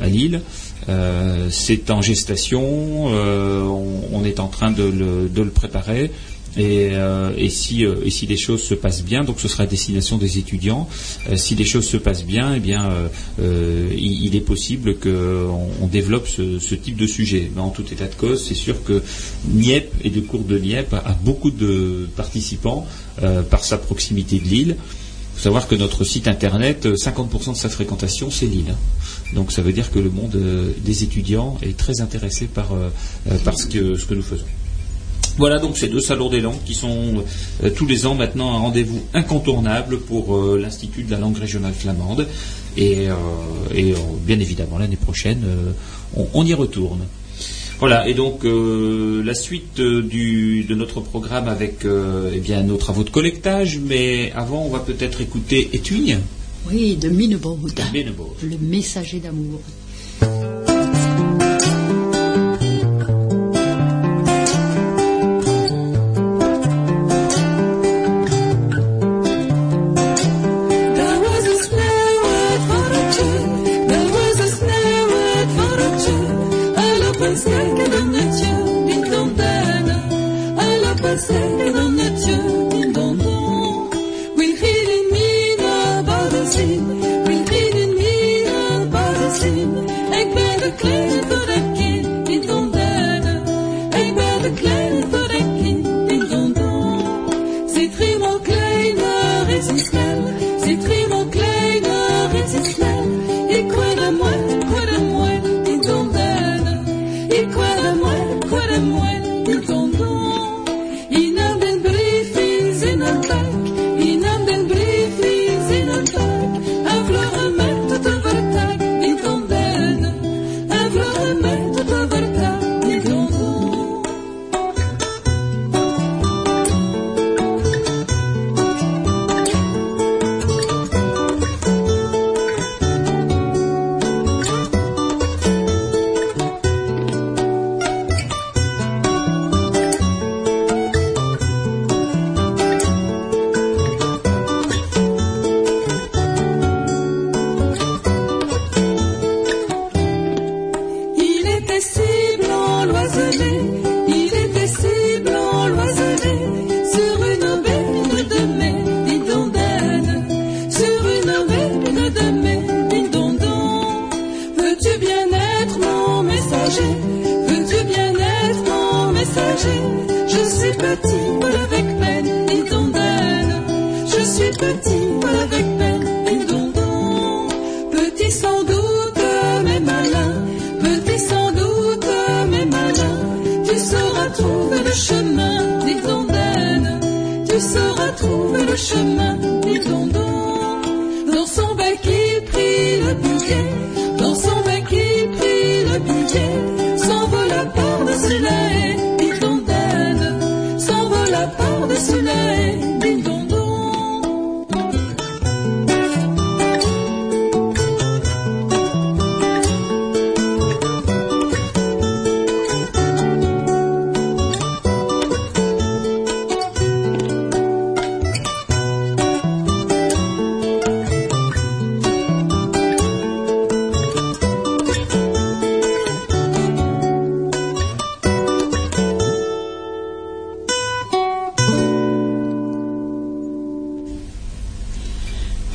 à 0.00 0.06
Lille. 0.06 0.40
Euh, 0.88 1.48
c'est 1.50 1.90
en 1.90 2.02
gestation, 2.02 3.06
euh, 3.08 3.62
on, 4.12 4.24
est 4.24 4.40
en 4.40 4.48
train 4.48 4.70
de 4.70 4.84
le, 4.84 5.30
le 5.34 5.50
préparer. 5.50 6.10
Et, 6.56 6.90
euh, 6.92 7.48
si, 7.48 7.84
euh, 7.84 7.96
les 8.28 8.36
choses 8.36 8.62
se 8.62 8.74
passent 8.74 9.02
bien, 9.02 9.24
donc 9.24 9.40
ce 9.40 9.48
sera 9.48 9.64
à 9.64 9.66
destination 9.66 10.18
des 10.18 10.38
étudiants. 10.38 10.88
euh, 11.30 11.36
si 11.36 11.54
les 11.54 11.64
choses 11.64 11.86
se 11.86 11.96
passent 11.96 12.24
bien, 12.24 12.54
eh 12.54 12.74
euh, 12.74 13.08
euh, 13.40 13.88
il, 13.96 14.36
est 14.36 14.40
possible 14.40 14.96
qu'on 14.98 15.68
on 15.80 15.86
développe 15.86 16.28
ce, 16.28 16.74
type 16.74 16.96
de 16.96 17.06
sujet. 17.06 17.50
En 17.56 17.70
tout 17.70 17.84
état 17.92 18.06
de 18.06 18.14
cause, 18.14 18.44
c'est 18.46 18.54
sûr 18.54 18.82
que 18.84 19.02
Nieppe 19.48 19.92
et 20.04 20.10
de 20.10 20.20
cours 20.20 20.44
de 20.44 20.58
Nieppe 20.58 20.94
a, 20.94 21.16
beaucoup 21.24 21.50
de 21.50 22.08
participants 22.16 22.86
euh, 23.22 23.42
par 23.42 23.64
sa 23.64 23.78
proximité 23.78 24.38
de 24.38 24.44
Lille. 24.44 24.76
Faut 25.34 25.42
savoir 25.42 25.66
que 25.66 25.74
notre 25.74 26.04
site 26.04 26.28
internet, 26.28 26.86
euh, 26.86 26.94
50% 26.94 27.52
de 27.52 27.56
sa 27.56 27.68
fréquentation, 27.68 28.30
c'est 28.30 28.46
Lille. 28.46 28.74
Donc 29.34 29.50
ça 29.52 29.62
veut 29.62 29.72
dire 29.72 29.90
que 29.90 29.98
le 29.98 30.10
monde 30.10 30.36
euh, 30.36 30.72
des 30.84 31.02
étudiants 31.02 31.58
est 31.62 31.76
très 31.76 32.00
intéressé 32.00 32.46
par, 32.46 32.72
euh, 32.72 32.88
euh, 33.30 33.52
ce, 33.56 33.66
que, 33.66 34.14
nous 34.14 34.22
faisons. 34.22 34.44
Voilà 35.36 35.58
donc 35.58 35.76
ces 35.76 35.88
deux 35.88 36.00
salons 36.00 36.30
des 36.30 36.40
langues 36.40 36.62
qui 36.64 36.74
sont 36.74 37.24
euh, 37.64 37.70
tous 37.70 37.86
les 37.86 38.06
ans 38.06 38.14
maintenant 38.14 38.54
un 38.54 38.58
rendez-vous 38.58 39.02
incontournable 39.12 39.98
pour 39.98 40.36
euh, 40.36 40.58
l'Institut 40.60 41.02
de 41.02 41.10
la 41.10 41.18
langue 41.18 41.36
régionale 41.36 41.74
flamande. 41.74 42.28
Et, 42.76 43.08
euh, 43.08 43.14
euh, 43.74 43.94
bien 44.24 44.38
évidemment, 44.38 44.78
l'année 44.78 44.96
prochaine, 44.96 45.42
euh, 45.44 45.72
on 46.32 46.46
y 46.46 46.54
retourne. 46.54 47.00
Voilà, 47.86 48.08
et 48.08 48.14
donc 48.14 48.46
euh, 48.46 49.22
la 49.22 49.34
suite 49.34 49.78
euh, 49.78 50.00
du, 50.00 50.64
de 50.64 50.74
notre 50.74 51.02
programme 51.02 51.48
avec 51.48 51.84
euh, 51.84 52.30
eh 52.34 52.38
bien, 52.38 52.62
nos 52.62 52.78
travaux 52.78 53.04
de 53.04 53.10
collectage, 53.10 53.78
mais 53.78 54.32
avant, 54.34 54.64
on 54.64 54.70
va 54.70 54.78
peut-être 54.78 55.20
écouter 55.20 55.68
Etuigne. 55.74 56.18
Oui, 56.66 56.96
de. 56.96 57.10
Minnebaud. 57.10 57.58
Le 58.42 58.56
messager 58.56 59.20
d'amour. 59.20 59.60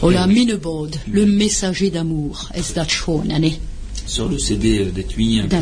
Oh 0.09 0.11
la 0.11 0.25
Minnebaud, 0.27 0.87
le 1.11 1.25
messager 1.25 1.89
d'amour. 1.91 2.49
Est-ce 2.55 2.73
dat 2.73 2.87
schon, 2.89 3.23
eh? 3.29 3.53
sur 4.07 4.27
le 4.27 4.39
CD 4.39 4.85
d'Etui 4.85 5.39
hein, 5.39 5.47
que 5.49 5.55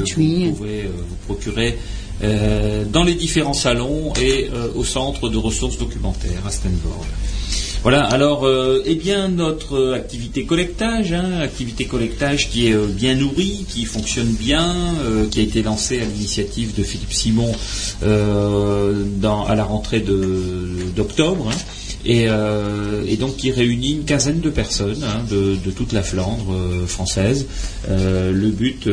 vous 0.52 0.56
pouvez 0.56 0.84
euh, 0.84 0.88
vous 1.10 1.16
procurer 1.26 1.78
euh, 2.24 2.86
dans 2.86 3.04
les 3.04 3.14
différents 3.16 3.54
salons 3.54 4.14
et 4.22 4.50
euh, 4.54 4.70
au 4.76 4.86
centre 4.86 5.28
de 5.30 5.38
ressources 5.38 5.78
documentaires 5.78 6.44
à 6.48 6.52
Stanford. 6.52 7.06
Voilà, 7.84 8.04
alors, 8.06 8.46
euh, 8.46 8.82
eh 8.86 8.96
bien, 8.96 9.28
notre 9.28 9.76
euh, 9.78 9.94
activité 9.96 10.46
collectage, 10.46 11.12
hein, 11.14 11.40
activité 11.42 11.86
collectage 11.86 12.50
qui 12.50 12.68
est 12.68 12.74
euh, 12.74 12.88
bien 12.88 13.16
nourrie, 13.16 13.66
qui 13.70 13.84
fonctionne 13.86 14.30
bien, 14.30 14.74
euh, 15.04 15.28
qui 15.30 15.40
a 15.42 15.44
été 15.44 15.62
lancée 15.62 16.00
à 16.02 16.06
l'initiative 16.06 16.74
de 16.76 16.84
Philippe 16.84 17.14
Simon 17.14 17.52
euh, 18.04 19.04
dans- 19.20 19.46
à 19.46 19.56
la 19.56 19.64
rentrée 19.66 20.00
d'octobre, 20.96 21.50
hein, 21.52 21.58
et, 22.08 22.28
euh, 22.30 23.04
et 23.06 23.18
donc 23.18 23.36
qui 23.36 23.52
réunit 23.52 23.92
une 23.92 24.06
quinzaine 24.06 24.40
de 24.40 24.50
personnes 24.50 25.04
hein, 25.04 25.24
de, 25.30 25.58
toute 25.72 25.92
la 25.92 26.02
Flandre 26.02 26.54
euh, 26.54 26.88
française. 26.88 27.46
Euh, 27.90 28.32
le 28.32 28.50
but, 28.50 28.90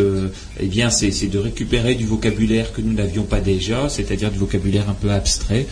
eh 0.60 0.66
bien, 0.66 0.90
c'est 0.90 1.26
de 1.28 1.38
récupérer 1.38 1.94
du 1.94 2.04
vocabulaire 2.04 2.72
que 2.72 2.80
nous 2.80 2.92
n'avions 2.92 3.22
pas 3.22 3.40
déjà, 3.40 3.88
c'est-à-dire 3.88 4.32
du 4.32 4.38
vocabulaire 4.38 4.90
un 4.90 4.94
peu 4.94 5.10
abstrait, 5.10 5.66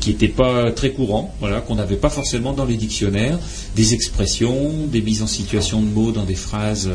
qui 0.00 0.10
n'était 0.10 0.28
pas 0.28 0.70
très 0.70 0.90
courant, 0.90 1.34
voilà, 1.40 1.60
qu'on 1.60 1.74
n'avait 1.74 1.96
pas 1.96 2.08
forcément 2.08 2.52
dans 2.52 2.64
les 2.64 2.76
dictionnaires, 2.76 3.38
des 3.74 3.94
expressions, 3.94 4.70
des 4.86 5.02
mises 5.02 5.22
en 5.22 5.26
situation 5.26 5.80
de 5.80 5.88
mots 5.88 6.12
dans 6.12 6.24
des 6.24 6.36
phrases, 6.36 6.88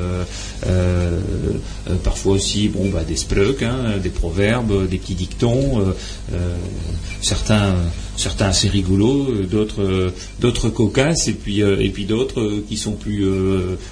parfois 2.03 2.33
aussi, 2.33 2.69
bon, 2.69 2.89
bah, 2.89 3.03
des 3.05 3.17
spreuks, 3.17 3.63
hein, 3.63 3.97
des 4.01 4.09
proverbes, 4.09 4.87
des 4.87 4.97
petits 4.97 5.15
dictons, 5.15 5.93
certains, 7.21 7.75
certains 8.17 8.47
assez 8.47 8.67
rigolos, 8.67 9.27
euh, 9.29 9.43
d'autres, 9.43 9.83
euh, 9.83 10.13
d'autres 10.41 10.69
cocasses, 10.69 11.27
et 11.27 11.33
puis, 11.33 11.61
euh, 11.61 11.77
d'autres 12.07 12.63
qui 12.67 12.77
sont 12.77 12.97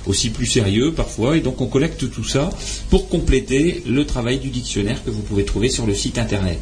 aussi 0.06 0.30
plus 0.30 0.46
sérieux 0.46 0.94
parfois. 0.94 1.38
Et 1.38 1.42
donc 1.42 1.60
on 1.60 1.68
collecte 1.68 2.10
tout 2.10 2.24
ça 2.24 2.50
pour 2.90 3.10
compléter 3.10 3.84
le 3.88 4.06
travail 4.06 4.40
du 4.40 4.50
dictionnaire 4.50 5.04
que 5.04 5.10
vous 5.10 5.22
pouvez 5.22 5.44
trouver 5.44 5.70
sur 5.70 5.86
le 5.86 5.94
site 5.94 6.18
internet. 6.18 6.60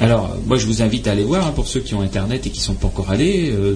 Alors, 0.00 0.36
moi, 0.46 0.56
je 0.56 0.66
vous 0.66 0.80
invite 0.82 1.08
à 1.08 1.12
aller 1.12 1.24
voir, 1.24 1.46
hein, 1.46 1.52
pour 1.52 1.66
ceux 1.66 1.80
qui 1.80 1.94
ont 1.94 2.00
Internet 2.00 2.46
et 2.46 2.50
qui 2.50 2.60
ne 2.60 2.64
sont 2.64 2.74
pas 2.74 2.86
encore 2.86 3.10
allés, 3.10 3.50
euh, 3.50 3.74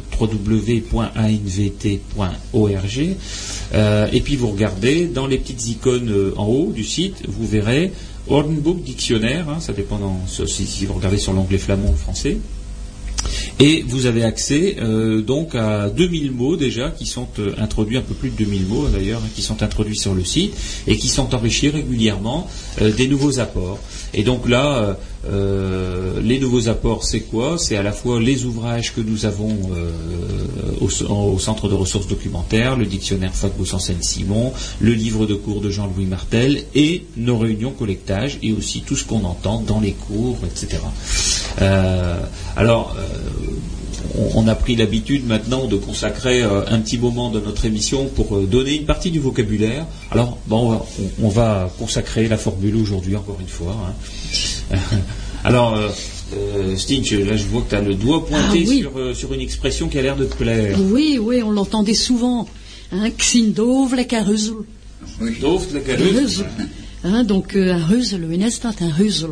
et 4.13 4.21
puis, 4.21 4.37
vous 4.37 4.49
regardez, 4.49 5.07
dans 5.07 5.27
les 5.27 5.39
petites 5.39 5.67
icônes 5.67 6.33
en 6.37 6.47
haut 6.47 6.73
du 6.73 6.85
site, 6.85 7.25
vous 7.27 7.47
verrez 7.47 7.91
Hornbook 8.29 8.85
Dictionnaire, 8.85 9.49
hein, 9.49 9.59
ça 9.59 9.73
dépend 9.73 9.99
si, 10.29 10.65
si 10.65 10.87
vous 10.87 10.95
regardez 10.95 11.19
sur 11.19 11.33
l'onglet 11.33 11.59
flamand 11.59 11.91
ou 11.91 11.97
français. 11.97 12.39
Et 13.61 13.85
vous 13.87 14.07
avez 14.07 14.25
accès 14.25 14.77
euh, 14.81 15.21
donc 15.21 15.55
à 15.55 15.89
2000 15.89 16.33
mots 16.33 16.57
déjà 16.57 16.91
qui 16.91 17.07
sont 17.07 17.29
euh, 17.39 17.55
introduits, 17.59 17.97
un 17.97 18.03
peu 18.03 18.15
plus 18.15 18.31
de 18.31 18.37
2000 18.37 18.67
mots 18.67 18.89
d'ailleurs, 18.89 19.21
hein, 19.25 19.29
qui 19.35 19.43
sont 19.43 19.63
introduits 19.63 19.97
sur 19.97 20.15
le 20.15 20.25
site 20.25 20.55
et 20.87 20.97
qui 20.97 21.09
sont 21.09 21.35
enrichis 21.35 21.69
régulièrement 21.69 22.49
euh, 22.81 22.91
des 22.91 23.07
nouveaux 23.07 23.39
apports. 23.39 23.79
Et 24.15 24.23
donc 24.23 24.49
là, 24.49 24.79
euh, 24.79 24.95
euh, 25.27 26.21
les 26.21 26.39
nouveaux 26.39 26.69
apports, 26.69 27.05
c'est 27.05 27.21
quoi? 27.21 27.57
C'est 27.59 27.77
à 27.77 27.83
la 27.83 27.93
fois 27.93 28.21
les 28.21 28.45
ouvrages 28.45 28.95
que 28.95 29.01
nous 29.01 29.25
avons 29.25 29.57
euh, 29.75 29.91
au, 30.81 31.39
centre 31.39 31.69
de 31.69 31.75
ressources 31.75 32.09
documentaires, 32.09 32.77
le 32.77 32.87
dictionnaire 32.87 33.35
Fagbos 33.35 33.75
en 33.75 33.79
Seine-Simon, 33.79 34.53
le 34.81 34.93
livre 34.93 35.27
de 35.27 35.35
cours 35.35 35.61
de 35.61 35.71
Jean-Louis 35.71 36.07
Martel 36.07 36.65
et 36.75 37.05
nos 37.17 37.39
réunions 37.39 37.71
collectage 37.71 38.39
et 38.43 38.53
aussi 38.53 38.83
tout 38.83 38.97
ce 38.97 39.05
qu'on 39.05 39.25
entend 39.25 39.61
dans 39.61 39.81
les 39.81 39.93
cours, 39.93 40.39
etc. 40.45 40.83
Euh, 41.61 42.21
alors, 42.57 42.97
euh, 42.99 43.03
on, 44.35 44.47
a 44.49 44.55
pris 44.55 44.77
l'habitude 44.77 45.27
maintenant 45.27 45.67
de 45.67 45.77
consacrer 45.77 46.43
euh, 46.43 46.63
un 46.69 46.81
petit 46.81 46.99
moment 46.99 47.31
de 47.31 47.41
notre 47.41 47.65
émission 47.65 48.07
pour 48.07 48.37
euh, 48.37 48.47
donner 48.47 48.75
une 48.77 48.85
partie 48.87 49.11
du 49.11 49.19
vocabulaire. 49.21 49.87
Alors, 50.11 50.39
bon, 50.47 50.59
on, 50.67 50.71
va, 50.71 50.85
on- 51.21 51.27
on 51.27 51.29
va 51.29 51.71
consacrer 51.79 52.29
la 52.29 52.37
formule 52.37 52.77
aujourd'hui, 52.77 53.17
encore 53.17 53.39
une 53.41 53.49
fois. 53.49 53.77
hein. 54.73 54.77
Alors, 55.45 55.75
euh, 55.77 56.77
Stinch, 56.77 57.13
là 57.13 57.37
je 57.37 57.45
vois 57.47 57.63
que 57.63 57.71
tu 57.71 57.75
as 57.75 57.81
le 57.81 57.95
doigt 57.95 58.25
pointé 58.25 58.65
Ah 58.65 58.69
oui. 58.69 58.79
sur, 58.81 58.97
euh, 58.97 59.13
sur 59.15 59.33
une 59.35 59.41
expression 59.41 59.89
qui 59.89 59.99
a 59.99 60.03
l'air 60.03 60.17
de 60.17 60.25
te 60.25 60.37
plaire. 60.37 60.79
Oui, 60.81 61.19
oui, 61.21 61.43
on 61.43 61.51
l'entendait 61.51 61.95
souvent. 61.95 62.47
Hein, 62.93 63.09
Xindov. 63.19 63.95
Oui. 65.21 65.37
La. 65.41 66.47
Hein, 67.05 67.25
donc 67.25 67.57
euh, 67.57 67.73
un 67.75 67.85
reuzel, 67.87 68.31
une 68.31 68.45
instant 68.45 68.71
un 68.81 68.91
reuzel. 68.93 69.31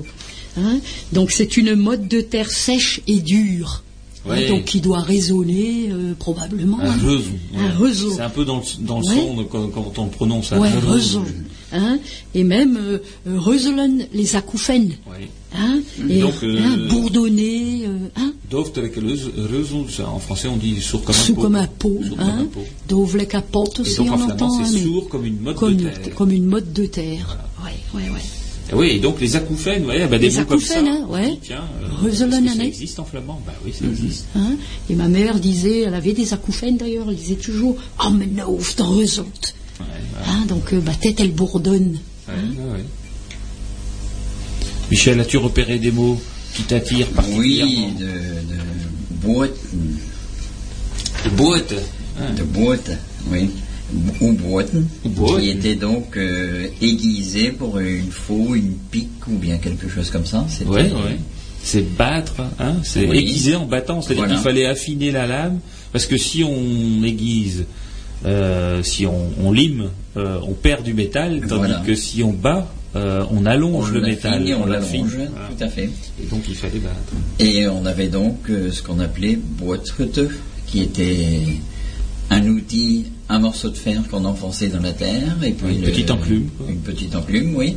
Hein, 0.58 0.78
donc 1.12 1.30
c'est 1.30 1.56
une 1.56 1.74
mode 1.76 2.08
de 2.08 2.20
terre 2.20 2.50
sèche 2.50 3.00
et 3.06 3.20
dure. 3.20 3.84
Donc 4.48 4.64
qui 4.64 4.80
doit 4.80 5.00
résonner 5.00 5.88
euh, 5.90 6.14
probablement. 6.18 6.78
Un 6.80 6.90
hein. 6.90 6.98
reuzel. 7.78 8.10
C'est 8.14 8.20
un 8.22 8.28
peu 8.30 8.44
dans 8.44 8.58
le, 8.58 8.84
dans 8.86 9.00
le 9.00 9.06
Ouais. 9.06 9.14
son 9.16 9.34
de- 9.36 9.44
quand, 9.44 9.68
quand 9.68 9.98
on 9.98 10.04
le 10.04 10.10
prononce. 10.10 10.52
un 10.52 10.58
Ouais, 10.60 10.70
reuzel. 10.78 11.22
Hein, 11.72 11.98
et 12.34 12.42
même 12.44 12.76
euh, 12.76 12.98
euh, 13.28 13.38
les 14.12 14.34
acouphènes. 14.36 14.92
Hein, 15.56 15.80
et 16.08 16.18
Donc, 16.20 16.34
euh, 16.42 16.58
hein, 16.62 16.76
bourdonner. 16.90 17.84
hein, 18.16 18.32
caleuse, 18.88 19.30
reuzel, 19.36 19.88
ça, 19.88 20.08
en 20.08 20.18
français 20.18 20.48
on 20.48 20.56
dit 20.56 20.80
sourd 20.80 21.02
comme 21.04 21.14
un 21.14 21.18
pot. 21.34 21.42
comme 21.42 21.54
un 21.54 21.66
pot. 21.66 22.00
Sourd 22.06 22.16
comme 22.18 22.26
Hein, 22.28 22.38
un 22.40 22.44
pot. 22.46 22.66
Dove 22.88 23.16
le 23.16 23.24
aussi 23.80 23.96
donc 23.96 24.08
on 24.10 24.20
entend. 24.22 24.58
mais 24.72 24.82
sourd 24.82 25.08
comme 25.08 25.24
une 25.24 25.40
mode 25.40 25.54
comme, 25.56 25.76
de 25.76 25.84
terre. 25.88 26.14
comme 26.16 26.30
une 26.32 26.46
mode 26.46 26.72
de 26.72 26.86
terre. 26.86 27.38
Ouais, 27.64 27.70
ouais, 28.00 28.08
ouais. 28.10 28.20
Ah 28.72 28.76
Oui, 28.76 28.88
et 28.90 28.98
donc 29.00 29.20
les 29.20 29.34
acouphènes, 29.36 29.84
ouais, 29.86 30.06
bah, 30.06 30.18
des 30.18 30.28
Les 30.30 30.38
mots 30.38 30.44
comme 30.44 30.60
ça. 30.60 30.74
acouphènes, 30.78 30.94
hein, 30.94 31.06
ouais. 31.08 31.38
Tiens, 31.42 31.64
euh, 31.82 32.08
que 32.08 32.14
ça 32.14 32.24
hein. 32.26 32.60
existe 32.60 32.98
en 33.00 33.04
flamand 33.04 33.40
Bah 33.46 33.52
oui, 33.64 33.72
ça 33.76 33.84
existe. 33.84 34.26
Hein 34.36 34.52
et 34.88 34.94
ma 34.94 35.08
mère 35.08 35.38
disait, 35.40 35.80
elle 35.80 35.94
avait 35.94 36.12
des 36.12 36.32
acouphènes 36.32 36.76
d'ailleurs, 36.76 37.06
elle 37.08 37.16
disait 37.16 37.34
toujours 37.34 37.76
Ah, 37.98 38.10
mais 38.10 38.26
non, 38.26 38.58
heureusement. 38.78 39.24
Ouais, 39.80 39.86
Hein, 40.26 40.44
donc 40.46 40.72
euh, 40.72 40.80
ma 40.82 40.94
tête, 40.94 41.18
elle 41.20 41.32
bourdonne. 41.32 41.98
ouais. 42.28 42.34
Michel, 44.90 45.20
as-tu 45.20 45.36
repéré 45.36 45.78
des 45.78 45.90
mots 45.92 46.20
qui 46.54 46.62
t'attirent 46.64 47.08
particulièrement 47.08 47.72
Oui, 47.72 47.94
de, 47.98 48.04
de 48.06 49.26
boîte, 49.26 49.56
de 51.24 51.30
boîte. 51.30 51.74
hein. 52.20 52.32
de 52.36 52.42
boîte, 52.42 52.90
oui, 53.30 53.50
ou 54.20 54.32
boîte, 54.32 54.70
boîte. 55.04 55.40
qui 55.40 55.50
était 55.50 55.74
donc 55.74 56.16
euh, 56.16 56.66
aiguisé 56.80 57.50
pour 57.50 57.78
une 57.78 58.10
faux, 58.10 58.54
une 58.54 58.72
pique 58.90 59.26
ou 59.28 59.36
bien 59.36 59.58
quelque 59.58 59.88
chose 59.88 60.10
comme 60.10 60.26
ça. 60.26 60.46
C'était- 60.48 60.70
Ouais, 60.70 60.82
ouais. 60.82 61.18
C'est 61.62 61.82
battre, 61.96 62.40
hein, 62.58 62.76
c'est 62.84 63.06
Oui. 63.06 63.18
aiguiser 63.18 63.54
en 63.56 63.66
battant, 63.66 64.00
c'est-à-dire 64.00 64.24
Voilà. 64.24 64.34
qu'il 64.34 64.42
fallait 64.42 64.66
affiner 64.66 65.10
la 65.10 65.26
lame, 65.26 65.60
parce 65.92 66.06
que 66.06 66.16
si 66.16 66.42
on 66.42 67.02
aiguise, 67.04 67.64
euh, 68.24 68.82
si 68.82 69.04
on, 69.06 69.30
on 69.42 69.52
lime, 69.52 69.90
euh, 70.16 70.38
on 70.42 70.52
perd 70.52 70.84
du 70.84 70.94
métal, 70.94 71.40
tandis 71.40 71.54
Voilà. 71.68 71.82
que 71.86 71.94
si 71.94 72.22
on 72.22 72.32
bat, 72.32 72.72
euh, 72.96 73.24
on 73.30 73.44
allonge 73.44 73.90
On 73.90 73.94
le 73.94 74.00
métal, 74.00 74.48
et 74.48 74.54
on 74.54 74.64
l'affine. 74.64 75.06
l'allonge, 75.06 75.28
Voilà. 75.32 75.48
tout 75.56 75.64
à 75.64 75.68
fait. 75.68 75.90
Et 76.22 76.26
donc 76.30 76.42
il 76.48 76.54
fallait 76.54 76.78
battre. 76.78 77.12
Et 77.38 77.68
on 77.68 77.84
avait 77.84 78.08
donc 78.08 78.38
euh, 78.48 78.70
ce 78.72 78.82
qu'on 78.82 78.98
appelait 78.98 79.36
boîte-rete, 79.36 80.28
qui 80.66 80.80
était 80.80 81.58
un 82.30 82.46
outil, 82.46 83.06
un 83.30 83.38
morceau 83.38 83.70
de 83.70 83.76
fer 83.76 84.02
qu'on 84.10 84.24
enfonçait 84.24 84.68
dans 84.68 84.80
la 84.82 84.92
terre. 84.92 85.36
Et 85.44 85.52
puis 85.52 85.74
Une 85.76 85.80
le- 85.82 85.86
petite 85.88 86.10
enclume. 86.10 86.48
Une 86.68 86.80
petite 86.80 87.14
enclume, 87.14 87.54
oui. 87.56 87.76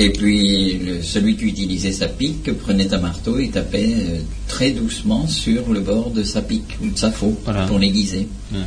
Et 0.00 0.10
puis 0.10 0.74
le- 0.74 1.02
celui 1.02 1.36
qui 1.36 1.46
utilisait 1.46 1.90
sa 1.90 2.06
pique 2.06 2.52
prenait 2.52 2.94
un 2.94 2.98
marteau 2.98 3.38
et 3.40 3.48
tapait 3.48 3.94
euh, 3.96 4.18
très 4.46 4.70
doucement 4.70 5.26
sur 5.26 5.72
le 5.72 5.80
bord 5.80 6.10
de 6.12 6.22
sa 6.22 6.40
pique 6.40 6.76
ou 6.80 6.90
de 6.90 6.96
sa 6.96 7.10
faux 7.10 7.36
Voilà. 7.44 7.66
pour 7.66 7.80
l'aiguiser. 7.80 8.28
Ouais. 8.52 8.58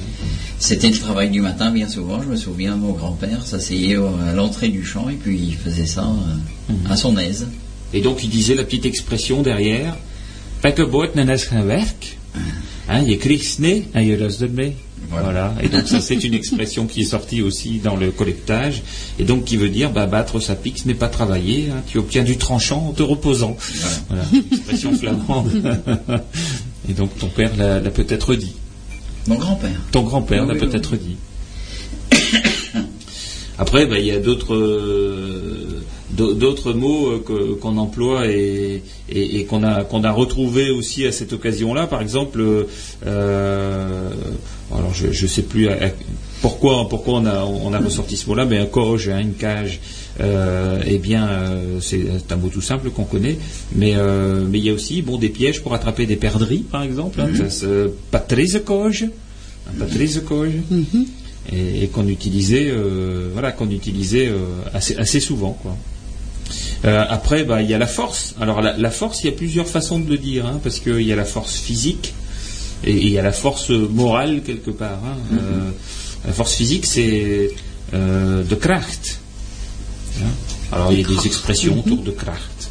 C'était 0.59 0.89
le 0.89 0.97
travail 0.97 1.29
du 1.29 1.39
matin 1.39 1.71
bien 1.71 1.87
souvent. 1.87 2.21
Je 2.21 2.27
me 2.27 2.35
souviens, 2.35 2.75
mon 2.75 2.91
grand-père 2.91 3.45
s'asseyait 3.45 3.95
à 3.95 4.33
l'entrée 4.35 4.67
du 4.67 4.83
champ 4.83 5.07
et 5.07 5.13
puis 5.15 5.39
il 5.41 5.55
faisait 5.55 5.85
ça 5.85 6.03
euh, 6.03 6.73
Mhm. 6.73 6.91
à 6.91 6.97
son 6.97 7.17
aise. 7.17 7.47
Et 7.93 8.01
donc 8.01 8.23
il 8.25 8.29
disait 8.29 8.55
la 8.55 8.63
petite 8.65 8.85
expression 8.85 9.41
derrière, 9.41 9.95
werk. 11.65 12.17
Hein, 12.89 13.03
je 13.05 14.23
en 14.25 14.29
je. 14.29 14.75
Voilà. 15.11 15.25
Voilà. 15.25 15.53
Et 15.61 15.67
donc 15.67 15.87
ça 15.87 15.99
c'est 15.99 16.23
une 16.23 16.33
expression 16.33 16.87
qui 16.87 17.01
est 17.01 17.05
sortie 17.05 17.41
aussi 17.41 17.79
dans 17.79 17.95
le 17.95 18.11
collectage 18.11 18.81
et 19.19 19.23
donc 19.23 19.45
qui 19.45 19.57
veut 19.57 19.69
dire 19.69 19.91
bah, 19.91 20.07
battre 20.07 20.39
sa 20.39 20.55
pique 20.55 20.79
ce 20.79 20.87
n'est 20.87 20.93
pas 20.93 21.09
travailler, 21.09 21.69
hein, 21.69 21.81
tu 21.87 21.97
obtiens 21.97 22.23
du 22.23 22.37
tranchant 22.37 22.87
en 22.89 22.93
te 22.93 23.03
reposant. 23.03 23.57
Voilà, 24.07 24.23
expression 24.51 24.93
flamande. 24.93 25.51
et 26.89 26.93
donc 26.93 27.17
ton 27.17 27.27
père 27.27 27.55
l'a 27.57 27.79
l'a 27.79 27.91
peut-être 27.91 28.35
dit. 28.35 28.53
Mon 29.27 29.35
grand-père. 29.35 29.79
Ton 29.91 30.01
grand-père 30.03 30.43
Oui, 30.43 30.47
l'a 30.47 30.53
oui, 30.53 30.59
peut-être 30.59 30.95
dit. 30.95 31.17
Après, 33.61 33.85
ben, 33.85 33.97
il 33.97 34.05
y 34.05 34.11
a 34.11 34.19
d'autres 34.19 34.55
euh, 34.55 35.60
d'autres 36.15 36.73
mots 36.73 37.07
euh, 37.11 37.23
que- 37.25 37.53
qu'on 37.53 37.77
emploie 37.77 38.27
et, 38.27 38.81
et- 39.09 39.39
et 39.39 39.45
qu'on 39.45 39.63
a 39.63 39.83
qu'on 39.83 40.03
a 40.03 40.11
retrouvé 40.11 40.69
aussi 40.71 41.05
à 41.05 41.11
cette 41.11 41.33
occasion-là. 41.33 41.87
Par 41.87 42.01
exemple, 42.01 42.41
euh, 43.05 44.09
alors 44.73 44.93
je 44.93 45.07
ne 45.07 45.27
sais 45.27 45.41
plus 45.43 45.67
à- 45.69 45.73
à- 45.85 45.89
pourquoi 46.41 46.87
pourquoi 46.89 47.15
on 47.19 47.25
a 47.25 47.43
on 47.45 47.73
a 47.73 47.79
ressorti 47.79 48.17
ce 48.17 48.27
mot-là, 48.27 48.45
mais 48.45 48.57
un 48.57 48.65
coge, 48.65 49.09
hein, 49.09 49.19
une 49.19 49.33
cage. 49.33 49.79
Euh, 50.19 50.81
eh 50.85 50.97
bien, 50.97 51.27
euh, 51.27 51.79
c'est 51.81 52.03
un 52.31 52.35
mot 52.35 52.49
tout 52.49 52.61
simple 52.61 52.89
qu'on 52.89 53.05
connaît, 53.05 53.37
mais 53.75 53.93
euh, 53.95 54.43
mais 54.49 54.59
il 54.59 54.65
y 54.65 54.69
a 54.69 54.73
aussi 54.73 55.01
bon 55.01 55.17
des 55.17 55.29
pièges 55.29 55.61
pour 55.61 55.73
attraper 55.73 56.05
des 56.05 56.17
perdrix, 56.17 56.59
par 56.59 56.83
exemple. 56.83 57.21
Hein, 57.21 57.29
ça 57.37 57.49
se- 57.49 57.89
Patrice 58.11 58.57
coge, 58.65 59.05
un 59.69 59.79
Patrice 59.79 60.19
coge. 60.27 60.51
et, 61.51 61.83
et 61.83 61.87
qu'on 61.87 62.07
utilisait, 62.07 62.67
euh, 62.69 63.29
voilà, 63.33 63.51
qu'on 63.51 63.69
utilisait 63.71 64.27
euh, 64.27 64.37
assez, 64.73 64.95
assez 64.97 65.19
souvent, 65.19 65.57
quoi. 65.61 65.75
Euh, 66.83 67.05
après, 67.09 67.43
bah, 67.43 67.61
il 67.61 67.69
y 67.69 67.73
a 67.73 67.77
la 67.77 67.87
force. 67.87 68.33
Alors 68.41 68.61
la, 68.61 68.75
la 68.77 68.89
force, 68.91 69.23
il 69.23 69.27
y 69.27 69.29
a 69.29 69.33
plusieurs 69.35 69.67
façons 69.67 69.99
de 69.99 70.09
le 70.09 70.17
dire, 70.17 70.45
hein, 70.47 70.59
parce 70.63 70.79
qu'il 70.79 71.01
y 71.03 71.11
a 71.13 71.15
la 71.15 71.25
force 71.25 71.55
physique 71.55 72.13
et 72.83 72.91
et 72.91 72.97
il 73.05 73.09
y 73.09 73.19
a 73.19 73.21
la 73.21 73.31
force 73.31 73.69
morale 73.69 74.41
quelque 74.43 74.71
part. 74.71 74.99
hein. 75.05 75.17
Euh, 75.33 75.69
la 76.25 76.33
force 76.33 76.55
physique, 76.55 76.85
c'est 76.87 77.51
euh, 77.93 78.43
de 78.43 78.55
kracht. 78.55 79.19
Hein. 80.19 80.25
Alors 80.71 80.91
il 80.91 81.01
y 81.01 81.05
a 81.05 81.07
des 81.07 81.27
expressions 81.27 81.77
autour 81.77 82.01
de 82.01 82.11
kracht 82.11 82.69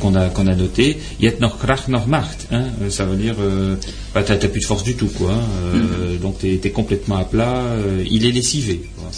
qu'on 0.00 0.14
a 0.14 0.28
qu'on 0.30 0.46
a 0.46 0.54
notées. 0.54 0.98
Yet 1.20 1.40
noch 1.40 1.58
kracht 1.58 1.88
noch 1.88 2.06
macht. 2.06 2.46
Hein. 2.52 2.66
Ça 2.90 3.04
veut 3.04 3.16
dire, 3.16 3.34
bah, 4.14 4.22
t'as 4.22 4.36
plus 4.36 4.60
de 4.60 4.66
force 4.66 4.84
du 4.84 4.94
tout, 4.94 5.08
quoi. 5.18 5.32
Euh, 5.32 6.16
Donc 6.18 6.38
t'es 6.38 6.60
es 6.62 6.70
complètement 6.70 7.16
à 7.18 7.24
plat. 7.24 7.62
il 8.08 8.24
est 8.24 8.32
lessivé. 8.32 8.88
quoi. 8.96 9.10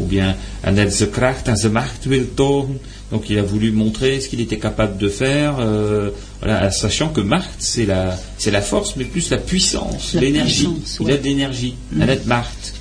Ou 0.00 0.06
bien 0.06 0.34
en 0.64 0.76
het 0.76 0.92
ze 0.94 1.06
kracht 1.08 1.46
en 1.48 1.56
ze 1.56 1.68
macht 1.70 2.04
wil 2.04 2.26
tonen. 2.34 2.80
Donc 3.10 3.28
il 3.28 3.38
a 3.38 3.42
voulu 3.42 3.72
montrer 3.72 4.20
ce 4.20 4.28
qu'il 4.28 4.40
était 4.40 4.58
capable 4.58 4.96
de 4.96 5.08
faire, 5.08 5.56
euh, 5.58 6.10
voilà, 6.40 6.70
sachant 6.70 7.08
que 7.08 7.20
Macht 7.20 7.48
c'est 7.58 7.84
la 7.86 8.16
c'est 8.38 8.52
la 8.52 8.62
force, 8.62 8.94
mais 8.96 9.04
plus 9.04 9.30
la 9.30 9.38
puissance, 9.38 10.14
l'énergie. 10.14 10.68
Il 11.00 11.06
ouais. 11.06 11.12
a 11.14 11.16
de 11.16 11.24
l'énergie. 11.24 11.74
Het 12.00 12.24
Macht. 12.26 12.74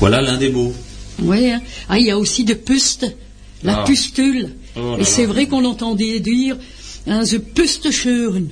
Voilà 0.00 0.20
l'un 0.20 0.36
des 0.36 0.50
mots. 0.50 0.74
Ouais, 1.22 1.52
hein. 1.52 1.62
Ah, 1.88 1.98
il 1.98 2.06
y 2.06 2.10
a 2.10 2.18
aussi 2.18 2.44
de 2.44 2.54
puste, 2.54 3.06
la 3.62 3.80
Ah. 3.80 3.84
pustule. 3.84 4.50
Oh 4.76 4.96
là 4.96 4.98
Et 5.00 5.04
c'est 5.04 5.24
vrai 5.24 5.46
qu'on 5.46 5.64
entendait 5.64 6.20
dire 6.20 6.56
hein, 7.06 7.22
the 7.24 7.38
pustescheuren. 7.38 8.48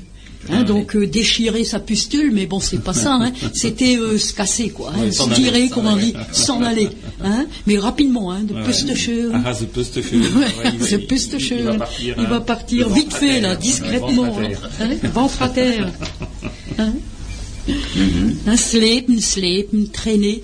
Hein, 0.50 0.58
Ah, 0.60 0.62
donc 0.64 0.94
euh, 0.96 1.06
déchirer 1.06 1.64
sa 1.64 1.78
pustule, 1.80 2.30
mais 2.32 2.46
bon, 2.46 2.60
c'est 2.60 2.82
pas 2.82 2.92
ça. 2.92 3.14
Hein. 3.14 3.32
C'était 3.54 3.96
euh, 3.96 4.18
se 4.18 4.34
casser, 4.34 4.68
quoi. 4.70 4.92
Hein, 4.94 5.10
se 5.10 5.28
tirer, 5.34 5.68
comme 5.68 5.86
on 5.86 5.96
dit, 5.96 6.14
s'en 6.32 6.62
aller. 6.62 6.88
Hein. 7.22 7.46
Mais 7.66 7.78
rapidement, 7.78 8.30
hein, 8.32 8.42
de 8.42 8.54
Ouais. 8.54 8.62
pustescheuren. 8.64 9.42
Ah, 9.44 9.52
Pustescheuren. 9.72 10.22
Ouais, 10.36 10.44
Ouais, 10.44 10.72
il 10.74 10.78
va- 10.78 10.86
the 10.86 11.40
il- 11.40 11.66
va 11.66 11.72
partir, 11.78 12.14
Il 12.18 12.24
hein, 12.24 12.28
va 12.28 12.40
partir 12.40 12.88
vite 12.90 13.12
fait, 13.14 13.40
là, 13.40 13.54
le 13.54 13.60
discrètement. 13.60 14.24
ventre 14.24 14.38
à 14.40 14.42
terre. 14.48 14.70
hein, 14.80 15.08
ventre 15.14 15.42
à 15.42 15.48
terre. 15.48 15.92
Hein. 16.78 16.92
Mhm. 17.66 18.36
Hein, 18.46 18.56
slepen, 18.58 19.20
slepen, 19.20 19.88
traîner. 19.88 20.42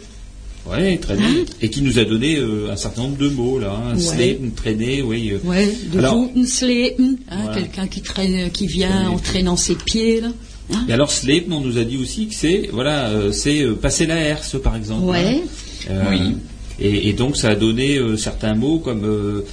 Ouais, 0.71 0.97
traîner. 0.99 1.45
Et 1.63 1.69
qui 1.71 1.83
nous 1.83 1.99
a 1.99 2.05
donné 2.05 2.37
euh, 2.37 2.71
un 2.71 2.77
certain 2.77 3.03
nombre 3.03 3.17
de 3.17 3.29
mots 3.29 3.59
là. 3.59 3.73
Hein. 3.93 3.97
Ouais. 4.19 4.39
Traîner, 4.57 5.03
oui. 5.03 5.33
euh. 5.33 5.39
Ouais, 5.49 5.73
de 5.93 5.99
Alors- 5.99 6.27
slepen, 6.47 7.17
hein, 7.31 7.39
Voilà. 7.45 7.61
quelqu'un 7.61 7.87
qui 7.89 8.01
traîne, 8.03 8.51
qui 8.51 8.67
vient 8.67 9.09
Oui. 9.09 9.15
en 9.15 9.19
traînant 9.19 9.57
ses 9.57 9.75
pieds 9.75 10.21
là. 10.21 10.29
Hein. 10.73 10.85
Et 10.89 10.93
alors 10.93 11.11
Slepen, 11.11 11.53
on 11.53 11.61
nous 11.61 11.79
a 11.79 11.85
dit 11.85 11.97
aussi 11.97 12.29
que 12.29 12.35
c'est 12.35 12.69
voilà, 12.73 13.09
euh, 13.09 13.33
c'est 13.33 13.63
euh, 13.63 13.75
passer 13.75 14.07
la 14.07 14.17
herse 14.21 14.57
par 14.63 14.77
exemple. 14.77 15.05
Ouais. 15.07 15.43
hein. 15.43 15.91
Euh, 15.91 16.05
Oui. 16.11 16.37
Et, 16.83 17.09
et 17.09 17.13
donc 17.13 17.37
ça 17.37 17.49
a 17.51 17.55
donné 17.57 17.97
euh, 17.99 18.17
certains 18.17 18.55
mots 18.55 18.79
comme 18.79 19.05
euh, 19.05 19.45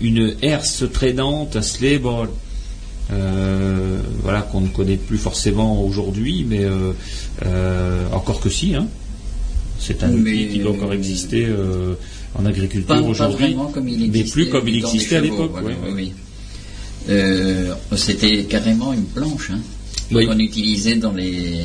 une 0.00 0.34
herse 0.42 0.84
traînante, 0.92 1.54
un 1.56 1.62
slebord. 1.62 2.26
Euh, 3.12 3.98
voilà 4.22 4.40
qu'on 4.42 4.62
ne 4.62 4.68
connaît 4.68 4.96
plus 4.96 5.18
forcément 5.18 5.82
aujourd'hui, 5.84 6.44
mais 6.48 6.64
euh, 6.64 6.92
euh, 7.46 8.06
encore 8.12 8.40
que 8.40 8.48
si. 8.50 8.74
Hein. 8.74 8.88
C'est 9.78 10.02
un 10.02 10.08
Mais, 10.08 10.30
outil 10.32 10.48
qui 10.48 10.58
doit 10.60 10.72
euh, 10.72 10.74
encore 10.74 10.92
exister 10.92 11.46
euh, 11.46 11.94
en 12.34 12.46
agriculture 12.46 13.04
aujourd'hui, 13.06 13.46
vraiment 13.46 13.66
comme 13.70 13.88
il 13.88 14.10
mais 14.10 14.24
plus 14.24 14.48
comme 14.48 14.66
il 14.68 14.76
existait 14.76 15.16
à 15.16 15.20
l'époque. 15.20 15.50
voilà, 15.52 15.68
ouais, 15.68 15.74
oui, 15.84 15.88
ouais. 15.90 15.94
oui. 15.96 16.12
Euh, 17.10 17.74
C'était 17.96 18.44
carrément 18.44 18.92
une 18.92 19.04
planche 19.04 19.50
hein, 19.52 19.60
Oui. 20.12 20.26
qu'on 20.26 20.38
utilisait 20.38 20.96
dans 20.96 21.12
les, 21.12 21.64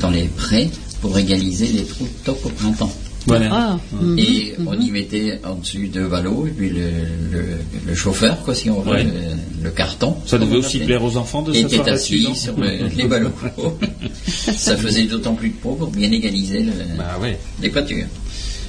dans 0.00 0.10
les 0.10 0.24
prés 0.24 0.68
pour 1.00 1.16
égaliser 1.16 1.66
les 1.68 1.84
trous 1.84 2.04
de 2.04 2.24
top 2.24 2.44
au 2.46 2.48
printemps. 2.48 2.92
Voilà. 3.26 3.48
Ah. 3.52 3.78
Et 4.18 4.54
on 4.66 4.74
y 4.80 4.90
mettait 4.90 5.38
en 5.44 5.54
dessus 5.54 5.86
deux 5.86 6.08
ballots 6.08 6.44
et 6.48 6.50
puis 6.50 6.70
le, 6.70 6.88
le, 7.30 7.44
le 7.86 7.94
chauffeur, 7.94 8.42
quoi, 8.42 8.52
si 8.54 8.68
on 8.68 8.80
veut, 8.80 8.90
Ouais. 8.90 9.06
Le, 9.62 9.70
carton. 9.70 10.16
Ça 10.26 10.38
devait 10.38 10.56
aussi 10.56 10.78
plaire 10.80 11.02
aux 11.04 11.16
enfants 11.16 11.42
de 11.42 11.52
s'asseoir 11.52 11.88
assis 11.88 12.26
sur 12.34 12.56
le- 12.58 12.88
les 12.96 13.04
ballots. 13.04 13.30
Ça 14.26 14.76
faisait 14.76 15.04
d'autant 15.04 15.34
plus 15.34 15.50
de 15.50 15.54
poids 15.54 15.76
pour 15.76 15.88
bien 15.90 16.10
égaliser 16.10 16.60
le- 16.60 16.72
Bah 16.96 17.18
ouais. 17.20 17.38
l'équateur. 17.60 18.06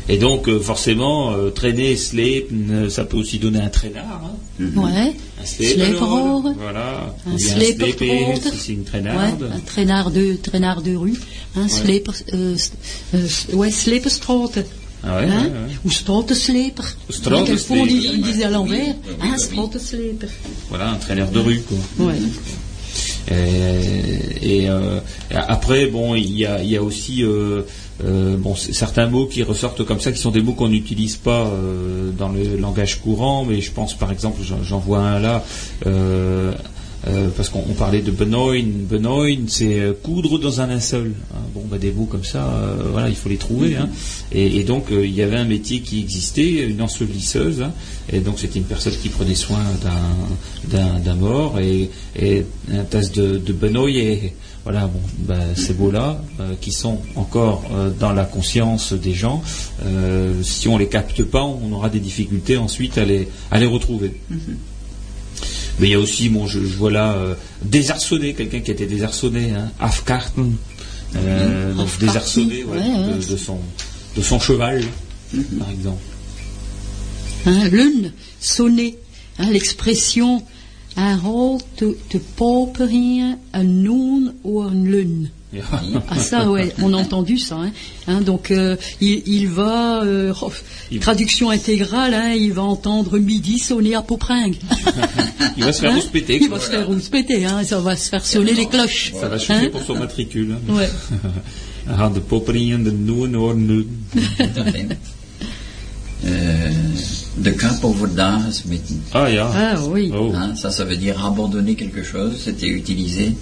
Et 0.10 0.18
donc, 0.18 0.50
euh, 0.50 0.60
forcément, 0.60 1.32
euh, 1.32 1.50
traîner, 1.50 1.96
sleep, 1.96 2.48
euh, 2.52 2.90
ça 2.90 3.06
peut 3.06 3.16
aussi 3.16 3.40
donner 3.40 3.62
un 3.62 3.70
traînard. 3.70 4.22
hein. 4.26 4.66
ouais. 4.76 5.14
Un 5.42 5.46
Sleeperhoor. 5.46 6.54
Voilà. 6.60 7.16
Un 7.26 7.38
sleepertroot. 7.38 7.98
sleeper, 7.98 8.52
si 8.52 8.58
c'est 8.58 8.74
une 8.74 8.80
Ouais, 8.80 8.86
traînarde. 8.86 9.52
un 9.56 9.60
traînard 9.60 10.12
de, 10.12 10.34
traînard 10.44 10.82
de 10.82 10.94
rue. 10.96 11.14
Hein, 11.56 11.70
sleper, 11.70 12.12
euh, 12.34 12.56
s- 12.56 12.74
euh, 13.16 13.26
s- 13.26 13.48
ouais, 13.54 13.72
sleperstrote. 13.72 14.60
Ah 15.06 15.18
ouais, 15.18 15.24
hein, 15.26 15.42
ouais, 15.44 15.44
ouais. 15.50 15.78
Ou 15.86 15.90
on 17.76 17.84
Oui, 17.84 18.22
disait 18.22 18.44
à 18.46 18.50
l'envers. 18.50 18.80
oui, 18.80 18.94
oui, 19.22 19.28
hein. 19.30 19.36
Voilà, 20.70 20.92
un 20.92 20.96
traîneur 20.96 21.30
de 21.30 21.40
rue, 21.40 21.62
quoi. 21.62 22.06
Ouais. 22.08 22.16
Et, 23.32 24.62
et, 24.64 24.70
euh, 24.70 25.00
après, 25.32 25.88
bon, 25.88 26.16
il 26.16 26.38
y 26.38 26.46
a, 26.46 26.62
il 26.62 26.70
y 26.70 26.78
a 26.78 26.84
aussi 26.84 27.24
euh, 27.24 27.62
euh, 28.06 28.36
bon, 28.38 28.56
certains 28.56 29.08
mots 29.08 29.26
qui 29.28 29.44
ressortent 29.44 29.84
comme 29.86 30.00
ça, 30.00 30.12
qui 30.12 30.20
sont 30.20 30.32
des 30.32 30.42
mots 30.42 30.54
qu'on 30.54 30.68
n'utilise 30.70 31.16
pas 31.16 31.46
euh, 31.48 32.12
dans 32.12 32.30
le 32.30 32.58
langage 32.58 33.00
courant, 33.02 33.46
mais 33.46 33.62
je 33.62 33.72
pense 33.72 33.94
par 33.94 34.12
exemple, 34.12 34.42
j'en 34.64 34.80
vois 34.80 35.00
un 35.00 35.20
là, 35.20 35.44
euh, 37.08 37.28
parce 37.36 37.50
qu'on 37.50 37.64
on 37.70 37.74
parlait 37.74 38.02
de 38.02 38.12
benoin. 38.12 38.62
Benoin, 38.90 39.36
c'est 39.48 39.80
euh, 39.80 39.94
coudre 39.94 40.40
dans 40.40 40.62
un 40.62 40.68
linceul. 40.68 41.14
hein. 41.34 41.38
Bon, 41.54 41.64
bah, 41.70 41.78
des 41.78 41.92
mots 41.92 42.06
comme 42.06 42.24
ça, 42.24 42.46
euh, 42.48 42.90
voilà, 42.92 43.10
il 43.10 43.16
faut 43.16 43.30
les 43.30 43.38
trouver. 43.38 43.76
hein. 43.76 43.90
Et, 44.32 44.58
et 44.60 44.64
donc, 44.64 44.86
il 44.92 45.14
y 45.14 45.22
avait 45.22 45.38
un 45.38 45.46
métier 45.46 45.82
qui 45.82 46.00
existait, 46.00 46.64
une 46.68 46.82
ensevelisseuse. 46.82 47.62
hein. 47.62 47.72
et 48.12 48.20
donc, 48.20 48.40
c'était 48.40 48.60
une 48.60 48.66
personne 48.66 48.94
qui 49.02 49.10
prenait 49.10 49.36
soin 49.36 49.60
d'un- 49.82 51.16
mort 51.16 51.60
et, 51.60 51.90
et 52.20 52.44
un 52.72 52.84
tasse 52.84 53.12
de, 53.12 53.38
de 53.38 53.54
benoît. 53.54 53.90
Et 53.90 54.34
voilà, 54.64 54.88
bon, 54.88 55.00
bah, 55.20 55.36
ces 55.56 55.74
mots-là, 55.74 56.22
qui 56.62 56.72
sont 56.72 57.00
encore 57.16 57.64
dans 58.00 58.14
la 58.14 58.24
conscience 58.24 58.94
des 58.94 59.14
gens, 59.14 59.44
si 60.42 60.68
on 60.68 60.78
les 60.78 60.88
capte 60.88 61.24
pas, 61.24 61.44
on 61.44 61.72
aura 61.74 61.90
des 61.90 62.00
difficultés 62.00 62.58
ensuite 62.58 62.98
à 62.98 63.06
les, 63.06 63.28
à 63.52 63.60
les 63.60 63.66
retrouver. 63.68 64.14
Mais 65.80 65.88
il 65.88 65.92
y 65.92 65.96
a 65.96 66.00
aussi, 66.00 66.30
bon, 66.30 66.46
je, 66.48 66.60
je 66.60 66.76
vois 66.76 66.92
là, 66.92 67.14
euh, 67.14 67.34
désarçonné, 67.64 68.34
quelqu'un 68.34 68.60
qui 68.60 68.72
était 68.72 68.86
désarçonné, 68.86 69.52
hein, 69.52 69.72
Afkarten, 69.80 70.56
euh, 71.16 71.74
donc 71.74 71.86
Afkarten, 71.86 72.08
désarçonné 72.08 72.64
ouais, 72.64 72.78
ouais, 72.78 72.78
ouais. 72.78 73.18
de, 73.20 73.32
de 73.32 73.38
son, 73.38 73.60
de 74.16 74.22
son 74.22 74.40
cheval, 74.40 74.84
par 75.60 75.70
exemple. 75.72 76.02
Hein, 77.46 77.68
lune, 77.70 78.14
sonner. 78.40 78.98
Hein, 79.40 79.50
L'expression 79.52 80.44
un 80.98 81.18
rôle 81.18 81.60
te, 81.76 81.86
te 82.10 82.18
popperien, 82.18 83.38
un 83.54 83.64
noon 83.64 84.34
ou 84.44 84.62
un 84.62 84.74
lune. 84.74 85.30
Ah 86.10 86.16
ça 86.18 86.50
ouais, 86.50 86.74
on 86.82 86.94
a 86.94 86.98
entendu 86.98 87.38
ça. 87.38 87.58
Hein. 87.58 87.72
Hein, 88.08 88.22
donc 88.22 88.50
euh, 88.50 88.76
il, 89.02 89.22
il 89.28 89.48
va 89.48 90.02
euh, 90.04 90.34
oh, 90.42 90.52
Il- 90.92 91.00
traduction 91.00 91.52
intégrale, 91.52 92.16
hein, 92.16 92.32
il 92.34 92.54
va 92.54 92.64
entendre 92.64 93.20
midi 93.20 93.60
sonner 93.60 93.94
à 93.94 94.02
Popringue. 94.02 94.56
Il 95.56 95.64
va 95.64 95.72
se 95.72 95.82
faire 95.82 95.92
Hein? 95.92 95.96
rouspéter, 95.98 96.40
Il 96.42 96.50
va 96.50 96.60
se 96.60 96.72
faire 96.72 96.88
rouspéter, 96.88 97.46
hein, 97.46 97.64
ça 97.64 97.80
va 97.80 97.96
se 97.96 98.10
faire 98.10 98.26
sonner 98.26 98.54
les 98.56 98.66
cloches. 98.66 99.14
Ça 99.20 99.28
va 99.30 99.38
chauffer 99.38 99.68
Hein? 99.68 99.70
pour 99.72 99.84
son 99.84 99.96
matricule. 99.96 100.56
Ouais. 100.70 100.90
Ah, 101.86 102.10
de 102.10 102.22
popperien, 102.22 102.80
de 102.80 102.92
noen 102.92 103.36
or 103.36 103.54
Euh, 106.26 106.70
de 107.38 107.50
cap 107.52 107.84
over 107.84 108.08
dagen 108.16 108.52
mitten. 108.70 108.98
Ah, 109.14 109.30
ja. 109.30 109.50
Ah 109.54 109.76
oui. 109.90 110.12
Oh. 110.16 110.32
Hein, 110.36 110.56
ça, 110.56 110.70
ça 110.72 110.86
veut 110.86 110.96
dire 110.96 111.24
abandonner 111.26 111.76
quelque 111.76 112.04
chose. 112.04 112.34
C'était 112.44 112.68
utilisé 112.68 113.34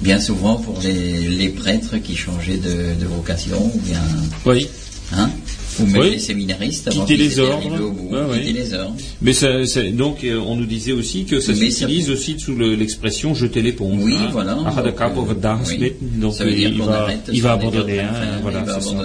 bien 0.00 0.18
souvent 0.20 0.56
pour 0.56 0.80
les, 0.82 1.28
les 1.28 1.48
prêtres 1.50 1.96
qui 1.98 2.16
changeaient 2.16 2.56
de, 2.58 2.98
de 3.00 3.06
vocation, 3.06 3.62
ou 3.74 3.78
bien, 3.80 4.00
Oui. 4.44 4.66
hein, 5.12 5.30
ou 5.78 5.86
même 5.86 6.00
Oui. 6.02 6.10
les 6.12 6.18
séminaristes 6.18 6.88
avant 6.88 7.04
Quitter 7.04 7.16
les 7.16 7.38
ordres. 7.38 7.80
au 7.80 7.92
bout, 7.92 8.08
ouais. 8.14 8.40
quitter 8.40 8.52
les 8.54 8.74
ordres. 8.74 8.96
Mais 9.22 9.32
ça, 9.32 9.64
ça- 9.66 9.82
donc, 9.90 10.24
euh, 10.24 10.38
on 10.38 10.56
nous 10.56 10.66
disait 10.66 10.92
aussi 10.92 11.24
que 11.26 11.40
ça 11.40 11.54
s'utilise 11.54 12.10
aussi 12.10 12.38
sous 12.38 12.54
le- 12.56 12.74
l'expression 12.74 13.34
jeter 13.34 13.62
l'éponge. 13.62 14.02
Oui, 14.02 14.16
hein. 14.18 14.28
voilà. 14.32 14.56
Ah, 14.66 14.82
de 14.82 14.88
Donc, 14.88 14.98
cap 14.98 15.12
euh, 15.16 15.56
oui. 15.68 15.92
Donc, 16.00 16.34
ça 16.34 16.44
veut 16.44 16.52
dire 16.54 16.70
il 16.70 16.78
qu'on 16.78 16.86
va, 16.86 17.02
arrête 17.02 17.30
il 17.32 17.42
va 17.42 17.52
abandonner. 17.52 18.00
hein, 18.00 18.10
voilà, 18.42 18.60
il 18.60 18.64
va 18.66 18.80
c'est 18.80 18.88
ça. 18.88 18.96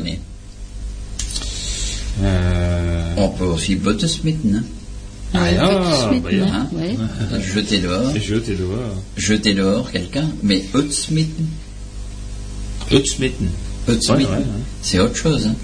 Euh, 2.22 3.14
On 3.18 3.30
peut 3.30 3.46
aussi 3.46 3.76
bottesmitten. 3.76 4.64
Ah, 5.34 5.42
Ouais, 5.44 5.58
ah, 5.60 6.10
suite, 6.10 6.24
bah, 6.24 6.68
ouais. 6.74 6.96
jeter 7.42 7.80
dehors, 7.80 8.14
jeter 8.18 8.56
dehors. 8.56 8.96
jeter 9.16 9.54
dehors 9.54 9.90
quelqu'un, 9.90 10.28
mais 10.44 10.62
utsmitten, 10.76 11.48
Utsmitten. 12.92 13.48
utsmitten, 13.88 14.26
Ouais, 14.26 14.32
ouais, 14.32 14.38
ouais. 14.40 14.46
c'est 14.82 15.00
autre 15.00 15.16
chose. 15.16 15.46
Hein. 15.48 15.56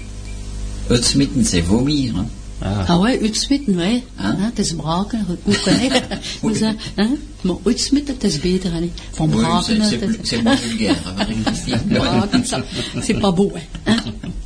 Utsmitten, 0.90 1.44
c'est 1.44 1.60
vomir. 1.60 2.14
Hein. 2.16 2.26
Ah. 2.62 2.84
Ah 2.88 2.98
ouais, 2.98 3.20
uitsmitten, 3.22 3.76
ouais. 3.76 4.02
Hein? 4.18 4.36
Hein, 4.38 4.50
Het 4.56 4.58
is 4.58 4.72
braken, 4.74 5.24
goed 5.44 5.64
hè. 5.64 5.88
We 6.42 6.54
zeggen, 6.56 6.78
hè? 6.96 7.06
Maar 7.42 7.56
uitsmitten, 7.64 8.14
het 8.14 8.24
is 8.24 8.40
beter, 8.40 8.72
hè. 8.72 8.90
Van 9.12 9.28
Oui, 9.34 9.42
braken, 9.42 9.84
c'est- 10.22 10.42
moins 10.42 10.60
vulgaire. 10.60 10.96
hein, 11.16 11.82
braken, 11.88 12.44
c'est 13.02 13.20
pas 13.20 13.32
beau, 13.34 13.52
hein. 13.84 13.96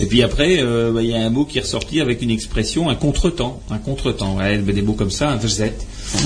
Et 0.00 0.06
puis 0.06 0.22
après, 0.22 0.58
euh, 0.60 0.92
bah, 0.92 1.02
il 1.02 1.10
y 1.10 1.14
a 1.14 1.24
un 1.24 1.30
mot 1.30 1.44
qui 1.44 1.58
est 1.58 1.62
ressorti 1.62 2.00
avec 2.00 2.22
une 2.22 2.30
expression, 2.30 2.88
un 2.88 2.94
contretemps. 2.94 3.60
Un 3.70 3.78
contretemps, 3.78 4.36
ouais, 4.36 4.58
des 4.58 4.82
mots 4.82 4.92
comme 4.94 5.10
ça, 5.10 5.30
un 5.30 5.36
verzet. 5.36 5.74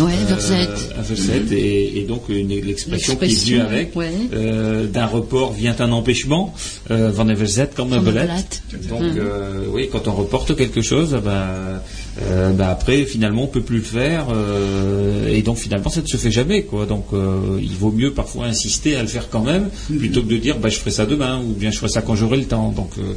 Ouais, 0.00 0.12
Euh, 0.12 0.26
verzet. 0.34 0.68
un 0.98 1.02
verzet, 1.02 1.42
et, 1.58 1.98
et 1.98 2.02
donc 2.04 2.24
l'expression 2.28 3.16
qui 3.16 3.24
est 3.24 3.44
venue 3.46 3.60
avec. 3.60 3.96
ouais. 3.96 4.12
euh, 4.34 4.86
D'un 4.86 5.06
report 5.06 5.52
vient 5.52 5.74
un 5.78 5.90
empêchement. 5.92 6.54
Euh, 6.90 7.10
van 7.10 7.28
een 7.28 7.34
verzet 7.34 7.70
comme 7.74 7.92
un 7.92 7.96
Comme 7.96 8.08
un 8.08 8.12
belet. 8.12 8.26
belet. 8.26 8.88
Donc 8.88 9.00
Mhm. 9.02 9.18
euh, 9.18 9.64
oui, 9.72 9.88
quand 9.90 10.06
on 10.08 10.12
reporte 10.12 10.54
quelque 10.56 10.82
chose, 10.82 11.16
bah, 11.24 11.82
euh, 12.20 12.52
bah, 12.52 12.68
après 12.70 13.04
finalement 13.04 13.44
on 13.44 13.46
peut 13.46 13.62
plus 13.62 13.78
le 13.78 13.82
faire, 13.84 14.26
euh, 14.30 15.28
et 15.28 15.42
donc 15.42 15.56
finalement 15.56 15.88
ça 15.88 16.02
ne 16.02 16.06
se 16.06 16.16
fait 16.18 16.30
jamais, 16.30 16.64
quoi. 16.64 16.84
Donc 16.86 17.06
euh, 17.12 17.58
il 17.60 17.74
vaut 17.74 17.90
mieux 17.92 18.12
parfois 18.12 18.46
insister 18.46 18.96
à 18.96 19.02
le 19.02 19.08
faire 19.08 19.30
quand 19.30 19.42
même, 19.42 19.70
plutôt 19.98 20.22
que 20.22 20.28
de 20.28 20.36
dire 20.36 20.58
bah 20.58 20.68
je 20.68 20.78
ferai 20.78 20.90
ça 20.90 21.06
demain 21.06 21.40
ou 21.40 21.52
bien 21.54 21.70
je 21.70 21.78
ferai 21.78 21.88
ça 21.88 22.02
quand 22.02 22.14
j'aurai 22.14 22.36
le 22.38 22.44
temps. 22.44 22.70
Donc 22.72 22.92
euh, 22.98 23.14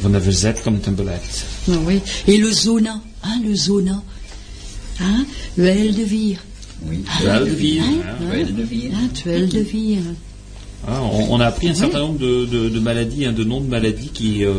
van 0.00 0.14
een 0.14 0.20
verzet 0.20 0.54
comme 0.64 0.78
un 0.86 0.92
belet. 0.92 1.20
Ah 1.68 1.76
oui. 1.86 2.00
Et 2.26 2.38
le 2.38 2.50
zona, 2.50 3.00
hein, 3.22 3.40
le 3.44 3.54
zona. 3.54 4.02
Hein, 5.00 5.24
le 5.56 5.66
L 5.66 5.94
de 5.94 6.02
vire. 6.02 6.38
Oui. 6.86 7.04
Tuel 7.20 7.44
de 7.44 7.54
vire, 7.54 7.82
Hein, 7.84 7.98
hein. 8.22 9.08
Tuel 9.14 9.48
de. 9.48 9.58
Hein, 9.58 9.64
vire. 9.70 9.98
Hein, 10.88 10.98
on, 11.00 11.34
on 11.36 11.40
a 11.40 11.46
appris 11.46 11.68
un 11.68 11.74
certain 11.74 12.00
nombre 12.00 12.18
de, 12.18 12.44
de- 12.46 12.68
de 12.68 12.80
maladies, 12.80 13.24
hein, 13.24 13.32
de 13.32 13.44
noms 13.44 13.60
de 13.60 13.68
maladies 13.68 14.08
qui, 14.12 14.44
euh, 14.44 14.50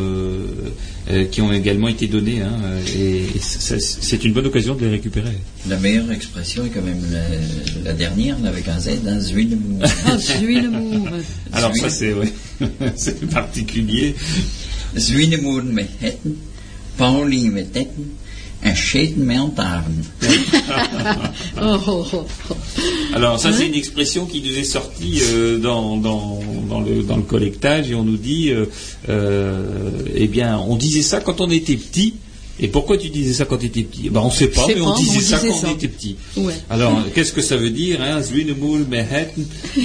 euh, 1.10 1.24
qui 1.26 1.42
ont 1.42 1.52
également 1.52 1.88
été 1.88 2.06
donnés, 2.06 2.40
hein, 2.40 2.56
et, 2.96 3.24
et 3.24 3.40
c'est 3.40 4.24
une 4.24 4.32
bonne 4.32 4.46
occasion 4.46 4.74
de 4.74 4.80
les 4.86 4.90
récupérer. 4.90 5.36
La 5.68 5.76
meilleure 5.76 6.10
expression 6.12 6.64
est 6.64 6.70
quand 6.70 6.80
même 6.80 7.02
la, 7.12 7.20
la 7.84 7.92
dernière, 7.92 8.36
avec 8.46 8.66
un 8.68 8.80
Z, 8.80 8.88
un. 9.06 9.18
Ah, 9.82 10.16
Zwienemoer. 10.18 11.20
Alors 11.52 11.76
ça 11.76 11.90
c'est 11.90 12.14
ouais, 12.14 12.32
particulier. 13.30 14.14
Zwinnemoer 14.96 15.62
met 15.64 15.88
hetten, 16.00 16.36
Pauli 16.96 17.50
met 17.50 17.66
tetten, 18.64 18.70
en 18.70 18.76
scheten 18.76 19.24
met 19.26 19.38
antaren. 19.38 20.04
Oh, 21.60 21.78
oh, 21.86 22.06
oh, 22.12 22.26
oh. 22.50 22.54
Alors 23.14 23.38
ça 23.38 23.52
c'est 23.52 23.66
une 23.66 23.74
expression 23.74 24.26
qui 24.26 24.40
nous 24.40 24.58
est 24.58 24.64
sortie 24.64 25.20
euh, 25.22 25.58
dans, 25.58 25.96
dans, 25.96 26.40
dans 26.68 26.80
le, 26.80 27.02
dans 27.02 27.16
le 27.16 27.22
collectage 27.22 27.90
et 27.90 27.94
on 27.94 28.02
nous 28.02 28.16
dit, 28.16 28.50
euh, 28.50 28.66
euh, 29.08 29.64
eh 30.14 30.26
bien 30.26 30.58
on 30.58 30.76
disait 30.76 31.02
ça 31.02 31.20
quand 31.20 31.40
on 31.40 31.50
était 31.50 31.76
petit. 31.76 32.14
Et 32.60 32.68
pourquoi 32.68 32.96
tu 32.98 33.08
disais 33.10 33.32
ça 33.32 33.44
quand 33.46 33.56
tu 33.58 33.66
étais 33.66 33.82
petit? 33.82 34.08
Ben, 34.10 34.20
On 34.20 34.28
ne 34.28 34.32
sait 34.32 34.46
pas, 34.46 34.64
mais 34.68 34.80
on 34.80 34.92
pas, 34.92 34.98
disait 34.98 35.18
on 35.18 35.20
ça 35.20 35.36
disait 35.38 35.48
quand 35.48 35.56
ça. 35.60 35.68
on 35.68 35.74
était 35.74 35.88
petit. 35.88 36.16
Ouais. 36.36 36.54
Alors, 36.70 37.02
qu'est-ce 37.14 37.32
que 37.32 37.42
ça 37.42 37.56
veut 37.56 37.70
dire 37.70 38.00
hein, 38.00 38.20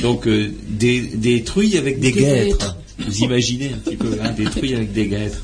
Donc, 0.04 0.28
euh, 0.28 0.52
des, 0.70 1.00
des 1.02 1.44
truies 1.44 1.78
avec 1.78 2.00
des, 2.00 2.12
Des 2.12 2.20
guêtres. 2.22 2.46
guêtres. 2.46 2.78
Vous 3.08 3.24
imaginez 3.24 3.72
un 3.74 3.78
petit 3.78 3.96
peu, 3.96 4.12
hein, 4.24 4.32
des 4.38 4.44
truies 4.44 4.76
avec 4.76 4.94
des 4.94 5.08
guêtres. 5.08 5.42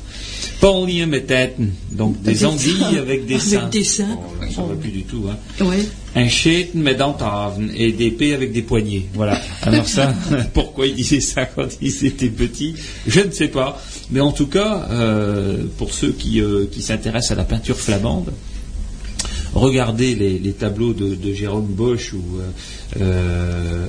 Manhattan, 0.62 1.64
donc 1.92 2.20
des 2.22 2.32
Des 2.32 2.44
anguilles 2.44 2.76
seins. 2.78 2.98
avec 2.98 3.26
des 3.26 3.34
Avec 3.34 3.46
seins. 3.46 3.68
des 3.68 3.84
seins. 3.84 4.18
Oh, 4.18 4.44
ça 4.54 4.62
va 4.62 4.74
plus 4.74 4.90
du 4.90 5.02
tout. 5.02 5.24
Hein. 5.30 5.64
Ouais. 5.64 5.86
Un 6.14 6.28
scheten 6.28 6.80
met 6.82 6.96
et 7.76 7.92
des 7.92 8.10
P 8.10 8.32
avec 8.34 8.52
des 8.52 8.62
poignets. 8.62 9.04
Voilà. 9.14 9.40
Alors 9.62 9.86
ça, 9.86 10.14
pourquoi 10.54 10.86
ils 10.86 10.94
disaient 10.94 11.20
ça 11.20 11.44
quand 11.44 11.68
ils 11.82 12.04
étaient 12.06 12.28
petits 12.30 12.74
Je 13.06 13.20
ne 13.20 13.30
sais 13.30 13.48
pas. 13.48 13.80
Mais 14.10 14.20
en 14.20 14.32
tout 14.32 14.46
cas, 14.46 14.86
euh, 14.90 15.64
pour 15.76 15.92
ceux 15.92 16.12
qui, 16.12 16.40
euh, 16.40 16.66
qui 16.70 16.80
s'intéressent 16.82 17.32
à 17.32 17.34
la 17.34 17.44
peinture 17.44 17.76
flamande, 17.78 18.32
regardez 19.54 20.14
les, 20.14 20.38
les 20.38 20.52
tableaux 20.52 20.94
de, 20.94 21.14
de 21.14 21.32
Jérôme 21.34 21.66
Bosch 21.66 22.12
ou 22.14 22.22
euh, 23.00 23.86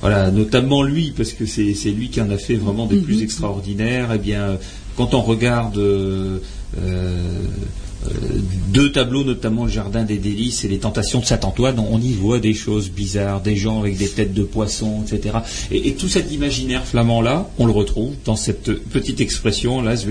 voilà 0.00 0.30
notamment 0.30 0.82
lui 0.82 1.12
parce 1.16 1.32
que 1.32 1.46
c'est 1.46 1.74
c'est 1.74 1.90
lui 1.90 2.08
qui 2.10 2.20
en 2.20 2.30
a 2.30 2.38
fait 2.38 2.54
vraiment 2.54 2.86
des 2.86 3.00
plus 3.00 3.22
extraordinaires 3.22 4.10
eh 4.14 4.18
bien 4.18 4.56
quand 5.00 5.14
on 5.14 5.22
regarde 5.22 5.78
euh, 5.78 6.38
euh, 6.78 7.22
deux 8.72 8.92
tableaux, 8.92 9.24
notamment 9.24 9.64
le 9.64 9.70
Jardin 9.70 10.04
des 10.04 10.18
Délices 10.18 10.64
et 10.64 10.68
les 10.68 10.78
Tentations 10.78 11.20
de 11.20 11.24
Saint-Antoine, 11.24 11.78
on, 11.78 11.94
on 11.94 12.00
y 12.00 12.12
voit 12.12 12.38
des 12.38 12.54
choses 12.54 12.90
bizarres, 12.90 13.40
des 13.40 13.56
gens 13.56 13.80
avec 13.80 13.96
des 13.96 14.08
têtes 14.08 14.34
de 14.34 14.42
poissons, 14.42 15.02
etc. 15.06 15.36
Et, 15.70 15.88
et 15.88 15.94
tout 15.94 16.08
cet 16.08 16.30
imaginaire 16.32 16.84
flamand-là, 16.86 17.48
on 17.58 17.66
le 17.66 17.72
retrouve 17.72 18.12
dans 18.24 18.36
cette 18.36 18.72
petite 18.90 19.20
expression, 19.20 19.82
là. 19.82 19.96
Ça 19.96 20.06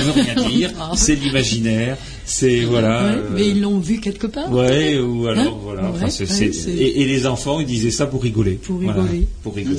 veut 0.00 0.12
rien 0.12 0.34
dire, 0.48 0.70
c'est 0.96 1.14
l'imaginaire, 1.16 1.96
c'est, 2.24 2.60
voilà. 2.60 3.04
Ouais, 3.04 3.10
euh, 3.16 3.28
mais 3.34 3.48
ils 3.48 3.60
l'ont 3.60 3.78
vu 3.78 4.00
quelque 4.00 4.26
part. 4.26 4.50
Ouais, 4.52 4.98
ou 4.98 5.26
alors 5.26 5.54
Hein 5.54 5.58
voilà. 5.62 5.90
Enfin, 5.90 6.04
Ouais, 6.06 6.10
c'est- 6.10 6.68
et, 6.70 7.02
et 7.02 7.06
les 7.06 7.26
enfants, 7.26 7.60
ils 7.60 7.66
disaient 7.66 7.90
ça 7.90 8.06
pour 8.06 8.22
rigoler. 8.22 8.52
Pour 8.52 8.76
Voilà, 8.80 9.02
rigoler. 9.02 9.26
pour 9.42 9.54
rigoler. 9.54 9.76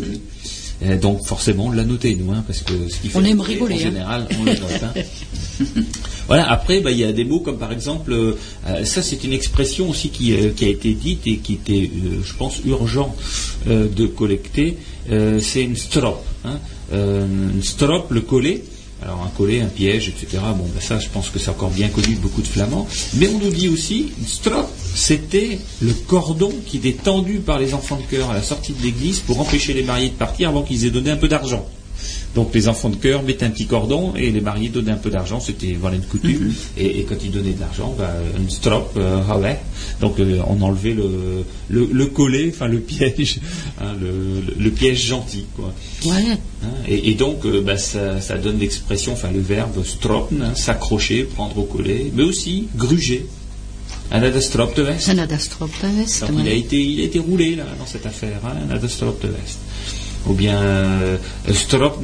Et 0.82 0.96
donc 0.96 1.24
forcément, 1.26 1.68
on 1.68 1.72
l'a 1.72 1.84
noté 1.86 2.16
nous, 2.16 2.32
hein, 2.32 2.44
parce 2.46 2.62
que 2.62 2.74
ce 2.90 2.98
qui 3.00 3.10
fait 3.10 3.18
On 3.18 3.24
aime 3.24 3.40
rigoler, 3.42 3.76
En 3.76 3.78
hein. 3.78 3.82
général, 3.82 4.28
on 4.40 4.44
le 4.44 4.52
note. 4.52 4.84
hein. 4.84 5.64
voilà. 6.28 6.50
Après, 6.52 6.82
bah, 6.82 6.92
il 6.92 6.98
y 6.98 7.04
a 7.04 7.14
des 7.14 7.24
mots 7.24 7.40
comme 7.40 7.58
par 7.58 7.72
exemple, 7.72 8.12
euh, 8.12 8.38
euh, 8.68 8.84
ça 8.84 9.02
c'est 9.02 9.24
une 9.24 9.34
expression 9.34 9.90
aussi 9.90 10.10
qui, 10.10 10.34
euh, 10.34 10.50
qui 10.56 10.66
a 10.66 10.70
été 10.70 10.94
dite 10.94 11.26
et 11.28 11.38
qui 11.38 11.54
était, 11.54 11.90
je 12.24 12.34
pense, 12.34 12.60
urgent 12.66 13.16
de 13.68 14.06
collecter. 14.08 14.78
C'est 15.08 15.64
une 15.64 15.76
strop. 15.76 16.24
Hein. 16.46 16.60
Une 16.92 17.64
strop, 17.64 18.12
le 18.12 18.22
collet. 18.22 18.64
Alors 19.04 19.22
un 19.24 19.38
collet, 19.38 19.62
un 19.62 19.68
piège, 19.68 20.08
etc. 20.08 20.42
Bon, 20.56 20.66
ben 20.74 20.82
ça, 20.82 20.98
je 20.98 21.10
pense 21.10 21.30
que 21.30 21.38
c'est 21.38 21.50
encore 21.50 21.72
bien 21.72 21.90
connu 21.90 22.16
de 22.16 22.20
beaucoup 22.20 22.42
de 22.42 22.48
flamands. 22.48 22.88
Mais 23.16 23.28
on 23.28 23.38
nous 23.38 23.50
dit 23.50 23.68
aussi, 23.68 24.14
strop, 24.26 24.70
c'était 24.96 25.60
le 25.82 25.94
cordon 25.94 26.54
qui 26.66 26.78
était 26.78 26.94
tendu 26.94 27.40
par 27.40 27.60
les 27.60 27.74
enfants 27.74 27.98
de 27.98 28.04
chœur 28.04 28.30
à 28.30 28.34
la 28.34 28.42
sortie 28.42 28.72
de 28.72 28.82
l'église 28.82 29.20
pour 29.20 29.42
empêcher 29.42 29.74
les 29.74 29.84
mariés 29.84 30.10
de 30.10 30.14
partir 30.14 30.50
avant 30.50 30.64
qu'ils 30.64 30.86
aient 30.86 30.92
donné 30.92 31.12
un 31.12 31.18
peu 31.18 31.28
d'argent. 31.28 31.68
Donc 32.36 32.54
les 32.54 32.68
enfants 32.68 32.90
de 32.90 32.96
chœur 32.96 33.22
mettaient 33.22 33.46
un 33.46 33.52
petit 33.52 33.68
cordon 33.68 34.14
et 34.16 34.32
les 34.32 34.42
mariés 34.42 34.70
donnaient 34.70 34.92
un 34.92 34.98
peu 34.98 35.12
d'argent, 35.12 35.40
c'était 35.40 35.74
voilà 35.80 35.98
une 35.98 36.04
coutume. 36.04 36.52
et, 36.78 37.00
et 37.00 37.04
quand 37.04 37.16
ils 37.24 37.32
donnaient 37.32 37.52
de 37.54 37.60
l'argent, 37.60 37.94
bah, 37.98 38.12
une 38.40 38.50
strop, 38.50 38.94
euh, 38.98 39.22
halais. 39.30 39.60
donc 40.02 40.20
euh, 40.20 40.40
on 40.48 40.62
enlevait 40.62 40.94
le, 40.94 41.44
le, 41.70 41.88
le 41.92 42.06
collet, 42.08 42.52
enfin 42.54 42.68
le 42.68 42.80
piège, 42.80 43.40
hein, 43.82 43.94
le, 44.58 44.70
piège 44.72 45.06
gentil. 45.06 45.46
Quoi. 45.56 45.74
Ouais. 46.06 46.38
Hein, 46.64 46.68
et, 46.88 47.12
et 47.12 47.14
donc, 47.14 47.46
euh, 47.46 47.62
bah, 47.62 47.78
ça, 47.78 48.20
ça 48.20 48.38
donne 48.38 48.58
l'expression, 48.60 49.14
enfin 49.14 49.30
le 49.32 49.40
verbe 49.42 49.84
stropn, 49.84 50.42
hein, 50.42 50.56
s'accrocher, 50.56 51.24
prendre 51.24 51.58
au 51.60 51.64
collet, 51.64 52.12
mais 52.16 52.24
aussi 52.24 52.68
gruger. 52.76 53.28
Un 54.12 54.42
strop 54.42 54.76
de 54.76 54.84
dat 54.84 54.94
is 54.94 55.50
erop 55.56 55.72
de. 55.82 55.88
Donc, 56.28 56.40
il, 56.40 56.48
a 56.48 56.54
été, 56.54 56.80
il 56.80 57.02
a 57.02 57.04
été 57.06 57.20
roulé 57.20 57.56
là, 57.56 57.66
dans 57.80 57.86
cette 57.86 58.06
affaire, 58.06 58.40
hein, 58.46 58.56
un 58.70 58.88
strop 58.88 59.20
de 59.22 59.30
veste. 59.30 59.60
Ou 60.28 60.34
bien 60.34 60.58
euh, 60.62 61.18
strop 61.54 62.02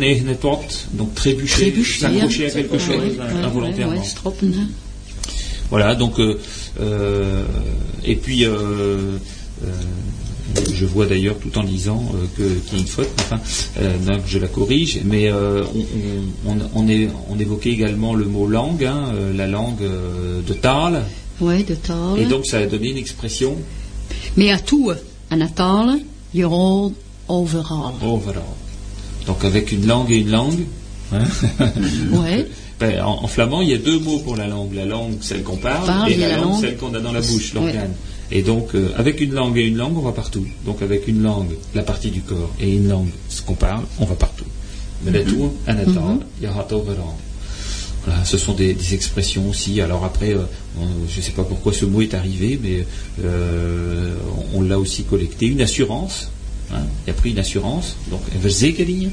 donc 0.93 1.15
trébucher, 1.15 1.73
s'accrocher 1.99 2.47
à 2.47 2.49
quelque 2.51 2.77
chose 2.77 2.89
ouais, 2.97 3.17
ouais, 3.17 3.43
involontairement. 3.45 3.93
ouais. 3.93 4.65
Voilà, 5.69 5.95
donc, 5.95 6.19
euh, 6.19 6.39
euh, 6.81 7.45
et 8.03 8.15
puis, 8.15 8.43
euh, 8.45 9.17
euh, 9.63 9.71
je 10.73 10.85
vois 10.85 11.05
d'ailleurs 11.05 11.37
tout 11.37 11.55
en 11.59 11.63
lisant 11.63 12.03
euh, 12.15 12.25
que- 12.35 12.59
qu'il 12.67 12.73
y 12.73 12.81
a 12.81 12.81
une 12.81 12.87
faute, 12.87 13.09
enfin, 13.19 13.39
euh, 13.79 13.97
donc 13.99 14.21
je 14.25 14.39
la 14.39 14.47
corrige, 14.47 14.99
mais 15.05 15.29
euh, 15.31 15.63
on, 16.45 16.49
on, 16.49 16.53
on, 16.53 16.69
on 16.83 16.87
est- 16.89 17.09
on 17.29 17.37
évoquait 17.39 17.69
également 17.69 18.15
le 18.15 18.25
mot 18.25 18.47
langue, 18.47 18.83
hein, 18.83 19.11
euh, 19.13 19.31
la 19.33 19.45
langue 19.47 19.81
euh, 19.83 20.41
de 20.41 20.53
Tal, 20.53 21.03
Ouais, 21.39 21.63
de 21.63 21.75
taal. 21.75 22.19
et 22.19 22.25
donc 22.25 22.45
ça 22.47 22.57
a 22.57 22.65
donné 22.65 22.89
une 22.89 22.97
expression 22.97 23.55
Mais 24.35 24.51
à 24.51 24.57
tout, 24.59 24.89
het 24.89 25.01
taal, 25.55 25.99
je 26.33 26.43
hoort 26.43 26.91
overal. 27.29 27.93
overall. 28.01 28.43
Donc 29.27 29.43
avec 29.45 29.71
une 29.71 29.85
langue 29.87 30.11
et 30.11 30.17
une 30.17 30.31
langue. 30.31 30.65
hein. 31.13 31.23
Ouais. 32.11 32.47
Ben, 32.79 33.01
en, 33.03 33.23
en 33.23 33.27
flamand, 33.27 33.61
il 33.61 33.69
y 33.69 33.73
a 33.73 33.77
deux 33.77 33.99
mots 33.99 34.19
pour 34.19 34.35
la 34.37 34.47
langue. 34.47 34.73
La 34.73 34.85
langue, 34.85 35.17
celle 35.21 35.43
qu'on 35.43 35.57
parle, 35.57 35.85
Parle, 35.85 36.11
et 36.11 36.15
la 36.17 36.29
la 36.29 36.35
langue, 36.37 36.45
langue. 36.51 36.61
celle 36.61 36.77
qu'on 36.77 36.93
a 36.93 36.99
dans 36.99 37.11
la 37.11 37.19
bouche, 37.21 37.53
Ouais. 37.53 37.61
l'organe. 37.61 37.93
Et 38.31 38.41
donc, 38.41 38.73
euh, 38.75 38.91
avec 38.95 39.19
une 39.21 39.33
langue 39.33 39.57
et 39.57 39.65
une 39.65 39.75
langue, 39.75 39.97
on 39.97 40.01
va 40.01 40.11
partout. 40.13 40.45
Donc, 40.65 40.81
avec 40.81 41.07
une 41.07 41.21
langue, 41.23 41.55
la 41.75 41.81
partie 41.83 42.09
du 42.09 42.21
corps, 42.21 42.51
et 42.59 42.71
une 42.73 42.87
langue, 42.87 43.09
ce 43.27 43.41
qu'on 43.41 43.55
parle, 43.55 43.83
on 43.99 44.05
va 44.05 44.15
partout. 44.15 44.45
Mais 45.03 45.11
la 45.11 45.23
tour, 45.23 45.51
un 45.67 45.75
il 45.77 46.45
y 46.45 46.47
aura 46.47 46.65
overall. 46.71 47.15
Voilà, 48.05 48.23
ce 48.23 48.37
sont 48.37 48.53
des, 48.53 48.73
des 48.73 48.93
expressions 48.93 49.49
aussi. 49.49 49.81
Alors 49.81 50.05
après, 50.05 50.33
euh, 50.33 50.43
on- 50.79 51.07
je 51.09 51.17
ne 51.17 51.21
sais 51.21 51.31
pas 51.31 51.43
pourquoi 51.43 51.73
ce 51.73 51.85
mot 51.85 52.01
est 52.01 52.13
arrivé, 52.13 52.57
mais 52.63 52.85
euh, 53.23 54.13
on, 54.53 54.59
on 54.59 54.61
l'a 54.61 54.79
aussi 54.79 55.03
collecté. 55.03 55.47
Une 55.47 55.61
assurance. 55.61 56.29
Hein? 56.73 56.83
il 57.05 57.09
a 57.09 57.13
pris 57.13 57.31
une 57.31 57.39
assurance. 57.39 57.95
Donc, 58.09 58.21
een 58.35 58.39
verzekering. 58.41 59.09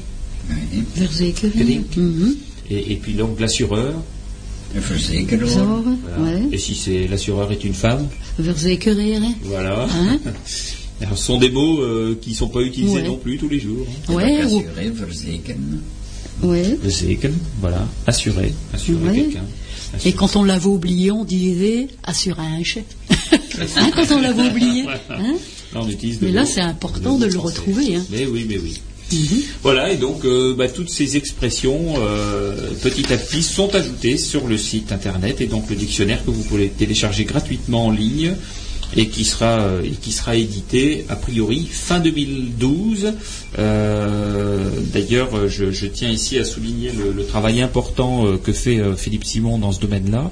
Verzekering. 0.95 1.83
Mhm. 1.95 2.35
Et, 2.69 2.91
et 2.93 2.95
puis 2.95 3.13
donc 3.13 3.39
l'assureur. 3.39 3.93
Voilà. 4.73 6.19
Ouais. 6.19 6.41
Et 6.51 6.57
si 6.57 6.75
c'est 6.75 7.07
l'assureur 7.07 7.51
est 7.51 7.63
une 7.63 7.73
femme, 7.73 8.07
Verzekeren. 8.37 9.33
voilà. 9.43 9.87
Hein? 9.89 10.19
Alors, 11.01 11.17
ce 11.17 11.25
sont 11.25 11.37
des 11.37 11.49
mots 11.51 11.79
euh, 11.81 12.17
qui 12.19 12.31
ne 12.31 12.35
sont 12.35 12.49
pas 12.49 12.61
utilisés 12.61 12.95
Ouais. 13.01 13.07
non 13.07 13.17
plus 13.17 13.37
tous 13.37 13.47
les 13.47 13.59
jours. 13.59 13.85
hein. 14.09 14.13
Ouais, 14.13 14.43
ou, 14.45 14.57
Assuré, 14.57 14.89
verzekeren. 14.89 15.79
Ouais. 16.43 16.77
Voilà. 17.61 17.87
Assurer, 18.07 18.51
assurer 18.73 19.03
Ouais. 19.09 19.15
quelqu'un. 19.15 19.43
Et 20.05 20.11
quand 20.13 20.35
on 20.35 20.43
l'avait 20.43 20.65
oublié, 20.67 21.11
on 21.11 21.23
disait 21.23 21.87
assurage. 22.03 22.79
Hein, 23.59 23.91
quand 23.95 24.11
on 24.11 24.21
l'avait 24.21 24.49
oublié. 24.49 24.85
hein 25.09 25.35
Là, 25.73 25.81
on 25.83 25.89
utilise 25.89 26.21
le 26.21 26.27
Mais 26.27 26.33
là, 26.33 26.45
c'est 26.45 26.61
important 26.61 27.17
de 27.17 27.25
le 27.25 27.31
français. 27.31 27.59
retrouver, 27.59 27.95
hein. 27.95 28.05
Mais 28.11 28.25
oui, 28.25 28.45
mais 28.47 28.57
oui. 28.57 28.79
Mhm. 29.11 29.41
Voilà, 29.63 29.91
et 29.91 29.95
donc 29.97 30.25
euh, 30.25 30.53
bah, 30.55 30.67
toutes 30.67 30.89
ces 30.89 31.15
expressions, 31.17 31.95
euh, 31.97 32.71
petit 32.81 33.11
à 33.13 33.17
petit, 33.17 33.41
sont 33.41 33.73
ajoutées 33.73 34.17
sur 34.17 34.47
le 34.47 34.57
site 34.57 34.91
internet, 34.91 35.39
et 35.41 35.45
donc 35.45 35.69
le 35.69 35.75
dictionnaire 35.77 36.23
que 36.25 36.29
vous 36.31 36.43
pouvez 36.43 36.67
télécharger 36.69 37.23
gratuitement 37.23 37.85
en 37.87 37.91
ligne, 37.91 38.35
et 38.95 39.07
qui 39.09 39.25
sera, 39.25 39.59
euh, 39.59 39.83
et 39.83 39.91
qui 39.91 40.11
sera 40.11 40.35
édité, 40.35 41.05
a 41.09 41.15
priori, 41.15 41.67
fin 41.69 41.99
2012. 41.99 43.13
Euh, 43.59 44.69
D'ailleurs, 44.93 45.35
euh, 45.35 45.47
je, 45.49 45.85
tiens 45.85 46.09
ici 46.09 46.37
à 46.37 46.45
souligner 46.45 46.91
le, 46.91 47.25
travail 47.25 47.61
important 47.61 48.25
euh, 48.25 48.37
que 48.37 48.53
fait 48.53 48.81
Philippe 48.95 49.25
Simon 49.25 49.57
dans 49.57 49.71
ce 49.71 49.79
domaine-là, 49.81 50.31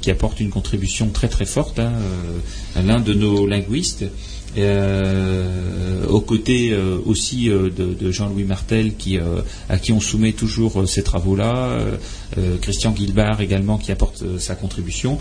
qui 0.00 0.10
apporte 0.10 0.40
une 0.40 0.50
contribution 0.50 1.08
très 1.10 1.28
très 1.28 1.44
forte, 1.44 1.78
hein, 1.78 1.92
euh, 2.76 2.82
l'un 2.82 3.00
de 3.00 3.12
nos 3.14 3.46
linguistes. 3.46 4.04
Euh, 4.58 6.06
aux 6.08 6.20
côtés 6.20 6.70
euh, 6.72 6.98
aussi 7.04 7.50
euh, 7.50 7.68
de, 7.68 7.92
de 7.92 8.10
Jean-Louis 8.10 8.44
Martel 8.44 8.94
qui, 8.94 9.18
à 9.68 9.78
qui 9.78 9.92
on 9.92 10.00
soumet 10.00 10.32
toujours 10.32 10.84
ces 10.88 11.02
travaux-là, 11.02 11.78
Christian 12.60 12.92
Guilbard 12.92 13.40
également 13.40 13.78
qui 13.78 13.92
apporte 13.92 14.22
sa 14.38 14.54
contribution. 14.54 15.18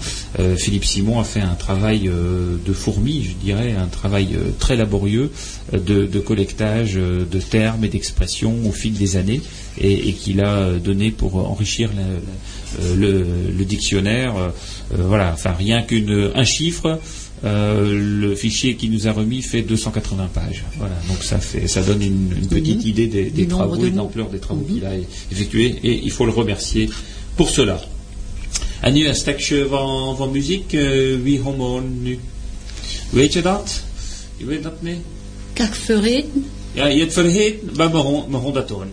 Philippe 0.58 0.86
Simon 0.86 1.20
a 1.20 1.24
fait 1.24 1.42
un 1.42 1.56
travail 1.56 2.10
de 2.10 2.74
fourmi, 2.74 3.24
je 3.24 3.34
dirais, 3.44 3.74
un 3.74 3.88
travail 3.88 4.36
très 4.60 4.76
laborieux 4.76 5.32
de, 5.72 6.06
de 6.06 6.20
collectage 6.20 6.94
de 6.96 7.40
termes 7.40 7.84
et 7.84 7.90
d'expressions 7.90 8.56
au 8.68 8.72
fil 8.72 8.94
des 8.94 9.18
années 9.18 9.42
et, 9.80 10.10
et 10.10 10.14
qu'il 10.14 10.42
a 10.42 10.74
donné 10.74 11.12
pour 11.12 11.36
enrichir 11.38 11.90
la- 11.96 12.04
la- 12.04 12.96
le, 12.96 13.26
le 13.58 13.66
dictionnaire. 13.66 14.36
euh, 14.38 14.50
voilà, 14.98 15.32
enfin 15.34 15.52
rien 15.58 15.82
qu'un 15.82 16.44
chiffre. 16.44 17.00
Euh, 17.46 18.20
le 18.22 18.36
fichier 18.36 18.76
qui 18.76 18.90
nous 18.90 19.08
a 19.08 19.12
remis 19.12 19.42
fait 19.44 19.62
280 19.62 20.30
pages. 20.34 20.64
Voilà, 20.80 20.96
donc 21.08 21.24
ça 21.24 21.38
fait, 21.40 21.68
ça 21.68 21.82
donne 21.84 22.02
une, 22.02 22.32
une 22.42 22.48
petite 22.48 22.82
Mhm. 22.82 22.88
idée 22.90 23.08
des, 23.08 23.30
des 23.30 23.48
travaux 23.48 23.78
de 23.78 23.88
et 23.88 23.92
de 23.92 23.98
l'ampleur 23.98 24.30
des 24.30 24.40
travaux 24.40 24.66
Mhm. 24.68 24.74
qu'il 24.74 24.86
a 24.86 24.94
effectués, 25.32 25.76
et 25.84 26.02
il 26.04 26.12
faut 26.12 26.26
le 26.26 26.32
remercier 26.32 26.90
pour 27.38 27.50
cela. 27.50 27.80
En 28.82 28.94
nu 28.94 29.08
een 29.08 29.16
stukje 29.16 29.68
van, 29.68 30.16
van 30.18 30.32
muziek, 30.32 30.74
eh, 30.74 31.22
wie 31.24 31.40
homo 31.40 31.80
nu? 32.02 32.20
Weet 33.12 33.34
je 33.34 33.42
dat? 33.42 33.82
Je 34.38 34.46
weet 34.46 34.64
dat 34.64 34.82
niet? 34.82 34.98
Kak 35.54 35.76
vergeten. 35.76 36.46
Ja, 36.74 36.86
je 36.88 37.00
hebt 37.00 37.14
vergeten, 37.14 37.70
maar 37.76 37.92
we 37.92 37.98
gaan 38.38 38.54
dat 38.54 38.68
doen. 38.68 38.88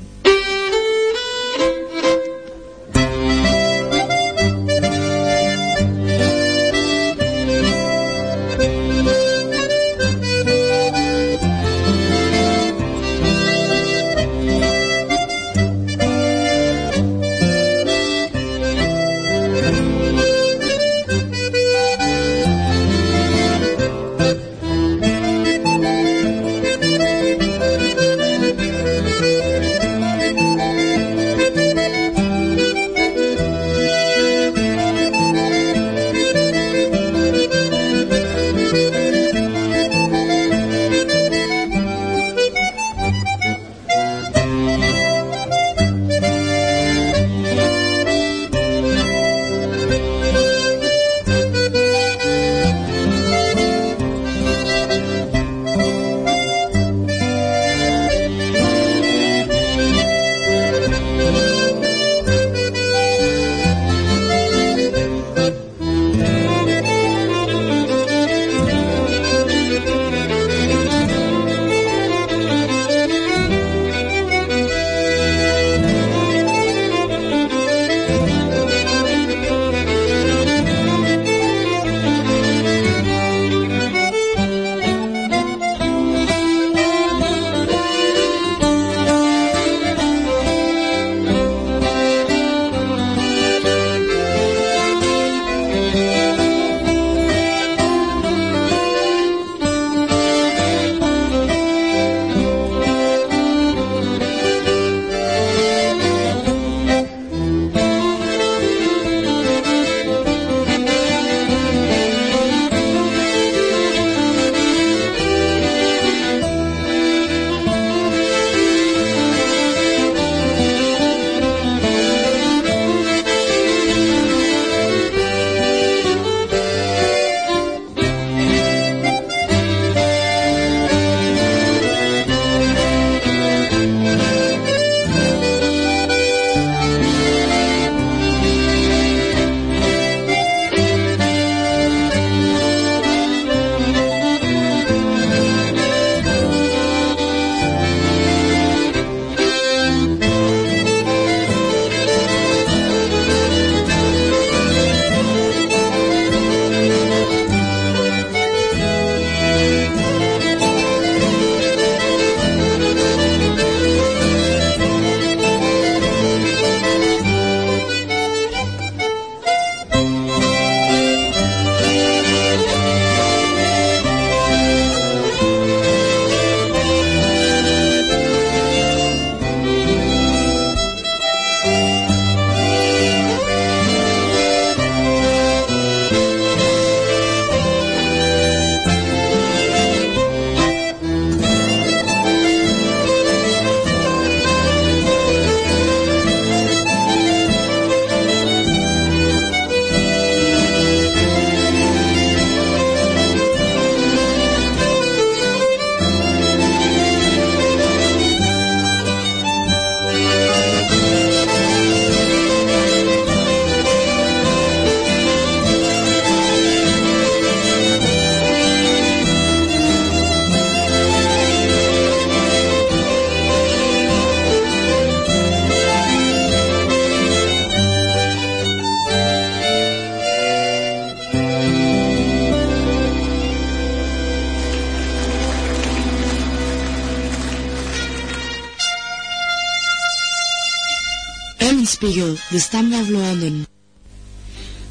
De. 242.53 243.65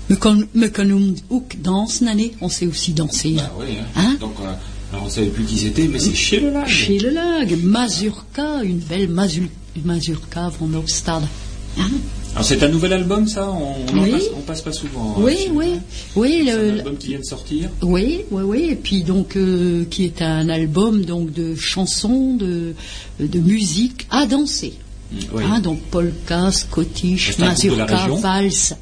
Me, 0.08 0.18
kan, 0.18 0.48
me 0.52 0.70
kunnen 0.72 1.18
ook 1.30 1.52
dansen, 1.64 2.08
Annie. 2.08 2.34
On 2.40 2.50
sait 2.50 2.68
aussi 2.68 2.94
danser. 2.94 3.36
Ah 3.40 3.52
oui, 3.60 3.78
hein. 3.80 3.86
Hein? 3.96 4.18
Donc, 4.20 4.34
euh, 4.42 4.54
alors 4.92 5.06
on 5.06 5.10
savait 5.10 5.28
plus 5.32 5.46
qui 5.46 5.58
c'était, 5.58 5.88
mais 5.88 6.00
c'est 6.00 6.14
chez 6.16 6.40
le 6.40 6.50
lac. 6.52 6.68
Chez 6.68 7.00
le 7.00 7.10
lag, 7.12 7.56
Mazurka, 7.64 8.62
une 8.64 8.80
belle 8.80 9.08
mazul- 9.10 9.50
Mazurka 9.86 10.50
van 10.60 10.74
Oostade. 10.80 11.24
Hein? 11.78 11.90
Alors 12.34 12.46
c'est 12.46 12.62
un 12.64 12.68
nouvel 12.70 12.94
album, 12.94 13.28
ça? 13.28 13.50
On, 13.50 13.72
en 13.98 14.04
Oui. 14.04 14.12
passe, 14.12 14.24
passe 14.46 14.62
pas 14.62 14.72
souvent. 14.74 15.16
hein, 15.18 15.22
oui, 15.22 15.36
chez- 15.38 15.50
oui, 15.52 15.68
oui, 16.16 16.42
C'est 16.46 16.52
un 16.52 16.78
album 16.80 16.98
qui 16.98 17.08
vient 17.08 17.20
de 17.20 17.24
sortir. 17.26 17.70
oui, 17.82 18.22
oui, 18.32 18.44
oui, 18.44 18.68
et 18.72 18.76
puis 18.76 19.04
donc 19.04 19.36
euh, 19.38 19.86
qui 19.90 20.04
est 20.06 20.22
un 20.22 20.50
album 20.50 21.06
donc 21.06 21.32
de 21.34 21.56
chansons, 21.56 22.36
de, 22.36 22.74
de 23.20 23.40
musique 23.40 24.08
à 24.10 24.26
danser. 24.26 24.74
Oui. 25.34 25.44
Hein, 25.46 25.60
donc 25.60 25.82
polka, 25.92 26.52
scottish, 26.52 27.38
mazurka, 27.38 28.08
valse. 28.22 28.76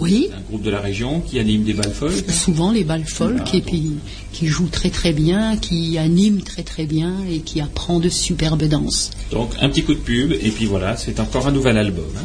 Oui, 0.00 0.28
Un 0.32 0.40
groupe 0.48 0.62
de 0.62 0.70
la 0.70 0.80
région 0.80 1.20
qui 1.20 1.40
anime 1.40 1.64
des 1.64 1.72
balles 1.72 1.90
folk. 1.92 2.12
souvent 2.30 2.70
les 2.70 2.84
balles 2.84 3.04
folk 3.06 3.40
Ah, 3.46 3.56
et 3.56 3.60
puis 3.62 3.94
qui 4.32 4.46
joue 4.46 4.68
très 4.68 4.90
très 4.90 5.12
bien, 5.12 5.56
qui 5.56 5.98
anime 5.98 6.42
très 6.42 6.62
très 6.62 6.86
bien 6.86 7.14
et 7.28 7.38
qui 7.40 7.60
apprend 7.60 7.98
de 7.98 8.08
superbes 8.08 8.62
danses. 8.64 9.10
Donc 9.32 9.50
un 9.60 9.68
petit 9.68 9.82
coup 9.82 9.94
de 9.94 9.98
pub 9.98 10.32
et 10.32 10.50
puis 10.50 10.66
voilà, 10.66 10.96
c'est 10.96 11.18
encore 11.18 11.48
un 11.48 11.52
nouvel 11.52 11.76
album. 11.78 12.04
hein. 12.16 12.24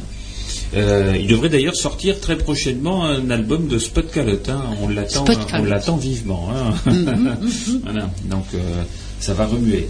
Euh, 0.75 1.15
il 1.19 1.27
devrait 1.27 1.49
d'ailleurs 1.49 1.75
sortir 1.75 2.19
très 2.19 2.37
prochainement 2.37 3.05
un 3.05 3.29
album 3.31 3.67
de 3.67 3.77
Spot 3.79 4.09
Calotte. 4.11 4.49
hein. 4.49 4.61
On 4.81 4.87
l'attend, 4.89 5.25
Spot 5.25 5.37
on 5.53 5.63
l'attend 5.63 5.97
vivement. 5.97 6.49
hein. 6.51 6.73
voilà, 7.83 8.09
donc 8.29 8.45
euh, 8.53 8.83
ça 9.19 9.33
va 9.33 9.45
remuer. 9.47 9.87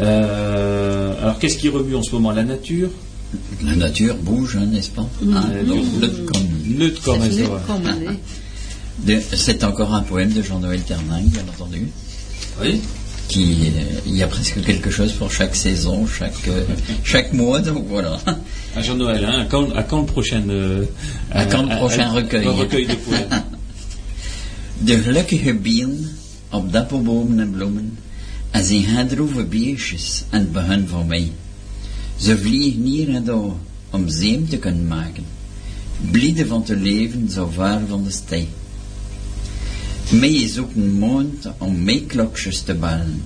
Euh, 0.00 1.22
alors 1.22 1.38
qu'est-ce 1.38 1.56
qui 1.58 1.68
remue 1.68 1.94
en 1.96 2.02
ce 2.02 2.12
moment? 2.12 2.32
La 2.32 2.42
nature? 2.42 2.90
La 3.64 3.74
nature 3.76 4.16
bouge, 4.16 4.56
hein, 4.60 4.66
n'est-ce 4.66 4.90
pas? 4.90 5.08
Ah, 5.34 5.44
Euh, 5.52 5.64
donc, 5.64 5.84
comme 7.02 7.20
C'est 9.32 9.64
encore 9.64 9.92
un 9.94 10.02
poème 10.02 10.32
de 10.32 10.42
Jean-Noël 10.42 10.80
Terningue, 10.82 11.26
bien 11.26 11.42
entendu. 11.48 11.88
Oui. 12.62 12.80
Qui, 13.28 13.52
euh, 13.66 14.00
il 14.06 14.16
y 14.16 14.22
a 14.22 14.26
presque 14.28 14.62
quelque 14.62 14.90
chose 14.90 15.12
pour 15.12 15.32
chaque 15.32 15.56
saison, 15.56 16.06
chaque, 16.06 16.46
euh, 16.48 16.62
chaque 17.02 17.32
mois, 17.32 17.60
donc 17.60 17.86
voilà. 17.88 18.18
À 18.76 18.82
Jean-Noël, 18.82 19.24
hein, 19.24 19.40
à, 19.40 19.44
quand, 19.46 19.70
à 19.74 19.82
quand 19.82 20.00
le 20.00 20.06
prochain 20.06 20.42
euh, 20.48 20.84
À 21.32 21.46
quand 21.46 21.62
le 21.62 21.74
prochain 21.76 22.10
recueil. 22.10 22.46
Un 22.46 22.52
recueil 22.52 22.86
de 22.86 22.94
poèmes? 22.94 23.28
De 24.84 24.96
gelukkige 25.02 25.54
bieren 25.54 26.10
op 26.50 26.72
dappelbomen 26.72 27.40
en 27.40 27.50
bloemen, 27.50 27.98
en 28.54 28.64
zijn 28.64 28.84
hedroeve 28.84 29.44
beestjes 29.44 30.24
aan 30.30 30.40
het 30.40 30.52
begin 30.52 30.88
van 30.88 31.06
mei. 31.06 31.32
Ze 32.16 32.38
vliegen 32.38 32.82
hier 32.82 33.08
en 33.14 33.24
daar 33.24 33.56
om 33.90 34.08
zeem 34.08 34.48
te 34.48 34.58
kunnen 34.58 34.86
maken, 34.86 35.24
blide 36.10 36.46
van 36.46 36.62
te 36.62 36.76
leven 36.76 37.30
zo 37.30 37.50
ver 37.54 37.80
van 37.88 38.04
de 38.04 38.10
stij. 38.10 38.48
Mij 40.10 40.32
is 40.32 40.58
ook 40.58 40.74
een 40.74 40.92
mond 40.92 41.48
om 41.58 41.82
meeklokjes 41.82 42.60
te 42.60 42.74
bellen. 42.74 43.22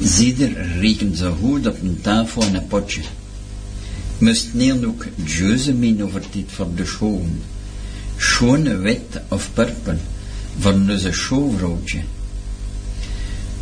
Zieder 0.00 0.78
rekent 0.78 1.18
zo 1.18 1.36
goed 1.40 1.66
op 1.66 1.82
een 1.82 2.00
tafel 2.00 2.42
en 2.42 2.54
een 2.54 2.66
potje. 2.66 3.02
Moest 4.18 4.54
neer 4.54 4.86
ook 4.86 5.06
juze 5.24 5.72
min 5.72 6.02
over 6.02 6.22
dit 6.30 6.52
voor 6.52 6.74
de 6.74 6.86
schoon. 6.86 7.38
Schone 8.16 8.76
wit 8.76 9.20
of 9.28 9.50
purper 9.52 9.98
van 10.58 10.90
onze 10.90 11.12
showvrouwtje. 11.12 12.00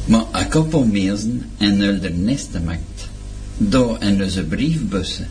Maar 0.05 0.25
een 0.33 0.49
koppel 0.49 0.85
mezen 0.85 1.43
en 1.59 1.81
er 1.81 2.13
nesten 2.13 2.65
maakt. 2.65 3.09
Daar 3.57 4.03
in 4.03 4.23
onze 4.23 4.43
briefbussen. 4.45 5.29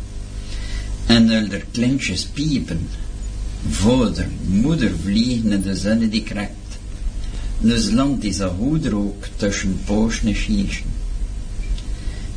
En 1.05 1.29
er 1.29 1.65
kleintjes 1.71 2.25
piepen. 2.25 2.87
Vader, 3.69 4.27
moeder 4.45 4.91
vliegen 5.03 5.51
in 5.51 5.61
de 5.61 5.75
zon 5.75 6.09
die 6.09 6.23
krakt. 6.23 6.51
Ons 7.61 7.91
land 7.91 8.23
is 8.23 8.39
een 8.39 8.49
goed 8.49 8.85
rook 8.85 9.25
tussen 9.35 9.79
poos 9.85 10.23
en 10.23 10.35
schieschen. 10.35 10.85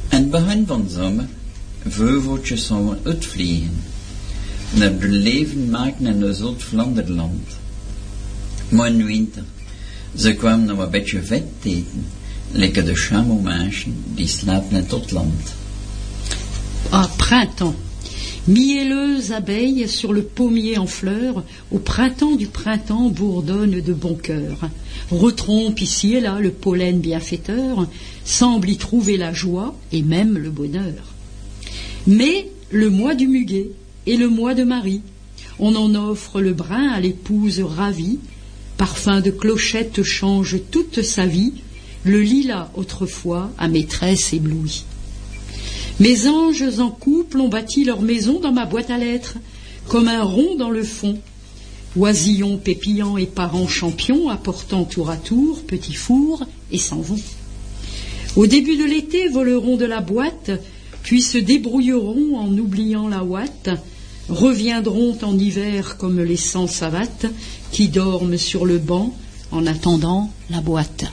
En 0.09 0.31
begin 0.31 0.67
van 0.67 0.89
zomer, 0.89 1.27
veuveltjes 1.87 2.67
zouden 2.67 2.99
uitvliegen. 3.03 3.83
Naar 4.75 4.99
de 4.99 5.09
leven 5.09 5.71
maken 5.71 6.07
in 6.07 6.25
ons 6.25 6.39
Zuid-Vlaanderland. 6.39 7.57
Maar 8.69 8.89
in 8.89 9.05
winter, 9.05 9.45
ze 10.15 10.35
kwamen 10.35 10.67
nog 10.67 10.79
een 10.79 10.91
beetje 10.91 11.23
vet 11.23 11.45
eten, 11.63 12.07
lekker 12.57 12.85
de 12.85 12.95
chameaumensen 12.95 13.95
die 14.15 14.28
in 14.47 14.74
het 14.74 15.11
land. 15.11 15.55
Ah, 16.91 17.07
printemps. 17.16 17.77
Mielleuses 18.47 19.33
abeilles 19.33 19.89
sur 19.89 20.12
le 20.12 20.23
pommier 20.23 20.78
en 20.78 20.87
fleurs, 20.87 21.43
au 21.73 21.78
printemps 21.78 22.37
du 22.37 22.47
printemps 22.47 23.09
bourdonnent 23.09 23.81
de 23.81 23.93
bon 23.93 24.15
cœur. 24.15 24.70
Retrompe 25.11 25.81
ici 25.81 26.15
et 26.15 26.20
là 26.20 26.39
le 26.39 26.53
pollen 26.53 27.01
bienfaiteur, 27.01 27.89
semble 28.24 28.70
y 28.70 28.77
trouver 28.77 29.16
la 29.16 29.33
joie 29.33 29.74
et 29.91 30.03
même 30.03 30.39
le 30.39 30.51
bonheur. 30.51 31.15
Mais 32.07 32.49
le 32.70 32.89
mois 32.89 33.16
du 33.16 33.27
muguet 33.27 33.70
et 34.07 34.16
le 34.16 34.28
mois 34.28 34.55
de 34.55 34.62
Marie, 34.62 35.03
on 35.59 35.74
en 35.74 35.97
offre 35.97 36.41
le 36.41 36.53
brin 36.53 36.91
à 36.91 37.01
l'épouse 37.01 37.61
ravie, 37.61 38.20
parfum 38.77 39.20
de 39.20 39.33
clochette 39.33 40.05
change 40.05 40.59
toute 40.70 41.03
sa 41.03 41.27
vie, 41.27 41.53
le 42.07 42.23
lilas 42.23 42.70
autrefois 42.74 43.51
à 43.59 43.69
maîtresse 43.69 44.33
éblouie. 44.33 44.85
Mes 45.99 46.28
anges 46.28 46.78
en 46.78 46.91
couple 46.91 47.41
ont 47.41 47.49
bâti 47.49 47.85
leur 47.85 48.03
maison 48.03 48.39
dans 48.39 48.53
ma 48.53 48.66
boîte 48.66 48.91
à 48.91 48.99
lettres, 48.99 49.39
comme 49.89 50.09
un 50.09 50.23
rond 50.23 50.57
dans 50.57 50.70
le 50.70 50.83
fond. 50.83 51.19
Oisillons 51.97 52.59
pépillants 52.59 53.16
et 53.16 53.27
parents 53.27 53.66
champions 53.66 54.28
apportant 54.28 54.85
tour 54.85 55.11
à 55.11 55.16
tour 55.16 55.62
petits 55.62 55.95
fours 55.95 56.45
et 56.70 56.78
s'en 56.78 57.01
vont. 57.01 57.20
Au 58.37 58.47
début 58.47 58.77
de 58.77 58.85
l'été 58.85 59.28
voleront 59.28 59.77
de 59.77 59.87
la 59.87 60.01
boîte, 60.01 60.51
puis 61.03 61.23
se 61.23 61.39
débrouilleront 61.39 62.37
en 62.37 62.53
oubliant 62.59 63.09
la 63.09 63.24
ouate, 63.24 63.70
reviendront 64.28 65.16
en 65.23 65.39
hiver 65.39 65.97
comme 65.97 66.20
les 66.20 66.37
sans 66.37 66.66
savates 66.66 67.27
qui 67.73 67.89
dorment 67.89 68.37
sur 68.37 68.66
le 68.66 68.78
banc 68.78 69.15
en 69.51 69.66
attendant 69.66 70.31
la 70.51 70.61
boîte. 70.61 71.07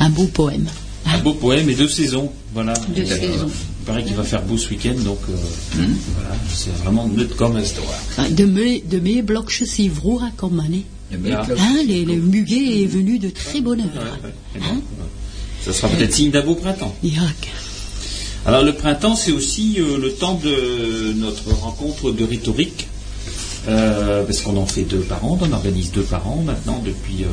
Un 0.00 0.10
beau 0.10 0.26
poème. 0.26 0.66
Un 1.06 1.18
beau 1.18 1.32
poème 1.34 1.68
et 1.70 1.74
deux 1.74 1.88
saisons. 1.88 2.30
Voilà. 2.54 2.74
Deux 2.94 3.02
euh, 3.02 3.06
saisons. 3.06 3.50
Il 3.80 3.84
paraît 3.86 4.04
qu'il 4.04 4.14
va 4.14 4.22
faire 4.24 4.42
beau 4.42 4.56
ce 4.58 4.68
week-end, 4.68 4.94
donc 5.02 5.18
euh, 5.30 5.32
voilà, 6.14 6.36
c'est 6.52 6.74
vraiment 6.76 7.08
neutre 7.08 7.36
comme. 7.36 7.58
Ah, 8.18 8.28
De 8.28 8.44
mes, 8.44 8.80
de 8.80 8.98
mes. 9.00 9.22
De 11.10 11.16
belles 11.16 11.32
Ja. 11.32 11.44
cloches. 11.44 11.58
Hein, 11.60 11.76
les, 11.86 12.04
le 12.04 12.16
muguet 12.16 12.82
est 12.82 12.86
venu 12.86 13.18
de 13.18 13.30
très 13.30 13.60
bonne 13.62 13.80
heure. 13.80 14.18
Donc, 14.54 14.62
euh, 14.64 15.04
ça 15.64 15.72
sera 15.72 15.88
peut-être 15.88 16.12
signe 16.14 16.30
d'un 16.30 16.42
beau 16.42 16.54
printemps. 16.54 16.94
Alors 18.46 18.62
le 18.62 18.74
printemps, 18.74 19.16
c'est 19.16 19.32
aussi 19.32 19.76
euh, 19.78 19.98
le 19.98 20.12
temps 20.12 20.38
de 20.42 21.12
notre 21.14 21.50
rencontre 21.54 22.12
de 22.12 22.24
rhétorique. 22.24 22.88
Euh, 23.66 24.24
parce 24.24 24.40
qu'on 24.40 24.56
en 24.56 24.64
fait 24.66 24.82
deux 24.82 25.00
par 25.00 25.24
an, 25.24 25.38
on 25.42 25.52
organise 25.52 25.90
deux 25.92 26.02
par 26.02 26.26
an 26.28 26.42
maintenant 26.46 26.80
depuis 26.84 27.24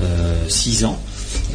euh, 0.00 0.48
six 0.48 0.84
ans. 0.84 0.98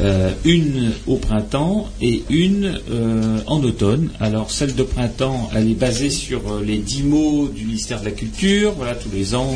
Euh, 0.00 0.32
une 0.44 0.92
au 1.06 1.16
printemps 1.16 1.88
et 2.00 2.24
une 2.30 2.80
euh, 2.90 3.38
en 3.46 3.62
automne. 3.62 4.08
Alors 4.20 4.50
celle 4.50 4.74
de 4.74 4.82
printemps, 4.82 5.50
elle 5.54 5.70
est 5.70 5.74
basée 5.74 6.10
sur 6.10 6.40
euh, 6.50 6.62
les 6.64 6.78
dix 6.78 7.02
mots 7.02 7.48
du 7.48 7.66
ministère 7.66 8.00
de 8.00 8.06
la 8.06 8.10
Culture. 8.10 8.72
Voilà, 8.76 8.94
tous 8.94 9.10
les 9.12 9.34
ans, 9.34 9.54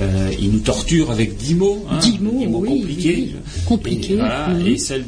euh, 0.00 0.30
ils 0.40 0.50
nous 0.50 0.60
torturent 0.60 1.10
avec 1.10 1.36
dix 1.36 1.54
mots. 1.54 1.84
hein, 1.90 1.98
Dix 2.00 2.18
mots, 2.20 2.40
oui, 2.60 2.80
compliqués. 2.80 3.14
oui, 3.16 3.32
oui. 3.34 3.62
Compliqués, 3.66 4.12
Et, 4.14 4.16
voilà, 4.16 4.48
et 4.66 4.78
celle 4.78 5.04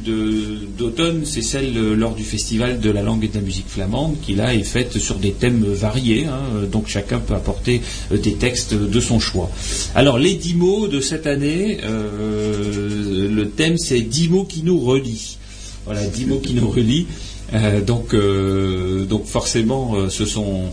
d'automne, 0.77 1.21
c'est 1.25 1.41
celle 1.41 1.77
euh, 1.77 1.95
lors 1.95 2.13
du 2.15 2.23
festival 2.23 2.79
de 2.79 2.89
la 2.91 3.01
langue 3.01 3.23
et 3.23 3.27
de 3.27 3.35
la 3.35 3.41
musique 3.41 3.67
flamande, 3.67 4.15
qui 4.21 4.33
là 4.35 4.53
est 4.53 4.63
faite 4.63 4.97
sur 4.99 5.15
des 5.15 5.31
thèmes 5.31 5.63
variés, 5.63 6.25
hein, 6.25 6.39
euh, 6.55 6.65
donc 6.67 6.87
chacun 6.87 7.19
peut 7.19 7.33
apporter 7.35 7.81
euh, 8.11 8.17
des 8.17 8.33
textes 8.33 8.73
de 8.73 8.99
son 8.99 9.19
choix. 9.19 9.49
Alors 9.95 10.17
les 10.19 10.35
dix 10.35 10.55
mots 10.55 10.87
de 10.87 10.99
cette 10.99 11.25
année, 11.27 11.79
euh, 11.83 13.29
le 13.29 13.49
thème 13.49 13.77
c'est 13.77 14.01
dix 14.01 14.29
mots 14.29 14.43
qui 14.45 14.63
nous 14.63 14.79
relient. 14.79 15.37
Voilà, 15.85 16.05
dix 16.05 16.25
mots 16.25 16.37
qui 16.39 16.53
nous 16.53 16.69
relient. 16.69 17.07
Euh, 17.53 17.81
donc, 17.81 18.13
euh, 18.13 19.03
donc 19.05 19.25
forcément, 19.25 19.93
euh, 19.95 20.09
ce 20.09 20.25
sont, 20.25 20.63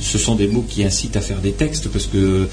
ce 0.00 0.18
sont 0.18 0.34
des 0.34 0.48
mots 0.48 0.64
qui 0.68 0.82
incitent 0.82 1.16
à 1.16 1.20
faire 1.20 1.38
des 1.38 1.52
textes 1.52 1.88
parce 1.88 2.06
que 2.06 2.16
le, 2.18 2.48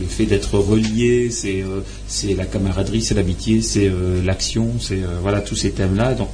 le 0.00 0.06
fait 0.08 0.26
d'être 0.26 0.56
relié, 0.58 1.30
c'est, 1.30 1.64
c'est 2.06 2.34
la 2.34 2.44
camaraderie, 2.46 3.02
c'est 3.02 3.14
l'amitié, 3.14 3.60
c'est 3.62 3.90
l'action, 4.24 4.68
c'est 4.80 5.00
voilà 5.22 5.40
tous 5.40 5.56
ces 5.56 5.70
thèmes-là. 5.72 6.14
Donc, 6.14 6.30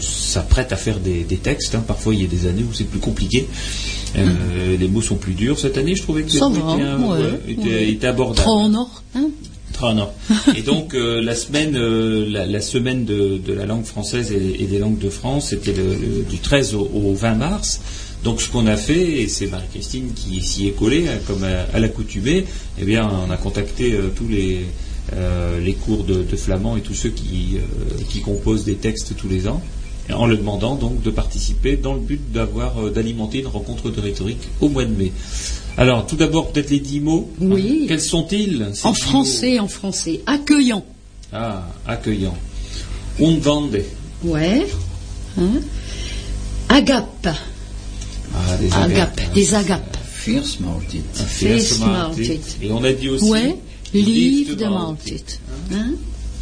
ça 0.00 0.40
prête 0.42 0.72
à 0.72 0.76
faire 0.76 0.98
des, 0.98 1.24
des 1.24 1.36
textes. 1.36 1.74
hein. 1.74 1.84
Parfois, 1.86 2.14
il 2.14 2.22
y 2.22 2.24
a 2.24 2.28
des 2.28 2.46
années 2.46 2.62
où 2.68 2.72
c'est 2.72 2.84
plus 2.84 3.00
compliqué. 3.00 3.48
Les 4.14 4.88
mots 4.88 5.02
sont 5.02 5.16
plus 5.16 5.34
durs. 5.34 5.58
Cette 5.58 5.76
année, 5.78 5.94
je 5.96 6.02
trouvais 6.02 6.22
que 6.22 6.30
les 6.32 6.38
Ça 6.38 6.48
mots 6.48 6.54
va, 6.54 6.74
étaient, 6.74 6.84
euh, 6.84 6.98
ouais, 6.98 7.22
ouais, 7.22 7.40
étaient- 7.48 7.62
ouais. 7.68 7.88
étaient 7.90 8.06
abordables. 8.06 8.46
Tronor, 8.46 9.02
hein 9.16 9.28
Ah 9.80 9.94
non. 9.94 10.10
Et 10.56 10.62
donc 10.62 10.94
euh, 10.94 11.20
la 11.22 11.34
semaine, 11.34 11.74
euh, 11.76 12.26
la, 12.28 12.46
la 12.46 12.60
semaine 12.60 13.04
de, 13.04 13.38
de 13.38 13.52
la 13.52 13.66
langue 13.66 13.84
française 13.84 14.32
et, 14.32 14.62
et 14.62 14.66
des 14.66 14.78
langues 14.78 14.98
de 14.98 15.10
France, 15.10 15.48
c'était 15.50 15.72
le- 15.72 15.94
le- 15.94 16.22
du 16.28 16.38
13 16.38 16.74
au, 16.74 16.88
au 16.92 17.14
20 17.14 17.34
mars. 17.34 17.80
Donc 18.22 18.40
ce 18.40 18.48
qu'on 18.48 18.66
a 18.68 18.76
fait, 18.76 19.22
et 19.22 19.28
c'est 19.28 19.48
Marie-Christine 19.48 20.12
qui 20.14 20.40
s'y 20.42 20.68
est 20.68 20.72
collée, 20.78 21.08
hein, 21.08 21.18
comme 21.26 21.42
à, 21.42 21.62
à 21.74 21.80
l'accoutumée, 21.80 22.44
eh 22.80 22.84
bien 22.84 23.10
on 23.26 23.30
a 23.30 23.36
contacté 23.36 23.92
euh, 23.94 24.08
tous 24.14 24.28
les, 24.28 24.60
les 25.60 25.72
cours 25.74 26.04
de, 26.04 26.22
de 26.22 26.36
flamand 26.36 26.76
et 26.76 26.80
tous 26.80 26.94
ceux 26.94 27.08
qui, 27.10 27.56
qui 28.08 28.20
composent 28.20 28.64
des 28.64 28.76
textes 28.76 29.16
tous 29.16 29.28
les 29.28 29.48
ans, 29.48 29.60
en 30.10 30.26
leur 30.26 30.38
demandant 30.38 30.74
donc 30.74 31.02
de 31.02 31.10
participer 31.10 31.76
dans 31.76 31.94
le 31.94 32.00
but 32.00 32.20
d'avoir 32.32 32.78
euh, 32.80 32.90
d'alimenter 32.90 33.38
une 33.40 33.46
rencontre 33.46 33.90
de 33.90 34.00
rhétorique 34.00 34.40
au 34.60 34.68
mois 34.68 34.84
de 34.84 34.90
mai. 34.94 35.12
Alors 35.76 36.06
tout 36.06 36.16
d'abord 36.16 36.52
peut-être 36.52 36.70
les 36.70 36.80
dix 36.80 37.00
mots. 37.00 37.30
Oui. 37.40 37.82
Hein, 37.82 37.86
Quels 37.88 38.00
sont-ils 38.00 38.72
En 38.84 38.94
français, 38.94 39.58
en 39.58 39.68
français. 39.68 40.20
Accueillant. 40.26 40.84
Ah, 41.32 41.66
accueillant. 41.86 42.36
Umwande. 43.20 43.80
Ouais. 44.24 44.66
Hein? 45.38 45.60
Agape. 46.68 47.28
Ah, 48.34 48.56
des 48.60 48.72
Agape. 48.72 49.20
Des 49.34 49.54
agapes. 49.54 49.96
Fierce 50.12 50.58
Maaltijd. 50.60 51.02
Fierce 51.14 51.78
Maaltijd. 51.80 52.28
Maaltijd. 52.28 52.40
Et 52.62 52.72
on 52.72 52.84
a 52.84 52.92
dit 52.92 53.08
aussi 53.08 53.24
Ouais. 53.30 53.56
Livre 53.94 54.56
de. 54.56 54.64
Maaltijd. 54.64 55.24
Hein? 55.72 55.92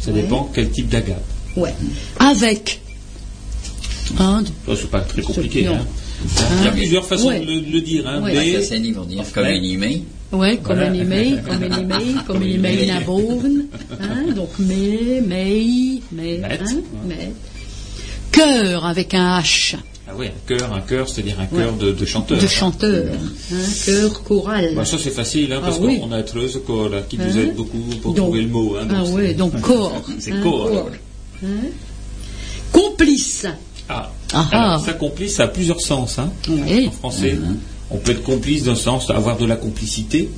Ça 0.01 0.11
Ouais. 0.11 0.21
dépend 0.21 0.49
quel 0.53 0.69
type 0.69 0.89
d'agape. 0.89 1.23
Ouais. 1.57 1.73
Avec. 2.19 2.79
Hein 4.19 4.43
Ça, 4.67 4.73
c'est 4.75 4.89
pas 4.89 5.01
très 5.01 5.21
compliqué. 5.21 5.67
Hein. 5.67 5.85
Il 6.59 6.65
y 6.65 6.67
a 6.67 6.71
plusieurs 6.71 7.05
façons 7.05 7.27
Ouais. 7.29 7.39
de 7.39 7.45
le, 7.45 7.61
de 7.61 7.71
le 7.71 7.81
dire. 7.81 8.07
Hein, 8.07 8.21
Ouais. 8.23 8.33
mais- 8.33 8.79
die 8.79 8.91
van 8.93 9.05
die 9.05 9.19
Enfin, 9.19 9.41
communie 9.41 10.03
Ouais, 10.31 10.57
comme 10.63 10.77
Voilà. 10.77 10.91
un 10.91 10.93
email, 10.93 11.41
comme 11.45 11.63
un 11.63 11.79
email, 11.79 12.15
comme 12.27 12.37
un 12.41 12.45
email 12.45 12.87
naar 12.87 13.03
boven. 13.03 13.65
Hein, 13.99 14.33
donc, 14.35 14.49
mais, 14.59 15.21
mais, 15.27 15.99
mais, 16.11 16.37
Met, 16.37 16.59
hein, 16.61 16.65
ouais. 16.73 16.81
mais. 17.07 17.31
Cœur 18.31 18.85
avec 18.85 19.13
un 19.13 19.39
H 19.41 19.75
Ah 20.07 20.15
ouais, 20.15 20.27
un 20.27 20.47
chœur, 20.47 20.73
un 20.73 20.81
chœur, 20.81 21.09
c'est-à-dire 21.09 21.37
un 21.39 21.47
chœur 21.47 21.73
de, 21.73 21.91
de 21.91 22.05
chanteur. 22.05 22.37
de 22.39 22.47
chanteur. 22.47 23.05
Hein, 23.51 23.55
cœur 23.85 24.23
choral. 24.23 24.73
Bah, 24.75 24.85
ça 24.85 24.97
c'est 24.97 25.09
facile, 25.09 25.51
hein, 25.51 25.59
parce 25.61 25.79
Ah 25.81 25.85
oui. 25.85 25.99
qu'on 25.99 26.11
a 26.13 26.23
Treuse 26.23 26.59
Corps 26.65 26.87
là, 26.89 27.01
qui 27.01 27.17
nous 27.17 27.37
aide 27.37 27.55
beaucoup 27.55 27.79
pour 28.01 28.13
Donc- 28.13 28.25
trouver 28.27 28.41
le 28.43 28.47
mot. 28.49 28.75
Hein, 28.79 28.87
ah 28.89 28.93
donc 28.93 29.07
c'est- 29.19 29.33
donc 29.33 29.59
corps. 29.61 30.01
C'est 30.19 30.31
hein, 30.31 30.39
corps. 30.43 30.89
Hein. 31.43 31.47
Complice. 32.71 33.45
Ah. 33.93 34.11
Ah, 34.33 34.47
Alors, 34.51 34.81
ah. 34.81 34.85
ça 34.85 34.93
complice, 34.93 35.35
ça 35.35 35.43
a 35.43 35.47
plusieurs 35.47 35.81
sens. 35.81 36.17
Hein. 36.17 36.29
Oui. 36.49 36.87
En 36.87 36.91
français, 36.91 37.37
on 37.89 37.97
peut 37.97 38.11
être 38.11 38.23
complice 38.23 38.63
d'un 38.63 38.75
sens, 38.75 39.09
avoir 39.09 39.37
de 39.37 39.45
la 39.45 39.57
complicité. 39.57 40.29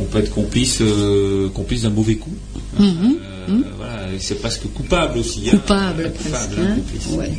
On 0.00 0.04
peut 0.04 0.18
être 0.18 0.30
complice, 0.32 0.78
euh, 0.80 1.48
complice 1.50 1.82
d'un 1.82 1.90
mauvais 1.90 2.16
coup. 2.16 2.34
Mhm. 2.78 3.16
Euh, 3.48 3.62
Voilà, 3.76 4.12
et 4.12 4.18
c'est 4.20 4.36
presque 4.36 4.66
coupable 4.74 5.18
aussi. 5.18 5.48
hein. 5.48 5.52
Coupable, 5.52 6.12
presque. 6.12 6.50
coupable, 6.50 6.76
hein. 6.76 7.16
Ouais. 7.16 7.32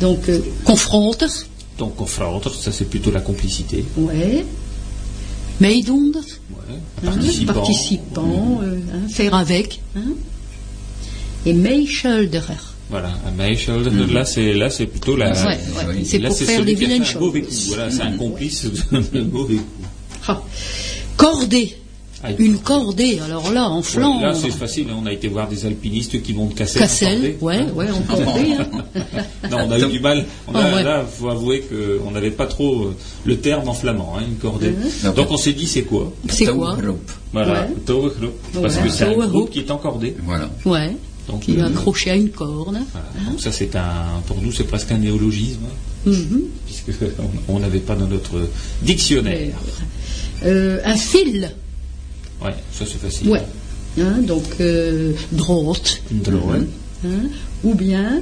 Donc, 0.00 0.28
euh, 0.28 0.40
confronter. 0.64 1.26
Donc 1.78 1.96
confronter, 1.96 2.50
ça 2.60 2.70
c'est 2.72 2.84
plutôt 2.88 3.10
la 3.12 3.20
complicité. 3.20 3.84
Ouais. 3.96 4.44
Meidonder. 5.60 6.18
Ouais. 6.50 6.78
Participant. 7.04 7.52
participant, 7.54 8.60
faire 9.08 9.34
avec. 9.34 9.80
Et 11.46 11.52
meeschuldiger. 11.52 12.73
Voilà, 12.94 13.10
un 13.26 13.30
Meishold, 13.32 14.12
là 14.12 14.24
c'est 14.24 14.52
là 14.54 14.70
c'est 14.70 14.86
plutôt 14.86 15.16
la. 15.16 15.32
Ouais, 15.32 15.38
ouais. 15.48 15.58
oui. 15.96 16.04
C'est 16.06 16.20
pour 16.20 16.36
faire 16.36 16.58
celui 16.60 16.64
des 16.66 16.74
vilaines 16.74 17.02
un 17.02 17.04
choses. 17.04 17.20
mauvais 17.22 17.40
coup. 17.42 17.52
Voilà, 17.68 17.90
c'est 17.90 18.02
un 18.02 18.12
complice 18.12 18.66
de 19.12 19.20
mauvais 19.22 19.56
coup. 19.56 19.62
Ah. 20.28 20.40
Cordée. 21.16 21.76
Ah, 22.26 22.28
Une 22.38 22.56
cordée, 22.58 23.18
alors 23.22 23.52
là, 23.52 23.68
en 23.68 23.78
Ouais, 23.78 23.82
Flandre. 23.82 24.22
là 24.22 24.32
c'est 24.34 24.50
facile, 24.50 24.86
hein, 24.90 24.96
on 25.02 25.04
a 25.06 25.12
été 25.12 25.28
voir 25.28 25.46
des 25.48 25.66
alpinistes 25.66 26.22
qui 26.22 26.32
montent 26.32 26.54
Cassel. 26.54 26.80
Cassel, 26.82 27.34
en 27.40 27.44
ouais, 27.44 27.58
cordée. 27.58 27.72
ouais, 27.72 27.90
en 27.90 28.00
cordée. 28.24 28.52
hein. 28.58 28.66
Non, 29.50 29.58
on 29.66 29.70
a 29.72 29.78
eu 29.78 29.86
du 29.90 30.00
mal. 30.00 30.24
On 30.48 30.54
a, 30.54 30.60
Ah, 30.64 30.74
ouais. 30.74 30.82
Là, 30.84 31.04
faut 31.04 31.28
avouer 31.28 31.62
qu'on 31.68 32.10
n'avait 32.12 32.30
pas 32.30 32.46
trop 32.46 32.84
euh, 32.84 32.96
le 33.26 33.36
terme 33.38 33.68
en 33.68 33.74
flamand, 33.74 34.14
hein, 34.18 34.22
une 34.26 34.36
cordée. 34.36 34.70
Mhm. 34.70 35.12
Donc 35.14 35.32
on 35.32 35.36
s'est 35.36 35.52
dit 35.52 35.66
c'est 35.66 35.82
quoi? 35.82 36.12
C'est 36.28 36.46
quoi? 36.46 36.78
Voilà, 37.32 37.52
Ouais. 37.52 37.68
Touwgroep. 37.84 38.32
Parce 38.62 38.76
que 38.78 38.88
c'est 38.88 39.04
un 39.04 39.26
groupe 39.26 39.50
qui 39.50 39.58
est 39.58 39.70
encordé. 39.70 40.16
Voilà. 40.24 40.48
Ouais. 40.64 40.96
Donc, 41.28 41.40
Qui 41.42 41.52
est 41.56 41.60
euh, 41.62 41.66
accroché 41.68 42.10
à 42.10 42.16
une 42.16 42.28
corde. 42.30 42.76
voilà. 42.92 43.30
Donc 43.30 43.40
ça 43.40 43.50
c'est 43.50 43.74
un, 43.76 44.20
pour 44.26 44.40
nous 44.42 44.52
c'est 44.52 44.64
presque 44.64 44.92
un 44.92 44.98
néologisme, 44.98 45.60
hein, 45.66 46.10
Mhm. 46.10 46.42
puisque 46.66 47.02
on 47.48 47.54
on 47.56 47.58
n'avait 47.60 47.78
pas 47.80 47.94
dans 47.96 48.06
notre 48.06 48.48
dictionnaire. 48.82 49.54
Euh, 50.44 50.80
un 50.84 50.96
fil. 50.96 51.50
Ouais, 52.42 52.54
ça 52.72 52.84
c'est 52.84 53.00
facile. 53.00 53.28
Ouais. 53.30 53.42
Hein, 53.98 54.18
donc, 54.26 54.44
euh, 54.60 55.12
droite. 55.32 56.02
Drôle. 56.10 56.66
hein, 57.06 57.08
ou 57.62 57.74
bien 57.74 58.20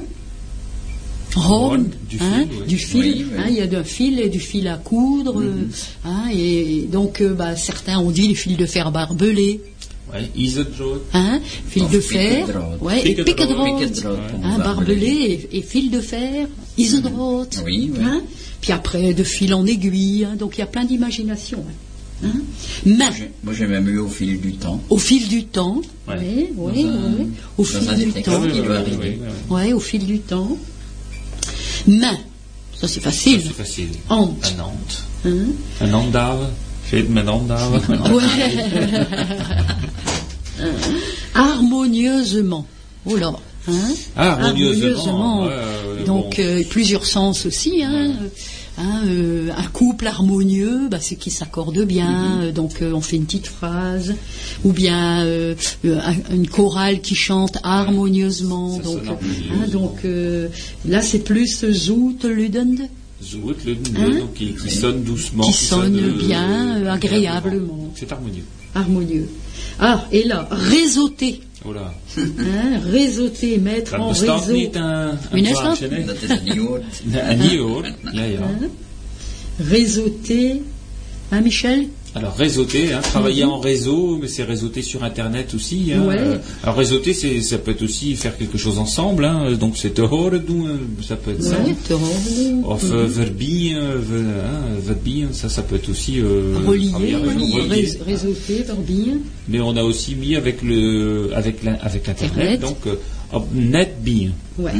horn, 1.35 1.85
du 2.09 2.17
hein, 2.21 2.45
fil, 2.47 2.57
oui. 2.61 2.67
du 2.67 2.77
fil, 2.77 3.01
Oui, 3.01 3.25
oui. 3.27 3.37
hein, 3.39 3.45
il 3.49 3.55
y 3.55 3.61
a 3.61 3.67
d'un 3.67 3.83
fil 3.83 4.19
et 4.19 4.29
du 4.29 4.39
fil 4.39 4.67
à 4.67 4.77
coudre, 4.77 5.41
euh, 5.41 5.67
hein, 6.05 6.25
et 6.31 6.87
donc 6.91 7.21
euh, 7.21 7.33
bah, 7.33 7.55
certains 7.55 7.97
ont 7.97 8.11
dit 8.11 8.27
les 8.27 8.35
fils 8.35 8.55
de 8.55 8.65
fer 8.67 8.91
barbelés, 8.91 9.59
Ouais, 10.13 10.29
hein, 11.13 11.39
fil 11.67 11.89
de 11.89 11.99
fer, 11.99 12.47
ouais, 12.81 13.01
et 13.07 13.15
hein, 14.43 14.57
barbelé 14.59 15.47
et, 15.51 15.57
et 15.57 15.61
fil 15.63 15.89
de 15.89 15.99
fer, 16.01 16.47
isodraad, 16.77 17.47
Oui, 17.65 17.91
oui. 17.93 17.99
hein, 18.03 18.21
puis 18.61 18.71
après 18.73 19.13
de 19.13 19.23
fil 19.23 19.53
en 19.53 19.65
aiguille, 19.65 20.25
hein, 20.25 20.35
donc 20.37 20.55
il 20.57 20.59
y 20.59 20.63
a 20.63 20.67
plein 20.67 20.85
d'imagination. 20.85 21.63
hein. 22.23 22.27
Hein? 22.27 22.41
Moi 23.43 23.53
j'ai 23.57 23.65
même 23.67 23.89
eu 23.89 23.97
au 23.97 24.07
fil 24.07 24.39
du 24.39 24.53
temps. 24.53 24.79
au 24.89 24.97
fil 24.97 25.27
du 25.27 25.45
temps, 25.45 25.81
oui, 26.07 26.49
oui, 26.55 26.85
oui, 27.17 27.27
au 27.57 27.63
fil 27.63 27.81
du 28.13 28.21
temps. 28.21 28.41
Ouais, 29.49 29.73
au 29.73 29.79
fil 29.79 30.05
du 30.05 30.19
temps. 30.19 30.57
Main, 31.87 32.17
ça 32.79 32.87
c'est 32.87 33.01
Ça, 33.01 33.09
facile. 33.11 33.41
c'est 33.45 33.53
facile. 33.53 33.89
Hant. 34.09 34.35
Un 34.43 34.57
Nantes. 34.57 35.03
Hein? 35.25 35.47
Harmonieusement. 41.33 42.65
Oh 43.05 43.15
là. 43.17 43.33
Hein? 43.67 43.73
Harmonieusement, 44.15 45.43
ouais, 45.45 46.03
Donc 46.05 46.35
bon. 46.37 46.43
euh, 46.43 46.61
plusieurs 46.69 47.05
sens 47.05 47.45
aussi. 47.45 47.81
Hein. 47.83 48.11
Hein, 48.77 49.01
euh, 49.05 49.49
un 49.55 49.67
couple 49.67 50.07
harmonieux, 50.07 50.87
bah, 50.89 50.97
c'est 50.99 51.15
qui 51.15 51.29
s'accorde 51.29 51.79
bien. 51.85 52.39
euh, 52.41 52.51
donc 52.51 52.81
euh, 52.81 52.91
on 52.93 53.01
fait 53.01 53.17
une 53.17 53.25
petite 53.25 53.45
phrase, 53.47 54.15
ou 54.63 54.71
bien 54.73 55.21
euh, 55.23 55.53
un- 55.85 56.33
une 56.35 56.47
chorale 56.47 56.99
qui 57.01 57.13
chante 57.15 57.57
harmonieusement. 57.63 58.77
Ça 58.77 58.83
donc 58.83 59.01
hein, 59.09 59.67
donc 59.71 59.99
là 60.85 61.01
c'est 61.03 61.19
plus 61.19 61.63
zout 61.71 62.17
ludend, 62.23 62.77
Zout, 62.77 62.81
le 62.81 62.87
Hein 63.97 64.19
donc, 64.19 64.33
qui, 64.33 64.53
qui 64.55 64.69
sonne 64.69 65.03
doucement. 65.03 65.43
qui 65.43 65.53
sonne 65.53 65.97
euh, 65.97 66.11
bien, 66.27 66.77
euh, 66.83 66.91
agréablement, 66.91 67.91
C'est 67.95 68.11
harmonieux. 68.11 68.43
harmonieux. 68.75 69.29
Ah 69.79 70.05
et 70.11 70.23
là 70.23 70.47
réseauter. 70.51 71.41
Oh 71.65 71.71
là. 71.73 71.93
Hein, 72.17 72.79
réseauter, 72.85 73.57
mettre 73.57 73.95
en 73.99 74.09
réseau. 74.09 74.25
Ja, 78.13 78.27
ja. 78.27 78.39
Hein 78.43 78.67
Réseauter. 79.59 80.61
Hein, 81.31 81.41
Michel? 81.41 81.87
Alors 82.15 82.35
réseauter, 82.35 82.93
hein, 82.93 83.01
travailler 83.01 83.43
en 83.43 83.59
réseau, 83.59 84.19
mais 84.21 84.27
c'est 84.27 84.43
réseauter 84.43 84.81
sur 84.83 85.03
Internet 85.03 85.53
aussi. 85.55 85.91
Hein. 85.93 86.01
Mhm. 86.01 86.07
Ouais. 86.07 86.17
Euh, 86.19 86.37
Alors 86.63 86.75
réseauter, 86.75 87.13
c'est, 87.13 87.41
ça 87.41 87.57
peut 87.57 87.71
être 87.71 87.81
aussi 87.81 88.15
faire 88.15 88.37
quelque 88.37 88.57
chose 88.57 88.77
ensemble. 88.77 89.25
Hein. 89.25 89.53
Donc 89.59 89.77
c'est 89.77 89.97
euh, 90.67 90.77
ça 91.01 91.15
peut 91.15 91.31
être 91.31 91.43
ça. 91.43 91.57
Of 92.65 92.83
euh, 92.91 93.05
verbieren, 93.07 93.95
ver- 93.97 94.43
hein, 94.45 94.61
verbieren, 94.79 95.33
ça, 95.33 95.49
ça 95.49 95.63
peut 95.63 95.75
être 95.75 95.89
aussi 95.89 96.19
euh, 96.19 96.55
Relier, 96.67 97.15
relier. 97.15 97.61
rés- 97.69 97.97
réseauter, 98.05 98.63
verbien. 98.63 99.17
Mais 99.47 99.59
on 99.59 99.75
a 99.75 99.83
aussi 99.83 100.15
mis 100.15 100.35
avec 100.35 100.61
le, 100.61 101.31
avec 101.35 101.63
la- 101.63 101.73
avec 101.81 102.07
Internet, 102.07 102.37
Internet. 102.37 102.59
donc 102.61 102.77
euh, 102.87 102.95
op. 103.33 103.47
Ouais. 104.57 104.71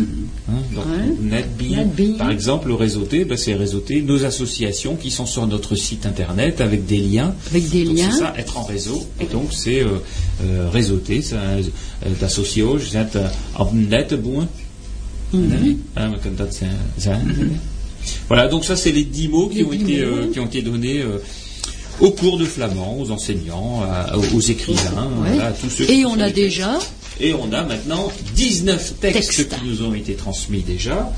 Hein, 0.49 0.61
donc, 0.75 0.85
Ouais. 0.85 1.15
netbien. 1.29 1.77
Netbien. 1.77 2.17
Par 2.17 2.29
exemple, 2.29 2.67
le 2.67 2.75
réseauter, 2.75 3.25
ben, 3.25 3.37
c'est 3.37 3.53
réseauter 3.55 4.01
nos 4.01 4.23
associations 4.23 4.95
qui 4.95 5.09
sont 5.11 5.25
sur 5.25 5.47
notre 5.47 5.75
site 5.75 6.05
internet 6.05 6.61
avec 6.61 6.85
des 6.85 6.99
liens. 6.99 7.33
Avec 7.49 7.69
des 7.69 7.83
Donc, 7.85 7.97
liens. 7.97 8.11
C'est 8.11 8.19
ça, 8.19 8.33
être 8.37 8.57
en 8.57 8.63
réseau. 8.63 9.03
Et 9.19 9.25
donc 9.25 9.47
c'est 9.51 9.81
euh, 9.81 9.87
euh, 10.43 10.69
réseauter, 10.71 11.21
c'est 11.21 11.35
euh, 11.35 11.61
d'associer, 12.19 12.61
euh, 13.15 13.27
op. 13.57 14.47
Mhm. 15.31 15.77
Hein, 15.95 16.09
maar 16.09 16.19
kan 16.19 16.35
dat 16.35 16.55
zijn- 16.55 16.77
zijn. 16.97 17.59
Voilà, 18.29 18.47
donc 18.49 18.63
ça 18.65 18.75
c'est 18.75 18.91
les 18.93 19.05
dix 19.11 19.27
mots 19.29 19.47
qui 19.49 19.57
Les 19.57 19.63
ont 19.65 19.73
été 19.73 20.01
euh, 20.03 20.31
qui 20.31 20.39
ont 20.39 20.45
été 20.45 20.61
donnés 20.61 21.01
au 21.99 22.11
cours 22.11 22.37
de 22.37 22.45
flamand, 22.45 22.97
aux 22.99 23.09
enseignants, 23.11 23.81
à- 23.81 24.15
aux 24.17 24.39
écrivains, 24.41 25.09
Ouais. 25.23 25.39
à 25.39 25.51
tous 25.51 25.69
ceux 25.69 25.85
qui 25.85 26.01
Et 26.01 26.05
on 26.05 26.19
a 26.19 26.29
déjà 26.29 26.77
et 27.19 27.33
on 27.33 27.51
a 27.53 27.63
maintenant 27.63 28.11
19 28.35 28.93
textes 28.99 29.49
qui 29.49 29.65
nous 29.67 29.83
ont 29.83 29.93
été 29.93 30.13
transmis 30.13 30.61
déjà, 30.61 31.11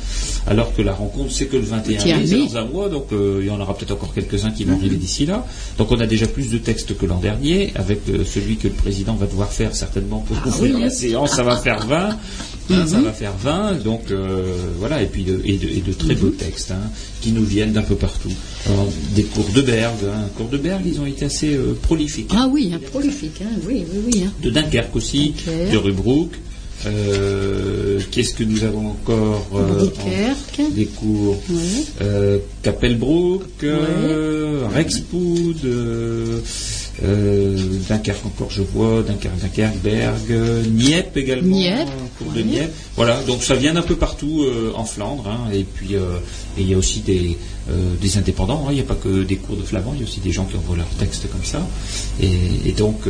alors 0.47 0.73
que 0.75 0.81
la 0.81 0.93
rencontre 0.93 1.31
c'est 1.31 1.45
que 1.45 1.57
le 1.57 1.63
21 1.63 1.97
Tiens, 1.97 2.17
mai, 2.17 2.25
c'est 2.27 2.37
dans 2.37 2.57
un 2.57 2.65
mois, 2.65 2.89
donc 2.89 3.07
euh, 3.11 3.39
il 3.41 3.47
y 3.47 3.49
en 3.49 3.59
aura 3.59 3.75
peut-être 3.77 3.91
encore 3.91 4.13
quelques-uns 4.13 4.51
qui 4.51 4.63
vont 4.65 4.73
arriver 4.75 4.97
d'ici 4.97 5.25
là. 5.25 5.45
Donc 5.77 5.91
on 5.91 5.99
a 5.99 6.07
déjà 6.07 6.27
plus 6.27 6.49
de 6.49 6.57
textes 6.57 6.97
que 6.97 7.05
l'an 7.05 7.19
dernier, 7.19 7.71
avec 7.75 8.01
euh, 8.09 8.23
celui 8.25 8.57
que 8.57 8.67
le 8.67 8.73
président 8.73 9.15
va 9.15 9.25
devoir 9.25 9.51
faire 9.51 9.75
certainement 9.75 10.19
pour 10.19 10.37
ouvrir 10.47 10.75
oui. 10.75 10.81
la 10.81 10.89
séance, 10.89 11.35
ça 11.35 11.43
va 11.43 11.57
faire 11.57 11.85
20. 11.87 12.09
hein, 12.09 12.17
ça 12.87 12.99
va 12.99 13.11
faire 13.13 13.33
20, 13.41 13.83
donc 13.83 14.11
euh, 14.11 14.55
voilà, 14.79 15.01
et 15.01 15.05
puis 15.07 15.23
de, 15.23 15.39
et 15.45 15.57
de, 15.57 15.67
et 15.69 15.81
de 15.81 15.93
très 15.93 16.15
beaux 16.15 16.29
textes 16.29 16.71
hein, 16.71 16.89
qui 17.21 17.31
nous 17.31 17.43
viennent 17.45 17.73
d'un 17.73 17.81
peu 17.83 17.95
partout. 17.95 18.31
Alors, 18.67 18.87
des 19.15 19.23
cours 19.23 19.47
de 19.53 19.61
Bergue, 19.61 20.05
hein, 20.11 20.27
cours 20.35 20.49
de 20.49 20.57
Bergue, 20.57 20.85
ils 20.87 20.99
ont 20.99 21.05
été 21.05 21.25
assez 21.25 21.53
euh, 21.53 21.77
prolifiques. 21.81 22.31
Ah 22.35 22.47
oui, 22.51 22.71
un 22.73 22.79
prolifique, 22.79 23.41
hein, 23.43 23.55
oui, 23.67 23.83
oui, 23.93 23.99
oui. 24.11 24.23
hein. 24.25 24.31
De 24.41 24.49
Dunkerque 24.49 24.95
aussi, 24.95 25.33
Dunkerque. 25.45 25.71
Rubrook. 25.85 26.31
Euh, 26.85 27.99
Qu'est-ce 28.11 28.33
que 28.35 28.43
nous 28.43 28.63
avons 28.63 28.89
encore 28.89 29.47
euh, 29.55 29.85
en- 30.01 30.71
Des 30.75 30.85
cours. 30.85 31.37
Ouais. 31.49 31.55
Euh, 32.01 32.37
Capelbrook, 32.61 33.43
Rexpoud, 34.75 35.55
Dunkerque 37.89 38.25
encore 38.25 38.51
je 38.51 38.61
vois, 38.61 39.03
Dunkerque, 39.03 39.59
euh, 40.31 40.63
Nieppe 40.65 41.17
également, 41.17 41.55
Nieppe, 41.57 41.89
cours 42.17 42.31
de. 42.31 42.41
Nieppe. 42.41 42.71
Voilà, 42.95 43.21
donc 43.23 43.43
ça 43.43 43.55
vient 43.55 43.73
d'un 43.73 43.81
peu 43.81 43.95
partout 43.95 44.45
en 44.75 44.85
Flandre, 44.85 45.27
hein, 45.27 45.49
et 45.53 45.63
puis 45.63 45.95
il 46.57 46.69
y 46.69 46.73
a 46.73 46.77
aussi 46.77 46.99
des, 46.99 47.37
des 48.01 48.17
indépendants, 48.17 48.65
hein, 48.67 48.71
il 48.71 48.75
n'y 48.75 48.81
a 48.81 48.85
pas 48.85 48.95
que 48.95 49.23
des 49.23 49.35
cours 49.37 49.55
de 49.57 49.63
flamand, 49.63 49.91
il 49.95 50.01
y 50.01 50.03
a 50.03 50.07
aussi 50.07 50.19
des 50.19 50.31
gens 50.31 50.45
qui 50.45 50.55
envoient 50.57 50.77
leurs 50.77 50.89
textes 50.99 51.29
comme 51.31 51.43
ça, 51.43 51.65
et, 52.21 52.29
et 52.69 52.71
donc 52.73 53.01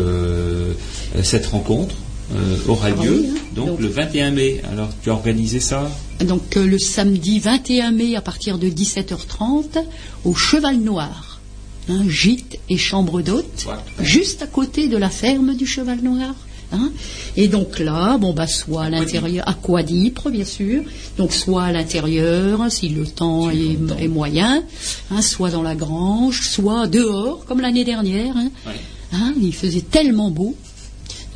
cette 1.23 1.45
rencontre 1.47 1.95
euh, 2.33 2.57
aura 2.67 2.87
Ah 2.87 3.03
lieu 3.03 3.19
oui, 3.21 3.29
hein. 3.29 3.39
donc, 3.55 3.67
Donc- 3.67 3.79
le 3.81 3.87
21 3.87 4.31
mai. 4.31 4.61
Alors 4.71 4.89
tu 5.03 5.09
as 5.09 5.13
organisé 5.13 5.59
ça? 5.59 5.89
Donc 6.21 6.57
euh, 6.57 6.65
le 6.65 6.79
samedi 6.79 7.39
21 7.39 7.91
mai 7.91 8.15
à 8.15 8.21
partir 8.21 8.57
de 8.57 8.67
17h30 8.69 9.83
au 10.23 10.33
Cheval 10.33 10.77
Noir. 10.77 11.39
Un 11.87 12.09
gîte 12.09 12.57
et 12.69 12.77
chambre 12.77 13.21
d'hôte, 13.21 13.67
juste 14.01 14.41
à 14.41 14.47
côté 14.47 14.87
de 14.87 14.97
la 14.97 15.09
ferme 15.11 15.53
du 15.55 15.67
Cheval 15.67 15.99
Noir. 16.01 16.33
hein. 16.71 16.91
Et 17.37 17.47
donc 17.47 17.77
là, 17.77 18.17
bon 18.17 18.33
bah 18.33 18.47
soit 18.47 18.85
à 18.85 18.89
l'intérieur, 18.89 19.47
à 19.47 19.53
Quadipre 19.53 20.31
bien 20.31 20.45
sûr, 20.45 20.81
donc 21.19 21.31
soit 21.31 21.61
à 21.65 21.71
l'intérieur 21.71 22.71
si 22.71 22.89
le 22.89 23.05
temps 23.05 23.51
est, 23.51 23.77
est 23.99 24.07
moyen, 24.07 24.63
hein, 25.11 25.21
soit 25.21 25.51
dans 25.51 25.61
la 25.61 25.75
grange, 25.75 26.41
soit 26.41 26.87
dehors 26.87 27.45
comme 27.45 27.61
l'année 27.61 27.83
dernière. 27.85 28.35
hein. 28.35 28.49
Ouais. 28.65 28.73
Hein, 29.13 29.33
il 29.39 29.53
faisait 29.53 29.81
tellement 29.81 30.31
beau. 30.31 30.55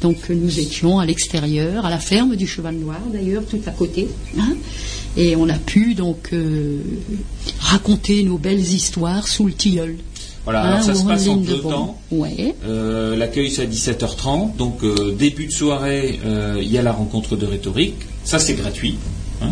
Donc 0.01 0.29
nous 0.29 0.59
étions 0.59 0.99
à 0.99 1.05
l'extérieur, 1.05 1.85
à 1.85 1.89
la 1.89 1.99
ferme 1.99 2.35
du 2.35 2.47
Cheval 2.47 2.75
Noir 2.75 2.99
d'ailleurs, 3.11 3.43
tout 3.49 3.59
à 3.65 3.71
côté. 3.71 4.07
hein. 4.39 4.55
et 5.17 5.35
on 5.35 5.49
a 5.49 5.57
pu 5.57 5.93
donc 5.93 6.29
euh, 6.33 6.77
raconter 7.59 8.23
nos 8.23 8.37
belles 8.37 8.59
histoires 8.59 9.27
sous 9.27 9.45
le 9.47 9.53
tilleul. 9.53 9.95
Voilà, 10.45 10.63
Hein, 10.63 10.67
alors 10.71 10.83
ça 10.83 10.95
se 10.95 11.03
passe 11.05 11.27
en 11.27 11.35
deux 11.37 11.59
temps. 11.59 11.99
Ouais. 12.11 12.55
Euh, 12.65 13.15
L'accueil 13.15 13.51
c'est 13.51 13.63
à 13.63 13.65
17h30, 13.65 14.55
donc 14.55 14.83
euh, 14.83 15.13
début 15.17 15.45
de 15.47 15.51
soirée, 15.51 16.19
il 16.61 16.67
y 16.71 16.77
a 16.77 16.81
la 16.81 16.91
rencontre 16.93 17.35
de 17.35 17.45
rhétorique. 17.45 17.95
Ça 18.23 18.39
c'est 18.39 18.53
gratuit, 18.53 18.95
hein, 19.41 19.49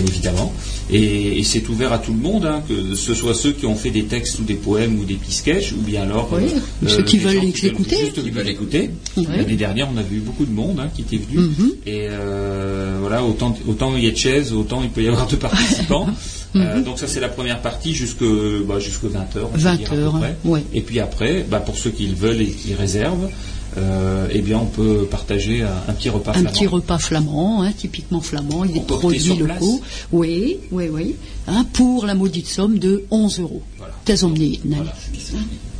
bien 0.00 0.06
évidemment, 0.06 0.52
et, 0.90 1.38
et 1.38 1.44
c'est 1.44 1.68
ouvert 1.68 1.92
à 1.92 1.98
tout 1.98 2.12
le 2.12 2.18
monde, 2.18 2.44
hein, 2.46 2.62
que 2.68 2.94
ce 2.94 3.14
soit 3.14 3.34
ceux 3.34 3.52
qui 3.52 3.66
ont 3.66 3.74
fait 3.74 3.90
des 3.90 4.04
textes 4.04 4.38
ou 4.38 4.42
des 4.42 4.54
poèmes 4.54 4.98
ou 4.98 5.04
des 5.04 5.14
pisquèches, 5.14 5.72
ou 5.72 5.80
bien 5.82 6.02
alors 6.02 6.28
Oui, 6.32 6.44
ou 6.82 6.88
ceux 6.88 7.02
qui 7.02 7.18
veulent 7.18 7.40
juste 7.42 8.22
Qui 8.22 8.30
veulent 8.30 8.48
écouter. 8.48 8.90
Ouais. 9.16 9.24
L'année 9.36 9.56
dernière, 9.56 9.88
on 9.92 9.96
a 9.98 10.02
vu 10.02 10.18
beaucoup 10.20 10.44
de 10.44 10.52
monde 10.52 10.78
hein, 10.80 10.88
qui 10.94 11.02
était 11.02 11.16
venu, 11.16 11.38
Mhm. 11.46 11.70
et 11.86 12.06
euh, 12.10 12.96
voilà, 13.00 13.22
autant, 13.24 13.56
autant 13.68 13.94
il 13.96 14.04
y 14.04 14.08
a 14.08 14.10
de 14.10 14.16
chaises, 14.16 14.52
autant 14.52 14.82
il 14.82 14.90
peut 14.90 15.02
y 15.02 15.08
avoir 15.08 15.26
de 15.26 15.36
participants. 15.36 16.06
Euh, 16.54 16.80
donc 16.80 16.98
ça 16.98 17.06
c'est 17.06 17.20
la 17.20 17.28
première 17.28 17.60
partie 17.60 17.92
jusque 17.92 18.24
bah, 18.66 18.78
jusque 18.80 19.04
20h. 19.04 19.46
20 19.56 19.92
heures, 19.92 20.14
ouais. 20.46 20.62
Et 20.72 20.80
puis 20.80 21.00
après, 21.00 21.44
bah, 21.46 21.58
pour 21.60 21.76
ceux 21.76 21.90
qui 21.90 22.06
le 22.06 22.14
veulent 22.14 22.40
et 22.40 22.46
qui 22.46 22.72
réservent, 22.72 23.28
euh, 23.78 24.26
eh 24.32 24.40
bien 24.42 24.58
on 24.58 24.66
peut 24.66 25.06
partager 25.10 25.62
un, 25.62 25.68
un 25.88 25.92
petit 25.92 26.08
repas 26.08 26.30
Un 26.30 26.34
flamand. 26.34 26.50
petit 26.50 26.66
repas 26.66 26.98
flamand, 26.98 27.62
hein, 27.62 27.72
typiquement 27.76 28.20
flamand, 28.20 28.64
des 28.64 28.78
Emporté 28.78 29.00
produits 29.18 29.36
locaux. 29.36 29.80
Oui, 30.12 30.58
oui, 30.70 30.88
oui. 30.90 31.14
hein, 31.48 31.66
pour 31.72 32.06
la 32.06 32.14
maudite 32.14 32.46
somme 32.48 32.78
de 32.78 33.04
11 33.10 33.40
euros. 33.40 33.62
Voilà. 33.78 33.94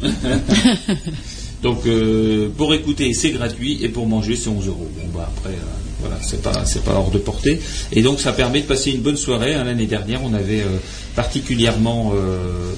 Voilà. 0.02 0.12
Donc 1.62 1.86
euh, 1.86 2.48
pour 2.56 2.74
écouter 2.74 3.12
c'est 3.14 3.30
gratuit 3.30 3.82
et 3.82 3.88
pour 3.88 4.06
manger 4.06 4.36
c'est 4.36 4.48
11 4.50 4.66
euros. 4.68 4.88
Bon 4.94 5.18
bah 5.18 5.30
après 5.36 5.54
euh, 5.54 6.00
voilà 6.00 6.16
c'est 6.22 6.42
pas 6.42 6.52
pas 6.84 6.92
hors 6.94 7.10
de 7.10 7.18
portée 7.18 7.58
et 7.92 8.02
donc 8.02 8.20
ça 8.20 8.32
permet 8.32 8.60
de 8.60 8.66
passer 8.66 8.90
une 8.92 9.00
bonne 9.00 9.16
soirée. 9.16 9.54
hein. 9.54 9.64
L'année 9.64 9.86
dernière 9.86 10.20
on 10.22 10.34
avait 10.34 10.60
particulièrement 11.16 12.12
euh, 12.14 12.72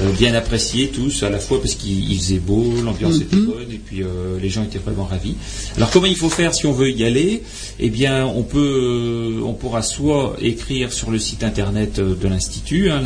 euh, 0.00 0.12
bien 0.12 0.32
apprécié 0.34 0.88
tous 0.88 1.24
à 1.24 1.30
la 1.30 1.38
fois 1.38 1.60
parce 1.60 1.74
qu'il 1.74 2.10
il 2.10 2.16
faisait 2.18 2.38
beau, 2.38 2.64
l'ambiance 2.82 3.16
était 3.16 3.36
bonne 3.36 3.70
et 3.70 3.80
puis 3.84 4.02
euh, 4.02 4.38
les 4.40 4.48
gens 4.48 4.62
étaient 4.62 4.78
vraiment 4.78 5.04
ravis. 5.04 5.34
Alors 5.76 5.90
comment 5.90 6.06
il 6.06 6.16
faut 6.16 6.30
faire 6.30 6.54
si 6.54 6.64
on 6.66 6.72
veut 6.72 6.90
y 6.90 7.04
aller? 7.04 7.42
Eh 7.80 7.90
bien 7.90 8.24
on 8.24 8.44
peut 8.44 9.40
euh, 9.40 9.42
on 9.44 9.52
pourra 9.52 9.82
soit 9.82 10.36
écrire 10.40 10.92
sur 10.92 11.10
le 11.10 11.18
site 11.18 11.42
internet 11.44 12.00
de 12.00 12.28
l'institut 12.28 12.90
hein, 12.90 13.02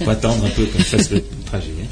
On 0.01 0.05
va 0.05 0.11
attendre 0.13 0.43
un 0.45 0.49
peu 0.49 0.65
comme 0.65 0.81
ça 0.83 0.97
le 0.97 1.23
trajet. 1.45 1.67
hein. 1.81 1.85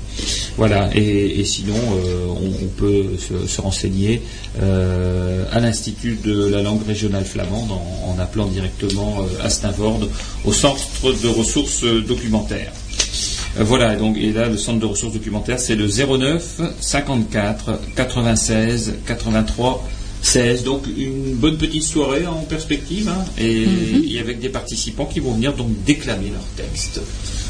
Voilà, 0.60 0.90
et, 0.94 1.40
et 1.40 1.46
sinon, 1.46 1.74
euh, 1.76 2.26
on, 2.28 2.66
on 2.66 2.68
peut 2.68 3.06
se, 3.18 3.48
se 3.48 3.62
renseigner 3.62 4.22
euh, 4.62 5.46
à 5.54 5.60
l'Institut 5.62 6.20
de 6.24 6.48
la 6.48 6.62
langue 6.62 6.86
régionale 6.86 7.24
flamande 7.24 7.72
en, 7.72 8.12
en 8.12 8.20
appelant 8.20 8.46
directement 8.48 9.22
euh, 9.22 9.46
à 9.46 9.50
Stavord 9.50 10.02
au 10.44 10.52
centre 10.52 10.82
de 11.24 11.28
ressources 11.30 11.84
euh, 11.86 12.02
documentaires. 12.02 12.74
Euh, 13.58 13.64
Voilà, 13.64 13.96
donc, 13.96 14.18
et 14.18 14.34
là, 14.34 14.50
le 14.50 14.58
centre 14.58 14.80
de 14.80 14.86
ressources 14.86 15.14
documentaires, 15.14 15.60
c'est 15.60 15.76
le 15.76 15.88
09 15.88 16.62
54 16.82 17.80
96 17.96 18.94
83 19.08 19.88
16. 20.22 20.64
Donc, 20.66 20.84
une 20.98 21.36
bonne 21.36 21.58
petite 21.58 21.84
soirée 21.84 22.28
en 22.28 22.42
perspective, 22.44 23.08
hein, 23.08 23.24
et, 23.40 23.66
et 24.14 24.20
avec 24.20 24.40
des 24.42 24.50
participants 24.50 25.06
qui 25.06 25.22
vont 25.22 25.32
venir 25.34 25.54
donc 25.54 25.70
déclamer 25.86 26.32
leur 26.32 26.44
texte 26.68 27.00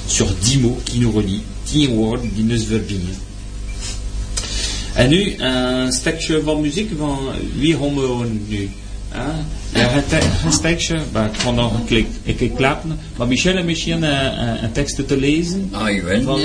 sur 0.07 0.27
10 0.27 0.57
mots 0.60 0.77
qui 0.86 0.99
nous 0.99 1.11
relient, 1.11 1.41
10 1.71 1.89
words 1.95 2.23
die 2.35 2.43
nous 2.43 2.63
verbinden. 2.65 3.15
En 4.93 5.09
nu, 5.09 5.35
een 5.37 5.91
stukje 5.91 6.41
van 6.43 6.61
muziek 6.61 6.89
van 6.97 7.17
wie 7.55 7.75
horen 7.75 8.19
we 8.19 8.25
nu? 8.47 8.69
Hein? 9.09 9.45
Ja, 9.73 9.95
een, 9.95 10.03
te- 10.07 10.27
een 10.45 10.51
stukje, 10.51 10.95
ik 10.95 11.37
ga 11.39 11.51
nog 11.51 11.73
een 11.79 11.85
klik, 11.85 12.07
een 12.25 12.35
keer 12.35 12.49
klappen. 12.49 12.99
Maar 13.17 13.27
Michel 13.27 13.57
a 13.57 13.65
misschien 13.65 14.03
een, 14.03 14.71
tekst 14.71 15.07
te 15.07 15.17
lezen. 15.17 15.69
Ah, 15.71 15.89
il 15.95 16.01
va 16.01 16.21
Van 16.23 16.39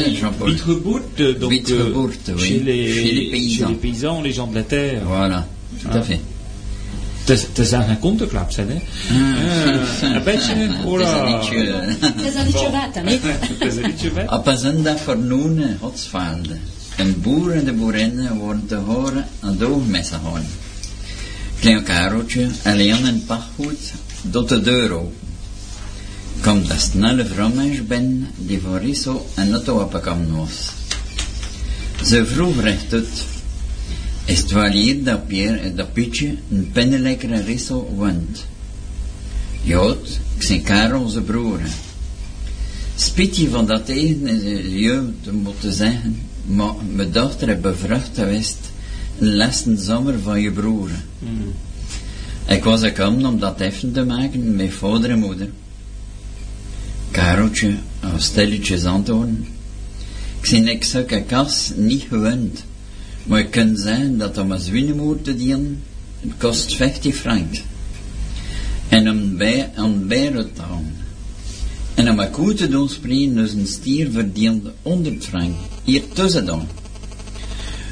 donc 1.39 1.51
euh, 1.79 2.35
oui. 2.35 2.41
chez, 2.43 2.63
les, 2.65 2.93
Chez 2.95 3.13
les 3.13 3.31
paysans. 3.31 4.23
les 4.23 4.35
gens 4.35 4.49
de 4.51 4.55
la 4.55 4.63
terre. 4.63 5.01
Voilà, 5.07 5.47
tout 5.83 5.89
à 5.89 5.99
Ah. 5.99 6.03
fait. 6.05 6.21
Het 7.29 7.59
is 7.59 7.71
een 7.71 7.99
konteklap, 7.99 8.55
hè? 8.57 8.63
Eh, 8.63 8.75
Een 10.15 10.23
beetje, 10.25 10.55
Het 10.55 10.71
is 10.71 10.75
een 10.75 10.75
hola. 10.75 11.25
liedje. 11.25 11.85
C'est 12.01 12.35
un 12.37 12.45
liedje 12.45 12.71
wat, 12.71 12.95
hè? 12.95 13.03
Het 13.11 13.61
is 13.61 13.77
een 13.77 13.83
liedje 13.83 14.11
vet. 14.11 14.31
Op 14.39 14.47
een 14.47 14.59
zondag 14.59 15.01
vernoenen, 15.01 15.79
Godsvaarde. 15.81 16.57
Een 16.97 17.21
boer 17.21 17.53
en 17.53 17.65
de 17.65 17.73
boerinnen 17.73 18.37
worden 18.37 18.67
te 18.67 18.75
horen 18.75 19.27
aan 19.41 19.57
de 19.57 19.67
oogmessen 19.67 20.21
gaan. 20.25 20.47
Klein 21.61 21.83
Kareltje 21.83 22.49
alleen 22.65 23.07
in 23.07 23.25
pachtgoed 23.27 23.93
doet 24.23 24.49
de 24.49 24.61
deur 24.61 24.91
open. 24.93 25.13
Komt 26.41 26.69
de 26.69 26.79
snelle 26.79 27.27
vrommers 27.27 27.87
binnen 27.87 28.29
die 28.37 28.61
voor 28.61 28.79
Riso 28.81 29.27
een 29.35 29.53
auto 29.53 29.79
opgekomen 29.81 30.37
was. 30.37 30.71
Ze 32.05 32.27
vroeg 32.27 32.61
rechtuit. 32.61 33.09
Is 34.25 34.39
het 34.39 34.73
hier 34.73 35.05
dat, 35.05 35.27
Pierre, 35.27 35.75
dat 35.75 35.93
Pietje 35.93 36.37
een 36.51 36.71
pennelijkere 36.73 37.43
Riso 37.43 37.93
woont? 37.97 38.45
Jood, 39.63 40.19
ik 40.37 40.43
zijn 40.43 41.25
broer. 41.25 41.61
Spitje 42.97 43.49
van 43.49 43.67
dat 43.67 43.89
eten 43.89 44.27
is 44.27 44.43
de 44.43 44.79
jeugd 44.79 45.33
moeten 45.33 45.73
zeggen, 45.73 46.21
maar 46.47 46.75
mijn 46.95 47.13
dochter 47.13 47.49
is 47.49 47.61
bevrucht 47.61 48.11
geweest 48.15 48.59
in 49.19 49.35
laatste 49.35 49.77
zomer 49.77 50.19
van 50.21 50.41
je 50.41 50.51
broer. 50.51 50.91
Ik 52.47 52.65
was 52.65 52.81
gekomen 52.81 53.27
om 53.27 53.39
dat 53.39 53.61
even 53.61 53.93
te 53.93 54.05
maken 54.05 54.57
met 54.57 54.73
vader 54.73 55.11
en 55.11 55.19
moeder. 55.19 55.49
Kareltje, 57.11 57.75
als 58.13 58.25
stilletjes 58.25 58.85
antwoorden. 58.85 59.47
Ik 60.41 60.47
zie 60.47 60.61
niks 60.61 60.91
zulke 60.91 61.23
kas 61.23 61.73
niet 61.77 62.05
gewend. 62.09 62.65
Maar 63.25 63.39
het 63.39 63.51
kan 63.51 63.77
zijn 63.77 64.19
dat 64.19 64.39
om 64.39 64.51
een 64.51 64.61
zwinemoer 64.61 65.23
te 65.23 65.37
dienen, 65.37 65.83
het 66.21 66.33
kost 66.39 66.75
50 66.77 67.15
frank. 67.15 67.55
En 68.89 69.11
om 69.11 69.37
bij, 69.37 69.71
te 70.55 70.63
houden. 70.63 70.97
En 71.95 72.11
om 72.11 72.19
een 72.19 72.31
koe 72.31 72.55
te 72.55 72.69
doen 72.69 72.89
spreken, 72.89 73.35
dus 73.35 73.53
een 73.53 73.67
stier 73.67 74.11
verdient 74.11 74.67
100 74.83 75.25
frank. 75.25 75.55
Hier 75.85 76.03
tussen 76.13 76.47
dan. 76.47 76.67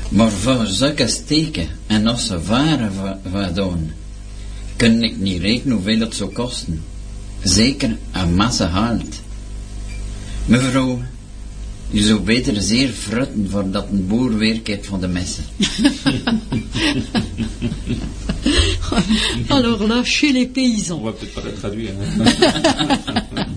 Maar 0.08 0.30
voor 0.30 0.66
zulke 0.66 1.08
steken 1.08 1.68
en 1.86 2.08
onze 2.08 2.42
varen 2.42 2.92
va- 2.92 3.20
va 3.30 3.50
doen, 3.50 3.90
kan 4.76 5.02
ik 5.02 5.16
niet 5.16 5.40
rekenen 5.40 5.74
hoeveel 5.74 6.00
het 6.00 6.14
zou 6.14 6.32
kosten. 6.32 6.82
Zeker 7.42 7.96
een 8.12 8.34
massa 8.34 8.66
haalt. 8.68 9.20
Mevrouw, 10.44 11.02
je 11.92 12.02
zou 12.02 12.20
beter 12.20 12.62
zeer 12.62 12.88
frutten 12.88 13.46
voordat 13.50 13.86
een 13.92 14.06
boer 14.06 14.38
weerkeert 14.38 14.86
van 14.86 15.00
de 15.00 15.08
messen. 15.08 15.44
Alors 19.48 19.86
là, 19.86 20.02
chez 20.04 20.32
les 20.32 20.46
On 20.46 20.52
paysans. 20.52 21.00
va 21.02 21.12
peut-être 21.12 21.34
pas 21.34 21.42
la 21.44 21.52
traduire. 21.52 21.90
hein. 22.00 23.46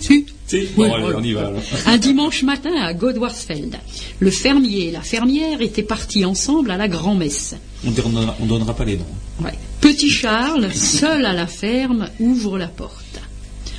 Si. 0.00 0.26
si 0.46 0.56
Oui, 0.56 0.68
Bon, 0.76 0.92
allez, 0.92 1.14
on 1.16 1.22
y 1.22 1.32
va 1.34 1.46
alors. 1.46 1.62
Un 1.86 1.98
dimanche 1.98 2.42
matin 2.42 2.72
à 2.82 2.92
Godwarsfeld, 2.94 3.76
le 4.18 4.30
fermier 4.30 4.88
et 4.88 4.90
la 4.90 5.02
fermière 5.02 5.60
étaient 5.60 5.84
partis 5.84 6.24
ensemble 6.24 6.72
à 6.72 6.76
la 6.76 6.88
grand-messe. 6.88 7.54
On 7.86 7.92
donnera, 7.92 8.34
on 8.40 8.46
donnera 8.46 8.74
pas 8.74 8.84
les 8.84 8.96
noms. 8.96 9.04
Ouais. 9.44 9.54
Petit 9.80 10.10
Charles, 10.10 10.72
seul 10.74 11.24
à 11.26 11.32
la 11.32 11.46
ferme, 11.46 12.08
ouvre 12.18 12.58
la 12.58 12.66
porte. 12.66 13.04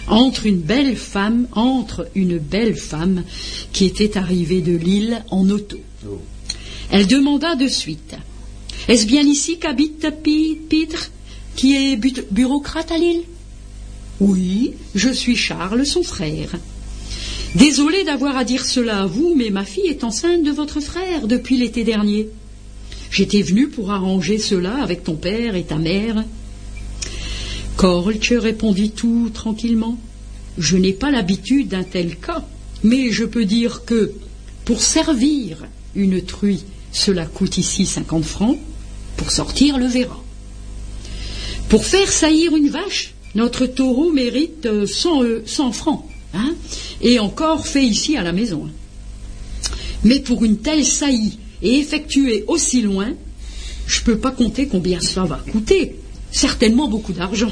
Entre 0.10 0.48
une 0.48 0.60
belle 0.60 0.96
femme, 0.96 1.48
entre 1.52 2.08
une 2.16 2.40
belle 2.40 2.76
femme 2.76 3.24
qui 3.72 3.86
était 3.86 4.18
arrivée 4.18 4.62
de 4.62 4.76
Lille 4.76 5.24
en 5.30 5.48
auto. 5.50 5.78
Elle 6.92 7.06
demanda 7.06 7.56
de 7.56 7.68
suite 7.68 8.16
Est-ce 8.88 9.06
bien 9.06 9.22
ici 9.22 9.60
qu'habite 9.60 10.08
Pi- 10.24 10.58
Pitre, 10.68 11.12
qui 11.56 11.76
est 11.76 11.96
bu- 11.96 12.26
bureaucrate 12.32 12.92
à 12.92 12.98
Lille? 12.98 13.22
Oui, 14.20 14.74
je 14.96 15.10
suis 15.10 15.36
Charles, 15.36 15.86
son 15.86 16.02
frère. 16.04 16.50
Désolé 17.56 18.04
d'avoir 18.04 18.36
à 18.38 18.44
dire 18.44 18.66
cela 18.66 19.02
à 19.04 19.06
vous, 19.06 19.34
mais 19.36 19.50
ma 19.52 19.64
fille 19.66 19.88
est 19.88 20.04
enceinte 20.04 20.44
de 20.44 20.52
votre 20.52 20.80
frère 20.82 21.28
depuis 21.28 21.58
l'été 21.58 21.84
dernier. 21.84 22.28
J'étais 23.12 23.42
venu 23.44 23.68
pour 23.70 23.92
arranger 23.92 24.38
cela 24.40 24.82
avec 24.82 25.04
ton 25.04 25.16
père 25.16 25.56
et 25.56 25.64
ta 25.64 25.78
mère. 25.78 26.24
Korlche 27.80 28.34
répondit 28.34 28.92
tout 28.92 29.32
tranquillement. 29.34 29.98
Je 30.58 30.76
n'ai 30.76 30.92
pas 30.92 31.12
l'habitude 31.12 31.70
d'un 31.70 31.86
tel 31.86 32.18
cas, 32.18 32.46
mais 32.84 33.10
je 33.10 33.24
peux 33.24 33.46
dire 33.46 33.86
que 33.86 34.12
pour 34.66 34.82
servir 34.82 35.66
une 35.96 36.22
truie, 36.22 36.66
cela 36.92 37.26
coûte 37.26 37.58
ici 37.58 37.86
50 37.86 38.26
francs, 38.26 38.58
pour 39.16 39.32
sortir 39.32 39.78
le 39.78 39.86
verra. 39.86 40.22
Pour 41.70 41.86
faire 41.86 42.12
saillir 42.12 42.54
une 42.54 42.68
vache, 42.68 43.14
notre 43.34 43.66
taureau 43.66 44.12
mérite 44.12 44.66
euh, 44.66 44.86
100, 44.86 45.24
euh, 45.24 45.44
100 45.46 45.72
francs, 45.72 46.04
hein, 46.34 46.56
et 47.00 47.18
encore 47.20 47.66
fait 47.66 47.86
ici 47.86 48.18
à 48.18 48.24
la 48.24 48.34
maison. 48.34 48.68
Mais 50.04 50.20
pour 50.20 50.44
une 50.44 50.58
telle 50.58 50.84
saillie 50.84 51.40
et 51.62 51.80
effectuée 51.80 52.44
aussi 52.50 52.82
loin, 52.82 53.14
je 53.88 54.02
ne 54.02 54.04
peux 54.04 54.18
pas 54.18 54.32
compter 54.32 54.68
combien 54.68 55.00
cela 55.00 55.26
va 55.26 55.42
coûter. 55.50 55.96
Certainement 56.32 56.88
beaucoup 56.88 57.14
d'argent. 57.14 57.52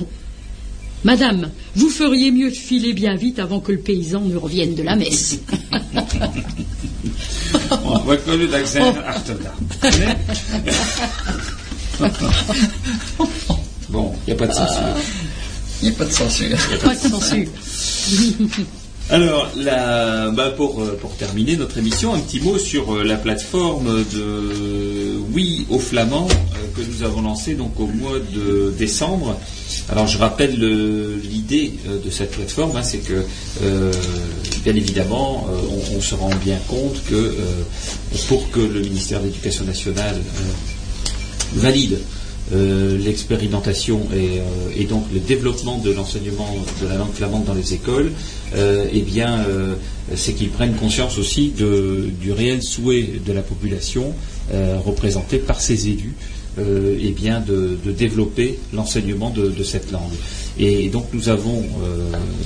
Madame, 1.04 1.52
vous 1.76 1.90
feriez 1.90 2.32
mieux 2.32 2.50
de 2.50 2.56
filer 2.56 2.94
bien 2.94 3.16
vite 3.16 3.40
avant 3.40 3.60
que 3.60 3.72
le 3.72 3.78
paysan 3.80 4.22
ne 4.22 4.36
revienne 4.36 4.76
de 4.76 4.84
la 4.84 4.96
messe. 4.96 5.40
Bon, 13.90 14.14
il 14.28 14.28
n'y 14.28 14.34
a 14.34 14.36
pas 14.36 14.48
de 14.48 14.54
censure. 14.54 14.84
Il 15.82 15.90
n'y 15.90 15.96
a 15.96 15.98
pas 15.98 16.06
de 16.06 16.12
censure. 16.12 16.58
Pas 16.84 16.96
de 16.96 17.00
censure. 17.00 17.48
Alors, 19.10 19.50
bah, 20.36 20.50
pour, 20.58 20.82
euh, 20.82 20.98
pour 21.00 21.16
terminer 21.16 21.56
notre 21.56 21.78
émission, 21.78 22.14
un 22.14 22.20
petit 22.20 22.42
mot 22.42 22.58
sur 22.58 22.94
euh, 22.94 23.04
la 23.06 23.16
plateforme 23.16 24.04
de 24.14 25.16
Oui 25.32 25.66
au 25.70 25.80
Flamand 25.80 26.28
euh, 26.28 26.58
que 26.76 26.82
nous 26.82 27.04
avons 27.04 27.22
lancée 27.22 27.54
donc 27.54 27.80
au 27.80 27.88
mois 27.88 28.20
de 28.20 28.74
décembre. 28.78 29.40
Alors, 29.90 30.08
je 30.08 30.18
rappelle 30.18 30.60
le- 30.60 31.16
l'idée 31.24 31.74
de 32.06 32.10
cette 32.12 32.32
plateforme, 32.32 32.76
hein, 32.76 32.84
c'est 32.84 32.98
que, 32.98 33.24
bien 34.66 34.76
évidemment, 34.76 35.48
on, 35.96 36.02
se 36.02 36.14
rend 36.16 36.30
bien 36.44 36.58
compte 36.68 37.02
que 37.10 37.36
pour 38.28 38.50
que 38.52 38.60
le 38.60 38.82
ministère 38.82 39.22
de 39.22 39.26
l'Éducation 39.28 39.64
nationale 39.64 40.16
valide 41.56 42.00
euh, 42.54 42.98
l'expérimentation 42.98 44.08
et, 44.16 44.40
euh, 44.40 44.44
et 44.78 44.86
donc 44.86 45.04
le 45.14 45.20
développement 45.20 45.80
de 45.80 45.92
l'enseignement 45.92 46.56
de 46.82 46.88
la 46.88 46.96
langue 46.96 47.12
flamande 47.12 47.44
dans 47.44 47.54
les 47.54 47.74
écoles, 47.74 48.14
euh, 48.56 48.88
eh 48.94 49.02
bien, 49.02 49.46
c'est 50.16 50.32
qu'ils 50.32 50.50
prennent 50.50 50.76
conscience 50.76 51.18
aussi 51.18 51.50
du 51.50 52.32
réel 52.32 52.64
souhait 52.64 53.20
de 53.26 53.34
la 53.34 53.42
population 53.42 54.14
représentée 54.86 55.38
par 55.38 55.60
ses 55.60 55.90
élus, 55.90 56.16
eh 56.58 57.12
bien, 57.12 57.42
de, 57.42 57.78
développer 57.92 58.58
l'enseignement 58.74 59.30
de, 59.30 59.64
cette 59.64 59.92
langue. 59.92 60.14
Et, 60.58 60.88
donc 60.88 61.08
nous 61.12 61.28
avons 61.28 61.64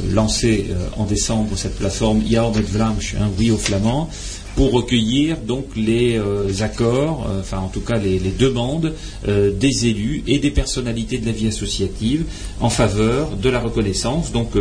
lancé 0.10 0.68
en 0.98 1.06
décembre 1.06 1.52
cette 1.56 1.78
plateforme 1.78 2.24
Jaur 2.28 2.56
met 2.56 2.62
Vlaamsch, 2.62 3.16
hein, 3.20 3.30
oui 3.38 3.52
au 3.52 3.58
flamand, 3.58 4.10
pour 4.56 4.72
recueillir 4.72 5.38
donc 5.38 5.66
les 5.76 6.18
euh, 6.18 6.50
accords, 6.62 7.28
euh, 7.30 7.40
enfin 7.42 7.60
en 7.60 7.68
tout 7.68 7.82
cas 7.82 7.98
les, 7.98 8.20
demandes 8.20 8.94
euh, 9.28 9.52
des 9.52 9.88
élus 9.88 10.24
et 10.28 10.40
des 10.40 10.52
personnalités 10.52 11.18
de 11.18 11.26
la 11.26 11.32
vie 11.32 11.48
associative 11.48 12.26
en 12.60 12.70
faveur 12.70 13.36
de 13.38 13.50
la 13.50 13.60
reconnaissance. 13.60 14.32
Donc 14.32 14.52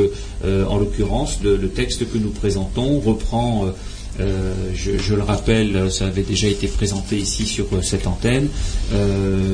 en 0.45 0.79
l'occurrence, 0.79 1.39
le, 1.43 1.57
le 1.57 1.69
texte 1.69 2.11
que 2.11 2.19
nous 2.19 2.31
présentons 2.31 3.01
reprend 3.01 3.67
je, 4.75 5.15
le 5.15 5.23
rappelle, 5.23 5.91
ça 5.91 6.07
avait 6.07 6.23
déjà 6.23 6.47
été 6.49 6.67
présenté 6.67 7.17
ici 7.17 7.47
sur 7.47 7.67
cette 7.83 8.07
antenne. 8.07 8.49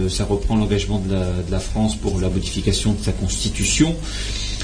Ça 0.08 0.24
reprend 0.24 0.56
l'engagement 0.56 0.98
de 1.00 1.50
la 1.50 1.60
France 1.60 1.96
pour 1.96 2.20
la 2.20 2.28
modification 2.28 2.92
de 2.92 3.02
sa 3.02 3.12
constitution. 3.12 3.94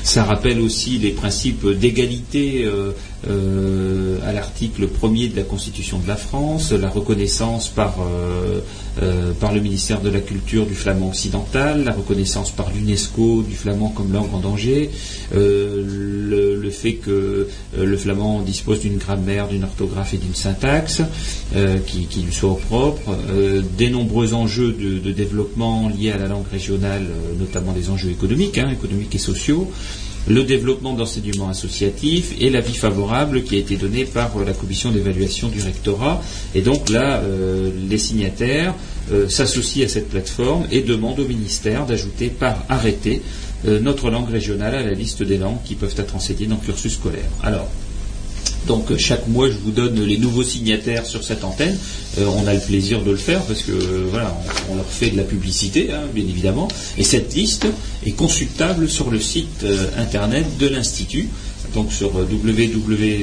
Ça 0.02 0.24
rappelle 0.24 0.60
aussi 0.60 0.98
les 0.98 1.10
principes 1.10 1.66
d'égalité 1.66 2.64
euh, 2.64 2.92
euh, 3.28 4.18
à 4.26 4.32
l'article 4.32 4.88
1er 4.88 5.30
de 5.30 5.36
la 5.36 5.42
Constitution 5.42 5.98
de 5.98 6.08
la 6.08 6.16
France, 6.16 6.72
la 6.72 6.88
reconnaissance 6.88 7.68
par, 7.68 7.96
euh, 8.00 9.32
par 9.34 9.52
le 9.52 9.60
ministère 9.60 10.00
de 10.00 10.10
la 10.10 10.20
Culture 10.20 10.66
du 10.66 10.74
flamand 10.74 11.08
occidental, 11.08 11.84
la 11.84 11.92
reconnaissance 11.92 12.50
par 12.50 12.70
l'UNESCO 12.72 13.42
du 13.42 13.54
flamand 13.54 13.90
comme 13.90 14.12
langue 14.12 14.34
en 14.34 14.40
danger, 14.40 14.90
le, 15.32 16.70
fait 16.70 16.94
que 16.94 17.48
le 17.76 17.96
flamand 17.96 18.40
dispose 18.40 18.80
d'une 18.80 18.96
grammaire, 18.96 19.46
d'une 19.48 19.64
orthographe 19.64 20.14
et 20.14 20.16
d'une 20.16 20.34
syntaxe 20.34 21.02
qui, 21.86 22.22
lui 22.22 22.32
soit 22.32 22.56
propre, 22.56 23.16
euh, 23.30 23.62
des 23.76 23.90
nombreux 23.90 24.34
enjeux 24.34 24.72
de, 24.72 25.12
développement 25.12 25.88
liés 25.88 26.10
à 26.10 26.18
la 26.18 26.26
langue 26.26 26.46
régionale, 26.50 27.06
notamment 27.38 27.72
des 27.72 27.90
enjeux 27.90 28.10
économiques, 28.10 28.58
hein, 28.58 28.70
économiques 28.70 29.14
et 29.14 29.18
sociaux, 29.18 29.70
le 30.28 30.44
développement 30.44 30.94
d'enseignement 30.94 31.48
associatif 31.48 32.34
et 32.40 32.50
l'avis 32.50 32.74
favorable 32.74 33.42
qui 33.42 33.56
a 33.56 33.58
été 33.58 33.76
donné 33.76 34.04
par 34.04 34.36
euh, 34.36 34.44
la 34.44 34.52
commission 34.52 34.90
d'évaluation 34.90 35.48
du 35.48 35.60
rectorat. 35.60 36.22
Et 36.54 36.62
donc 36.62 36.88
là, 36.90 37.18
euh, 37.18 37.70
les 37.88 37.98
signataires 37.98 38.74
euh, 39.10 39.28
s'associent 39.28 39.84
à 39.84 39.88
cette 39.88 40.08
plateforme 40.08 40.66
et 40.70 40.82
demandent 40.82 41.20
au 41.20 41.26
ministère 41.26 41.86
d'ajouter 41.86 42.28
par 42.28 42.64
arrêté 42.68 43.22
notre 43.64 44.10
langue 44.10 44.28
régionale 44.28 44.74
à 44.74 44.82
la 44.82 44.90
liste 44.90 45.22
des 45.22 45.38
langues 45.38 45.62
qui 45.64 45.76
peuvent 45.76 45.94
être 45.96 46.16
enseignées 46.16 46.46
dans 46.46 46.56
le 46.56 46.66
cursus 46.66 46.94
scolaire. 46.94 47.28
Alors, 47.44 47.68
donc 48.66 48.90
euh, 48.90 48.98
chaque 48.98 49.26
mois, 49.28 49.48
je 49.48 49.56
vous 49.56 49.70
donne 49.70 50.00
les 50.04 50.18
nouveaux 50.18 50.42
signataires 50.42 51.06
sur 51.06 51.24
cette 51.24 51.44
antenne. 51.44 51.76
Euh, 52.18 52.26
on 52.36 52.46
a 52.46 52.54
le 52.54 52.60
plaisir 52.60 53.02
de 53.02 53.10
le 53.10 53.16
faire 53.16 53.42
parce 53.42 53.62
que 53.62 53.72
euh, 53.72 54.06
voilà, 54.10 54.36
on, 54.70 54.76
leur 54.76 54.86
fait 54.86 55.10
de 55.10 55.16
la 55.16 55.22
publicité, 55.22 55.90
hein, 55.92 56.02
bien 56.12 56.24
évidemment. 56.24 56.68
Et 56.98 57.04
cette 57.04 57.34
liste 57.34 57.66
est 58.04 58.12
consultable 58.12 58.88
sur 58.88 59.10
le 59.10 59.18
site 59.20 59.64
euh, 59.64 59.86
internet 59.96 60.46
de 60.58 60.68
l'institut. 60.68 61.28
Donc 61.74 61.90
sur 61.92 62.12
www.anvt.org, 62.14 63.22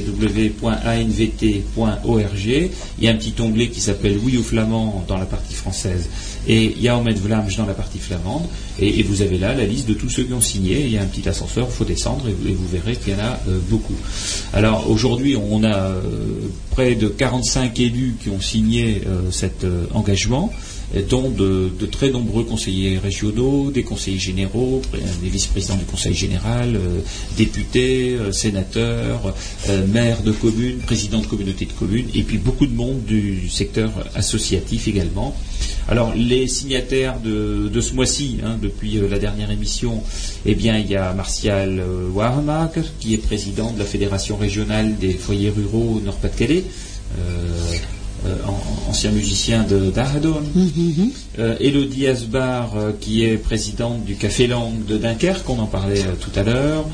il 2.98 3.03
y 3.03 3.07
a 3.07 3.11
un 3.11 3.16
petit 3.16 3.36
onglet 3.40 3.68
qui 3.68 3.80
s'appelle 3.80 4.18
Oui 4.24 4.38
au 4.38 4.44
flamand 4.44 5.06
dans 5.07 5.18
la 5.18 5.26
partie 5.26 5.53
française 5.53 6.10
et 6.48 6.76
Jaumet 6.82 7.14
Vlaams 7.14 7.49
dans 7.57 7.66
la 7.66 7.74
partie 7.74 7.99
flamande. 7.99 8.44
Et, 8.80 9.03
vous 9.03 9.22
avez 9.22 9.38
là 9.38 9.53
la 9.53 9.66
liste 9.66 9.88
de 9.88 9.94
tous 9.94 10.10
ceux 10.10 10.24
qui 10.24 10.34
ont 10.34 10.41
signé. 10.41 10.82
Il 10.86 10.91
y 10.91 10.98
a 10.98 11.02
un 11.02 11.06
petit 11.06 11.28
ascenseur, 11.28 11.68
il 11.70 11.74
faut 11.74 11.86
descendre 11.86 12.28
et 12.30 12.53
vous, 12.53 12.68
verrez 12.68 12.95
qu'il 12.95 13.14
y 13.14 13.16
en 13.16 13.20
a 13.20 13.40
euh, 13.48 13.60
beaucoup. 13.70 13.95
Alors 14.53 14.90
aujourd'hui, 14.90 15.36
on 15.36 15.64
a 15.64 15.76
euh, 15.76 16.02
près 16.72 16.95
de 16.95 17.07
45 17.07 17.80
élus 17.80 18.16
qui 18.22 18.30
ont 18.30 18.41
signé 18.41 19.02
euh, 19.06 19.32
cet 19.32 19.66
engagement. 19.94 20.52
dont 21.07 21.30
de, 21.30 21.70
très 21.91 22.10
nombreux 22.10 22.44
conseillers 22.44 22.98
régionaux, 22.98 23.70
des 23.70 23.84
conseillers 23.84 24.18
généraux, 24.18 24.82
des 25.22 25.30
vice-présidents 25.30 25.78
du 25.78 25.86
conseil 25.86 26.16
général, 26.16 26.80
députés, 27.38 28.18
sénateurs, 28.32 29.36
maires 29.88 30.24
de 30.24 30.32
communes, 30.32 30.80
présidents 30.80 31.22
de 31.22 31.28
communautés 31.28 31.66
de 31.66 31.74
communes, 31.74 32.07
et 32.16 32.24
puis 32.24 32.40
beaucoup 32.40 32.66
de 32.66 32.76
monde 32.76 33.03
du 33.06 33.49
secteur 33.49 33.91
associatif 34.16 34.88
également. 34.88 35.36
Alors 35.91 36.14
les 36.16 36.48
signataires 36.48 37.20
de, 37.20 37.68
de 37.68 37.82
ce 37.82 37.94
mois-ci, 37.95 38.38
hein, 38.45 38.57
depuis 38.61 38.98
euh, 38.99 39.07
la 39.10 39.18
dernière 39.18 39.49
émission, 39.49 40.03
eh 40.45 40.53
bien 40.53 40.78
il 40.78 40.88
y 40.88 40.95
a 40.95 41.14
Martial 41.14 41.80
euh, 41.80 42.07
Warmaker, 42.14 42.84
qui 42.99 43.16
est 43.16 43.18
président 43.18 43.72
de 43.72 43.80
la 43.80 43.86
Fédération 43.86 44.38
régionale 44.38 44.98
des 44.98 45.14
foyers 45.14 45.49
ruraux 45.49 45.99
Nord-Pas-de-Calais, 46.06 46.64
euh, 47.18 47.22
euh, 48.28 48.36
an- 48.48 48.61
ancien 48.90 49.10
musicien 49.10 49.64
de 49.64 49.90
d'Ahadon. 49.90 50.41
Euh, 51.40 51.56
Elodie 51.60 52.06
Asbar, 52.06 52.74
euh, 52.78 52.91
qui 53.02 53.24
est 53.26 53.38
présidente 53.38 54.06
du 54.06 54.14
Café 54.16 54.45
Langue 54.45 54.86
de 54.86 54.95
Dunkerque, 54.98 55.49
on 55.49 55.57
en 55.57 55.66
parlait 55.68 56.03
tout 56.22 56.32
à 56.40 56.44
l'heure. 56.44 56.86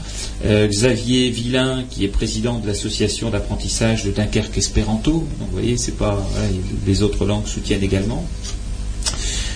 Xavier 0.47 1.31
Villain, 1.31 1.83
qui 1.89 2.05
est 2.05 2.07
président 2.07 2.59
de 2.59 2.67
l'association 2.67 3.29
d'apprentissage 3.29 4.05
de 4.05 4.11
Dunkerque 4.11 4.57
Espéranto. 4.57 5.11
Donc 5.39 5.49
vous 5.49 5.57
voyez, 5.59 5.77
c'est 5.77 5.97
pas 5.97 6.15
voilà, 6.31 6.47
les 6.87 7.01
autres 7.03 7.25
langues 7.25 7.47
soutiennent 7.47 7.83
également. 7.83 8.23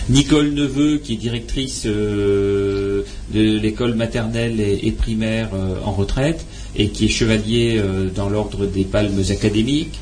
Nicole 0.10 0.54
Neveu, 0.54 0.98
qui 0.98 1.14
est 1.14 1.18
directrice 1.18 1.84
euh, 1.86 3.04
de 3.32 3.42
l'école 3.42 3.94
maternelle 3.94 4.60
et, 4.60 4.92
primaire 4.92 5.50
euh, 5.54 5.76
en 5.86 5.92
retraite 5.92 6.48
et 6.76 6.90
qui 6.90 7.06
est 7.06 7.10
chevalier 7.10 7.78
euh, 7.78 8.10
dans 8.10 8.28
l'ordre 8.28 8.66
des 8.66 8.86
palmes 8.86 9.22
académiques. 9.30 10.00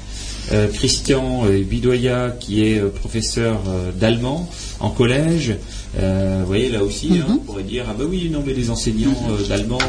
Euh, 0.52 0.68
Christian 0.68 1.46
euh, 1.46 1.62
Bidoya, 1.62 2.36
qui 2.40 2.64
est 2.64 2.80
euh, 2.80 2.90
professeur 2.90 3.60
euh, 3.68 3.92
d'allemand 3.92 4.50
en 4.80 4.90
collège. 4.90 5.56
Euh, 6.00 6.40
vous 6.42 6.48
voyez, 6.48 6.70
là 6.70 6.84
aussi, 6.84 7.10
hein, 7.14 7.26
on 7.30 7.38
pourrait 7.38 7.64
dire, 7.64 7.86
ah 7.90 7.96
ben 7.98 8.06
oui, 8.10 8.30
non, 8.32 8.44
mais 8.46 8.54
les 8.54 8.70
enseignants 8.70 9.16
d'allemand, 9.50 9.80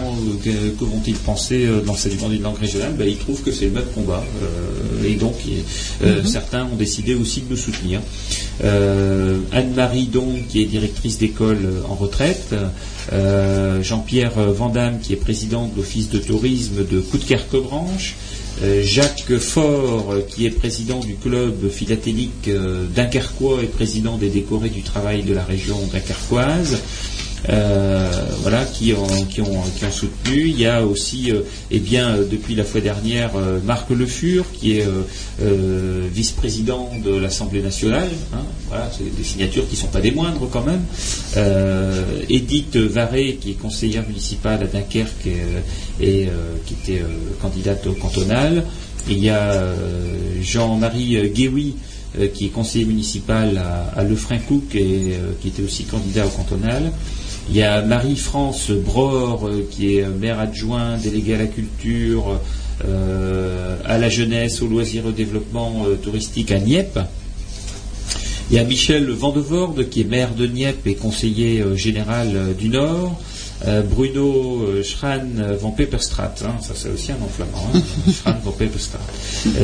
que, 0.43 0.51
que 0.51 0.85
vont-ils 0.85 1.15
penser 1.15 1.67
de 1.67 1.83
l'enseignement 1.87 2.29
d'une 2.29 2.43
langue 2.43 2.59
régionale? 2.59 2.95
Ben, 2.99 3.07
Ils 3.07 3.19
trouvent 3.19 3.43
que 3.43 3.53
c'est 3.53 3.67
le 3.67 3.73
même 3.73 3.85
combat. 3.95 4.25
Euh, 4.43 5.07
et 5.09 5.15
donc, 5.15 5.35
euh, 6.03 6.25
certains 6.25 6.65
ont 6.65 6.77
décidé 6.77 7.15
aussi 7.15 7.43
de 7.43 7.51
nous 7.51 7.57
soutenir. 7.57 8.01
Euh, 8.65 9.39
Anne-Marie 9.53 10.07
donc, 10.07 10.49
qui 10.49 10.63
est 10.63 10.67
directrice 10.67 11.19
d'école 11.19 11.83
en 11.89 11.95
retraite. 11.95 12.55
Euh, 13.13 13.83
Jean-Pierre 13.83 14.39
Vandamme, 14.53 15.01
qui 15.01 15.13
est 15.13 15.17
président 15.17 15.67
de 15.67 15.77
l'office 15.77 16.09
de 16.11 16.19
tourisme 16.19 16.87
de 16.91 17.01
Coudekerque-Branche. 17.01 18.17
Euh, 18.63 18.83
Jacques 18.83 19.39
Faure, 19.39 20.13
euh, 20.13 20.21
qui 20.23 20.45
est 20.45 20.51
président 20.51 20.99
du 20.99 21.15
club 21.15 21.69
philatélique 21.69 22.49
euh, 22.49 22.87
dunkerquois 22.87 23.63
et 23.63 23.67
président 23.67 24.17
des 24.17 24.31
décorés 24.31 24.69
du 24.69 24.83
travail 24.83 25.23
de 25.23 25.33
la 25.33 25.45
région 25.45 25.79
dunkerquoise. 25.93 26.79
Euh, 27.49 28.11
voilà, 28.43 28.65
qui 28.65 28.93
ont, 28.93 29.07
soutenu. 29.91 30.49
Il 30.49 30.59
y 30.61 30.67
a 30.67 30.85
aussi, 30.85 31.31
euh, 31.31 31.43
eh 31.71 31.79
bien, 31.79 32.11
euh, 32.11 32.25
depuis 32.29 32.55
la 32.55 32.65
fois 32.65 32.81
dernière, 32.81 33.31
Marc 33.65 33.91
Le 33.91 34.07
Fur, 34.07 34.45
qui 34.53 34.79
est 34.79 34.87
vice-président 36.13 36.91
de 37.05 37.15
l'Assemblée 37.15 37.63
nationale. 37.63 38.09
hein. 38.35 38.45
voilà, 38.69 38.91
c'est 38.97 39.15
des 39.17 39.25
signatures 39.25 39.67
qui 39.69 39.77
ne 39.77 39.81
sont 39.81 39.89
pas 39.89 40.01
des 40.01 40.11
moindres 40.11 40.49
quand 40.51 40.65
même. 40.65 40.83
Edith 42.29 42.77
Varé, 42.77 43.39
qui 43.41 43.51
est 43.51 43.55
conseillère 43.55 44.07
municipale 44.07 44.63
à 44.63 44.67
Dunkerque 44.67 45.29
et, 46.01 46.29
qui 46.67 46.75
était 46.75 47.03
candidate 47.41 47.87
au 47.87 47.93
cantonal. 47.93 48.65
Il 49.09 49.19
y 49.19 49.31
a 49.31 49.65
Jean-Marie 50.43 51.31
Guéoui, 51.31 51.77
qui 52.35 52.47
est 52.47 52.51
conseiller 52.51 52.85
municipal 52.85 53.59
à, 53.59 53.99
à 53.99 54.05
Lefrancouc 54.05 54.75
et 54.75 55.15
qui 55.41 55.49
était 55.49 55.63
aussi 55.63 55.85
candidat 55.85 56.27
au 56.27 56.31
cantonal. 56.31 56.93
Il 57.51 57.57
y 57.57 57.63
a 57.63 57.81
Marie-France 57.81 58.71
Bror, 58.71 59.47
euh, 59.47 59.67
qui 59.71 59.97
est 59.97 60.05
euh, 60.05 60.11
maire 60.11 60.39
adjoint, 60.39 60.99
déléguée 60.99 61.35
à 61.35 61.39
la 61.39 61.47
culture, 61.47 62.39
euh, 62.85 63.79
à 63.87 63.97
la 63.97 64.11
jeunesse, 64.11 64.61
au 64.61 64.67
loisir 64.67 65.07
au 65.07 65.13
développement 65.13 65.87
touristique 66.03 66.53
à 66.53 66.59
Nieppe. 66.59 66.99
Il 68.51 68.57
y 68.57 68.59
a 68.59 68.65
Michel 68.65 69.11
Vandevorde, 69.11 69.89
qui 69.89 70.03
est 70.03 70.05
maire 70.05 70.35
de 70.35 70.47
Nieppe 70.47 70.87
et 70.87 70.95
conseiller 70.95 71.65
général 71.75 72.55
du 72.59 72.69
Nord. 72.69 73.19
Euh, 73.67 73.83
Bruno 73.83 74.63
euh, 74.63 74.83
Schran 74.85 75.27
euh, 75.39 75.57
van 75.57 75.71
Peperstraat, 75.73 76.35
hein, 76.45 76.55
ça 76.63 76.75
c'est 76.77 76.91
aussi 76.91 77.11
un 77.11 77.17
nom 77.19 77.29
flamand, 77.29 77.71
hein, 77.75 77.83
Schran 78.13 78.37
van 78.45 78.53
Peperstraat, 78.53 79.01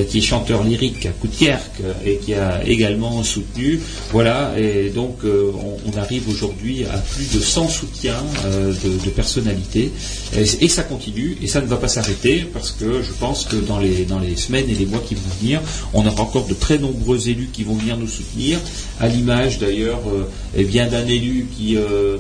qui 0.09 0.19
est 0.19 0.21
chanteur 0.21 0.65
lyrique 0.65 1.07
à 1.07 1.11
euh, 1.11 1.93
et 2.05 2.17
qui 2.17 2.35
a 2.35 2.65
également 2.67 3.23
soutenu. 3.23 3.81
Voilà, 4.11 4.53
et 4.59 4.91
donc 4.91 5.19
on, 5.25 5.77
on 5.89 5.99
arrive 5.99 6.29
aujourd'hui 6.29 6.85
à 6.85 6.99
plus 6.99 7.33
de 7.35 7.41
100 7.41 7.69
soutiens 7.69 8.23
de, 8.45 9.05
de 9.05 9.11
personnalités 9.11 9.93
et, 10.37 10.43
et 10.65 10.69
ça 10.69 10.83
continue 10.83 11.37
et 11.43 11.47
ça 11.47 11.61
ne 11.61 11.67
va 11.67 11.77
pas 11.77 11.89
s'arrêter 11.89 12.47
parce 12.53 12.73
que 12.73 13.03
je 13.03 13.13
pense 13.13 13.45
que 13.45 13.57
dans 13.57 13.79
les, 13.79 14.05
dans 14.05 14.19
les 14.19 14.37
semaines 14.37 14.69
et 14.69 14.75
les 14.75 14.87
mois 14.87 15.03
qui 15.07 15.15
vont 15.15 15.23
venir, 15.41 15.61
on 15.93 16.07
aura 16.07 16.23
encore 16.23 16.47
de 16.47 16.55
très 16.55 16.79
nombreux 16.79 17.29
élus 17.29 17.49
qui 17.53 17.65
vont 17.65 17.75
venir 17.75 17.97
nous 17.97 18.09
soutenir, 18.09 18.59
à 19.01 19.09
l'image 19.09 19.59
d'ailleurs 19.59 20.01
euh, 20.09 20.29
eh 20.57 20.65
bien 20.65 20.87
d'un 20.87 21.07
élu 21.07 21.47
qui 21.57 21.77
euh, 21.77 22.19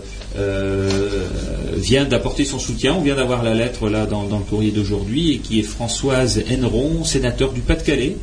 vient 1.84 2.04
d'apporter 2.04 2.44
son 2.44 2.58
soutien. 2.58 2.94
On 2.94 3.02
vient 3.02 3.16
d'avoir 3.16 3.42
la 3.42 3.54
lettre 3.54 3.88
là 3.88 4.06
dans, 4.06 4.22
le 4.22 4.44
courrier 4.44 4.70
d'aujourd'hui 4.70 5.32
et 5.32 5.38
qui 5.38 5.60
est 5.60 5.62
Françoise 5.62 6.42
Henneron, 6.50 7.04
sénateur 7.04 7.52
du 7.52 7.60
Pas-de-Calais, 7.60 8.16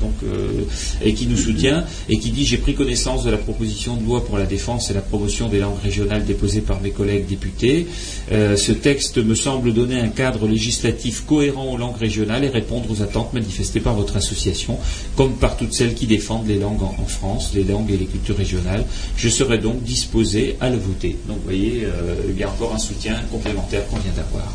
donc 0.00 0.14
euh, 0.24 0.64
et 1.02 1.14
qui 1.14 1.26
nous 1.26 1.36
soutient 1.36 1.84
et 2.08 2.18
qui 2.18 2.30
dit 2.30 2.44
j'ai 2.44 2.56
pris 2.58 2.74
connaissance 2.74 3.24
de 3.24 3.30
la 3.30 3.36
proposition 3.36 3.96
de 3.96 4.04
loi 4.04 4.24
pour 4.24 4.36
la 4.38 4.46
défense 4.46 4.90
et 4.90 4.94
la 4.94 5.00
promotion 5.00 5.48
des 5.48 5.60
langues 5.60 5.80
régionales 5.82 6.24
déposée 6.24 6.60
par 6.60 6.80
mes 6.80 6.90
collègues 6.90 7.26
députés. 7.26 7.86
Euh, 8.32 8.56
ce 8.56 8.72
texte 8.72 9.18
me 9.18 9.34
semble 9.34 9.72
donner 9.72 10.00
un 10.00 10.08
cadre 10.08 10.46
législatif 10.48 11.24
cohérent 11.24 11.72
aux 11.72 11.76
langues 11.76 11.98
régionales 11.98 12.44
et 12.44 12.48
répondre 12.48 12.90
aux 12.90 13.02
attentes 13.02 13.32
manifestées 13.32 13.80
par 13.80 13.94
votre 13.94 14.16
association, 14.16 14.78
comme 15.16 15.34
par 15.34 15.56
toutes 15.56 15.72
celles 15.72 15.94
qui 15.94 16.06
défendent 16.06 16.48
les 16.48 16.58
langues 16.58 16.82
en, 16.82 17.06
France, 17.06 17.52
les 17.54 17.64
langues 17.64 17.90
et 17.90 17.96
les 17.96 18.06
cultures 18.06 18.36
régionales. 18.36 18.84
Je 19.16 19.28
serai 19.28 19.58
donc 19.58 19.82
disposé 19.82 20.56
à 20.60 20.70
le 20.70 20.78
voter. 20.78 21.16
Voyez, 21.54 21.84
euh, 21.84 22.32
il 22.32 22.38
y 22.38 22.44
a 22.44 22.48
encore 22.48 22.72
un 22.74 22.78
soutien 22.88 23.14
complémentaire 23.30 23.86
qu'on 23.88 23.98
vient 24.06 24.16
d'avoir. 24.16 24.48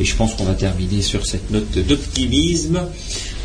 Et 0.00 0.04
je 0.04 0.14
pense 0.16 0.34
qu'on 0.34 0.44
va 0.52 0.54
terminer 0.54 1.02
sur 1.02 1.22
cette 1.26 1.50
note 1.50 1.78
d'optimisme 1.88 2.78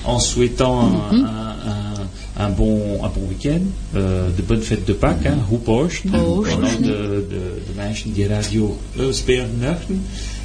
en 0.04 0.20
souhaitant 0.20 0.80
un, 1.12 1.16
un- 1.16 1.56
un- 1.74 2.08
un 2.40 2.50
bon, 2.50 3.04
un 3.04 3.10
bon 3.10 3.26
week-end, 3.30 3.62
euh, 3.96 4.30
de 4.38 4.42
bonnes 4.44 4.62
fêtes 4.62 4.86
de 4.86 4.94
Pâques, 4.94 5.26
hein, 5.26 5.40
Hoepochen, 5.52 6.12
au 6.16 6.46
nom 6.46 6.80
de, 6.82 7.26
de, 7.34 7.42
de 7.68 7.74
mensen 7.76 8.14
die 8.14 8.28
radio 8.28 8.78
spelen. 9.12 9.50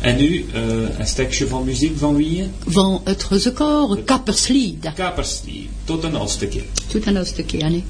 En 0.00 0.16
nu, 0.16 0.44
uh, 0.54 0.98
een 0.98 1.06
stukje 1.06 1.46
van 1.46 1.64
muziek 1.64 1.98
van 1.98 2.16
wie? 2.16 2.44
Van 2.66 3.00
het 3.04 3.26
reuzekor 3.30 4.02
Kapperslied. 4.04 4.92
Kaperslied. 4.94 5.68
Tot 5.84 6.04
een 6.04 6.14
ander 6.14 6.46
keer. 6.48 6.64
Tout 6.88 7.06
un 7.06 7.16
autre 7.16 7.32
stukje, 7.32 7.64
allez. 7.64 7.82